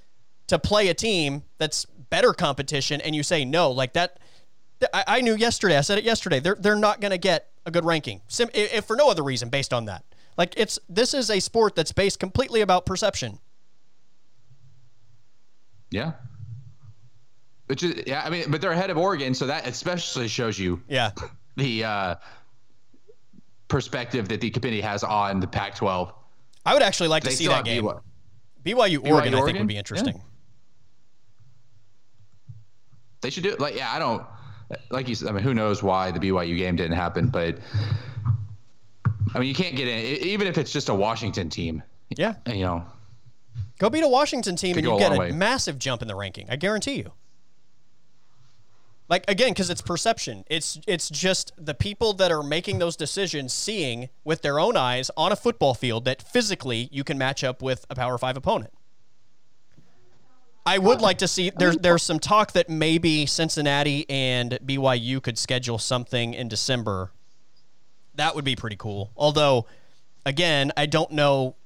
to 0.47 0.59
play 0.59 0.89
a 0.89 0.95
team 0.95 1.43
that's 1.59 1.87
better 2.11 2.33
competition 2.33 3.01
and 3.01 3.15
you 3.15 3.23
say 3.23 3.45
no 3.45 3.71
like 3.71 3.93
that 3.93 4.19
I, 4.93 5.05
I 5.07 5.21
knew 5.21 5.37
yesterday 5.37 5.77
i 5.77 5.81
said 5.81 5.97
it 5.97 6.03
yesterday 6.03 6.41
they're, 6.41 6.57
they're 6.59 6.75
not 6.75 7.01
going 7.01 7.13
to 7.13 7.19
get 7.19 7.51
a 7.67 7.71
good 7.71 7.85
ranking 7.85 8.21
Sim, 8.29 8.49
if, 8.55 8.75
if 8.75 8.85
for 8.85 8.97
no 8.97 9.11
other 9.11 9.23
reason 9.23 9.49
based 9.49 9.73
on 9.73 9.87
that. 9.87 10.05
Like 10.37 10.55
it's 10.57 10.79
this 10.89 11.15
is 11.15 11.31
a 11.31 11.41
sport 11.41 11.75
that's 11.75 11.93
based 11.93 12.19
completely 12.19 12.61
about 12.61 12.87
perception. 12.87 13.39
Yeah. 15.91 16.13
Which 17.67 17.83
is, 17.83 18.03
yeah, 18.07 18.23
I 18.25 18.31
mean, 18.31 18.45
but 18.49 18.61
they're 18.61 18.73
ahead 18.73 18.91
of 18.91 18.97
Oregon, 18.97 19.35
so 19.35 19.47
that 19.47 19.67
especially 19.67 20.29
shows 20.29 20.59
you 20.59 20.83
yeah. 20.89 21.11
the 21.57 21.85
uh, 21.85 22.15
perspective 23.71 24.29
that 24.29 24.41
the 24.43 24.51
committee 24.51 24.81
has 24.83 25.03
on 25.05 25.41
the 25.41 25.47
Pac-12. 25.47 26.13
i 26.67 26.75
would 26.75 26.83
actually 26.83 27.09
like 27.09 27.23
to 27.25 27.31
see 27.31 27.47
that 27.49 27.65
game 27.65 27.85
BYU. 27.85 28.01
byu 28.65 29.11
oregon 29.11 29.35
i 29.35 29.41
think 29.45 29.57
would 29.59 29.67
be 29.67 29.75
Yeah. 29.75 29.79
interesting 29.79 30.21
They 33.23 33.29
should 33.31 33.43
do 33.43 33.51
it. 33.51 33.61
Like, 33.61 33.77
yeah, 33.77 33.93
I 33.93 33.99
don't. 33.99 34.25
Like 34.91 35.07
you 35.07 35.15
said, 35.15 35.29
I 35.29 35.33
mean, 35.33 35.43
who 35.43 35.53
knows 35.53 35.83
why 35.83 36.11
the 36.11 36.19
BYU 36.19 36.57
game 36.57 36.75
didn't 36.77 36.97
happen? 36.97 37.29
But 37.29 37.59
I 39.35 39.39
mean, 39.39 39.47
you 39.49 39.55
can't 39.55 39.77
get 39.77 39.89
in, 39.89 40.27
even 40.27 40.47
if 40.47 40.57
it's 40.57 40.73
just 40.73 40.89
a 40.89 40.95
Washington 40.95 41.51
team. 41.51 41.83
yeah 42.17 42.37
You 42.47 42.63
know, 42.65 42.85
go 43.79 43.91
beat 43.91 44.03
a 44.03 44.09
washington 44.09 44.57
team 44.57 44.77
and 44.79 44.87
you 44.87 44.99
get 44.99 45.13
a 45.13 45.19
way. 45.19 45.33
massive 45.33 45.79
jump 45.79 46.01
in 46.03 46.09
the 46.09 46.15
ranking 46.15 46.47
i 46.51 46.57
guarantee 46.57 46.95
you 46.97 47.13
like 49.11 49.29
again 49.29 49.51
because 49.51 49.69
it's 49.69 49.83
perception 49.83 50.45
it's 50.49 50.81
it's 50.87 51.11
just 51.11 51.53
the 51.59 51.75
people 51.75 52.15
that 52.15 52.33
are 52.33 52.43
making 52.43 52.79
those 52.79 52.97
decisions 52.97 53.53
seeing 53.53 54.09
with 54.25 54.41
their 54.41 54.59
own 54.59 54.77
eyes 54.77 55.11
on 55.17 55.33
a 55.33 55.37
football 55.37 55.75
field 55.75 56.07
that 56.07 56.23
physically 56.23 56.89
you 56.91 57.05
can 57.05 57.19
match 57.19 57.45
up 57.45 57.61
with 57.61 57.85
a 57.91 57.95
power 57.95 58.17
five 58.17 58.37
opponent 58.37 58.73
I 60.67 60.79
would 60.79 61.01
like 61.01 61.19
to 61.19 61.29
see 61.29 61.51
there's 61.51 61.77
there's 61.79 62.03
some 62.03 62.19
talk 62.19 62.53
that 62.53 62.69
maybe 62.69 63.27
Cincinnati 63.27 64.09
and 64.09 64.59
BYU 64.65 65.23
could 65.23 65.39
schedule 65.39 65.79
something 65.79 66.35
in 66.35 66.49
December. 66.49 67.11
That 68.15 68.35
would 68.35 68.45
be 68.45 68.57
pretty 68.57 68.77
cool. 68.77 69.11
Although, 69.17 69.67
again, 70.27 70.71
I 70.77 70.85
don't 70.87 71.13
know 71.13 71.57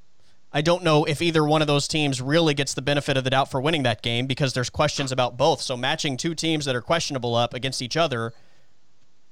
I 0.57 0.63
don't 0.63 0.85
know 0.85 1.05
if 1.05 1.21
either 1.21 1.45
one 1.45 1.63
of 1.63 1.67
those 1.67 1.89
teams 1.89 2.23
really 2.23 2.55
gets 2.55 2.75
the 2.75 2.81
benefit 2.81 3.17
of 3.17 3.25
the 3.25 3.31
doubt 3.31 3.51
for 3.51 3.61
winning 3.61 3.83
that 3.83 4.03
game 4.03 4.29
because 4.29 4.53
there's 4.53 4.71
questions 4.71 5.11
about 5.11 5.37
both. 5.37 5.61
So 5.61 5.77
matching 5.77 6.17
two 6.17 6.33
teams 6.33 6.65
that 6.67 6.77
are 6.77 6.81
questionable 6.81 7.35
up 7.35 7.55
against 7.55 7.83
each 7.83 7.97
other, 7.97 8.33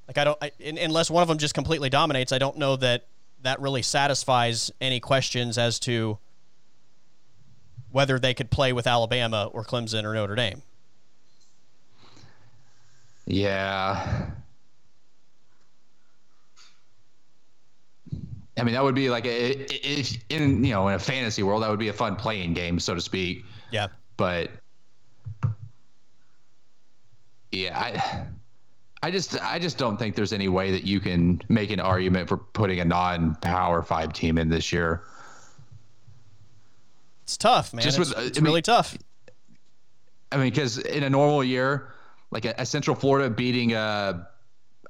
like 0.09 0.19
I 0.19 0.25
don't, 0.25 0.39
I, 0.43 0.51
un- 0.67 0.79
unless 0.79 1.13
one 1.13 1.23
of 1.23 1.29
them 1.29 1.39
just 1.39 1.55
completely 1.55 1.89
dominates, 1.89 2.33
I 2.33 2.39
don't 2.39 2.59
know 2.59 2.75
that 2.75 3.07
that 3.43 3.61
really 3.61 3.83
satisfies 3.83 4.73
any 4.81 4.99
questions 4.99 5.59
as 5.59 5.79
to 5.81 6.19
whether 7.93 8.19
they 8.19 8.35
could 8.35 8.51
play 8.51 8.73
with 8.73 8.89
Alabama 8.89 9.49
or 9.53 9.65
Clemson 9.65 10.03
or 10.03 10.15
Notre 10.15 10.35
Dame. 10.35 10.63
yeah. 13.27 14.31
I 18.63 18.65
mean, 18.65 18.75
that 18.75 18.85
would 18.85 18.95
be 18.95 19.11
like 19.11 19.27
a, 19.27 19.57
if 19.75 20.17
in 20.29 20.65
you 20.65 20.71
know 20.71 20.87
in 20.87 20.95
a 20.95 20.99
fantasy 21.01 21.43
world, 21.43 21.65
that 21.65 21.71
would 21.71 21.81
be 21.81 21.89
a 21.89 21.93
fun 21.93 22.15
playing 22.15 22.55
game, 22.55 22.79
so 22.79 22.95
to 22.95 23.01
speak. 23.01 23.45
Yeah. 23.73 23.89
but 24.17 24.53
yeah, 27.51 27.77
I 27.77 28.27
I 29.03 29.11
just 29.11 29.37
I 29.43 29.59
just 29.59 29.79
don't 29.79 29.97
think 29.97 30.15
there's 30.15 30.33
any 30.33 30.47
way 30.47 30.71
that 30.71 30.85
you 30.85 31.01
can 31.01 31.43
make 31.49 31.73
an 31.73 31.81
argument 31.81 32.29
for 32.29 32.37
putting 32.37 32.79
a 32.79 32.85
non-power 32.85 33.83
five 33.83 34.13
team 34.13 34.39
in 34.39 34.49
this 34.49 34.73
year. 34.73 35.03
It's 37.25 37.37
tough, 37.37 37.75
man. 37.75 37.83
Just 37.83 37.99
it's 37.99 38.11
with- 38.11 38.17
I 38.17 38.23
mean- 38.27 38.45
really 38.45 38.63
tough. 38.63 38.97
I 40.31 40.37
mean, 40.37 40.51
because 40.51 40.79
in 40.79 41.03
a 41.03 41.11
normal 41.11 41.43
year, 41.43 41.93
like 42.31 42.45
a, 42.45 42.55
a 42.59 42.65
Central 42.65 42.95
Florida 42.95 43.29
beating 43.29 43.73
a 43.73 44.29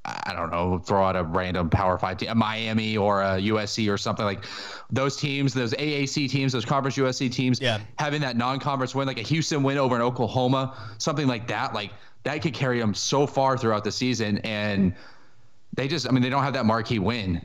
I 0.05 0.33
don't 0.35 0.51
know, 0.51 0.79
throw 0.79 1.05
out 1.05 1.15
a 1.15 1.23
random 1.23 1.71
Power 1.71 1.97
Five 1.97 2.17
team, 2.17 2.31
a 2.31 2.35
Miami 2.35 2.97
or 2.97 3.23
a 3.23 3.39
USC 3.41 3.89
or 3.93 3.97
something 3.97 4.25
like 4.25 4.45
those 4.91 5.17
teams, 5.17 5.55
those 5.55 5.75
AAC 5.75 6.29
teams, 6.29 6.53
those 6.53 6.65
Conference 6.65 6.97
USC 6.97 7.31
teams, 7.31 7.61
Yeah. 7.61 7.79
having 8.01 8.21
that 8.23 8.37
non-conference 8.37 8.97
win, 8.97 9.07
like 9.07 9.19
a 9.21 9.23
Houston 9.23 9.63
win 9.63 9.79
over 9.79 9.95
in 9.95 10.03
Oklahoma, 10.03 10.77
something 10.99 11.29
like 11.29 11.47
that, 11.49 11.73
like 11.73 11.93
that 12.25 12.43
could 12.43 12.53
carry 12.53 12.81
them 12.81 12.95
so 12.95 13.29
far 13.29 13.57
throughout 13.57 13.85
the 13.85 13.93
season, 13.93 14.39
and 14.39 14.93
they 15.75 15.87
just, 15.87 16.09
I 16.09 16.11
mean, 16.11 16.23
they 16.23 16.31
don't 16.31 16.43
have 16.43 16.55
that 16.55 16.67
marquee 16.67 16.99
win, 16.99 17.41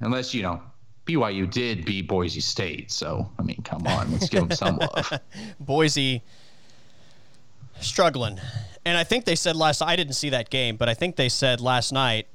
unless 0.00 0.34
you 0.34 0.42
know. 0.42 0.60
BYU 1.04 1.50
did 1.50 1.84
beat 1.84 2.06
Boise 2.06 2.38
State, 2.40 2.92
so 2.92 3.28
I 3.36 3.42
mean, 3.42 3.60
come 3.64 3.84
on, 3.88 4.12
let's 4.12 4.28
give 4.28 4.46
them 4.48 4.56
some 4.56 4.76
love. 4.76 5.12
Boise. 5.60 6.22
Struggling. 7.82 8.40
And 8.84 8.96
I 8.96 9.04
think 9.04 9.24
they 9.24 9.36
said 9.36 9.56
last 9.56 9.82
I 9.82 9.96
didn't 9.96 10.14
see 10.14 10.30
that 10.30 10.50
game, 10.50 10.76
but 10.76 10.88
I 10.88 10.94
think 10.94 11.16
they 11.16 11.28
said 11.28 11.60
last 11.60 11.92
night 11.92 12.26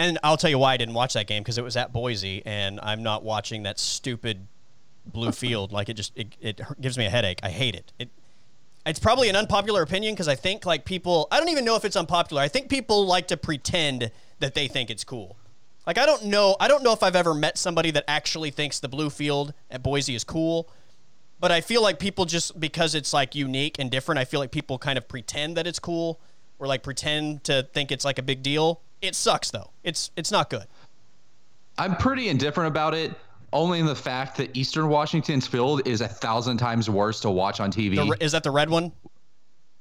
and 0.00 0.18
I'll 0.24 0.38
tell 0.38 0.48
you 0.48 0.58
why 0.58 0.72
I 0.72 0.76
didn't 0.78 0.94
watch 0.94 1.12
that 1.12 1.26
game 1.26 1.42
because 1.42 1.58
it 1.58 1.64
was 1.64 1.76
at 1.76 1.92
Boise 1.92 2.42
and 2.46 2.80
I'm 2.82 3.02
not 3.02 3.22
watching 3.22 3.64
that 3.64 3.78
stupid 3.78 4.46
blue 5.06 5.32
field 5.32 5.72
like 5.72 5.88
it 5.88 5.94
just 5.94 6.16
it, 6.16 6.36
it 6.40 6.60
gives 6.80 6.96
me 6.96 7.04
a 7.04 7.10
headache. 7.10 7.40
I 7.42 7.50
hate 7.50 7.74
it. 7.74 7.92
It 7.98 8.08
it's 8.86 8.98
probably 8.98 9.28
an 9.28 9.36
unpopular 9.36 9.82
opinion 9.82 10.14
because 10.14 10.26
I 10.26 10.36
think 10.36 10.64
like 10.64 10.86
people 10.86 11.28
I 11.30 11.38
don't 11.38 11.50
even 11.50 11.66
know 11.66 11.76
if 11.76 11.84
it's 11.84 11.96
unpopular. 11.96 12.40
I 12.40 12.48
think 12.48 12.70
people 12.70 13.06
like 13.06 13.28
to 13.28 13.36
pretend 13.36 14.10
that 14.38 14.54
they 14.54 14.68
think 14.68 14.88
it's 14.88 15.04
cool. 15.04 15.36
Like 15.86 15.98
I 15.98 16.06
don't 16.06 16.24
know 16.24 16.56
I 16.58 16.66
don't 16.66 16.82
know 16.82 16.92
if 16.92 17.02
I've 17.02 17.16
ever 17.16 17.34
met 17.34 17.58
somebody 17.58 17.90
that 17.90 18.04
actually 18.08 18.50
thinks 18.50 18.80
the 18.80 18.88
blue 18.88 19.10
field 19.10 19.52
at 19.70 19.82
Boise 19.82 20.14
is 20.14 20.24
cool. 20.24 20.70
But 21.40 21.50
I 21.50 21.62
feel 21.62 21.82
like 21.82 21.98
people 21.98 22.26
just 22.26 22.60
because 22.60 22.94
it's 22.94 23.12
like 23.12 23.34
unique 23.34 23.78
and 23.78 23.90
different, 23.90 24.18
I 24.18 24.24
feel 24.26 24.40
like 24.40 24.50
people 24.50 24.78
kind 24.78 24.98
of 24.98 25.08
pretend 25.08 25.56
that 25.56 25.66
it's 25.66 25.78
cool 25.78 26.20
or 26.58 26.66
like 26.66 26.82
pretend 26.82 27.44
to 27.44 27.66
think 27.72 27.90
it's 27.90 28.04
like 28.04 28.18
a 28.18 28.22
big 28.22 28.42
deal. 28.42 28.82
It 29.00 29.14
sucks 29.14 29.50
though. 29.50 29.70
It's 29.82 30.10
it's 30.16 30.30
not 30.30 30.50
good. 30.50 30.66
I'm 31.78 31.96
pretty 31.96 32.28
indifferent 32.28 32.68
about 32.68 32.92
it, 32.92 33.12
only 33.54 33.78
in 33.78 33.86
the 33.86 33.94
fact 33.94 34.36
that 34.36 34.54
Eastern 34.54 34.88
Washington's 34.88 35.46
field 35.46 35.80
is 35.86 36.02
a 36.02 36.08
thousand 36.08 36.58
times 36.58 36.90
worse 36.90 37.20
to 37.20 37.30
watch 37.30 37.58
on 37.58 37.72
TV. 37.72 37.96
The, 37.96 38.22
is 38.22 38.32
that 38.32 38.42
the 38.42 38.50
red 38.50 38.68
one? 38.68 38.92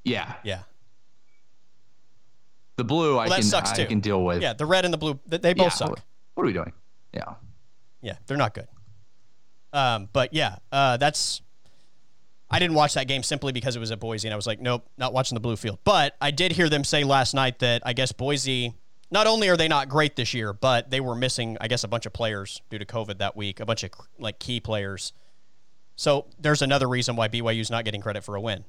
Yeah. 0.06 0.34
Yeah. 0.44 0.60
The 2.78 2.86
blue 2.86 3.18
Well, 3.18 3.30
I 3.30 3.36
can 3.36 3.44
sucks 3.44 3.74
I 3.74 3.76
too. 3.76 3.86
can 3.88 4.00
deal 4.00 4.24
with. 4.24 4.42
Yeah, 4.42 4.54
the 4.54 4.66
red 4.66 4.86
and 4.86 4.94
the 4.94 4.98
blue, 4.98 5.20
they 5.28 5.54
both 5.54 5.66
Yeah, 5.66 5.70
suck. 5.70 5.90
What, 5.90 6.02
what 6.36 6.44
are 6.44 6.48
we 6.48 6.54
doing? 6.54 6.72
Yeah. 7.14 7.34
Yeah, 8.02 8.16
they're 8.26 8.38
not 8.38 8.54
good. 8.54 8.70
Um, 9.74 10.08
but 10.14 10.34
yeah, 10.34 10.60
uh, 10.72 10.96
that's. 10.96 11.42
I 12.52 12.60
didn't 12.60 12.76
watch 12.76 12.96
that 12.96 13.08
game 13.08 13.22
simply 13.22 13.52
because 13.52 13.76
it 13.76 13.80
was 13.80 13.92
at 13.92 14.00
Boise, 14.00 14.28
and 14.28 14.34
I 14.34 14.36
was 14.36 14.48
like, 14.48 14.60
nope, 14.60 14.86
not 14.98 15.14
watching 15.14 15.36
the 15.36 15.40
blue 15.40 15.56
field. 15.56 15.80
But 15.84 16.16
I 16.20 16.32
did 16.32 16.52
hear 16.52 16.68
them 16.68 16.84
say 16.84 17.04
last 17.04 17.34
night 17.34 17.60
that 17.60 17.84
I 17.86 17.94
guess 17.94 18.12
Boise, 18.12 18.74
not 19.12 19.28
only 19.28 19.50
are 19.50 19.58
they 19.58 19.68
not 19.68 19.88
great 19.88 20.16
this 20.16 20.34
year, 20.34 20.54
but 20.54 20.90
they 20.90 21.00
were 21.00 21.16
missing, 21.16 21.58
I 21.62 21.68
guess, 21.68 21.84
a 21.84 21.88
bunch 21.88 22.06
of 22.06 22.14
players 22.14 22.62
due 22.70 22.80
to 22.80 22.86
COVID 22.86 23.20
that 23.20 23.36
week, 23.36 23.60
a 23.60 23.66
bunch 23.66 23.84
of 23.84 23.92
like 24.18 24.40
key 24.40 24.60
players. 24.60 25.14
So 25.96 26.26
there's 26.40 26.62
another 26.62 26.88
reason 26.88 27.16
why 27.16 27.28
BYU's 27.28 27.70
not 27.70 27.86
getting 27.86 28.02
credit 28.02 28.24
for 28.24 28.36
a 28.36 28.42
win. 28.42 28.64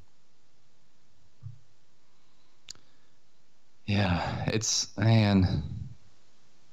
Yeah, 3.86 4.44
it's 4.46 4.96
man. 4.96 5.62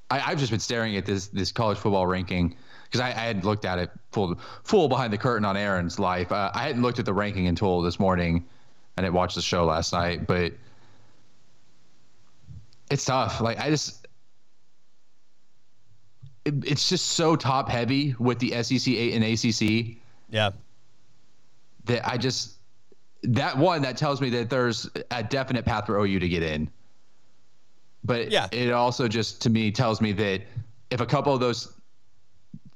I, 0.10 0.20
I've 0.20 0.40
just 0.40 0.52
been 0.52 0.60
staring 0.60 0.96
at 0.98 1.06
this 1.06 1.28
this 1.28 1.52
college 1.52 1.78
football 1.78 2.06
ranking 2.06 2.56
because 2.88 3.02
I, 3.02 3.08
I 3.10 3.26
had 3.26 3.44
looked 3.46 3.66
at 3.66 3.78
it 3.80 3.92
full 4.12 4.40
full 4.64 4.88
behind 4.88 5.12
the 5.14 5.18
curtain 5.18 5.46
on 5.46 5.56
Aaron's 5.58 6.00
life. 6.00 6.32
Uh, 6.32 6.52
I 6.54 6.64
hadn't 6.64 6.82
looked 6.82 7.00
at 7.00 7.06
the 7.06 7.14
ranking 7.14 7.48
until 7.48 7.82
this 7.82 8.00
morning. 8.00 8.46
And 8.96 9.06
I 9.06 9.10
didn't 9.12 9.36
the 9.36 9.42
show 9.44 9.66
last 9.66 9.94
night, 9.94 10.26
but 10.26 10.54
it's 12.90 13.06
tough. 13.06 13.42
Like 13.42 13.60
I 13.60 13.70
just, 13.70 14.08
it, 16.46 16.56
it's 16.66 16.90
just 16.90 17.10
so 17.10 17.36
top 17.36 17.70
heavy 17.70 18.16
with 18.18 18.40
the 18.40 18.52
SEC 18.64 18.92
and 18.92 19.24
ACC 19.24 19.98
Yeah. 20.30 20.52
that 21.86 22.08
I 22.10 22.18
just 22.18 22.54
that 23.24 23.58
one 23.58 23.82
that 23.84 23.98
tells 23.98 24.20
me 24.22 24.30
that 24.32 24.50
there's 24.50 24.90
a 25.12 25.22
definite 25.22 25.66
path 25.66 25.86
for 25.86 26.00
OU 26.00 26.20
to 26.20 26.30
get 26.30 26.42
in. 26.44 26.70
But 28.04 28.32
Yeah. 28.32 28.48
it 28.52 28.72
also 28.72 29.08
just 29.08 29.42
to 29.44 29.50
me 29.50 29.72
tells 29.72 30.02
me 30.02 30.12
that 30.14 30.42
if 30.90 31.02
a 31.02 31.06
couple 31.06 31.34
of 31.34 31.40
those 31.40 31.74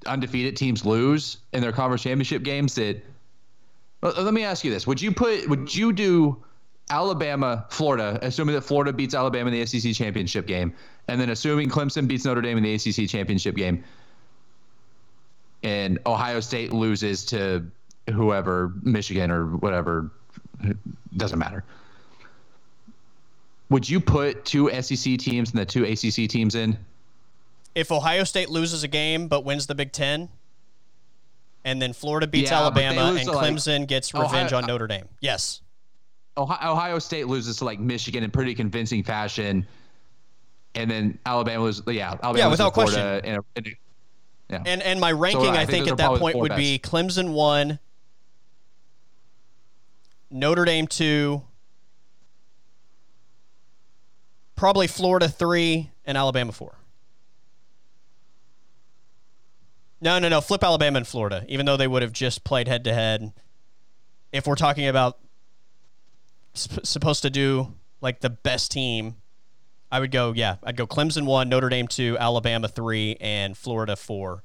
undefeated 0.05 0.55
teams 0.57 0.85
lose 0.85 1.37
in 1.53 1.61
their 1.61 1.71
conference 1.71 2.03
championship 2.03 2.43
games, 2.43 2.75
that 2.75 3.03
let 4.01 4.33
me 4.33 4.43
ask 4.43 4.63
you 4.63 4.71
this: 4.71 4.87
Would 4.87 5.01
you 5.01 5.11
put 5.11 5.47
would 5.47 5.73
you 5.73 5.93
do 5.93 6.43
Alabama, 6.89 7.65
Florida, 7.69 8.19
assuming 8.21 8.55
that 8.55 8.61
Florida 8.61 8.91
beats 8.91 9.13
Alabama 9.13 9.49
in 9.51 9.59
the 9.59 9.65
SEC 9.65 9.93
championship 9.93 10.47
game, 10.47 10.73
and 11.07 11.21
then 11.21 11.29
assuming 11.29 11.69
Clemson 11.69 12.07
beats 12.07 12.25
Notre 12.25 12.41
Dame 12.41 12.57
in 12.57 12.63
the 12.63 12.73
ACC 12.73 13.09
championship 13.09 13.55
game, 13.55 13.83
and 15.63 15.99
Ohio 16.05 16.39
State 16.39 16.73
loses 16.73 17.25
to 17.25 17.65
whoever, 18.09 18.73
Michigan 18.81 19.31
or 19.31 19.45
whatever, 19.57 20.09
doesn't 21.15 21.39
matter. 21.39 21.63
Would 23.69 23.89
you 23.89 24.01
put 24.01 24.43
two 24.43 24.69
SEC 24.81 25.17
teams 25.17 25.51
and 25.51 25.59
the 25.59 25.65
two 25.65 25.85
ACC 25.85 26.29
teams 26.29 26.55
in? 26.55 26.77
If 27.76 27.91
Ohio 27.91 28.23
State 28.26 28.49
loses 28.49 28.84
a 28.84 28.88
game 28.88 29.27
but 29.27 29.45
wins 29.45 29.68
the 29.68 29.76
Big 29.76 29.91
Ten, 29.91 30.30
and 31.64 31.81
then 31.81 31.93
Florida 31.93 32.27
beats 32.27 32.52
Yeah, 32.52 32.60
Alabama 32.60 33.14
and 33.18 33.19
to, 33.27 33.31
like, 33.31 33.53
Clemson 33.53 33.88
gets 33.88 34.14
Ohio- 34.14 34.27
revenge 34.27 34.52
on 34.53 34.64
uh, 34.64 34.68
Notre 34.68 34.88
Dame. 34.88 35.07
Yes. 35.22 35.61
Ohio, 36.38 36.72
Ohio 36.72 36.99
State 36.99 37.27
loses 37.27 37.57
to 37.57 37.65
like 37.65 37.80
Michigan 37.80 38.23
in 38.23 38.31
pretty 38.31 38.56
convincing 38.56 39.03
fashion, 39.03 39.65
and 40.76 40.89
then 40.89 41.19
Alabama 41.26 41.64
was 41.64 41.81
yeah, 41.88 42.11
Alabama 42.23 42.38
Yeah, 42.38 42.48
without 42.48 42.73
Florida 42.73 43.22
in 43.23 43.35
a- 43.35 43.43
in 43.57 43.68
a- 43.68 43.76
yeah. 44.49 44.64
And 44.65 44.81
and 44.81 44.99
my 44.99 45.11
ranking, 45.11 45.48
I 45.49 45.61
I, 45.61 45.65
think 45.65 45.85
think, 45.85 45.88
at 45.89 45.98
that 45.98 46.07
point 46.07 46.15
the 46.19 46.22
point 46.22 46.34
four 46.34 46.41
would 46.43 46.56
be 46.56 46.80
Clemson 46.80 47.31
one, 47.34 47.80
Notre 50.30 50.65
Dame 50.65 50.88
two, 50.88 51.43
probably 54.56 54.88
Florida 54.88 55.27
three, 55.30 55.89
and 56.06 56.18
Alabama 56.18 56.52
four. 56.52 56.76
No, 60.01 60.17
no, 60.17 60.27
no. 60.29 60.41
Flip 60.41 60.63
Alabama 60.63 60.97
and 60.97 61.07
Florida, 61.07 61.45
even 61.47 61.65
though 61.65 61.77
they 61.77 61.87
would 61.87 62.01
have 62.01 62.11
just 62.11 62.43
played 62.43 62.67
head 62.67 62.83
to 62.85 62.93
head. 62.93 63.33
If 64.31 64.47
we're 64.47 64.55
talking 64.55 64.87
about 64.87 65.19
sp- 66.57 66.83
supposed 66.83 67.21
to 67.21 67.29
do 67.29 67.75
like 68.01 68.21
the 68.21 68.31
best 68.31 68.71
team, 68.71 69.15
I 69.91 69.99
would 69.99 70.11
go, 70.11 70.33
yeah, 70.33 70.55
I'd 70.63 70.75
go 70.77 70.87
Clemson 70.87 71.25
one, 71.25 71.49
Notre 71.49 71.69
Dame 71.69 71.87
two, 71.87 72.17
Alabama 72.19 72.67
three, 72.67 73.17
and 73.21 73.55
Florida 73.55 73.95
four 73.95 74.43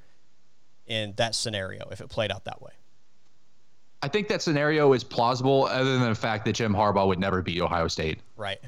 in 0.87 1.15
that 1.17 1.35
scenario 1.35 1.89
if 1.91 2.01
it 2.01 2.09
played 2.09 2.31
out 2.31 2.45
that 2.45 2.61
way. 2.61 2.73
I 4.03 4.09
think 4.09 4.29
that 4.29 4.43
scenario 4.43 4.93
is 4.93 5.03
plausible, 5.03 5.65
other 5.67 5.99
than 5.99 6.09
the 6.09 6.15
fact 6.15 6.45
that 6.45 6.53
Jim 6.53 6.75
Harbaugh 6.75 7.07
would 7.07 7.19
never 7.19 7.41
beat 7.43 7.61
Ohio 7.61 7.89
State. 7.89 8.21
Right. 8.37 8.59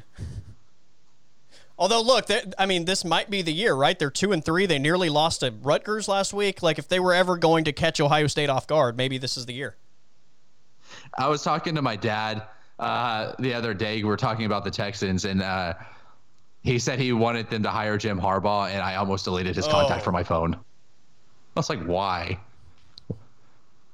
Although, 1.78 2.00
look, 2.02 2.26
I 2.58 2.66
mean, 2.66 2.86
this 2.86 3.04
might 3.04 3.30
be 3.30 3.40
the 3.42 3.52
year, 3.52 3.72
right? 3.74 3.96
They're 3.98 4.10
two 4.10 4.32
and 4.32 4.44
three. 4.44 4.66
They 4.66 4.78
nearly 4.80 5.08
lost 5.08 5.40
to 5.40 5.54
Rutgers 5.62 6.08
last 6.08 6.34
week. 6.34 6.60
Like, 6.62 6.78
if 6.78 6.88
they 6.88 6.98
were 6.98 7.14
ever 7.14 7.36
going 7.36 7.64
to 7.64 7.72
catch 7.72 8.00
Ohio 8.00 8.26
State 8.26 8.50
off 8.50 8.66
guard, 8.66 8.96
maybe 8.96 9.16
this 9.16 9.36
is 9.36 9.46
the 9.46 9.54
year. 9.54 9.76
I 11.16 11.28
was 11.28 11.42
talking 11.42 11.76
to 11.76 11.82
my 11.82 11.94
dad 11.94 12.42
uh, 12.80 13.32
the 13.38 13.54
other 13.54 13.74
day. 13.74 13.98
We 13.98 14.04
were 14.08 14.16
talking 14.16 14.44
about 14.46 14.64
the 14.64 14.70
Texans, 14.72 15.24
and 15.24 15.40
uh, 15.40 15.74
he 16.62 16.80
said 16.80 16.98
he 16.98 17.12
wanted 17.12 17.48
them 17.48 17.62
to 17.62 17.70
hire 17.70 17.96
Jim 17.96 18.20
Harbaugh, 18.20 18.70
and 18.70 18.82
I 18.82 18.96
almost 18.96 19.24
deleted 19.24 19.54
his 19.54 19.68
contact 19.68 20.00
Oh. 20.00 20.04
from 20.04 20.14
my 20.14 20.24
phone. 20.24 20.54
I 20.54 21.60
was 21.60 21.70
like, 21.70 21.84
why? 21.84 22.38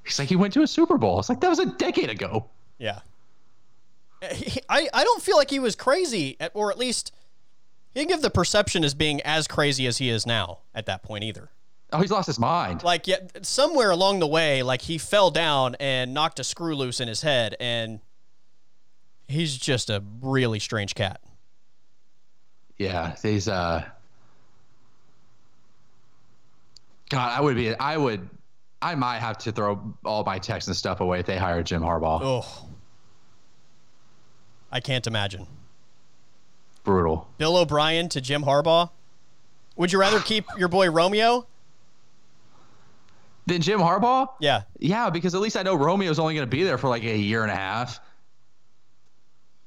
He's 0.04 0.18
like, 0.18 0.28
he 0.28 0.36
went 0.36 0.54
to 0.54 0.62
a 0.62 0.66
Super 0.66 0.96
Bowl. 0.98 1.18
It's 1.20 1.28
like 1.28 1.40
that 1.40 1.48
was 1.50 1.58
a 1.58 1.66
decade 1.66 2.10
ago. 2.10 2.46
Yeah. 2.78 3.00
He- 4.32 4.60
I, 4.70 4.88
I 4.92 5.04
don't 5.04 5.22
feel 5.22 5.36
like 5.36 5.50
he 5.50 5.58
was 5.58 5.76
crazy, 5.76 6.36
or 6.54 6.70
at 6.70 6.78
least 6.78 7.12
he 7.94 8.00
didn't 8.00 8.10
give 8.10 8.22
the 8.22 8.30
perception 8.30 8.84
as 8.84 8.92
being 8.92 9.20
as 9.22 9.46
crazy 9.46 9.86
as 9.86 9.98
he 9.98 10.10
is 10.10 10.26
now 10.26 10.58
at 10.74 10.86
that 10.86 11.02
point 11.02 11.24
either. 11.24 11.50
Oh, 11.92 12.00
he's 12.00 12.10
lost 12.10 12.26
his 12.26 12.40
mind. 12.40 12.82
Like, 12.82 13.06
yet 13.06 13.46
somewhere 13.46 13.90
along 13.90 14.18
the 14.18 14.26
way, 14.26 14.64
like 14.64 14.82
he 14.82 14.98
fell 14.98 15.30
down 15.30 15.76
and 15.78 16.12
knocked 16.12 16.40
a 16.40 16.44
screw 16.44 16.74
loose 16.74 16.98
in 16.98 17.06
his 17.06 17.22
head, 17.22 17.54
and 17.60 18.00
he's 19.28 19.56
just 19.56 19.90
a 19.90 20.02
really 20.20 20.58
strange 20.58 20.96
cat. 20.96 21.20
Yeah, 22.78 23.14
he's 23.22 23.46
uh. 23.46 23.84
God, 27.10 27.38
I 27.38 27.40
would 27.40 27.54
be. 27.54 27.72
I 27.76 27.96
would. 27.96 28.28
I 28.82 28.96
might 28.96 29.20
have 29.20 29.38
to 29.38 29.52
throw 29.52 29.94
all 30.04 30.24
my 30.24 30.40
texts 30.40 30.66
and 30.66 30.76
stuff 30.76 31.00
away 31.00 31.20
if 31.20 31.26
they 31.26 31.38
hire 31.38 31.62
Jim 31.62 31.82
Harbaugh. 31.82 32.18
Oh, 32.22 32.68
I 34.72 34.80
can't 34.80 35.06
imagine. 35.06 35.46
Brutal. 36.84 37.26
Bill 37.38 37.56
O'Brien 37.56 38.08
to 38.10 38.20
Jim 38.20 38.42
Harbaugh. 38.42 38.90
Would 39.76 39.90
you 39.90 39.98
rather 39.98 40.20
keep 40.20 40.46
your 40.56 40.68
boy 40.68 40.90
Romeo? 40.90 41.46
Than 43.46 43.60
Jim 43.60 43.80
Harbaugh? 43.80 44.28
Yeah. 44.40 44.62
Yeah, 44.78 45.10
because 45.10 45.34
at 45.34 45.40
least 45.40 45.56
I 45.56 45.62
know 45.62 45.74
Romeo's 45.74 46.18
only 46.18 46.34
going 46.34 46.46
to 46.46 46.50
be 46.50 46.62
there 46.62 46.78
for 46.78 46.88
like 46.88 47.02
a 47.02 47.16
year 47.16 47.42
and 47.42 47.50
a 47.50 47.56
half. 47.56 48.00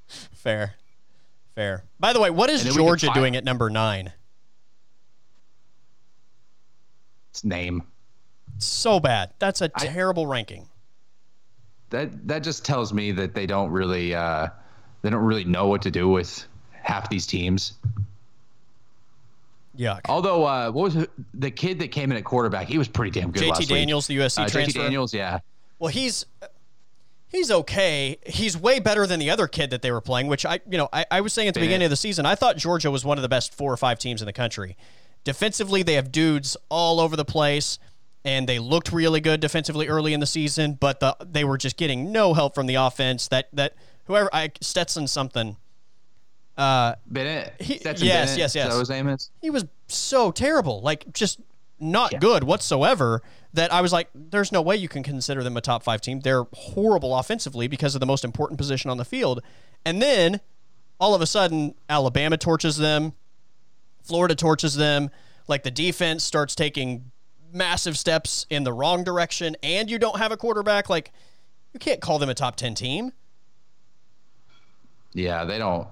Fair. 0.08 0.76
Fair. 1.56 1.84
By 2.00 2.14
the 2.14 2.20
way, 2.20 2.30
what 2.30 2.50
is 2.50 2.62
And 2.62 2.70
then 2.70 2.74
we 2.76 2.78
can 2.78 2.88
Georgia 2.88 3.10
doing 3.14 3.36
at 3.36 3.44
number 3.44 3.70
nine? 3.70 4.14
It's 7.32 7.44
name. 7.44 7.84
So 8.60 9.00
bad. 9.00 9.34
That's 9.40 9.62
a 9.62 9.70
terrible 9.70 10.26
ranking. 10.26 10.68
That 11.90 12.28
that 12.28 12.40
just 12.40 12.66
tells 12.66 12.94
me 12.94 13.12
that 13.14 13.34
they 13.34 13.46
don't 13.46 13.72
really 13.72 14.16
uh, 14.16 14.48
they 15.02 15.10
don't 15.10 15.24
really 15.24 15.46
know 15.46 15.68
what 15.68 15.84
to 15.84 15.92
do 15.92 16.10
with 16.10 16.48
half 16.88 17.10
these 17.10 17.28
teams. 17.28 17.74
Yeah. 19.76 20.00
Although, 20.10 20.46
uh, 20.46 20.72
what 20.72 20.96
was 20.96 21.08
the 21.34 21.52
kid 21.52 21.80
that 21.80 21.90
came 21.90 22.12
in 22.12 22.18
at 22.18 22.24
quarterback? 22.24 22.68
He 22.68 22.78
was 22.78 22.88
pretty 22.88 23.12
damn 23.12 23.32
good 23.32 23.46
last 23.46 23.58
JT 23.58 23.60
week. 23.60 23.70
Daniels, 23.70 24.08
the 24.08 24.18
USC 24.18 24.40
Uh, 24.40 24.46
JT 24.46 24.52
transfer. 24.52 24.80
Daniels, 24.80 25.14
yeah. 25.14 25.40
Well, 25.78 25.90
he's 25.90 26.26
he's 27.28 27.52
okay. 27.52 28.18
He's 28.26 28.58
way 28.58 28.80
better 28.80 29.06
than 29.06 29.20
the 29.20 29.30
other 29.30 29.48
kid 29.48 29.70
that 29.70 29.84
they 29.84 29.92
were 29.92 30.02
playing, 30.02 30.28
which 30.28 30.46
I, 30.46 30.62
you 30.68 30.78
know, 30.78 30.90
I, 30.92 31.06
I 31.12 31.22
was 31.22 31.34
saying 31.34 31.48
at 31.48 31.54
the 31.54 31.60
beginning 31.60 31.86
of 31.86 31.90
the 31.92 31.98
season, 31.98 32.26
I 32.26 32.34
thought 32.34 32.58
Georgia 32.58 32.90
was 32.90 33.06
one 33.06 33.18
of 33.20 33.22
the 33.22 33.30
best 33.30 33.54
four 33.54 33.72
or 33.72 33.78
five 33.78 34.00
teams 34.00 34.22
in 34.22 34.26
the 34.26 34.34
country. 34.34 34.76
Defensively, 35.24 35.84
they 35.84 35.94
have 35.94 36.12
dudes 36.12 36.58
all 36.70 37.00
over 37.00 37.16
the 37.16 37.26
place, 37.26 37.78
and 38.26 38.48
they 38.50 38.58
looked 38.58 38.92
really 38.92 39.20
good 39.22 39.42
defensively 39.42 39.88
early 39.88 40.14
in 40.14 40.22
the 40.22 40.26
season, 40.26 40.74
but 40.80 41.00
the, 41.02 41.16
they 41.20 41.44
were 41.44 41.58
just 41.58 41.78
getting 41.78 42.12
no 42.12 42.34
help 42.34 42.56
from 42.56 42.66
the 42.66 42.76
offense. 42.76 43.28
That 43.28 43.50
that 43.54 43.76
whoever 44.06 44.30
I 44.34 44.52
Stetson 44.62 45.08
something. 45.08 45.58
Uh, 46.58 46.96
Bennett. 47.06 47.54
He, 47.60 47.74
yes, 47.76 47.84
Bennett, 47.84 48.04
yes, 48.04 48.38
yes. 48.38 48.56
Is 48.56 48.74
that 48.74 48.80
his 48.80 48.90
name 48.90 49.08
is? 49.10 49.30
He 49.42 49.50
was 49.50 49.66
so 49.88 50.32
terrible, 50.32 50.82
like 50.82 51.14
just 51.14 51.40
not 51.80 52.14
yeah. 52.14 52.20
good 52.20 52.44
whatsoever 52.44 53.22
that 53.54 53.72
I 53.72 53.82
was 53.82 53.94
like, 53.94 54.10
there's 54.14 54.52
no 54.52 54.62
way 54.62 54.76
you 54.76 54.90
can 54.90 55.04
consider 55.04 55.44
them 55.44 55.56
a 55.58 55.62
top 55.62 55.84
five 55.84 56.02
team. 56.02 56.22
They're 56.22 56.46
horrible 56.54 57.16
offensively 57.16 57.68
because 57.68 57.96
of 57.96 58.00
the 58.00 58.06
most 58.06 58.24
important 58.24 58.58
position 58.58 58.90
on 58.90 58.98
the 58.98 59.06
field. 59.06 59.42
And 59.86 60.02
then 60.02 60.42
all 61.00 61.14
of 61.14 61.22
a 61.22 61.28
sudden, 61.28 61.76
Alabama 61.90 62.38
torches 62.38 62.78
them, 62.78 63.14
Florida 64.04 64.36
torches 64.36 64.76
them. 64.76 65.10
Like 65.48 65.64
the 65.64 65.72
defense 65.72 66.24
starts 66.24 66.56
taking 66.56 67.12
massive 67.54 67.98
steps 67.98 68.46
in 68.50 68.64
the 68.64 68.74
wrong 68.74 69.04
direction, 69.04 69.56
and 69.64 69.90
you 69.90 69.98
don't 70.00 70.18
have 70.18 70.32
a 70.32 70.38
quarterback. 70.38 70.90
Like, 70.90 71.12
you 71.74 71.80
can't 71.80 72.02
call 72.02 72.20
them 72.20 72.30
a 72.30 72.34
top 72.34 72.56
10 72.56 72.76
team. 72.76 73.14
Yeah, 75.14 75.46
they 75.46 75.58
don't. 75.58 75.88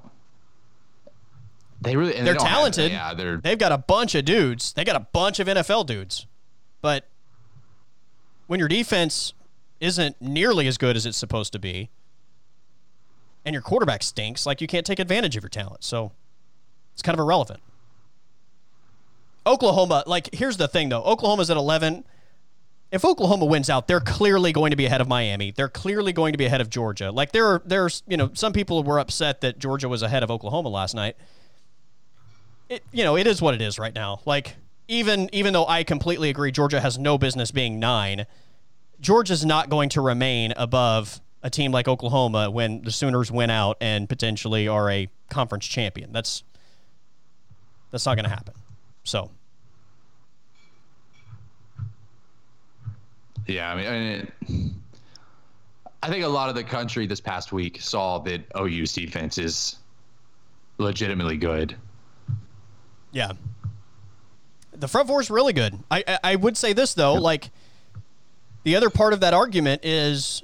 They 1.82 1.96
really 1.96 2.14
they're 2.14 2.34
they 2.34 2.40
talented. 2.40 2.92
Have, 2.92 3.10
yeah, 3.10 3.14
they're 3.14 3.38
they've 3.38 3.58
got 3.58 3.72
a 3.72 3.78
bunch 3.78 4.16
of 4.16 4.26
dudes. 4.26 4.74
They 4.74 4.84
got 4.84 4.96
a 4.96 5.08
bunch 5.12 5.40
of 5.40 5.48
NFL 5.48 5.86
dudes, 5.86 6.26
but 6.82 7.08
when 8.48 8.60
your 8.60 8.70
defense 8.70 9.34
isn't 9.80 10.22
nearly 10.22 10.68
as 10.68 10.78
good 10.78 10.96
as 10.96 11.06
it's 11.06 11.18
supposed 11.18 11.52
to 11.54 11.60
be, 11.60 11.90
and 13.46 13.54
your 13.54 13.62
quarterback 13.62 14.04
stinks, 14.04 14.46
like 14.46 14.62
you 14.62 14.68
can't 14.68 14.86
take 14.86 15.00
advantage 15.00 15.36
of 15.36 15.44
your 15.44 15.50
talent. 15.50 15.84
So 15.84 16.12
it's 16.94 17.02
kind 17.02 17.18
of 17.18 17.24
irrelevant. 17.24 17.62
Oklahoma, 19.46 20.04
like 20.08 20.34
here's 20.34 20.58
the 20.58 20.68
thing 20.68 20.90
though. 20.90 21.04
Oklahoma's 21.04 21.50
at 21.50 21.58
11. 21.58 22.04
If 22.92 23.04
Oklahoma 23.04 23.46
wins 23.46 23.70
out, 23.70 23.88
they're 23.88 24.00
clearly 24.00 24.52
going 24.54 24.72
to 24.72 24.78
be 24.78 24.86
ahead 24.86 25.02
of 25.02 25.08
Miami. 25.08 25.52
They're 25.52 25.70
clearly 25.70 26.14
going 26.14 26.32
to 26.32 26.38
be 26.38 26.46
ahead 26.46 26.62
of 26.62 26.70
Georgia. 26.70 27.12
Like 27.12 27.32
there 27.32 27.46
are 27.46 27.62
there's, 27.66 28.02
you 28.08 28.18
know, 28.18 28.32
some 28.34 28.54
people 28.54 28.84
were 28.84 29.00
upset 29.00 29.42
that 29.42 29.60
Georgia 29.60 29.90
was 29.90 30.02
ahead 30.02 30.24
of 30.24 30.32
Oklahoma 30.32 30.70
last 30.70 30.96
night. 30.96 31.16
It 32.70 32.84
you 32.92 33.04
know, 33.04 33.18
it 33.18 33.28
is 33.28 33.42
what 33.42 33.54
it 33.54 33.62
is 33.62 33.78
right 33.78 33.94
now. 33.94 34.22
Like 34.26 34.56
even 34.88 35.30
even 35.34 35.54
though 35.54 35.68
I 35.68 35.84
completely 35.84 36.30
agree 36.30 36.52
Georgia 36.52 36.80
has 36.80 36.98
no 36.98 37.18
business 37.18 37.52
being 37.52 37.80
9, 37.80 38.26
Georgia's 39.00 39.46
not 39.46 39.70
going 39.70 39.90
to 39.90 40.02
remain 40.02 40.54
above 40.58 41.22
a 41.44 41.50
team 41.50 41.72
like 41.72 41.88
Oklahoma 41.88 42.50
when 42.50 42.82
the 42.82 42.92
Sooners 42.92 43.32
win 43.32 43.50
out 43.50 43.78
and 43.80 44.10
potentially 44.10 44.68
are 44.68 44.90
a 44.90 45.08
conference 45.30 45.66
champion. 45.66 46.12
That's 46.12 46.44
that's 47.92 48.06
not 48.06 48.16
going 48.16 48.26
to 48.26 48.30
happen. 48.30 48.54
So. 49.04 49.32
Yeah, 53.48 53.72
I 53.72 53.76
mean, 53.76 53.86
I, 53.86 54.50
mean, 54.50 54.82
I 56.02 56.10
think 56.10 56.26
a 56.26 56.28
lot 56.28 56.50
of 56.50 56.56
the 56.56 56.64
country 56.64 57.06
this 57.06 57.22
past 57.22 57.54
week 57.54 57.80
saw 57.80 58.18
that 58.20 58.42
OU's 58.60 58.92
defense 58.92 59.38
is 59.38 59.78
legitimately 60.80 61.38
good. 61.38 61.76
Yeah. 63.16 63.32
The 64.74 64.90
front 64.90 65.08
four 65.08 65.22
is 65.22 65.30
really 65.30 65.54
good. 65.54 65.80
I, 65.90 66.04
I, 66.06 66.20
I 66.24 66.36
would 66.36 66.58
say 66.58 66.74
this 66.74 66.94
though, 66.94 67.14
like 67.14 67.50
the 68.64 68.76
other 68.76 68.90
part 68.90 69.14
of 69.14 69.22
that 69.22 69.34
argument 69.34 69.86
is 69.86 70.44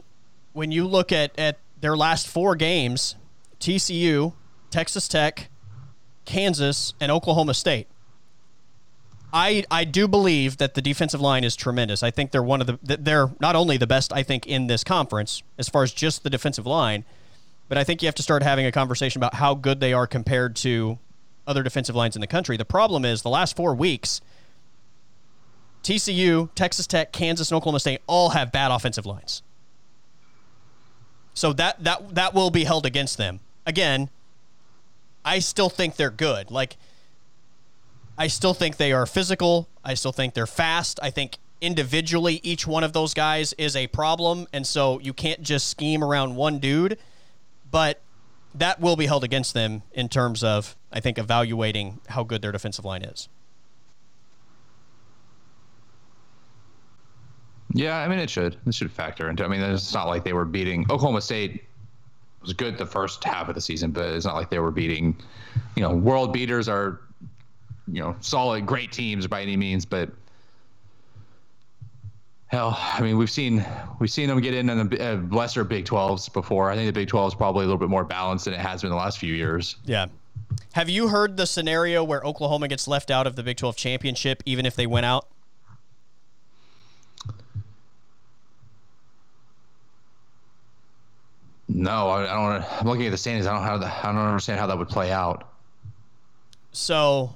when 0.54 0.72
you 0.72 0.88
look 0.88 1.12
at, 1.12 1.38
at 1.38 1.58
their 1.82 1.98
last 1.98 2.28
four 2.28 2.56
games, 2.56 3.16
TCU, 3.60 4.34
Texas 4.70 5.10
Tech, 5.10 5.50
Kansas, 6.24 6.94
and 7.02 7.12
Oklahoma 7.12 7.54
State. 7.54 7.88
I 9.34 9.66
I 9.70 9.84
do 9.84 10.08
believe 10.08 10.58
that 10.58 10.74
the 10.74 10.82
defensive 10.82 11.20
line 11.20 11.44
is 11.44 11.58
tremendous. 11.58 12.04
I 12.04 12.12
think 12.12 12.32
they're 12.32 12.44
one 12.44 12.62
of 12.62 12.68
the 12.68 12.98
they're 12.98 13.32
not 13.42 13.56
only 13.58 13.78
the 13.78 13.88
best 13.88 14.14
I 14.14 14.24
think 14.24 14.48
in 14.48 14.68
this 14.68 14.84
conference 14.84 15.44
as 15.58 15.68
far 15.68 15.84
as 15.84 15.92
just 15.92 16.24
the 16.24 16.30
defensive 16.30 16.66
line, 16.66 17.04
but 17.68 17.78
I 17.78 17.84
think 17.84 18.02
you 18.02 18.08
have 18.08 18.16
to 18.16 18.24
start 18.24 18.44
having 18.44 18.66
a 18.66 18.72
conversation 18.72 19.20
about 19.20 19.36
how 19.36 19.56
good 19.56 19.80
they 19.82 19.94
are 19.94 20.08
compared 20.08 20.56
to 20.58 21.00
other 21.52 21.62
defensive 21.64 21.96
lines 21.96 22.16
in 22.16 22.22
the 22.22 22.28
country. 22.28 22.58
The 22.58 22.66
problem 22.66 23.06
is 23.06 23.22
the 23.22 23.30
last 23.30 23.56
4 23.56 23.76
weeks 23.76 24.22
TCU, 25.84 26.50
Texas 26.56 26.88
Tech, 26.88 27.12
Kansas, 27.12 27.52
and 27.52 27.58
Oklahoma 27.58 27.80
State 27.80 28.02
all 28.08 28.30
have 28.30 28.52
bad 28.52 28.72
offensive 28.72 29.06
lines. 29.06 29.42
So 31.34 31.54
that 31.54 31.84
that 31.84 32.16
that 32.16 32.34
will 32.34 32.52
be 32.52 32.66
held 32.66 32.86
against 32.86 33.18
them. 33.18 33.40
Again, 33.66 34.10
I 35.24 35.40
still 35.40 35.70
think 35.70 35.96
they're 35.96 36.10
good. 36.10 36.52
Like 36.52 36.78
I 38.18 38.28
still 38.28 38.54
think 38.54 38.78
they 38.78 38.92
are 38.92 39.06
physical. 39.06 39.68
I 39.84 39.94
still 39.94 40.12
think 40.12 40.34
they're 40.34 40.48
fast. 40.48 41.00
I 41.02 41.10
think 41.10 41.38
individually 41.62 42.40
each 42.44 42.68
one 42.68 42.84
of 42.84 42.94
those 42.94 43.14
guys 43.14 43.54
is 43.54 43.76
a 43.76 43.88
problem 43.88 44.48
and 44.52 44.66
so 44.66 45.00
you 45.00 45.14
can't 45.14 45.44
just 45.44 45.70
scheme 45.70 46.04
around 46.04 46.36
one 46.36 46.58
dude, 46.58 46.98
but 47.70 48.02
that 48.56 48.80
will 48.80 48.96
be 48.96 49.06
held 49.06 49.24
against 49.24 49.54
them 49.54 49.84
in 49.92 50.10
terms 50.10 50.44
of 50.44 50.76
I 50.92 51.00
think 51.00 51.18
evaluating 51.18 52.00
how 52.10 52.24
good 52.24 52.42
their 52.42 52.52
defensive 52.52 52.86
line 52.86 53.04
is. 53.04 53.30
Yeah, 57.74 57.98
I 57.98 58.08
mean 58.08 58.20
it 58.20 58.30
should. 58.30 58.58
It 58.66 58.74
should 58.74 58.92
factor 58.92 59.30
into. 59.30 59.46
I 59.46 59.48
mean, 59.48 59.62
it's 59.62 59.94
not 59.94 60.08
like 60.08 60.24
they 60.24 60.34
were 60.34 60.46
beating 60.46 60.84
Oklahoma 60.90 61.22
State 61.22 61.64
was 62.42 62.54
good 62.54 62.78
the 62.78 62.86
first 62.86 63.24
half 63.24 63.50
of 63.50 63.56
the 63.56 63.62
season, 63.62 63.92
but 63.92 64.06
it's 64.06 64.26
not 64.26 64.36
like 64.36 64.50
they 64.50 64.60
were 64.60 64.72
beating, 64.72 65.16
you 65.76 65.84
know, 65.84 65.92
world 65.92 66.34
beaters 66.34 66.68
are 66.68 67.02
you 67.88 68.02
know 68.02 68.16
solid, 68.20 68.66
great 68.66 68.92
teams 68.92 69.28
by 69.28 69.42
any 69.42 69.56
means, 69.56 69.86
but 69.86 70.10
hell, 72.52 72.78
I 72.78 73.02
mean 73.02 73.18
we've 73.18 73.32
seen 73.32 73.66
we've 74.00 74.12
seen 74.12 74.28
them 74.28 74.40
get 74.42 74.54
in 74.54 74.70
in 74.70 74.90
the 74.90 75.14
uh, 75.14 75.16
lesser 75.30 75.64
Big 75.64 75.86
12s 75.86 76.32
before. 76.32 76.70
I 76.70 76.76
think 76.76 76.88
the 76.88 76.94
Big 76.94 77.08
12 77.08 77.30
is 77.30 77.36
probably 77.36 77.64
a 77.64 77.68
little 77.68 77.80
bit 77.80 77.90
more 77.90 78.04
balanced 78.04 78.46
than 78.46 78.54
it 78.54 78.60
has 78.60 78.82
been 78.82 78.92
the 78.92 78.98
last 78.98 79.18
few 79.18 79.34
years. 79.34 79.78
Yeah. 79.86 80.08
Have 80.74 80.90
you 80.90 81.08
heard 81.08 81.38
the 81.38 81.48
scenario 81.48 82.04
where 82.04 82.22
Oklahoma 82.26 82.68
gets 82.68 82.88
left 82.88 83.10
out 83.10 83.26
of 83.26 83.38
the 83.38 83.44
Big 83.44 83.58
12 83.58 83.78
championship 83.78 84.44
even 84.46 84.66
if 84.66 84.76
they 84.76 84.86
win 84.86 85.06
out? 85.06 85.28
No, 91.70 92.10
I, 92.10 92.24
I 92.24 92.60
don't. 92.60 92.82
I'm 92.82 92.88
looking 92.88 93.06
at 93.06 93.12
the 93.12 93.18
standings. 93.18 93.48
I 93.48 93.54
don't 93.54 93.64
have 93.64 93.82
how 93.82 94.10
I 94.10 94.14
don't 94.14 94.26
understand 94.26 94.60
how 94.60 94.68
that 94.68 94.78
would 94.78 94.90
play 94.90 95.10
out. 95.10 95.50
So 96.74 97.34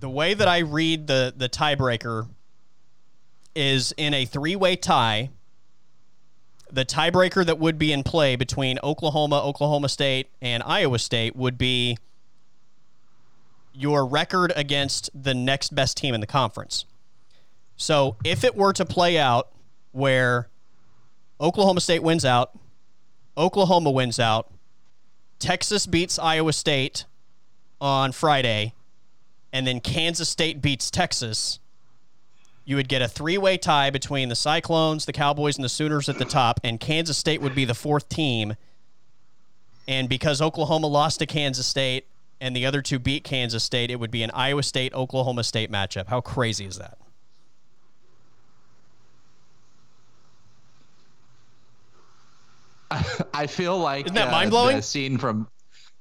the 0.00 0.10
way 0.10 0.34
that 0.34 0.48
I 0.48 0.58
read 0.58 1.06
the 1.06 1.32
the 1.36 1.48
tiebreaker 1.48 2.26
is 3.58 3.92
in 3.96 4.14
a 4.14 4.24
three 4.24 4.54
way 4.54 4.76
tie. 4.76 5.30
The 6.70 6.84
tiebreaker 6.84 7.44
that 7.44 7.58
would 7.58 7.76
be 7.78 7.92
in 7.92 8.04
play 8.04 8.36
between 8.36 8.78
Oklahoma, 8.84 9.42
Oklahoma 9.42 9.88
State, 9.88 10.28
and 10.40 10.62
Iowa 10.62 10.98
State 10.98 11.34
would 11.34 11.58
be 11.58 11.98
your 13.72 14.06
record 14.06 14.52
against 14.54 15.10
the 15.14 15.34
next 15.34 15.74
best 15.74 15.96
team 15.96 16.14
in 16.14 16.20
the 16.20 16.26
conference. 16.26 16.84
So 17.76 18.16
if 18.24 18.44
it 18.44 18.54
were 18.54 18.72
to 18.74 18.84
play 18.84 19.18
out 19.18 19.48
where 19.92 20.48
Oklahoma 21.40 21.80
State 21.80 22.02
wins 22.02 22.24
out, 22.24 22.56
Oklahoma 23.36 23.90
wins 23.90 24.20
out, 24.20 24.52
Texas 25.38 25.86
beats 25.86 26.18
Iowa 26.18 26.52
State 26.52 27.06
on 27.80 28.12
Friday, 28.12 28.74
and 29.52 29.66
then 29.66 29.80
Kansas 29.80 30.28
State 30.28 30.60
beats 30.60 30.90
Texas, 30.90 31.60
you 32.68 32.76
would 32.76 32.86
get 32.86 33.00
a 33.00 33.08
three 33.08 33.38
way 33.38 33.56
tie 33.56 33.88
between 33.88 34.28
the 34.28 34.34
Cyclones, 34.34 35.06
the 35.06 35.12
Cowboys, 35.14 35.56
and 35.56 35.64
the 35.64 35.70
Sooners 35.70 36.10
at 36.10 36.18
the 36.18 36.26
top, 36.26 36.60
and 36.62 36.78
Kansas 36.78 37.16
State 37.16 37.40
would 37.40 37.54
be 37.54 37.64
the 37.64 37.74
fourth 37.74 38.10
team. 38.10 38.56
And 39.88 40.06
because 40.06 40.42
Oklahoma 40.42 40.86
lost 40.86 41.20
to 41.20 41.26
Kansas 41.26 41.66
State 41.66 42.04
and 42.42 42.54
the 42.54 42.66
other 42.66 42.82
two 42.82 42.98
beat 42.98 43.24
Kansas 43.24 43.64
State, 43.64 43.90
it 43.90 43.96
would 43.98 44.10
be 44.10 44.22
an 44.22 44.30
Iowa 44.34 44.62
State 44.62 44.92
Oklahoma 44.92 45.44
State 45.44 45.72
matchup. 45.72 46.08
How 46.08 46.20
crazy 46.20 46.66
is 46.66 46.76
that? 46.76 46.98
I 53.32 53.46
feel 53.46 53.78
like 53.78 54.04
isn't 54.04 54.14
that 54.14 54.28
uh, 54.28 54.32
mind 54.32 54.50
blowing? 54.50 54.82
scene 54.82 55.16
from 55.16 55.48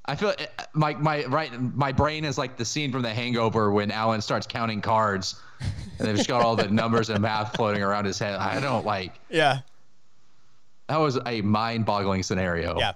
I 0.07 0.15
feel 0.15 0.29
uh, 0.29 0.63
my 0.73 0.93
my 0.95 1.25
right 1.25 1.51
my 1.75 1.91
brain 1.91 2.23
is 2.23 2.37
like 2.37 2.57
the 2.57 2.65
scene 2.65 2.91
from 2.91 3.01
The 3.01 3.13
Hangover 3.13 3.71
when 3.71 3.91
Alan 3.91 4.21
starts 4.21 4.47
counting 4.47 4.81
cards, 4.81 5.41
and 5.99 6.07
they've 6.07 6.15
just 6.15 6.29
got 6.29 6.41
all 6.41 6.55
the 6.55 6.67
numbers 6.69 7.09
and 7.09 7.19
math 7.21 7.55
floating 7.55 7.83
around 7.83 8.05
his 8.05 8.17
head. 8.17 8.35
I 8.35 8.59
don't 8.59 8.85
like. 8.85 9.13
Yeah. 9.29 9.59
That 10.87 10.97
was 10.97 11.19
a 11.25 11.41
mind-boggling 11.41 12.23
scenario. 12.23 12.79
Yeah. 12.79 12.93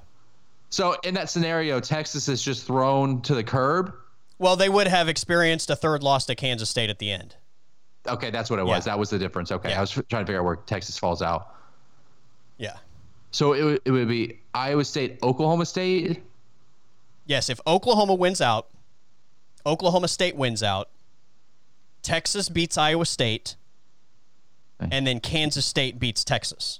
So 0.70 0.96
in 1.04 1.14
that 1.16 1.30
scenario, 1.30 1.82
Texas 1.82 2.30
is 2.30 2.42
just 2.42 2.66
thrown 2.66 3.22
to 3.24 3.36
the 3.36 3.44
curb. 3.44 3.94
Well, 4.40 4.56
they 4.56 4.70
would 4.70 4.88
have 4.88 5.10
experienced 5.10 5.70
a 5.70 5.76
third 5.76 6.02
loss 6.02 6.26
to 6.28 6.36
Kansas 6.36 6.70
State 6.70 6.90
at 6.90 7.00
the 7.00 7.12
end. 7.12 7.36
Okay, 8.08 8.30
that's 8.32 8.50
what 8.50 8.60
it 8.60 8.66
was. 8.66 8.88
Yeah. 8.88 8.94
That 8.94 9.00
was 9.00 9.10
the 9.10 9.20
difference. 9.20 9.52
Okay, 9.52 9.70
yeah. 9.70 9.78
I 9.78 9.82
was 9.82 9.92
trying 9.92 10.04
to 10.08 10.20
figure 10.20 10.40
out 10.40 10.46
where 10.46 10.56
Texas 10.56 10.98
falls 10.98 11.22
out. 11.22 11.56
Yeah. 12.58 12.78
So 13.32 13.54
it 13.54 13.82
it 13.86 13.92
would 13.92 14.08
be 14.08 14.40
Iowa 14.54 14.86
State, 14.86 15.20
Oklahoma 15.22 15.66
State. 15.66 16.24
Yes, 17.26 17.50
if 17.50 17.60
Oklahoma 17.66 18.14
wins 18.14 18.42
out, 18.42 18.68
Oklahoma 19.66 20.08
State 20.08 20.36
wins 20.36 20.64
out, 20.64 20.90
Texas 22.02 22.50
beats 22.50 22.78
Iowa 22.78 23.06
State, 23.06 23.56
and 24.80 25.06
then 25.06 25.20
Kansas 25.20 25.66
State 25.66 26.00
beats 26.00 26.24
Texas. 26.24 26.80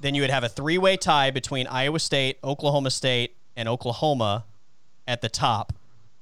Then 0.00 0.14
you 0.14 0.22
would 0.22 0.30
have 0.30 0.44
a 0.44 0.48
three 0.48 0.78
way 0.78 0.96
tie 0.96 1.30
between 1.30 1.66
Iowa 1.66 1.98
State, 1.98 2.38
Oklahoma 2.42 2.90
State, 2.90 3.36
and 3.56 3.68
Oklahoma 3.68 4.44
at 5.06 5.20
the 5.20 5.28
top. 5.28 5.72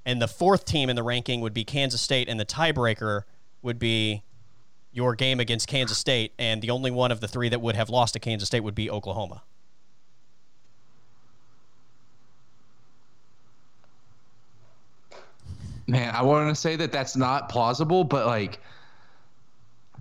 And 0.05 0.21
the 0.21 0.29
fourth 0.29 0.65
team 0.65 0.89
in 0.89 0.97
the 0.97 1.03
ranking 1.03 1.41
would 1.41 1.55
be 1.55 1.65
Kansas 1.65 2.01
State, 2.01 2.29
and 2.29 2.41
the 2.41 2.45
tiebreaker 2.45 3.23
would 3.63 3.79
be 3.79 4.23
your 4.93 5.15
game 5.15 5.41
against 5.41 5.69
Kansas 5.69 5.99
State. 5.99 6.33
And 6.39 6.63
the 6.63 6.71
only 6.71 6.91
one 6.91 7.13
of 7.13 7.21
the 7.21 7.29
three 7.29 7.49
that 7.51 7.61
would 7.61 7.77
have 7.77 7.91
lost 7.91 8.15
to 8.15 8.21
Kansas 8.21 8.49
State 8.49 8.61
would 8.61 8.75
be 8.75 8.91
Oklahoma. 8.91 9.43
Man, 15.91 16.15
I 16.15 16.23
want 16.23 16.49
to 16.49 16.55
say 16.55 16.77
that 16.77 16.93
that's 16.93 17.17
not 17.17 17.49
plausible, 17.49 18.05
but 18.05 18.25
like, 18.25 18.61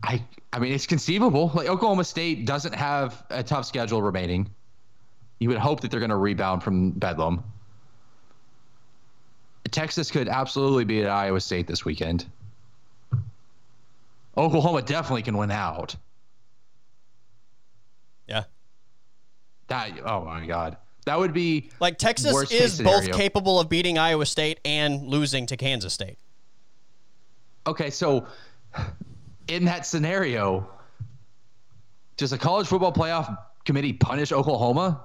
I 0.03 0.23
I 0.53 0.59
mean, 0.59 0.71
it's 0.71 0.85
conceivable. 0.85 1.51
Like 1.51 1.67
Oklahoma 1.67 2.03
State 2.03 2.45
doesn't 2.45 2.75
have 2.75 3.23
a 3.31 3.41
tough 3.41 3.65
schedule 3.65 3.99
remaining. 3.99 4.51
You 5.39 5.49
would 5.49 5.57
hope 5.57 5.81
that 5.81 5.89
they're 5.89 5.99
going 5.99 6.11
to 6.11 6.15
rebound 6.15 6.61
from 6.61 6.91
Bedlam. 6.91 7.43
Texas 9.71 10.11
could 10.11 10.27
absolutely 10.29 10.85
beat 10.85 11.07
Iowa 11.07 11.41
State 11.41 11.65
this 11.65 11.83
weekend. 11.83 12.23
Oklahoma 14.37 14.83
definitely 14.83 15.23
can 15.23 15.37
win 15.37 15.49
out. 15.49 15.95
Yeah. 18.27 18.43
That 19.69 19.91
oh 20.05 20.23
my 20.23 20.45
god, 20.45 20.77
that 21.09 21.17
would 21.17 21.33
be 21.33 21.71
Like 21.79 21.97
Texas 21.97 22.51
is 22.51 22.79
both 22.79 23.11
capable 23.11 23.59
of 23.59 23.67
beating 23.67 23.97
Iowa 23.97 24.27
State 24.27 24.59
and 24.63 25.07
losing 25.07 25.47
to 25.47 25.57
Kansas 25.57 25.91
State. 25.91 26.19
okay. 27.65 27.89
So 27.89 28.27
in 29.47 29.65
that 29.65 29.87
scenario, 29.87 30.69
does 32.17 32.29
the 32.29 32.37
college 32.37 32.67
football 32.67 32.93
playoff 32.93 33.35
committee 33.65 33.93
punish 33.93 34.31
Oklahoma 34.31 35.03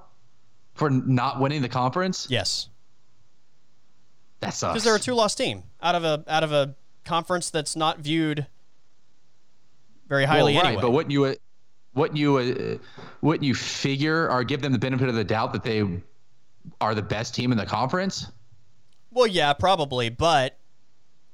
for 0.75 0.91
not 0.91 1.39
winning 1.39 1.63
the 1.63 1.69
conference? 1.69 2.27
Yes, 2.29 2.69
That 4.41 4.53
sucks. 4.53 4.73
because 4.73 4.83
they're 4.83 4.95
a 4.97 4.99
two-loss 4.99 5.33
team 5.33 5.63
out 5.81 5.95
of 5.95 6.03
a 6.03 6.23
out 6.27 6.43
of 6.43 6.51
a 6.51 6.75
conference 7.03 7.49
that's 7.49 7.75
not 7.75 7.97
viewed 7.99 8.45
very 10.07 10.25
well, 10.25 10.33
highly 10.33 10.55
right, 10.55 10.65
anyway. 10.65 10.81
but 10.83 10.91
wouldn't 10.91 11.11
you? 11.11 11.35
Wouldn't 11.95 12.17
you? 12.17 12.37
Uh, 12.37 12.77
wouldn't 13.21 13.43
you 13.43 13.55
figure 13.55 14.29
or 14.29 14.43
give 14.43 14.61
them 14.61 14.71
the 14.71 14.79
benefit 14.79 15.09
of 15.09 15.15
the 15.15 15.23
doubt 15.23 15.53
that 15.53 15.63
they 15.63 15.83
are 16.79 16.93
the 16.93 17.01
best 17.01 17.33
team 17.33 17.51
in 17.51 17.57
the 17.57 17.65
conference? 17.65 18.31
well, 19.15 19.25
yeah, 19.25 19.53
probably, 19.53 20.09
but 20.09 20.59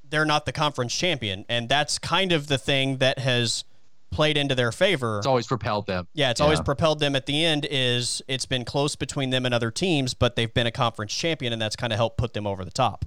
they're 0.08 0.24
not 0.24 0.46
the 0.46 0.52
conference 0.52 0.96
champion, 0.96 1.46
and 1.50 1.68
that's 1.68 1.98
kind 1.98 2.32
of 2.32 2.48
the 2.48 2.58
thing 2.58 2.98
that 2.98 3.20
has 3.20 3.66
played 4.12 4.38
into 4.38 4.54
their 4.54 4.72
favor. 4.72 5.18
It's 5.18 5.28
always 5.28 5.48
propelled 5.48 5.88
them. 5.88 6.08
Yeah, 6.14 6.30
it's 6.32 6.42
always 6.42 6.62
propelled 6.62 7.00
them 7.00 7.16
at 7.16 7.26
the 7.26 7.44
end 7.44 7.66
is 7.70 8.22
it's 8.28 8.46
been 8.46 8.66
close 8.66 8.96
between 8.96 9.30
them 9.30 9.46
and 9.46 9.56
other 9.56 9.72
teams, 9.72 10.14
but 10.14 10.36
they've 10.36 10.54
been 10.54 10.68
a 10.68 10.72
conference 10.72 11.14
champion 11.14 11.54
and 11.54 11.62
that's 11.62 11.78
kind 11.78 11.94
of 11.94 11.98
helped 11.98 12.18
put 12.18 12.34
them 12.34 12.46
over 12.46 12.66
the 12.66 12.72
top. 12.72 13.06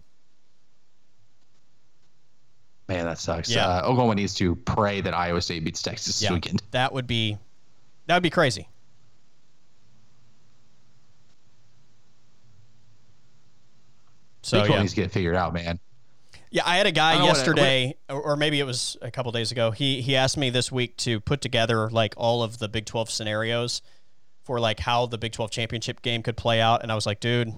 Man, 2.88 3.06
that 3.06 3.18
sucks. 3.18 3.50
Yeah. 3.50 3.66
Uh, 3.66 3.82
Oklahoma 3.82 4.14
needs 4.14 4.34
to 4.34 4.56
pray 4.56 5.00
that 5.00 5.14
Iowa 5.14 5.40
State 5.40 5.64
beats 5.64 5.80
Texas 5.80 6.20
this 6.20 6.30
weekend. 6.30 6.62
That 6.72 6.92
would 6.92 7.06
be 7.06 7.38
that 8.06 8.14
would 8.14 8.22
be 8.22 8.30
crazy. 8.30 8.68
So 14.42 14.58
Big 14.58 14.66
12 14.66 14.76
yeah. 14.76 14.82
needs 14.82 14.92
to 14.92 15.00
get 15.00 15.10
figured 15.10 15.36
out, 15.36 15.54
man. 15.54 15.80
Yeah, 16.50 16.62
I 16.66 16.76
had 16.76 16.86
a 16.86 16.92
guy 16.92 17.14
don't 17.14 17.22
know 17.22 17.26
what 17.28 17.36
yesterday, 17.36 17.96
or, 18.08 18.20
or 18.20 18.36
maybe 18.36 18.60
it 18.60 18.64
was 18.64 18.96
a 19.02 19.10
couple 19.10 19.32
days 19.32 19.50
ago. 19.50 19.70
He 19.70 20.02
he 20.02 20.14
asked 20.14 20.36
me 20.36 20.50
this 20.50 20.70
week 20.70 20.96
to 20.98 21.18
put 21.18 21.40
together 21.40 21.90
like 21.90 22.14
all 22.16 22.42
of 22.42 22.58
the 22.58 22.68
Big 22.68 22.84
Twelve 22.84 23.10
scenarios 23.10 23.82
for 24.44 24.60
like 24.60 24.78
how 24.78 25.06
the 25.06 25.18
Big 25.18 25.32
Twelve 25.32 25.50
championship 25.50 26.02
game 26.02 26.22
could 26.22 26.36
play 26.36 26.60
out, 26.60 26.82
and 26.82 26.92
I 26.92 26.94
was 26.94 27.06
like, 27.06 27.18
dude, 27.18 27.52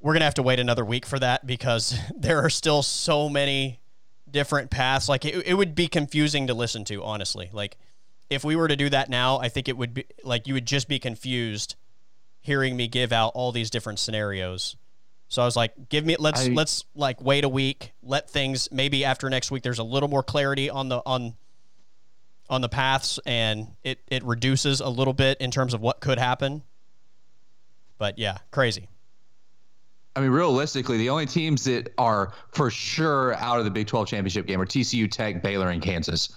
we're 0.00 0.12
gonna 0.12 0.26
have 0.26 0.34
to 0.34 0.42
wait 0.42 0.60
another 0.60 0.84
week 0.84 1.06
for 1.06 1.18
that 1.20 1.46
because 1.46 1.96
there 2.16 2.44
are 2.44 2.50
still 2.50 2.82
so 2.82 3.30
many 3.30 3.80
different 4.32 4.70
paths. 4.70 5.08
Like 5.08 5.24
it, 5.24 5.46
it 5.46 5.54
would 5.54 5.74
be 5.74 5.88
confusing 5.88 6.46
to 6.48 6.54
listen 6.54 6.84
to, 6.86 7.02
honestly. 7.02 7.50
Like 7.52 7.76
if 8.28 8.44
we 8.44 8.56
were 8.56 8.68
to 8.68 8.76
do 8.76 8.88
that 8.90 9.08
now, 9.10 9.38
I 9.38 9.48
think 9.48 9.68
it 9.68 9.76
would 9.76 9.94
be 9.94 10.06
like 10.24 10.46
you 10.46 10.54
would 10.54 10.66
just 10.66 10.88
be 10.88 10.98
confused 10.98 11.76
hearing 12.42 12.76
me 12.76 12.88
give 12.88 13.12
out 13.12 13.32
all 13.34 13.52
these 13.52 13.70
different 13.70 13.98
scenarios. 13.98 14.76
So 15.28 15.42
I 15.42 15.44
was 15.44 15.56
like, 15.56 15.88
give 15.88 16.04
me 16.04 16.16
let's 16.18 16.46
I- 16.46 16.50
let's 16.50 16.84
like 16.94 17.20
wait 17.22 17.44
a 17.44 17.48
week, 17.48 17.92
let 18.02 18.28
things 18.30 18.68
maybe 18.72 19.04
after 19.04 19.28
next 19.30 19.50
week 19.50 19.62
there's 19.62 19.78
a 19.78 19.84
little 19.84 20.08
more 20.08 20.22
clarity 20.22 20.70
on 20.70 20.88
the 20.88 21.02
on 21.06 21.34
on 22.48 22.60
the 22.62 22.68
paths 22.68 23.20
and 23.24 23.68
it 23.84 24.00
it 24.08 24.24
reduces 24.24 24.80
a 24.80 24.88
little 24.88 25.12
bit 25.12 25.38
in 25.40 25.50
terms 25.52 25.72
of 25.74 25.80
what 25.80 26.00
could 26.00 26.18
happen. 26.18 26.62
But 27.98 28.18
yeah, 28.18 28.38
crazy. 28.50 28.88
I 30.16 30.20
mean, 30.20 30.30
realistically, 30.30 30.98
the 30.98 31.08
only 31.08 31.26
teams 31.26 31.64
that 31.64 31.92
are 31.96 32.32
for 32.52 32.70
sure 32.70 33.34
out 33.34 33.58
of 33.58 33.64
the 33.64 33.70
Big 33.70 33.86
12 33.86 34.08
championship 34.08 34.46
game 34.46 34.60
are 34.60 34.66
TCU, 34.66 35.10
Tech, 35.10 35.42
Baylor, 35.42 35.70
and 35.70 35.80
Kansas. 35.80 36.34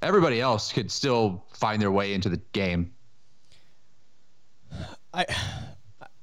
Everybody 0.00 0.40
else 0.40 0.72
could 0.72 0.90
still 0.90 1.44
find 1.52 1.80
their 1.80 1.92
way 1.92 2.14
into 2.14 2.28
the 2.28 2.38
game. 2.52 2.92
I 5.12 5.26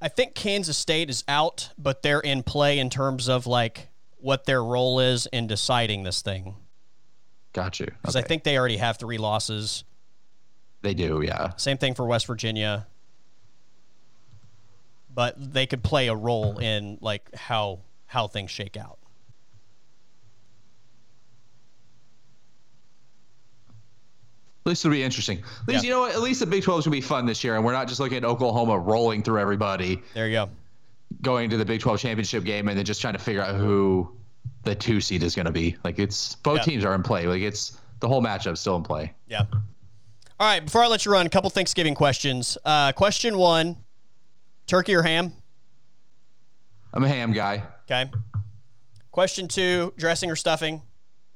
I 0.01 0.07
think 0.07 0.33
Kansas 0.33 0.77
State 0.77 1.09
is 1.09 1.23
out, 1.27 1.69
but 1.77 2.01
they're 2.01 2.21
in 2.21 2.43
play 2.43 2.79
in 2.79 2.89
terms 2.89 3.27
of 3.29 3.45
like 3.45 3.89
what 4.17 4.45
their 4.45 4.63
role 4.63 4.99
is 4.99 5.27
in 5.27 5.47
deciding 5.47 6.03
this 6.03 6.21
thing. 6.21 6.55
Got 7.53 7.79
you. 7.79 7.87
Because 8.01 8.15
I 8.15 8.21
think 8.21 8.43
they 8.43 8.57
already 8.57 8.77
have 8.77 8.97
three 8.97 9.17
losses. 9.17 9.83
they 10.81 10.93
do. 10.93 11.21
Yeah. 11.21 11.51
Same 11.57 11.77
thing 11.77 11.93
for 11.93 12.05
West 12.05 12.27
Virginia. 12.27 12.87
But 15.19 15.35
they 15.53 15.65
could 15.65 15.83
play 15.83 16.07
a 16.07 16.15
role 16.15 16.59
in 16.59 16.97
like 17.01 17.35
how 17.35 17.81
how 18.05 18.27
things 18.29 18.51
shake 18.51 18.77
out. 18.77 18.99
At 24.65 24.69
least 24.69 24.85
it'll 24.85 24.93
be 24.93 25.03
interesting. 25.03 25.39
At 25.39 25.67
least 25.67 25.83
Yeah. 25.83 25.87
you 25.89 25.93
know 25.93 25.99
what? 26.01 26.13
At 26.13 26.21
least 26.21 26.39
the 26.39 26.45
Big 26.45 26.63
12 26.63 26.79
is 26.79 26.85
gonna 26.85 26.95
be 26.95 27.01
fun 27.01 27.25
this 27.25 27.43
year, 27.43 27.57
and 27.57 27.65
we're 27.65 27.73
not 27.73 27.87
just 27.89 27.99
looking 27.99 28.17
at 28.17 28.23
Oklahoma 28.23 28.77
rolling 28.79 29.21
through 29.23 29.39
everybody, 29.41 30.01
There 30.13 30.27
you 30.27 30.33
go. 30.33 30.49
going 31.21 31.49
to 31.49 31.57
the 31.57 31.65
Big 31.65 31.81
12 31.81 31.99
championship 31.99 32.45
game, 32.45 32.69
and 32.69 32.77
then 32.77 32.85
just 32.85 33.01
trying 33.01 33.13
to 33.13 33.19
figure 33.19 33.41
out 33.41 33.55
who 33.55 34.09
the 34.63 34.73
two 34.75 35.01
seed 35.01 35.23
is 35.23 35.35
gonna 35.35 35.51
be. 35.51 35.75
Like 35.83 35.99
it's 35.99 36.35
both 36.35 36.59
Yeah. 36.59 36.63
teams 36.63 36.85
are 36.85 36.95
in 36.95 37.03
play. 37.03 37.25
Like 37.27 37.41
it's 37.41 37.77
the 37.99 38.07
whole 38.07 38.21
matchup's 38.21 38.61
still 38.61 38.77
in 38.77 38.83
play. 38.83 39.13
Yeah. 39.27 39.43
All 40.39 40.47
right, 40.47 40.63
before 40.63 40.81
I 40.81 40.87
let 40.87 41.05
you 41.05 41.11
run, 41.11 41.25
a 41.25 41.29
couple 41.29 41.49
Thanksgiving 41.49 41.93
questions. 41.95 42.57
Uh, 42.63 42.93
question 42.93 43.37
one: 43.37 43.75
Turkey 44.69 44.93
or 44.93 45.01
ham? 45.01 45.33
I'm 46.93 47.03
a 47.03 47.07
ham 47.07 47.33
guy. 47.33 47.63
Okay. 47.85 48.09
Question 49.11 49.47
two: 49.47 49.93
dressing 49.97 50.29
or 50.29 50.35
stuffing? 50.35 50.83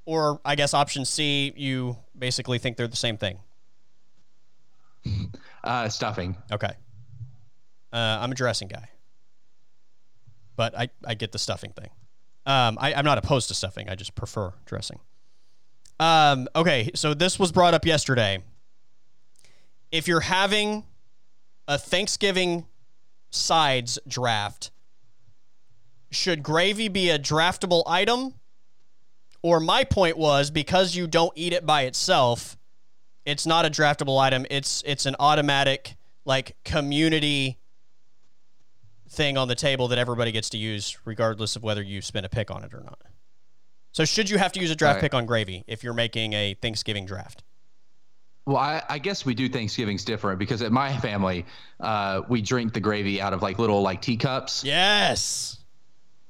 Or 0.06 0.40
I 0.46 0.56
guess 0.56 0.74
option 0.74 1.04
C, 1.04 1.52
you 1.56 1.98
basically 2.18 2.60
think 2.60 2.78
they're 2.78 2.88
the 2.88 2.96
same 2.96 3.18
thing. 3.18 3.40
Uh, 5.66 5.88
stuffing. 5.88 6.36
Okay. 6.52 6.74
Uh, 7.94 8.18
I'm 8.20 8.34
a 8.34 8.36
dressing 8.36 8.68
guy, 8.68 8.90
but 10.58 10.78
I, 10.78 10.90
I 11.06 11.14
get 11.14 11.32
the 11.32 11.40
stuffing 11.40 11.72
thing. 11.72 11.88
Um, 12.46 12.78
I, 12.82 12.94
I'm 12.94 13.06
not 13.06 13.18
opposed 13.18 13.48
to 13.48 13.54
stuffing. 13.54 13.88
I 13.88 13.96
just 13.96 14.14
prefer 14.14 14.52
dressing. 14.66 15.00
Um, 16.02 16.50
okay, 16.54 16.92
so 16.96 17.14
this 17.14 17.40
was 17.40 17.54
brought 17.54 17.74
up 17.74 17.86
yesterday. 17.86 18.44
If 19.90 20.10
you're 20.10 20.20
having 20.20 20.84
a 21.70 21.78
Thanksgiving 21.78 22.66
sides 23.34 24.00
draft, 24.08 24.72
should 26.12 26.44
gravy 26.44 26.88
be 26.88 27.10
a 27.10 27.18
draftable 27.20 27.84
item? 27.88 28.36
Or 29.42 29.60
my 29.60 29.84
point 29.84 30.18
was 30.18 30.52
because 30.52 30.96
you 30.96 31.06
don't 31.08 31.34
eat 31.36 31.52
it 31.52 31.66
by 31.66 31.82
itself, 31.84 32.58
it's 33.26 33.46
not 33.46 33.66
a 33.66 33.70
draftable 33.70 34.20
item. 34.20 34.46
It's 34.50 34.84
it's 34.86 35.06
an 35.06 35.16
automatic 35.20 35.96
like 36.26 36.56
community 36.64 37.58
thing 39.10 39.38
on 39.38 39.48
the 39.48 39.56
table 39.56 39.88
that 39.90 39.98
everybody 40.00 40.32
gets 40.32 40.50
to 40.52 40.58
use 40.58 40.98
regardless 41.06 41.56
of 41.56 41.64
whether 41.64 41.82
you 41.82 42.02
spend 42.02 42.26
a 42.26 42.30
pick 42.30 42.50
on 42.50 42.64
it 42.64 42.74
or 42.74 42.82
not. 42.82 43.00
So 43.92 44.06
should 44.06 44.30
you 44.30 44.38
have 44.40 44.52
to 44.54 44.60
use 44.60 44.72
a 44.72 44.76
draft 44.76 44.96
Right. 44.96 45.02
pick 45.02 45.14
on 45.14 45.26
gravy 45.26 45.64
if 45.68 45.84
you're 45.84 45.94
making 45.94 46.34
a 46.34 46.56
Thanksgiving 46.56 47.06
draft? 47.06 47.44
Well, 48.46 48.58
I, 48.58 48.84
I 48.90 49.00
guess 49.00 49.26
we 49.26 49.34
do 49.36 49.48
Thanksgiving's 49.48 50.04
different 50.04 50.38
because 50.40 50.62
at 50.62 50.72
my 50.72 50.98
family, 50.98 51.46
uh, 51.80 52.22
we 52.28 52.42
drink 52.42 52.74
the 52.74 52.82
gravy 52.82 53.22
out 53.22 53.32
of 53.34 53.42
like 53.42 53.58
little 53.58 53.82
like 53.82 54.02
teacups. 54.02 54.64
Yes. 54.66 55.60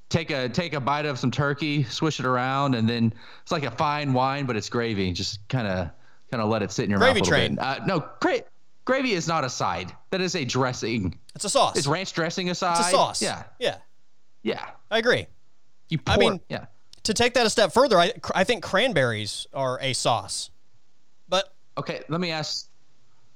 Take 0.09 0.29
a 0.29 0.47
take 0.47 0.73
a 0.75 0.79
bite 0.79 1.07
of 1.07 1.17
some 1.17 1.31
turkey, 1.31 1.83
swish 1.85 2.19
it 2.19 2.25
around, 2.27 2.75
and 2.75 2.87
then 2.87 3.13
it's 3.41 3.51
like 3.51 3.63
a 3.63 3.71
fine 3.71 4.13
wine, 4.13 4.45
but 4.45 4.55
it's 4.55 4.69
gravy. 4.69 5.11
Just 5.11 5.39
kind 5.47 5.65
of 5.67 5.89
kind 6.29 6.43
of 6.43 6.49
let 6.49 6.61
it 6.61 6.71
sit 6.71 6.83
in 6.85 6.91
your 6.91 6.99
Gravy 6.99 7.21
mouth 7.21 7.27
a 7.29 7.31
little 7.31 7.47
train. 7.47 7.55
bit. 7.55 7.63
Uh, 7.63 7.85
no, 7.87 8.07
gra- 8.19 8.43
gravy 8.85 9.13
is 9.13 9.27
not 9.27 9.43
a 9.43 9.49
side. 9.49 9.91
That 10.11 10.21
is 10.21 10.35
a 10.35 10.45
dressing. 10.45 11.17
It's 11.33 11.45
a 11.45 11.49
sauce. 11.49 11.77
Is 11.77 11.87
ranch 11.87 12.13
dressing 12.13 12.51
a 12.51 12.55
side? 12.55 12.77
it's 12.79 12.87
a 12.89 12.91
sauce. 12.91 13.21
Yeah, 13.23 13.43
Yeah. 13.59 13.77
yeah. 14.43 14.63
I 14.91 14.99
agree. 14.99 15.25
You 15.89 15.97
pour. 15.97 16.13
I 16.13 16.17
mean- 16.17 16.41
yeah. 16.47 16.65
To 17.03 17.13
take 17.13 17.33
that 17.33 17.45
a 17.45 17.49
step 17.49 17.73
further, 17.73 17.99
I, 17.99 18.13
I 18.33 18.43
think 18.45 18.63
cranberries 18.63 19.45
are 19.53 19.77
a 19.81 19.93
sauce. 19.93 20.51
Okay, 21.77 22.01
let 22.09 22.21
me 22.21 22.31
ask. 22.31 22.67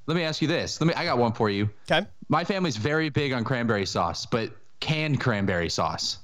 Let 0.05 0.15
me 0.15 0.23
ask 0.23 0.41
you 0.41 0.47
this. 0.47 0.79
Let 0.79 0.87
me. 0.87 0.93
I 0.93 1.03
got 1.05 1.17
one 1.17 1.33
for 1.33 1.49
you. 1.49 1.69
okay. 1.91 2.07
My 2.29 2.43
family's 2.43 2.77
very 2.77 3.09
big 3.09 3.33
on 3.33 3.43
cranberry 3.43 3.85
sauce, 3.85 4.25
but 4.25 4.51
canned 4.79 5.19
cranberry 5.19 5.69
sauce. 5.69 6.19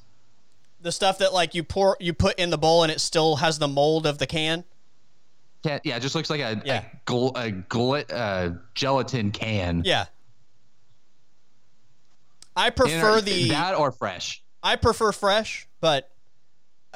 The 0.82 0.92
stuff 0.92 1.18
that 1.20 1.34
like 1.34 1.56
you 1.56 1.64
pour, 1.64 1.96
you 2.00 2.14
put 2.14 2.38
in 2.38 2.50
the 2.50 2.58
bowl 2.58 2.84
and 2.84 2.92
it 2.92 3.00
still 3.02 3.38
has 3.38 3.58
the 3.58 3.68
mold 3.70 4.06
of 4.06 4.18
the 4.18 4.28
can. 4.28 4.64
Yeah, 5.64 5.80
yeah, 5.86 5.96
it 5.96 6.02
just 6.02 6.14
looks 6.14 6.30
like 6.30 6.42
a 6.42 6.62
Yeah. 6.66 6.84
a, 6.84 7.10
gl- 7.10 7.32
a 7.38 7.52
gl- 7.52 8.06
uh, 8.14 8.58
gelatin 8.76 9.32
can. 9.32 9.84
Yeah. 9.86 10.06
I 12.56 12.70
prefer 12.70 13.22
the 13.22 13.50
that 13.50 13.76
or 13.76 13.92
fresh. 13.92 14.44
I 14.62 14.76
prefer 14.76 15.12
fresh, 15.12 15.68
but 15.82 16.10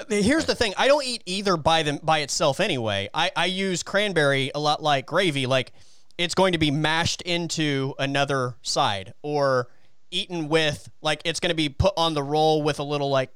here's 0.10 0.46
the 0.46 0.56
thing: 0.56 0.74
I 0.78 0.88
don't 0.88 1.06
eat 1.06 1.24
either 1.26 1.58
by 1.58 1.84
them 1.84 2.00
by 2.04 2.20
itself 2.20 2.60
anyway. 2.60 3.10
I 3.14 3.32
I 3.36 3.46
use 3.46 3.84
cranberry 3.84 4.52
a 4.54 4.60
lot 4.60 4.82
like 4.82 5.06
gravy, 5.06 5.46
like 5.46 5.72
it's 6.18 6.36
going 6.36 6.54
to 6.54 6.58
be 6.58 6.72
mashed 6.72 7.22
into 7.22 7.94
another 8.00 8.56
side 8.62 9.14
or 9.22 9.68
eaten 10.12 10.48
with 10.50 10.90
like 11.02 11.22
it's 11.26 11.40
going 11.40 11.50
to 11.50 11.56
be 11.56 11.70
put 11.70 11.94
on 11.98 12.14
the 12.14 12.24
roll 12.24 12.64
with 12.64 12.80
a 12.80 12.84
little 12.84 13.10
like 13.10 13.32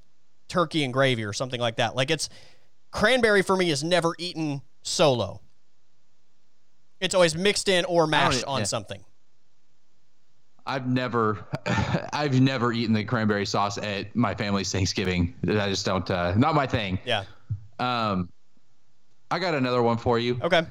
turkey 0.47 0.83
and 0.83 0.93
gravy 0.93 1.23
or 1.23 1.33
something 1.33 1.59
like 1.59 1.77
that. 1.77 1.95
Like 1.95 2.11
it's 2.11 2.29
cranberry 2.91 3.41
for 3.41 3.55
me 3.55 3.69
is 3.69 3.83
never 3.83 4.13
eaten 4.17 4.61
solo. 4.81 5.41
It's 6.99 7.15
always 7.15 7.35
mixed 7.35 7.67
in 7.67 7.85
or 7.85 8.05
mashed 8.05 8.43
on 8.45 8.59
yeah. 8.59 8.65
something. 8.65 9.03
I've 10.65 10.88
never, 10.88 11.45
I've 12.13 12.39
never 12.39 12.71
eaten 12.71 12.93
the 12.93 13.03
cranberry 13.03 13.45
sauce 13.45 13.77
at 13.77 14.15
my 14.15 14.35
family's 14.35 14.71
Thanksgiving. 14.71 15.33
I 15.43 15.69
just 15.69 15.85
don't. 15.85 16.09
Uh, 16.09 16.33
not 16.35 16.55
my 16.55 16.67
thing. 16.67 16.99
Yeah. 17.05 17.23
Um, 17.79 18.29
I 19.29 19.39
got 19.39 19.53
another 19.53 19.81
one 19.81 19.97
for 19.97 20.19
you. 20.19 20.39
Okay. 20.41 20.65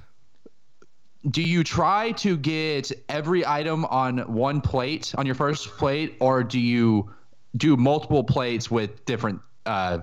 Do 1.30 1.42
you 1.42 1.64
try 1.64 2.12
to 2.12 2.36
get 2.36 2.90
every 3.08 3.46
item 3.46 3.84
on 3.86 4.18
one 4.32 4.60
plate 4.60 5.14
on 5.18 5.26
your 5.26 5.34
first 5.34 5.68
plate, 5.76 6.16
or 6.20 6.42
do 6.42 6.58
you 6.58 7.10
do 7.56 7.76
multiple 7.76 8.24
plates 8.24 8.70
with 8.70 9.04
different 9.04 9.40
uh, 9.66 9.98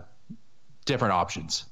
different 0.85 1.13
options? 1.13 1.65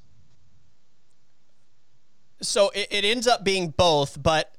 so 2.40 2.70
it, 2.74 2.88
it 2.90 3.04
ends 3.04 3.26
up 3.26 3.44
being 3.44 3.68
both, 3.70 4.22
but 4.22 4.55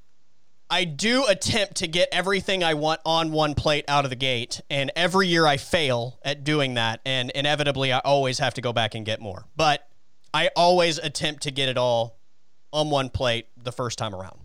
I 0.69 0.83
do 0.83 1.25
attempt 1.27 1.75
to 1.77 1.87
get 1.87 2.09
everything 2.11 2.63
I 2.63 2.73
want 2.73 2.99
on 3.05 3.31
one 3.31 3.55
plate 3.55 3.85
out 3.87 4.03
of 4.03 4.09
the 4.09 4.15
gate, 4.17 4.59
and 4.69 4.91
every 4.95 5.27
year 5.27 5.45
I 5.47 5.57
fail 5.57 6.19
at 6.23 6.43
doing 6.43 6.73
that, 6.73 6.99
and 7.05 7.31
inevitably 7.31 7.93
I 7.93 7.99
always 7.99 8.39
have 8.39 8.53
to 8.55 8.61
go 8.61 8.73
back 8.73 8.93
and 8.93 9.05
get 9.05 9.21
more. 9.21 9.45
But 9.55 9.87
I 10.33 10.49
always 10.57 10.97
attempt 10.97 11.43
to 11.43 11.51
get 11.51 11.69
it 11.69 11.77
all 11.77 12.19
on 12.73 12.89
one 12.89 13.09
plate 13.09 13.47
the 13.55 13.71
first 13.71 13.97
time 13.97 14.13
around. 14.13 14.39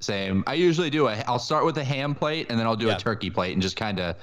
Same. 0.00 0.44
I 0.46 0.54
usually 0.54 0.90
do 0.90 1.08
a. 1.08 1.14
I'll 1.26 1.38
start 1.38 1.64
with 1.64 1.76
a 1.78 1.84
ham 1.84 2.14
plate 2.14 2.46
and 2.50 2.58
then 2.58 2.66
I'll 2.66 2.76
do 2.76 2.86
Yeah. 2.86 2.96
a 2.96 2.98
turkey 2.98 3.30
plate 3.30 3.52
and 3.52 3.60
just 3.62 3.76
kind 3.76 4.00
of 4.00 4.16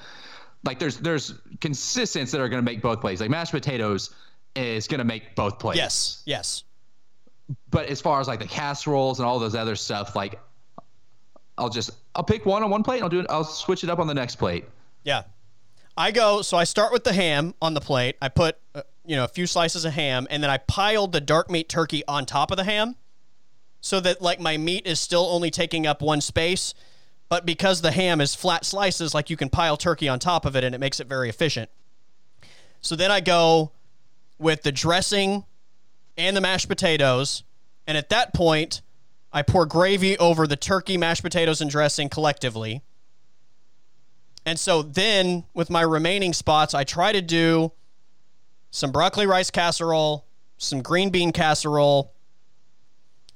like 0.64 0.78
there's 0.80 0.96
there's 0.98 1.34
consistents 1.60 2.32
that 2.32 2.40
are 2.40 2.48
going 2.48 2.64
to 2.64 2.68
make 2.68 2.82
both 2.82 3.00
plates. 3.00 3.20
Like 3.20 3.30
mashed 3.30 3.52
potatoes 3.52 4.14
is 4.56 4.88
going 4.88 4.98
to 4.98 5.04
make 5.04 5.36
both 5.36 5.58
plates. 5.60 5.76
Yes, 5.76 6.22
yes. 6.24 6.64
But 7.70 7.86
as 7.86 8.00
far 8.00 8.20
as 8.20 8.26
like 8.26 8.40
the 8.40 8.46
casseroles 8.48 9.20
and 9.20 9.26
all 9.26 9.38
those 9.38 9.54
other 9.54 9.76
stuff, 9.76 10.16
like 10.16 10.40
I'll 11.58 11.68
just 11.68 11.90
I'll 12.14 12.24
pick 12.24 12.46
one 12.46 12.62
on 12.62 12.70
one 12.70 12.82
plate 12.82 12.96
and 12.96 13.04
I'll 13.04 13.10
do 13.10 13.20
it. 13.20 13.26
I'll 13.28 13.44
switch 13.44 13.84
it 13.84 13.90
up 13.90 13.98
on 13.98 14.06
the 14.06 14.14
next 14.14 14.36
plate. 14.36 14.64
Yeah. 15.04 15.24
I 15.96 16.12
go, 16.12 16.42
so 16.42 16.56
I 16.56 16.62
start 16.62 16.92
with 16.92 17.02
the 17.02 17.12
ham 17.12 17.54
on 17.60 17.74
the 17.74 17.80
plate. 17.80 18.16
I 18.22 18.28
put, 18.28 18.56
uh, 18.72 18.82
you 19.04 19.16
know, 19.16 19.24
a 19.24 19.28
few 19.28 19.48
slices 19.48 19.84
of 19.84 19.94
ham, 19.94 20.28
and 20.30 20.40
then 20.40 20.48
I 20.48 20.58
piled 20.58 21.10
the 21.10 21.20
dark 21.20 21.50
meat 21.50 21.68
turkey 21.68 22.04
on 22.06 22.24
top 22.24 22.52
of 22.52 22.56
the 22.56 22.62
ham 22.62 22.94
so 23.80 23.98
that, 24.00 24.22
like, 24.22 24.38
my 24.38 24.56
meat 24.56 24.86
is 24.86 25.00
still 25.00 25.26
only 25.26 25.50
taking 25.50 25.88
up 25.88 26.00
one 26.00 26.20
space. 26.20 26.72
But 27.28 27.44
because 27.44 27.80
the 27.80 27.90
ham 27.90 28.20
is 28.20 28.36
flat 28.36 28.64
slices, 28.64 29.12
like, 29.12 29.28
you 29.28 29.36
can 29.36 29.50
pile 29.50 29.76
turkey 29.76 30.08
on 30.08 30.20
top 30.20 30.46
of 30.46 30.54
it, 30.54 30.62
and 30.62 30.72
it 30.72 30.78
makes 30.78 31.00
it 31.00 31.08
very 31.08 31.28
efficient. 31.28 31.68
So 32.80 32.94
then 32.94 33.10
I 33.10 33.18
go 33.18 33.72
with 34.38 34.62
the 34.62 34.70
dressing 34.70 35.44
and 36.16 36.36
the 36.36 36.40
mashed 36.40 36.68
potatoes. 36.68 37.42
And 37.88 37.98
at 37.98 38.08
that 38.10 38.32
point, 38.34 38.82
I 39.32 39.42
pour 39.42 39.66
gravy 39.66 40.16
over 40.18 40.46
the 40.46 40.56
turkey, 40.56 40.96
mashed 40.96 41.22
potatoes, 41.22 41.60
and 41.60 41.70
dressing 41.70 42.08
collectively. 42.08 42.82
And 44.46 44.58
so 44.58 44.82
then 44.82 45.44
with 45.52 45.68
my 45.68 45.82
remaining 45.82 46.32
spots, 46.32 46.72
I 46.72 46.84
try 46.84 47.12
to 47.12 47.20
do 47.20 47.72
some 48.70 48.92
broccoli 48.92 49.26
rice 49.26 49.50
casserole, 49.50 50.24
some 50.56 50.80
green 50.80 51.10
bean 51.10 51.32
casserole, 51.32 52.14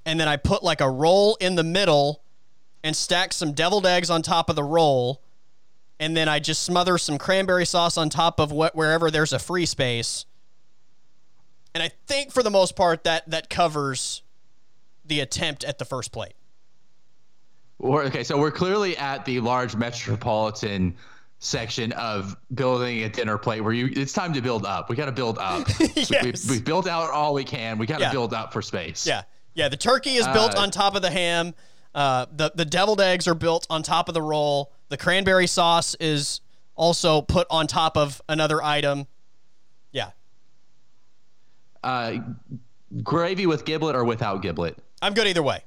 and 0.04 0.18
then 0.18 0.28
I 0.28 0.36
put 0.36 0.62
like 0.62 0.80
a 0.80 0.90
roll 0.90 1.36
in 1.36 1.54
the 1.54 1.62
middle 1.62 2.22
and 2.82 2.96
stack 2.96 3.32
some 3.32 3.52
deviled 3.52 3.86
eggs 3.86 4.10
on 4.10 4.22
top 4.22 4.50
of 4.50 4.56
the 4.56 4.64
roll. 4.64 5.22
And 6.00 6.16
then 6.16 6.28
I 6.28 6.40
just 6.40 6.64
smother 6.64 6.98
some 6.98 7.18
cranberry 7.18 7.64
sauce 7.64 7.96
on 7.96 8.08
top 8.08 8.40
of 8.40 8.50
what 8.50 8.74
wherever 8.74 9.10
there's 9.10 9.32
a 9.32 9.38
free 9.38 9.66
space. 9.66 10.24
And 11.74 11.82
I 11.82 11.90
think 12.06 12.32
for 12.32 12.42
the 12.42 12.50
most 12.50 12.74
part 12.74 13.04
that 13.04 13.28
that 13.30 13.48
covers 13.48 14.21
the 15.04 15.20
attempt 15.20 15.64
at 15.64 15.78
the 15.78 15.84
first 15.84 16.12
plate. 16.12 16.34
Okay, 17.82 18.22
so 18.22 18.38
we're 18.38 18.52
clearly 18.52 18.96
at 18.96 19.24
the 19.24 19.40
large 19.40 19.74
metropolitan 19.74 20.94
section 21.40 21.90
of 21.92 22.36
building 22.54 23.02
a 23.02 23.08
dinner 23.08 23.36
plate 23.36 23.60
where 23.60 23.72
you 23.72 23.90
it's 23.96 24.12
time 24.12 24.32
to 24.32 24.40
build 24.40 24.64
up. 24.64 24.88
We 24.88 24.94
got 24.94 25.06
to 25.06 25.12
build 25.12 25.38
up. 25.38 25.66
Yes. 25.96 26.46
we, 26.48 26.56
we 26.56 26.62
built 26.62 26.86
out 26.86 27.10
all 27.10 27.34
we 27.34 27.42
can. 27.42 27.78
We 27.78 27.86
got 27.86 27.98
to 27.98 28.04
Yeah. 28.04 28.12
build 28.12 28.32
up 28.32 28.52
for 28.52 28.62
space. 28.62 29.04
Yeah, 29.06 29.22
yeah. 29.54 29.68
The 29.68 29.76
turkey 29.76 30.14
is 30.14 30.28
built 30.28 30.54
Uh, 30.56 30.60
on 30.60 30.70
top 30.70 30.94
of 30.94 31.02
the 31.02 31.10
ham. 31.10 31.54
Uh, 31.92 32.26
the 32.30 32.52
the 32.54 32.64
deviled 32.64 33.00
eggs 33.00 33.26
are 33.26 33.34
built 33.34 33.66
on 33.68 33.82
top 33.82 34.08
of 34.08 34.14
the 34.14 34.22
roll. 34.22 34.72
The 34.88 34.96
cranberry 34.96 35.48
sauce 35.48 35.96
is 35.98 36.40
also 36.76 37.20
put 37.22 37.48
on 37.50 37.66
top 37.66 37.96
of 37.96 38.22
another 38.28 38.62
item. 38.62 39.08
Yeah, 39.90 40.10
Uh, 41.82 42.18
gravy 43.02 43.46
with 43.46 43.64
giblet 43.64 43.96
or 43.96 44.04
without 44.04 44.40
giblet. 44.42 44.78
I'm 45.02 45.12
good 45.12 45.26
either 45.26 45.42
way. 45.42 45.64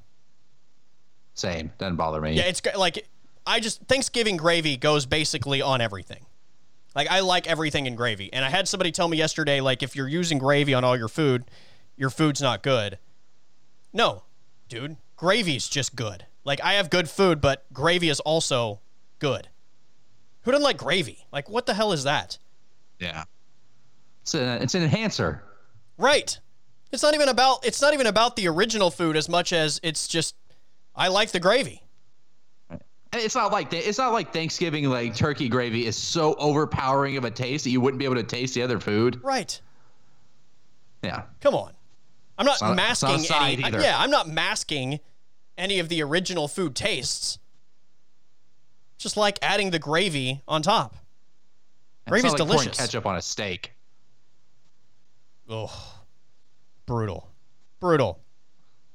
Same. 1.35 1.71
Doesn't 1.77 1.97
bother 1.97 2.21
me. 2.21 2.33
Yeah, 2.33 2.43
it's. 2.43 2.61
Like 2.75 3.07
I 3.45 3.59
just 3.59 3.83
Thanksgiving 3.83 4.37
gravy 4.37 4.77
goes 4.77 5.05
basically 5.05 5.61
on 5.61 5.81
everything. 5.81 6.25
Like 6.95 7.09
I 7.09 7.19
like 7.19 7.45
everything 7.45 7.85
in 7.85 7.95
gravy. 7.95 8.31
And 8.31 8.43
I 8.45 8.49
had 8.49 8.67
somebody 8.67 8.91
tell 8.91 9.07
me 9.07 9.17
yesterday, 9.17 9.59
like 9.59 9.83
if 9.83 9.95
you're 9.95 10.07
using 10.07 10.37
gravy 10.37 10.73
on 10.73 10.83
all 10.83 10.97
your 10.97 11.09
food, 11.09 11.43
your 11.97 12.09
food's 12.09 12.41
not 12.41 12.63
good. 12.63 12.97
No, 13.91 14.23
dude, 14.69 14.95
gravy's 15.17 15.67
just 15.67 15.95
good. 15.95 16.25
Like 16.45 16.63
I 16.63 16.73
have 16.73 16.89
good 16.89 17.09
food, 17.09 17.41
but 17.41 17.65
gravy 17.73 18.09
is 18.09 18.21
also 18.21 18.79
good. 19.19 19.49
Who 20.43 20.51
doesn't 20.51 20.63
like 20.63 20.77
gravy? 20.77 21.27
Like 21.33 21.49
what 21.49 21.65
the 21.65 21.73
hell 21.73 21.91
is 21.91 22.05
that? 22.05 22.37
Yeah. 22.99 23.25
It's, 24.21 24.33
a, 24.33 24.63
it's 24.63 24.73
an 24.73 24.83
enhancer. 24.83 25.43
Right. 25.97 26.39
It's 26.95 27.03
not 27.03 27.13
even 27.13 27.27
about 27.27 27.65
it's 27.65 27.81
not 27.81 27.93
even 27.93 28.07
about 28.07 28.37
the 28.37 28.47
original 28.47 28.89
food 28.89 29.17
as 29.17 29.27
much 29.27 29.51
as 29.51 29.81
it's 29.83 30.07
just 30.07 30.33
I 30.95 31.09
like 31.09 31.31
the 31.31 31.41
gravy. 31.41 31.81
It's 33.11 33.35
not 33.35 33.51
like 33.51 33.73
it's 33.73 33.97
not 33.97 34.13
like 34.13 34.31
Thanksgiving 34.31 34.89
like 34.89 35.13
turkey 35.13 35.49
gravy 35.49 35.85
is 35.85 35.97
so 35.97 36.35
overpowering 36.35 37.17
of 37.17 37.25
a 37.25 37.31
taste 37.31 37.65
that 37.65 37.71
you 37.71 37.81
wouldn't 37.81 37.99
be 37.99 38.05
able 38.05 38.15
to 38.15 38.23
taste 38.23 38.55
the 38.55 38.61
other 38.61 38.79
food. 38.79 39.21
Right. 39.21 39.59
Yeah. 41.03 41.23
Come 41.41 41.53
on. 41.53 41.73
I'm 42.37 42.45
not, 42.45 42.61
not- 42.61 42.77
masking 42.77 43.25
any. 43.29 43.63
either. 43.65 43.81
Yeah, 43.81 43.99
I'm 43.99 44.09
not 44.09 44.29
masking 44.29 45.01
any 45.57 45.79
of 45.79 45.89
the 45.89 46.01
original 46.01 46.47
food 46.47 46.77
tastes. 46.77 47.39
Just 48.97 49.17
like 49.17 49.37
adding 49.41 49.71
the 49.71 49.79
gravy 49.79 50.41
on 50.47 50.61
top. 50.61 50.95
Gravy's 52.07 52.31
it's 52.31 52.39
not 52.39 52.47
like 52.47 52.47
pouring 52.47 52.63
delicious. 52.67 52.77
ketchup 52.77 53.05
on 53.05 53.17
a 53.17 53.21
steak. 53.21 53.73
Ugh. 55.49 55.69
Brutal. 56.85 57.29
Brutal. 57.79 58.19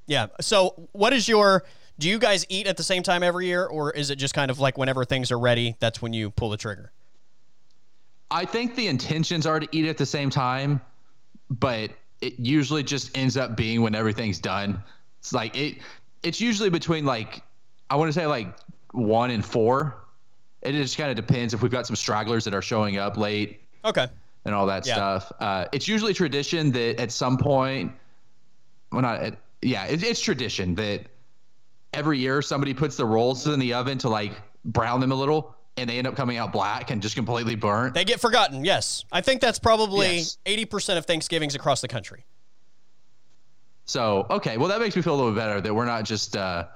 Yeah. 0.07 0.27
So, 0.41 0.89
what 0.93 1.13
is 1.13 1.29
your. 1.29 1.65
Do 1.99 2.09
you 2.09 2.19
guys 2.19 2.47
eat 2.49 2.67
at 2.67 2.79
the 2.79 2.83
same 2.83 3.03
time 3.03 3.23
every 3.23 3.47
year, 3.47 3.67
or 3.67 3.91
is 3.91 4.09
it 4.09 4.17
just 4.17 4.33
kind 4.33 4.51
of 4.51 4.59
like 4.59 4.79
whenever 4.79 5.05
things 5.05 5.31
are 5.31 5.39
ready, 5.39 5.77
that's 5.81 6.01
when 6.01 6.15
you 6.15 6.31
pull 6.31 6.49
the 6.49 6.57
trigger? 6.57 6.93
I 8.31 8.47
think 8.47 8.75
the 8.75 8.87
intentions 8.87 9.45
are 9.45 9.61
to 9.61 9.69
eat 9.71 9.87
at 9.87 9.99
the 9.99 10.07
same 10.07 10.31
time, 10.31 10.81
but 11.51 11.91
it 12.23 12.39
usually 12.39 12.83
just 12.83 13.17
ends 13.19 13.37
up 13.37 13.55
being 13.55 13.83
when 13.83 13.95
everything's 13.95 14.39
done. 14.39 14.83
It's 15.19 15.35
like 15.35 15.55
it. 15.57 15.79
It's 16.23 16.41
usually 16.41 16.71
between 16.71 17.05
like 17.05 17.43
I 17.91 17.97
want 17.97 18.09
to 18.09 18.13
say 18.19 18.27
like 18.27 18.57
one 18.93 19.31
and 19.31 19.45
four. 19.45 19.97
It 20.63 20.73
just 20.73 20.97
kind 20.97 21.11
of 21.11 21.17
depends 21.17 21.53
if 21.53 21.63
we've 21.63 21.73
got 21.73 21.87
some 21.87 21.97
stragglers 21.97 22.45
that 22.45 22.55
are 22.55 22.63
showing 22.63 22.97
up 22.97 23.17
late 23.17 23.61
Okay. 23.85 24.09
And 24.45 24.55
all 24.55 24.67
that 24.67 24.87
Yeah. 24.87 24.95
stuff. 24.95 25.33
Uh, 25.41 25.67
it's 25.73 25.87
usually 25.89 26.15
tradition 26.15 26.71
that 26.73 27.01
at 27.01 27.13
some 27.13 27.37
point, 27.37 27.93
well, 28.93 29.03
not 29.03 29.21
at, 29.21 29.39
yeah, 29.63 29.85
it, 29.87 30.03
it's 30.03 30.21
tradition 30.21 30.75
that 30.77 31.07
every 31.93 32.19
year 32.19 32.41
somebody 32.43 32.73
puts 32.75 32.97
the 32.97 33.05
rolls 33.05 33.47
in 33.47 33.59
the 33.61 33.75
oven 33.75 33.99
to 33.99 34.09
like 34.09 34.33
brown 34.65 35.01
them 35.01 35.13
a 35.13 35.15
little 35.15 35.55
and 35.77 35.89
they 35.89 35.99
end 35.99 36.07
up 36.07 36.17
coming 36.17 36.37
out 36.37 36.53
black 36.53 36.91
and 36.91 37.01
just 37.03 37.15
completely 37.17 37.55
burnt. 37.55 37.95
They 37.95 38.05
get 38.05 38.21
forgotten. 38.21 38.65
Yes, 38.65 39.05
I 39.13 39.21
think 39.21 39.41
that's 39.41 39.59
probably 39.59 40.17
Yes. 40.19 40.39
eighty 40.47 40.65
percent 40.65 40.99
of 40.99 41.07
Thanksgivings 41.07 41.55
across 41.55 41.81
the 41.81 41.89
country. 41.89 42.25
So, 43.87 44.27
okay, 44.31 44.57
well, 44.57 44.69
that 44.69 44.81
makes 44.81 44.95
me 44.95 45.03
feel 45.03 45.15
a 45.15 45.17
little 45.17 45.35
better 45.35 45.61
that 45.61 45.75
we're 45.75 45.85
not 45.87 46.05
just 46.05 46.37
uh, 46.37 46.67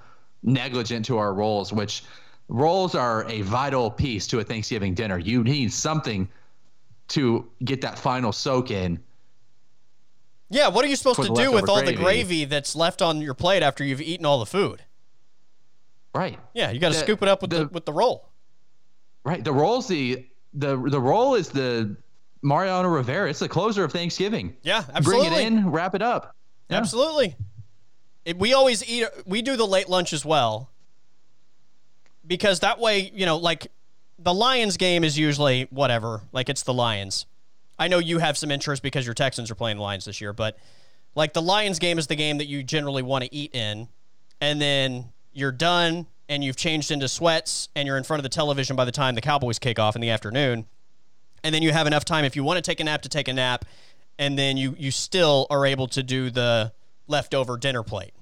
negligent 0.43 1.05
to 1.07 1.19
our 1.19 1.33
rolls, 1.33 1.73
which 1.73 2.03
rolls 2.49 2.95
are 2.95 3.25
a 3.31 3.43
vital 3.43 3.91
piece 3.91 4.27
to 4.29 4.41
a 4.41 4.45
Thanksgiving 4.45 4.95
dinner. 4.95 5.19
You 5.19 5.45
need 5.45 5.73
something 5.73 6.29
to 7.09 7.51
get 7.65 7.83
that 7.83 7.99
final 7.99 8.33
soak 8.33 8.71
in. 8.71 9.01
Yeah, 10.51 10.69
what 10.69 10.85
are 10.85 10.89
you 10.89 10.97
supposed 10.97 11.23
to 11.23 11.35
do 11.35 11.51
with 11.53 11.69
all 11.69 11.77
the 11.77 11.93
gravy. 11.95 11.97
gravy 12.03 12.45
that's 12.45 12.77
left 12.77 13.03
on 13.03 13.21
your 13.21 13.35
plate 13.35 13.63
after 13.63 13.83
you've 13.85 14.01
eaten 14.01 14.25
all 14.27 14.39
the 14.39 14.47
food? 14.47 14.83
Right. 16.15 16.39
Yeah, 16.55 16.71
you 16.71 16.79
got 16.79 16.93
to 16.93 16.99
scoop 16.99 17.23
it 17.23 17.29
up 17.29 17.43
with 17.43 17.51
the, 17.51 17.65
the- 17.65 17.69
with 17.69 17.85
the 17.87 17.93
roll. 17.93 18.29
Right. 19.25 19.43
The 19.43 19.53
roll's 19.53 19.89
the 19.89 20.27
the 20.53 20.77
the 20.77 21.01
roll 21.01 21.35
is 21.35 21.49
the 21.49 21.97
Mariano 22.43 22.89
Rivera. 22.89 23.31
It's 23.31 23.39
the 23.39 23.49
closer 23.49 23.83
of 23.83 23.91
Thanksgiving. 23.91 24.55
Yeah, 24.63 24.85
absolutely. 24.95 25.29
Bring 25.31 25.41
it 25.43 25.47
in, 25.47 25.71
wrap 25.71 25.95
it 25.95 26.03
up. 26.03 26.37
Yeah. 26.69 26.77
Absolutely. 26.77 27.35
It, 28.27 28.39
we 28.39 28.53
always 28.53 28.87
eat. 28.89 29.07
We 29.27 29.41
do 29.43 29.57
the 29.57 29.67
late 29.67 29.89
lunch 29.89 30.13
as 30.13 30.25
well, 30.25 30.71
because 32.27 32.61
that 32.61 32.79
way, 32.79 33.11
you 33.15 33.25
know, 33.27 33.39
like 33.39 33.69
the 34.19 34.35
Lions 34.35 34.77
game 34.77 35.05
is 35.05 35.19
usually 35.19 35.67
whatever. 35.71 36.23
Like 36.33 36.49
it's 36.49 36.63
the 36.63 36.75
Lions. 36.75 37.27
I 37.79 37.89
know 37.89 37.99
you 37.99 38.19
have 38.19 38.39
some 38.39 38.51
interest 38.51 38.83
because 38.83 39.05
your 39.05 39.15
Texans 39.15 39.51
are 39.51 39.55
playing 39.55 39.79
the 39.79 39.83
Lions 39.83 40.05
this 40.05 40.21
year, 40.21 40.33
but 40.33 40.57
like 41.15 41.33
the 41.33 41.43
Lions 41.43 41.79
game 41.79 41.99
is 41.99 42.07
the 42.07 42.17
game 42.17 42.39
that 42.39 42.47
you 42.47 42.63
generally 42.63 43.03
want 43.03 43.25
to 43.25 43.35
eat 43.35 43.55
in, 43.55 43.89
and 44.41 44.61
then 44.61 45.13
you're 45.33 45.53
done 45.53 46.07
and 46.29 46.43
you've 46.43 46.57
changed 46.57 46.91
into 46.91 47.09
sweats 47.09 47.69
and 47.75 47.87
you're 47.87 47.97
in 47.97 48.05
front 48.05 48.19
of 48.21 48.23
the 48.23 48.29
television 48.29 48.77
by 48.77 48.85
the 48.85 48.93
time 48.93 49.15
the 49.15 49.21
Cowboys 49.21 49.59
kick 49.59 49.79
off 49.79 49.95
in 49.95 50.01
the 50.01 50.11
afternoon 50.11 50.67
and 51.45 51.55
then 51.55 51.63
you 51.63 51.73
have 51.73 51.87
enough 51.87 52.05
time 52.05 52.25
if 52.25 52.35
you 52.35 52.43
want 52.43 52.57
to 52.57 52.63
take 52.63 52.81
a 52.81 52.85
nap 52.85 53.03
to 53.03 53.09
take 53.09 53.29
a 53.29 53.33
nap 53.33 53.65
and 54.19 54.37
then 54.39 54.57
you 54.57 54.75
you 54.79 54.91
still 54.91 55.47
are 55.51 55.67
able 55.67 55.87
to 55.87 56.03
do 56.03 56.31
the 56.31 56.73
leftover 57.07 57.57
dinner 57.57 57.83
plate 57.83 58.15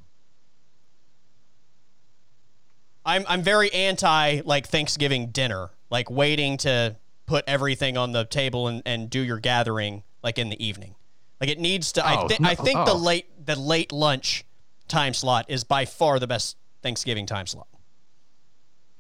i'm 3.07 3.25
i'm 3.29 3.43
very 3.43 3.73
anti 3.73 4.41
like 4.45 4.67
thanksgiving 4.67 5.29
dinner 5.29 5.71
like 5.93 6.11
waiting 6.11 6.57
to 6.57 6.97
put 7.27 7.45
everything 7.47 7.97
on 7.97 8.11
the 8.11 8.25
table 8.25 8.67
and, 8.67 8.83
and 8.85 9.09
do 9.09 9.21
your 9.21 9.39
gathering 9.39 10.03
like 10.25 10.39
in 10.39 10.49
the 10.49 10.61
evening 10.65 10.97
like 11.41 11.49
it 11.49 11.61
needs 11.61 11.93
to 11.93 12.05
i, 12.05 12.21
Oh, 12.21 12.27
thi- 12.29 12.39
no- 12.41 12.49
I 12.49 12.55
think 12.57 12.85
the 12.85 12.93
oh. 12.93 12.97
late 12.97 13.47
the 13.47 13.57
late 13.57 13.93
lunch 13.93 14.45
time 14.89 15.15
slot 15.15 15.47
is 15.49 15.63
by 15.63 15.85
far 15.85 16.19
the 16.19 16.27
best 16.27 16.57
thanksgiving 16.83 17.27
time 17.27 17.47
slot 17.47 17.69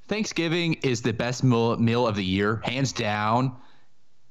Thanksgiving 0.09 0.75
is 0.83 1.01
the 1.03 1.13
best 1.13 1.43
meal, 1.45 1.77
meal 1.79 2.07
of 2.07 2.17
the 2.17 2.25
year, 2.25 2.61
hands 2.65 2.93
down. 2.93 3.57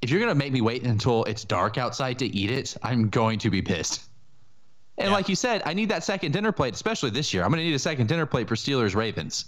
If 0.02 0.10
you're 0.10 0.20
gonna 0.20 0.36
make 0.36 0.52
me 0.54 0.62
wait 0.62 0.84
until 0.84 1.24
it's 1.24 1.44
dark 1.44 1.78
outside 1.78 2.20
to 2.20 2.26
eat 2.26 2.52
it, 2.52 2.76
I'm 2.84 3.10
going 3.10 3.40
to 3.40 3.50
be 3.50 3.62
pissed. 3.62 4.02
And 4.98 5.08
Yeah. 5.08 5.14
like 5.14 5.30
you 5.30 5.36
said, 5.36 5.64
I 5.66 5.74
need 5.74 5.90
that 5.90 6.04
second 6.04 6.34
dinner 6.34 6.52
plate, 6.52 6.74
especially 6.76 7.10
this 7.10 7.34
year. 7.34 7.44
I'm 7.44 7.50
gonna 7.50 7.64
need 7.64 7.74
a 7.74 7.80
second 7.80 8.08
dinner 8.08 8.26
plate 8.26 8.48
for 8.48 8.56
Steelers 8.56 8.96
Ravens. 8.96 9.46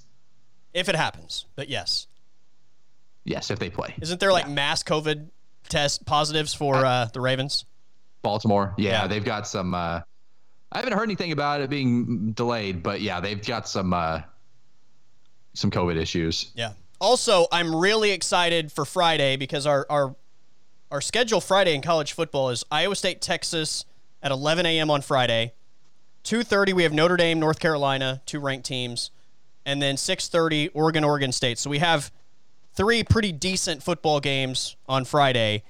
if 0.74 0.90
it 0.90 0.96
happens 0.96 1.46
but 1.56 1.70
yes 1.70 2.08
Yes, 3.26 3.50
if 3.52 3.60
they 3.60 3.70
play. 3.70 3.94
isn't 4.02 4.20
there 4.20 4.32
like 4.34 4.50
mass 4.50 4.84
covid 4.84 5.28
test 5.70 6.06
positives 6.06 6.54
for 6.54 6.76
uh, 6.86 7.06
the 7.14 7.22
ravens 7.22 7.66
Baltimore. 8.22 8.74
Yeah, 8.78 9.02
Yeah. 9.02 9.08
they've 9.08 9.24
got 9.26 9.46
some. 9.48 9.74
Uh, 9.74 10.00
I 10.72 10.78
haven't 10.78 10.94
heard 10.94 11.04
anything 11.04 11.34
about 11.34 11.60
it 11.60 11.70
being 11.70 12.32
delayed, 12.32 12.82
but 12.82 13.02
yeah, 13.02 13.20
they've 13.20 13.46
got 13.46 13.68
some 13.68 13.94
uh, 13.94 14.22
some 15.54 15.70
COVID 15.70 15.98
issues. 15.98 16.52
Yeah. 16.56 16.72
Also, 17.02 17.48
I'm 17.52 17.76
really 17.76 18.12
excited 18.12 18.72
for 18.72 18.86
Friday 18.86 19.36
because 19.36 19.68
our 19.68 19.86
our 19.90 20.16
our 20.90 21.02
schedule 21.02 21.42
Friday 21.42 21.76
in 21.76 21.82
college 21.82 22.14
football 22.14 22.50
is 22.50 22.64
Iowa 22.72 22.96
State, 22.96 23.22
Texas 23.22 23.84
at 24.22 24.32
11 24.32 24.66
a.m. 24.66 24.90
on 24.90 25.02
Friday. 25.02 25.54
2:30 26.24 26.72
we 26.74 26.84
have 26.84 26.94
Notre 26.94 27.18
Dame, 27.18 27.40
North 27.42 27.60
Carolina, 27.60 28.22
two 28.26 28.40
ranked 28.40 28.66
teams, 28.66 29.12
and 29.66 29.82
then 29.82 29.96
6:30 29.98 30.70
Oregon, 30.74 31.04
Oregon 31.04 31.34
State. 31.34 31.58
So 31.60 31.70
we 31.70 31.80
have 31.80 32.10
three 32.74 33.04
pretty 33.04 33.32
decent 33.32 33.84
football 33.84 34.20
games 34.20 34.76
on 34.88 35.06
Friday. 35.06 35.64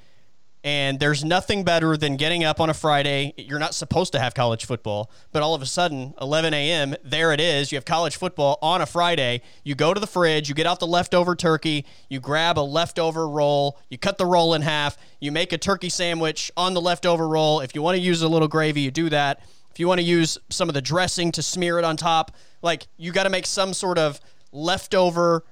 And 0.65 0.97
there's 0.97 1.25
nothing 1.25 1.65
better 1.65 1.97
than 1.97 2.15
getting 2.15 2.45
up 2.45 2.61
on 2.61 2.69
a 2.69 2.73
Friday. 2.73 3.33
You're 3.37 3.59
not 3.59 3.75
supposed 3.75 4.13
to 4.13 4.19
have 4.19 4.33
college 4.33 4.63
football, 4.63 5.11
but 5.33 5.43
all 5.43 5.53
of 5.53 5.61
a 5.61 5.65
sudden, 5.65 6.13
11 6.21 6.53
a.m., 6.53 6.95
there 7.03 7.33
it 7.33 7.41
is. 7.41 7.69
You 7.69 7.75
have 7.75 7.83
college 7.83 8.15
football 8.15 8.59
on 8.61 8.79
a 8.79 8.85
Friday. 8.85 9.41
You 9.65 9.75
go 9.75 9.93
to 9.93 9.99
the 9.99 10.07
fridge, 10.07 10.47
you 10.47 10.55
get 10.55 10.65
out 10.65 10.79
the 10.79 10.87
leftover 10.87 11.35
turkey, 11.35 11.85
you 12.07 12.21
grab 12.21 12.57
a 12.57 12.61
leftover 12.61 13.27
roll, 13.27 13.77
you 13.89 13.97
cut 13.97 14.17
the 14.17 14.25
roll 14.25 14.53
in 14.53 14.61
half, 14.61 14.95
you 15.19 15.33
make 15.33 15.51
a 15.51 15.57
turkey 15.57 15.89
sandwich 15.89 16.49
on 16.55 16.73
the 16.73 16.81
leftover 16.81 17.27
roll. 17.27 17.59
If 17.59 17.75
you 17.75 17.81
want 17.81 17.97
to 17.97 18.01
use 18.01 18.21
a 18.21 18.29
little 18.29 18.47
gravy, 18.47 18.79
you 18.79 18.91
do 18.91 19.09
that. 19.09 19.41
If 19.69 19.81
you 19.81 19.89
want 19.89 19.99
to 19.99 20.05
use 20.05 20.37
some 20.49 20.69
of 20.69 20.75
the 20.75 20.81
dressing 20.81 21.33
to 21.33 21.41
smear 21.41 21.77
it 21.77 21.83
on 21.83 21.97
top, 21.97 22.31
like 22.61 22.87
you 22.95 23.11
got 23.11 23.23
to 23.23 23.29
make 23.29 23.47
some 23.47 23.73
sort 23.73 23.97
of 23.97 24.21
leftover 24.53 25.43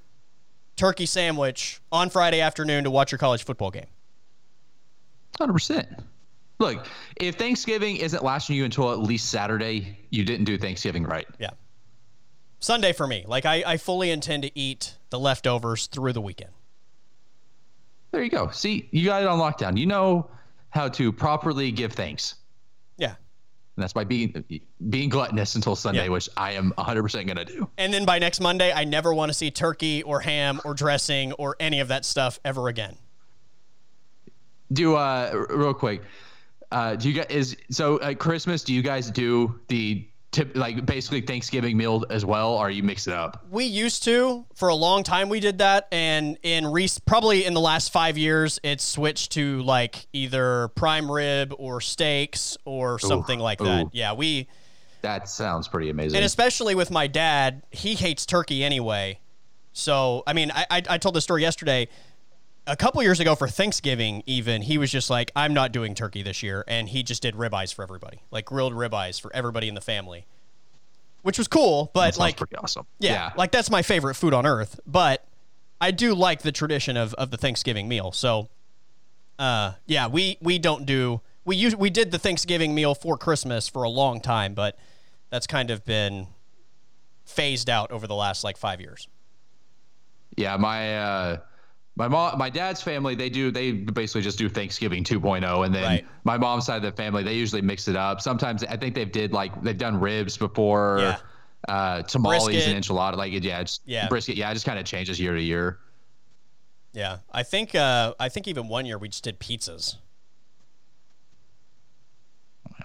turkey 0.81 1.05
sandwich 1.05 1.79
on 1.91 2.09
Friday 2.09 2.41
afternoon 2.41 2.85
to 2.85 2.89
watch 2.89 3.11
your 3.11 3.19
college 3.19 3.45
football 3.45 3.69
game. 3.69 3.85
Hundred 5.37 5.53
percent. 5.53 5.87
Look, 6.57 6.87
if 7.17 7.35
Thanksgiving 7.35 7.97
isn't 7.97 8.23
lasting 8.23 8.55
you 8.55 8.65
until 8.65 8.91
at 8.91 8.97
least 8.97 9.29
Saturday, 9.29 9.95
you 10.09 10.25
didn't 10.25 10.45
do 10.45 10.57
Thanksgiving 10.57 11.03
right. 11.03 11.27
Yeah. 11.37 11.51
Sunday 12.59 12.93
for 12.93 13.05
me. 13.05 13.25
Like 13.27 13.45
I, 13.45 13.63
I 13.63 13.77
fully 13.77 14.09
intend 14.09 14.41
to 14.41 14.57
eat 14.57 14.97
the 15.11 15.19
leftovers 15.19 15.85
through 15.85 16.13
the 16.13 16.21
weekend. 16.21 16.49
There 18.09 18.23
you 18.23 18.31
go. 18.31 18.49
See, 18.49 18.89
you 18.89 19.05
got 19.05 19.21
it 19.21 19.27
on 19.27 19.37
lockdown. 19.37 19.77
You 19.77 19.85
know 19.85 20.31
how 20.71 20.87
to 20.89 21.13
properly 21.13 21.71
give 21.71 21.93
thanks. 21.93 22.35
And 23.77 23.83
that's 23.83 23.93
by 23.93 24.03
being 24.03 24.43
being 24.89 25.07
gluttonous 25.09 25.55
until 25.55 25.75
Sunday, 25.77 26.03
Yeah. 26.03 26.09
which 26.09 26.29
I 26.35 26.51
am 26.51 26.73
100% 26.77 27.25
going 27.25 27.37
to 27.37 27.45
do. 27.45 27.69
And 27.77 27.93
then 27.93 28.05
by 28.05 28.19
next 28.19 28.41
Monday, 28.41 28.71
I 28.73 28.83
never 28.83 29.13
want 29.13 29.29
to 29.29 29.33
see 29.33 29.49
turkey 29.49 30.03
or 30.03 30.19
ham 30.19 30.59
or 30.65 30.73
dressing 30.73 31.31
or 31.33 31.55
any 31.59 31.79
of 31.79 31.87
that 31.87 32.03
stuff 32.03 32.37
ever 32.43 32.67
again. 32.67 32.97
Do 34.73 34.95
uh 34.95 35.45
real 35.49 35.73
quick. 35.73 36.01
Uh 36.71 36.95
do 36.95 37.09
you 37.09 37.15
guys 37.15 37.27
is 37.29 37.57
so 37.69 37.99
at 38.01 38.19
Christmas 38.19 38.63
do 38.63 38.73
you 38.73 38.81
guys 38.81 39.09
do 39.11 39.59
the 39.67 40.05
tip 40.31 40.55
like 40.55 40.85
basically 40.85 41.21
Thanksgiving 41.21 41.75
meal 41.77 42.05
as 42.09 42.25
well 42.25 42.53
or 42.53 42.69
you 42.69 42.83
mix 42.83 43.07
it 43.07 43.13
up? 43.13 43.45
We 43.51 43.65
used 43.65 44.03
to 44.03 44.45
for 44.55 44.69
a 44.69 44.75
long 44.75 45.03
time. 45.03 45.29
We 45.29 45.39
did 45.39 45.57
that, 45.59 45.87
and 45.91 46.37
in 46.43 46.67
re- 46.67 46.89
probably 47.05 47.45
in 47.45 47.53
the 47.53 47.59
last 47.59 47.91
five 47.91 48.17
years, 48.17 48.59
it's 48.63 48.83
switched 48.83 49.31
to 49.33 49.61
like 49.63 50.07
either 50.13 50.69
prime 50.69 51.11
rib 51.11 51.53
or 51.57 51.81
steaks 51.81 52.57
or 52.65 52.97
something 52.99 53.39
like 53.39 53.59
that. 53.59 53.85
ooh. 53.85 53.89
Yeah, 53.93 54.13
we 54.13 54.47
That 55.01 55.27
sounds 55.29 55.67
pretty 55.67 55.89
amazing. 55.89 56.15
and 56.17 56.25
especially 56.25 56.75
with 56.75 56.91
my 56.91 57.07
dad, 57.07 57.63
he 57.71 57.95
hates 57.95 58.25
turkey 58.25 58.63
anyway. 58.63 59.19
So 59.73 60.23
I 60.27 60.33
mean, 60.33 60.51
I 60.51 60.65
I, 60.69 60.81
I 60.91 60.97
told 60.97 61.15
the 61.15 61.21
story 61.21 61.41
yesterday. 61.41 61.87
A 62.67 62.75
couple 62.75 63.01
years 63.01 63.19
ago 63.19 63.35
for 63.35 63.47
Thanksgiving, 63.47 64.23
even 64.25 64.61
he 64.61 64.77
was 64.77 64.91
just 64.91 65.09
like, 65.09 65.31
"I'm 65.35 65.53
not 65.53 65.71
doing 65.71 65.95
turkey 65.95 66.21
this 66.21 66.43
year," 66.43 66.63
and 66.67 66.87
he 66.89 67.01
just 67.01 67.21
did 67.23 67.35
ribeyes 67.35 67.73
for 67.73 67.81
everybody, 67.81 68.21
like 68.29 68.45
grilled 68.45 68.73
ribeyes 68.73 69.19
for 69.19 69.33
everybody 69.35 69.67
in 69.67 69.73
the 69.73 69.81
family, 69.81 70.27
which 71.23 71.39
was 71.39 71.47
cool. 71.47 71.89
But 71.93 72.17
like, 72.17 72.37
pretty 72.37 72.55
awesome. 72.55 72.85
yeah, 72.99 73.31
like 73.35 73.51
that's 73.51 73.71
my 73.71 73.81
favorite 73.81 74.13
food 74.13 74.33
on 74.33 74.45
earth. 74.45 74.79
But 74.85 75.25
I 75.81 75.89
do 75.89 76.13
like 76.13 76.43
the 76.43 76.51
tradition 76.51 76.95
of, 76.95 77.15
of 77.15 77.31
the 77.31 77.37
Thanksgiving 77.37 77.87
meal. 77.87 78.11
So, 78.11 78.49
uh, 79.39 79.73
yeah, 79.87 80.07
we 80.07 80.37
we 80.39 80.59
don't 80.59 80.85
do 80.85 81.21
we 81.43 81.55
use 81.55 81.75
we 81.75 81.89
did 81.89 82.11
the 82.11 82.19
Thanksgiving 82.19 82.75
meal 82.75 82.93
for 82.93 83.17
Christmas 83.17 83.67
for 83.67 83.81
a 83.81 83.89
long 83.89 84.21
time, 84.21 84.53
but 84.53 84.77
that's 85.31 85.47
kind 85.47 85.71
of 85.71 85.83
been 85.83 86.27
phased 87.25 87.69
out 87.69 87.91
over 87.91 88.05
the 88.05 88.15
last 88.15 88.43
like 88.43 88.57
five 88.57 88.79
years. 88.79 89.07
Yeah, 90.37 90.55
my 90.57 90.97
uh 90.97 91.37
my 91.95 92.07
mom 92.07 92.37
my 92.37 92.49
dad's 92.49 92.81
family 92.81 93.15
they 93.15 93.29
do 93.29 93.51
they 93.51 93.71
basically 93.73 94.21
just 94.21 94.37
do 94.37 94.47
Thanksgiving 94.49 95.03
2.0 95.03 95.65
and 95.65 95.75
then 95.75 95.83
Right. 95.83 96.05
my 96.23 96.37
mom's 96.37 96.65
side 96.65 96.77
of 96.77 96.83
the 96.83 96.91
family 96.93 97.23
they 97.23 97.35
usually 97.35 97.61
mix 97.61 97.87
it 97.87 97.95
up. 97.95 98.21
Sometimes 98.21 98.63
I 98.63 98.77
think 98.77 98.95
they've 98.95 99.11
did 99.11 99.33
like 99.33 99.61
they've 99.61 99.77
done 99.77 99.99
ribs 99.99 100.37
before. 100.37 100.97
Yeah. 100.99 101.17
Uh, 101.67 102.01
tamales 102.01 102.45
Brisket. 102.45 102.73
and 102.73 102.83
enchilada, 102.83 103.17
like 103.17 103.31
yeah, 103.43 103.63
Yeah. 103.85 104.07
brisket. 104.07 104.35
Yeah, 104.35 104.49
it 104.49 104.53
just 104.55 104.65
kind 104.65 104.79
of 104.79 104.85
changes 104.85 105.19
year 105.19 105.35
to 105.35 105.41
year. 105.41 105.77
Yeah, 106.93 107.17
I 107.31 107.43
think 107.43 107.75
uh, 107.75 108.13
I 108.19 108.29
think 108.29 108.47
even 108.47 108.67
one 108.67 108.85
year 108.87 108.97
we 108.97 109.09
just 109.09 109.23
did 109.23 109.39
pizzas. 109.39 109.97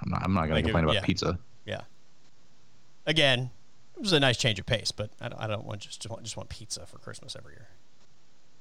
I'm 0.03 0.11
not, 0.11 0.23
I'm 0.25 0.35
not 0.35 0.43
gonna 0.43 0.55
Like 0.55 0.65
it- 0.65 0.69
complain 0.69 0.85
about 0.85 0.95
yeah. 0.97 1.01
pizza. 1.05 1.39
Yeah. 1.65 1.81
Again, 3.07 3.51
it 3.97 4.03
was 4.03 4.13
a 4.13 4.21
nice 4.21 4.37
change 4.37 4.59
of 4.59 4.67
pace, 4.67 4.93
but 4.93 5.11
I 5.21 5.29
don't, 5.29 5.41
I 5.41 5.47
don't 5.47 5.65
want 5.65 5.81
just 5.81 6.03
just 6.03 6.11
want, 6.11 6.23
just 6.23 6.37
want 6.37 6.49
pizza 6.49 6.85
for 6.87 6.99
Christmas 6.99 7.35
every 7.37 7.55
year. 7.55 7.69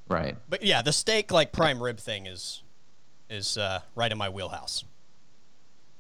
Right. 0.08 0.36
But 0.50 0.64
yeah, 0.64 0.82
the 0.82 0.94
steak 0.94 1.32
like 1.32 1.52
prime 1.52 1.82
rib 1.82 1.98
thing 1.98 2.26
is 2.28 2.62
is 3.30 3.58
uh, 3.58 3.80
right 3.96 4.12
in 4.12 4.18
my 4.18 4.30
wheelhouse. 4.30 4.84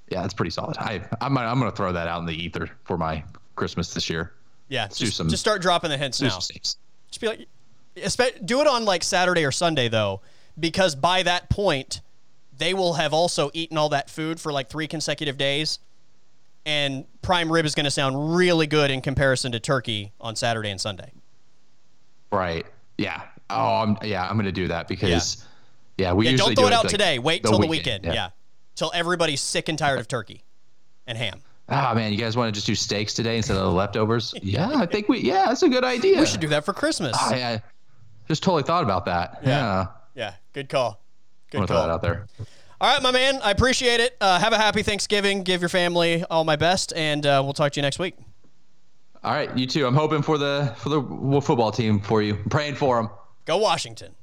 Yeah, 0.09 0.21
that's 0.21 0.33
pretty 0.33 0.51
solid. 0.51 0.77
I 0.77 1.01
I'm 1.21 1.37
I'm 1.37 1.59
gonna 1.59 1.71
throw 1.71 1.91
that 1.91 2.07
out 2.07 2.19
in 2.19 2.25
the 2.25 2.33
ether 2.35 2.69
for 2.83 2.97
my 2.97 3.23
Christmas 3.55 3.93
this 3.93 4.09
year. 4.09 4.33
Yeah, 4.69 4.83
Let's 4.83 4.97
do 4.97 5.05
just, 5.05 5.17
some- 5.17 5.29
just 5.29 5.41
start 5.41 5.61
dropping 5.61 5.89
the 5.89 5.97
hints 5.97 6.21
now. 6.21 6.29
Just 6.39 7.21
be 7.21 7.27
like, 7.27 7.47
do 8.45 8.61
it 8.61 8.67
on 8.67 8.85
like 8.85 9.03
Saturday 9.03 9.45
or 9.45 9.51
Sunday 9.51 9.87
though, 9.87 10.21
because 10.59 10.95
by 10.95 11.23
that 11.23 11.49
point, 11.49 12.01
they 12.57 12.73
will 12.73 12.93
have 12.93 13.13
also 13.13 13.49
eaten 13.53 13.77
all 13.77 13.89
that 13.89 14.09
food 14.09 14.39
for 14.39 14.51
like 14.51 14.69
three 14.69 14.87
consecutive 14.87 15.37
days, 15.37 15.79
and 16.65 17.05
prime 17.21 17.51
rib 17.51 17.65
is 17.65 17.73
going 17.73 17.85
to 17.85 17.91
sound 17.91 18.35
really 18.35 18.67
good 18.67 18.91
in 18.91 19.01
comparison 19.01 19.51
to 19.53 19.59
turkey 19.59 20.11
on 20.19 20.35
Saturday 20.35 20.69
and 20.69 20.81
Sunday. 20.81 21.11
Right. 22.31 22.65
Yeah. 22.97 23.21
Oh, 23.49 23.75
I'm, 23.83 23.97
yeah. 24.03 24.27
I'm 24.27 24.37
gonna 24.37 24.51
do 24.51 24.67
that 24.69 24.87
because 24.87 25.45
yeah, 25.97 26.13
we 26.13 26.25
Yeah, 26.25 26.31
usually 26.31 26.55
don't 26.55 26.63
throw 26.63 26.69
do 26.69 26.73
it 26.73 26.77
out 26.77 26.83
like, 26.85 26.91
today. 26.91 27.19
Wait 27.19 27.43
till 27.43 27.59
the 27.59 27.67
weekend. 27.67 28.03
weekend. 28.03 28.15
Yeah. 28.15 28.29
till 28.75 28.91
everybody's 28.93 29.41
sick 29.41 29.69
and 29.69 29.77
tired 29.77 29.99
of 29.99 30.07
turkey 30.07 30.43
and 31.07 31.17
ham. 31.17 31.41
Ah 31.69 31.93
man, 31.95 32.11
you 32.11 32.17
guys 32.19 32.35
want 32.37 32.47
to 32.53 32.55
just 32.55 32.67
do 32.67 32.75
steaks 32.75 33.13
today 33.13 33.37
instead 33.37 33.57
of 33.57 33.63
the 33.63 33.71
leftovers? 33.71 34.33
yeah, 34.43 34.69
I 34.75 34.85
think 34.85 35.09
we. 35.09 35.19
Yeah, 35.19 35.45
that's 35.47 35.63
a 35.63 35.69
good 35.69 35.83
idea. 35.83 36.19
We 36.19 36.25
should 36.25 36.39
do 36.41 36.49
that 36.49 36.63
for 36.65 36.73
Christmas. 36.73 37.17
I, 37.19 37.53
I 37.53 37.63
just 38.27 38.43
totally 38.43 38.63
thought 38.63 38.83
about 38.83 39.05
that. 39.05 39.39
Yeah. 39.43 39.87
yeah, 40.15 40.33
good 40.53 40.69
call. 40.69 40.89
I'm 40.89 40.97
Good 41.51 41.57
gonna 41.57 41.67
throw 41.67 41.75
that 41.77 41.83
call. 41.83 41.91
out 41.91 42.01
there. 42.01 42.27
All 42.81 42.93
right, 42.93 43.01
my 43.01 43.11
man. 43.11 43.39
I 43.41 43.51
appreciate 43.51 43.99
it. 43.99 44.17
Uh, 44.19 44.37
have 44.39 44.51
a 44.53 44.57
happy 44.57 44.83
Thanksgiving. 44.83 45.43
Give 45.43 45.61
your 45.61 45.69
family 45.69 46.23
all 46.29 46.43
my 46.43 46.55
best, 46.55 46.91
and 46.95 47.25
uh, 47.25 47.41
we'll 47.43 47.53
talk 47.53 47.71
to 47.71 47.79
you 47.79 47.81
next 47.83 47.97
week. 47.99 48.15
All 49.23 49.31
right, 49.31 49.55
you 49.57 49.65
too. 49.65 49.87
I'm 49.87 49.95
hoping 49.95 50.21
for 50.21 50.37
the 50.37 50.73
for 50.77 50.89
the 50.89 51.01
football 51.41 51.71
team 51.71 51.99
for 51.99 52.21
you. 52.21 52.35
I'm 52.35 52.49
praying 52.49 52.75
for 52.75 52.97
them. 52.97 53.09
Go 53.45 53.57
Washington. 53.57 54.15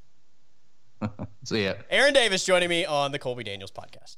See 1.45 1.65
ya. 1.65 1.75
Aaron 1.91 2.15
Davis 2.15 2.45
joining 2.45 2.69
me 2.69 2.85
on 2.85 3.13
the 3.13 3.19
Colby 3.19 3.45
Daniels 3.45 3.73
podcast. 3.73 4.17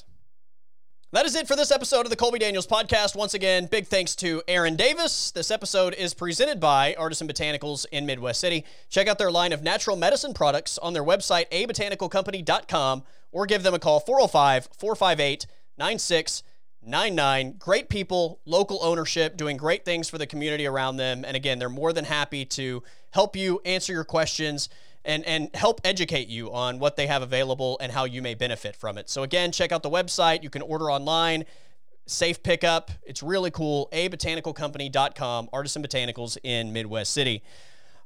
That 1.14 1.26
is 1.26 1.36
it 1.36 1.46
for 1.46 1.54
this 1.54 1.70
episode 1.70 2.06
of 2.06 2.10
the 2.10 2.16
Colby 2.16 2.40
Daniels 2.40 2.66
podcast. 2.66 3.14
Once 3.14 3.34
again, 3.34 3.66
big 3.66 3.86
thanks 3.86 4.16
to 4.16 4.42
Aaron 4.48 4.74
Davis. 4.74 5.30
This 5.30 5.52
episode 5.52 5.94
is 5.94 6.12
presented 6.12 6.58
by 6.58 6.92
Artisan 6.98 7.28
Botanicals 7.28 7.86
in 7.92 8.04
Midwest 8.04 8.40
City. 8.40 8.64
Check 8.88 9.06
out 9.06 9.18
their 9.18 9.30
line 9.30 9.52
of 9.52 9.62
natural 9.62 9.96
medicine 9.96 10.34
products 10.34 10.76
on 10.78 10.92
their 10.92 11.04
website, 11.04 11.48
abotanicalcompany.com, 11.50 13.04
or 13.30 13.46
give 13.46 13.62
them 13.62 13.74
a 13.74 13.78
call 13.78 14.00
405 14.00 14.70
458 14.76 15.46
9699. 15.78 17.54
Great 17.58 17.88
people, 17.88 18.40
local 18.44 18.80
ownership, 18.82 19.36
doing 19.36 19.56
great 19.56 19.84
things 19.84 20.08
for 20.08 20.18
the 20.18 20.26
community 20.26 20.66
around 20.66 20.96
them. 20.96 21.24
And 21.24 21.36
again, 21.36 21.60
they're 21.60 21.68
more 21.68 21.92
than 21.92 22.06
happy 22.06 22.44
to 22.46 22.82
help 23.12 23.36
you 23.36 23.60
answer 23.64 23.92
your 23.92 24.02
questions 24.02 24.68
and, 25.04 25.24
and 25.24 25.50
help 25.54 25.80
educate 25.84 26.28
you 26.28 26.52
on 26.52 26.78
what 26.78 26.96
they 26.96 27.06
have 27.06 27.22
available 27.22 27.76
and 27.80 27.92
how 27.92 28.04
you 28.04 28.22
may 28.22 28.34
benefit 28.34 28.76
from 28.76 28.98
it. 28.98 29.08
So, 29.10 29.22
again, 29.22 29.52
check 29.52 29.72
out 29.72 29.82
the 29.82 29.90
website. 29.90 30.42
You 30.42 30.50
can 30.50 30.62
order 30.62 30.90
online, 30.90 31.44
safe 32.06 32.42
pickup. 32.42 32.90
It's 33.04 33.22
really 33.22 33.50
cool. 33.50 33.88
abotanicalcompany.com, 33.92 35.48
Artisan 35.52 35.82
Botanicals 35.82 36.38
in 36.42 36.72
Midwest 36.72 37.12
City. 37.12 37.42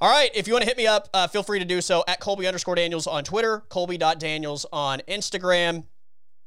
All 0.00 0.08
right, 0.08 0.30
if 0.32 0.46
you 0.46 0.52
want 0.52 0.62
to 0.62 0.68
hit 0.68 0.76
me 0.76 0.86
up, 0.86 1.08
uh, 1.12 1.26
feel 1.26 1.42
free 1.42 1.58
to 1.58 1.64
do 1.64 1.80
so 1.80 2.04
at 2.06 2.20
Colby 2.20 2.46
underscore 2.46 2.76
Daniels 2.76 3.08
on 3.08 3.24
Twitter, 3.24 3.64
Colby.Daniels 3.68 4.64
on 4.72 5.00
Instagram. 5.08 5.86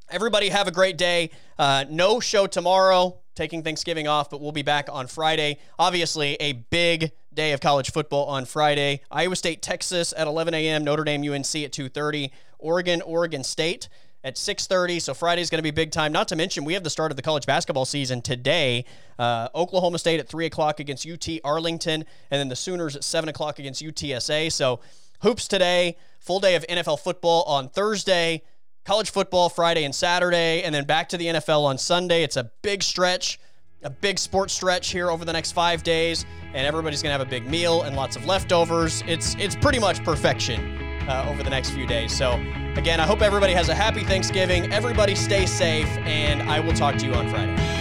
Everybody 0.09 0.47
have 0.47 0.69
a 0.69 0.71
great 0.71 0.97
day. 0.97 1.31
Uh, 1.59 1.83
no 1.89 2.21
show 2.21 2.47
tomorrow, 2.47 3.19
taking 3.35 3.61
Thanksgiving 3.61 4.07
off, 4.07 4.29
but 4.29 4.39
we'll 4.39 4.53
be 4.53 4.61
back 4.61 4.87
on 4.89 5.07
Friday. 5.07 5.57
Obviously, 5.77 6.35
a 6.35 6.53
big 6.53 7.11
day 7.33 7.51
of 7.53 7.59
college 7.59 7.91
football 7.91 8.25
on 8.25 8.45
Friday. 8.45 9.01
Iowa 9.09 9.35
State, 9.35 9.61
Texas 9.61 10.13
at 10.15 10.27
11 10.27 10.53
a.m. 10.53 10.83
Notre 10.83 11.03
Dame, 11.03 11.21
UNC 11.21 11.55
at 11.63 11.71
2:30. 11.71 12.31
Oregon, 12.59 13.01
Oregon 13.01 13.43
State 13.43 13.89
at 14.23 14.35
6:30. 14.35 15.01
So 15.01 15.13
Friday's 15.13 15.49
going 15.49 15.59
to 15.59 15.63
be 15.63 15.71
big 15.71 15.91
time. 15.91 16.11
Not 16.11 16.27
to 16.29 16.35
mention 16.35 16.65
we 16.65 16.73
have 16.73 16.83
the 16.83 16.89
start 16.89 17.11
of 17.11 17.15
the 17.15 17.21
college 17.21 17.45
basketball 17.45 17.85
season 17.85 18.21
today. 18.21 18.85
Uh, 19.17 19.49
Oklahoma 19.55 19.99
State 19.99 20.19
at 20.19 20.27
3 20.27 20.45
o'clock 20.45 20.79
against 20.79 21.07
UT 21.07 21.27
Arlington, 21.43 22.05
and 22.29 22.39
then 22.39 22.49
the 22.49 22.55
Sooners 22.55 22.95
at 22.95 23.03
7 23.03 23.29
o'clock 23.29 23.59
against 23.59 23.81
UTSA. 23.81 24.51
So 24.51 24.79
hoops 25.21 25.47
today. 25.47 25.97
Full 26.19 26.39
day 26.39 26.55
of 26.55 26.65
NFL 26.67 26.99
football 26.99 27.43
on 27.43 27.69
Thursday 27.69 28.43
college 28.85 29.11
football 29.11 29.49
Friday 29.49 29.83
and 29.83 29.93
Saturday, 29.93 30.63
and 30.63 30.73
then 30.73 30.85
back 30.85 31.09
to 31.09 31.17
the 31.17 31.27
NFL 31.27 31.63
on 31.63 31.77
Sunday. 31.77 32.23
It's 32.23 32.37
a 32.37 32.51
big 32.61 32.83
stretch, 32.83 33.39
a 33.83 33.89
big 33.89 34.19
sports 34.19 34.53
stretch 34.53 34.91
here 34.91 35.09
over 35.09 35.25
the 35.25 35.33
next 35.33 35.53
five 35.53 35.83
days, 35.83 36.25
and 36.53 36.67
everybody's 36.67 37.01
gonna 37.01 37.13
have 37.13 37.21
a 37.21 37.29
big 37.29 37.47
meal 37.47 37.83
and 37.83 37.95
lots 37.95 38.15
of 38.15 38.25
leftovers. 38.25 39.03
It's 39.07 39.35
it's 39.35 39.55
pretty 39.55 39.79
much 39.79 40.03
perfection 40.03 40.77
uh, 41.07 41.25
over 41.29 41.43
the 41.43 41.49
next 41.49 41.71
few 41.71 41.87
days. 41.87 42.15
So 42.15 42.33
again, 42.75 42.99
I 42.99 43.05
hope 43.05 43.21
everybody 43.21 43.53
has 43.53 43.69
a 43.69 43.75
happy 43.75 44.03
Thanksgiving. 44.03 44.71
Everybody 44.71 45.15
stay 45.15 45.45
safe, 45.45 45.89
and 45.99 46.43
I 46.43 46.59
will 46.59 46.73
talk 46.73 46.95
to 46.97 47.05
you 47.05 47.13
on 47.13 47.29
Friday. 47.29 47.80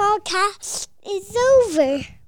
Podcast 0.00 0.88
is 1.04 1.36
over. 1.36 2.19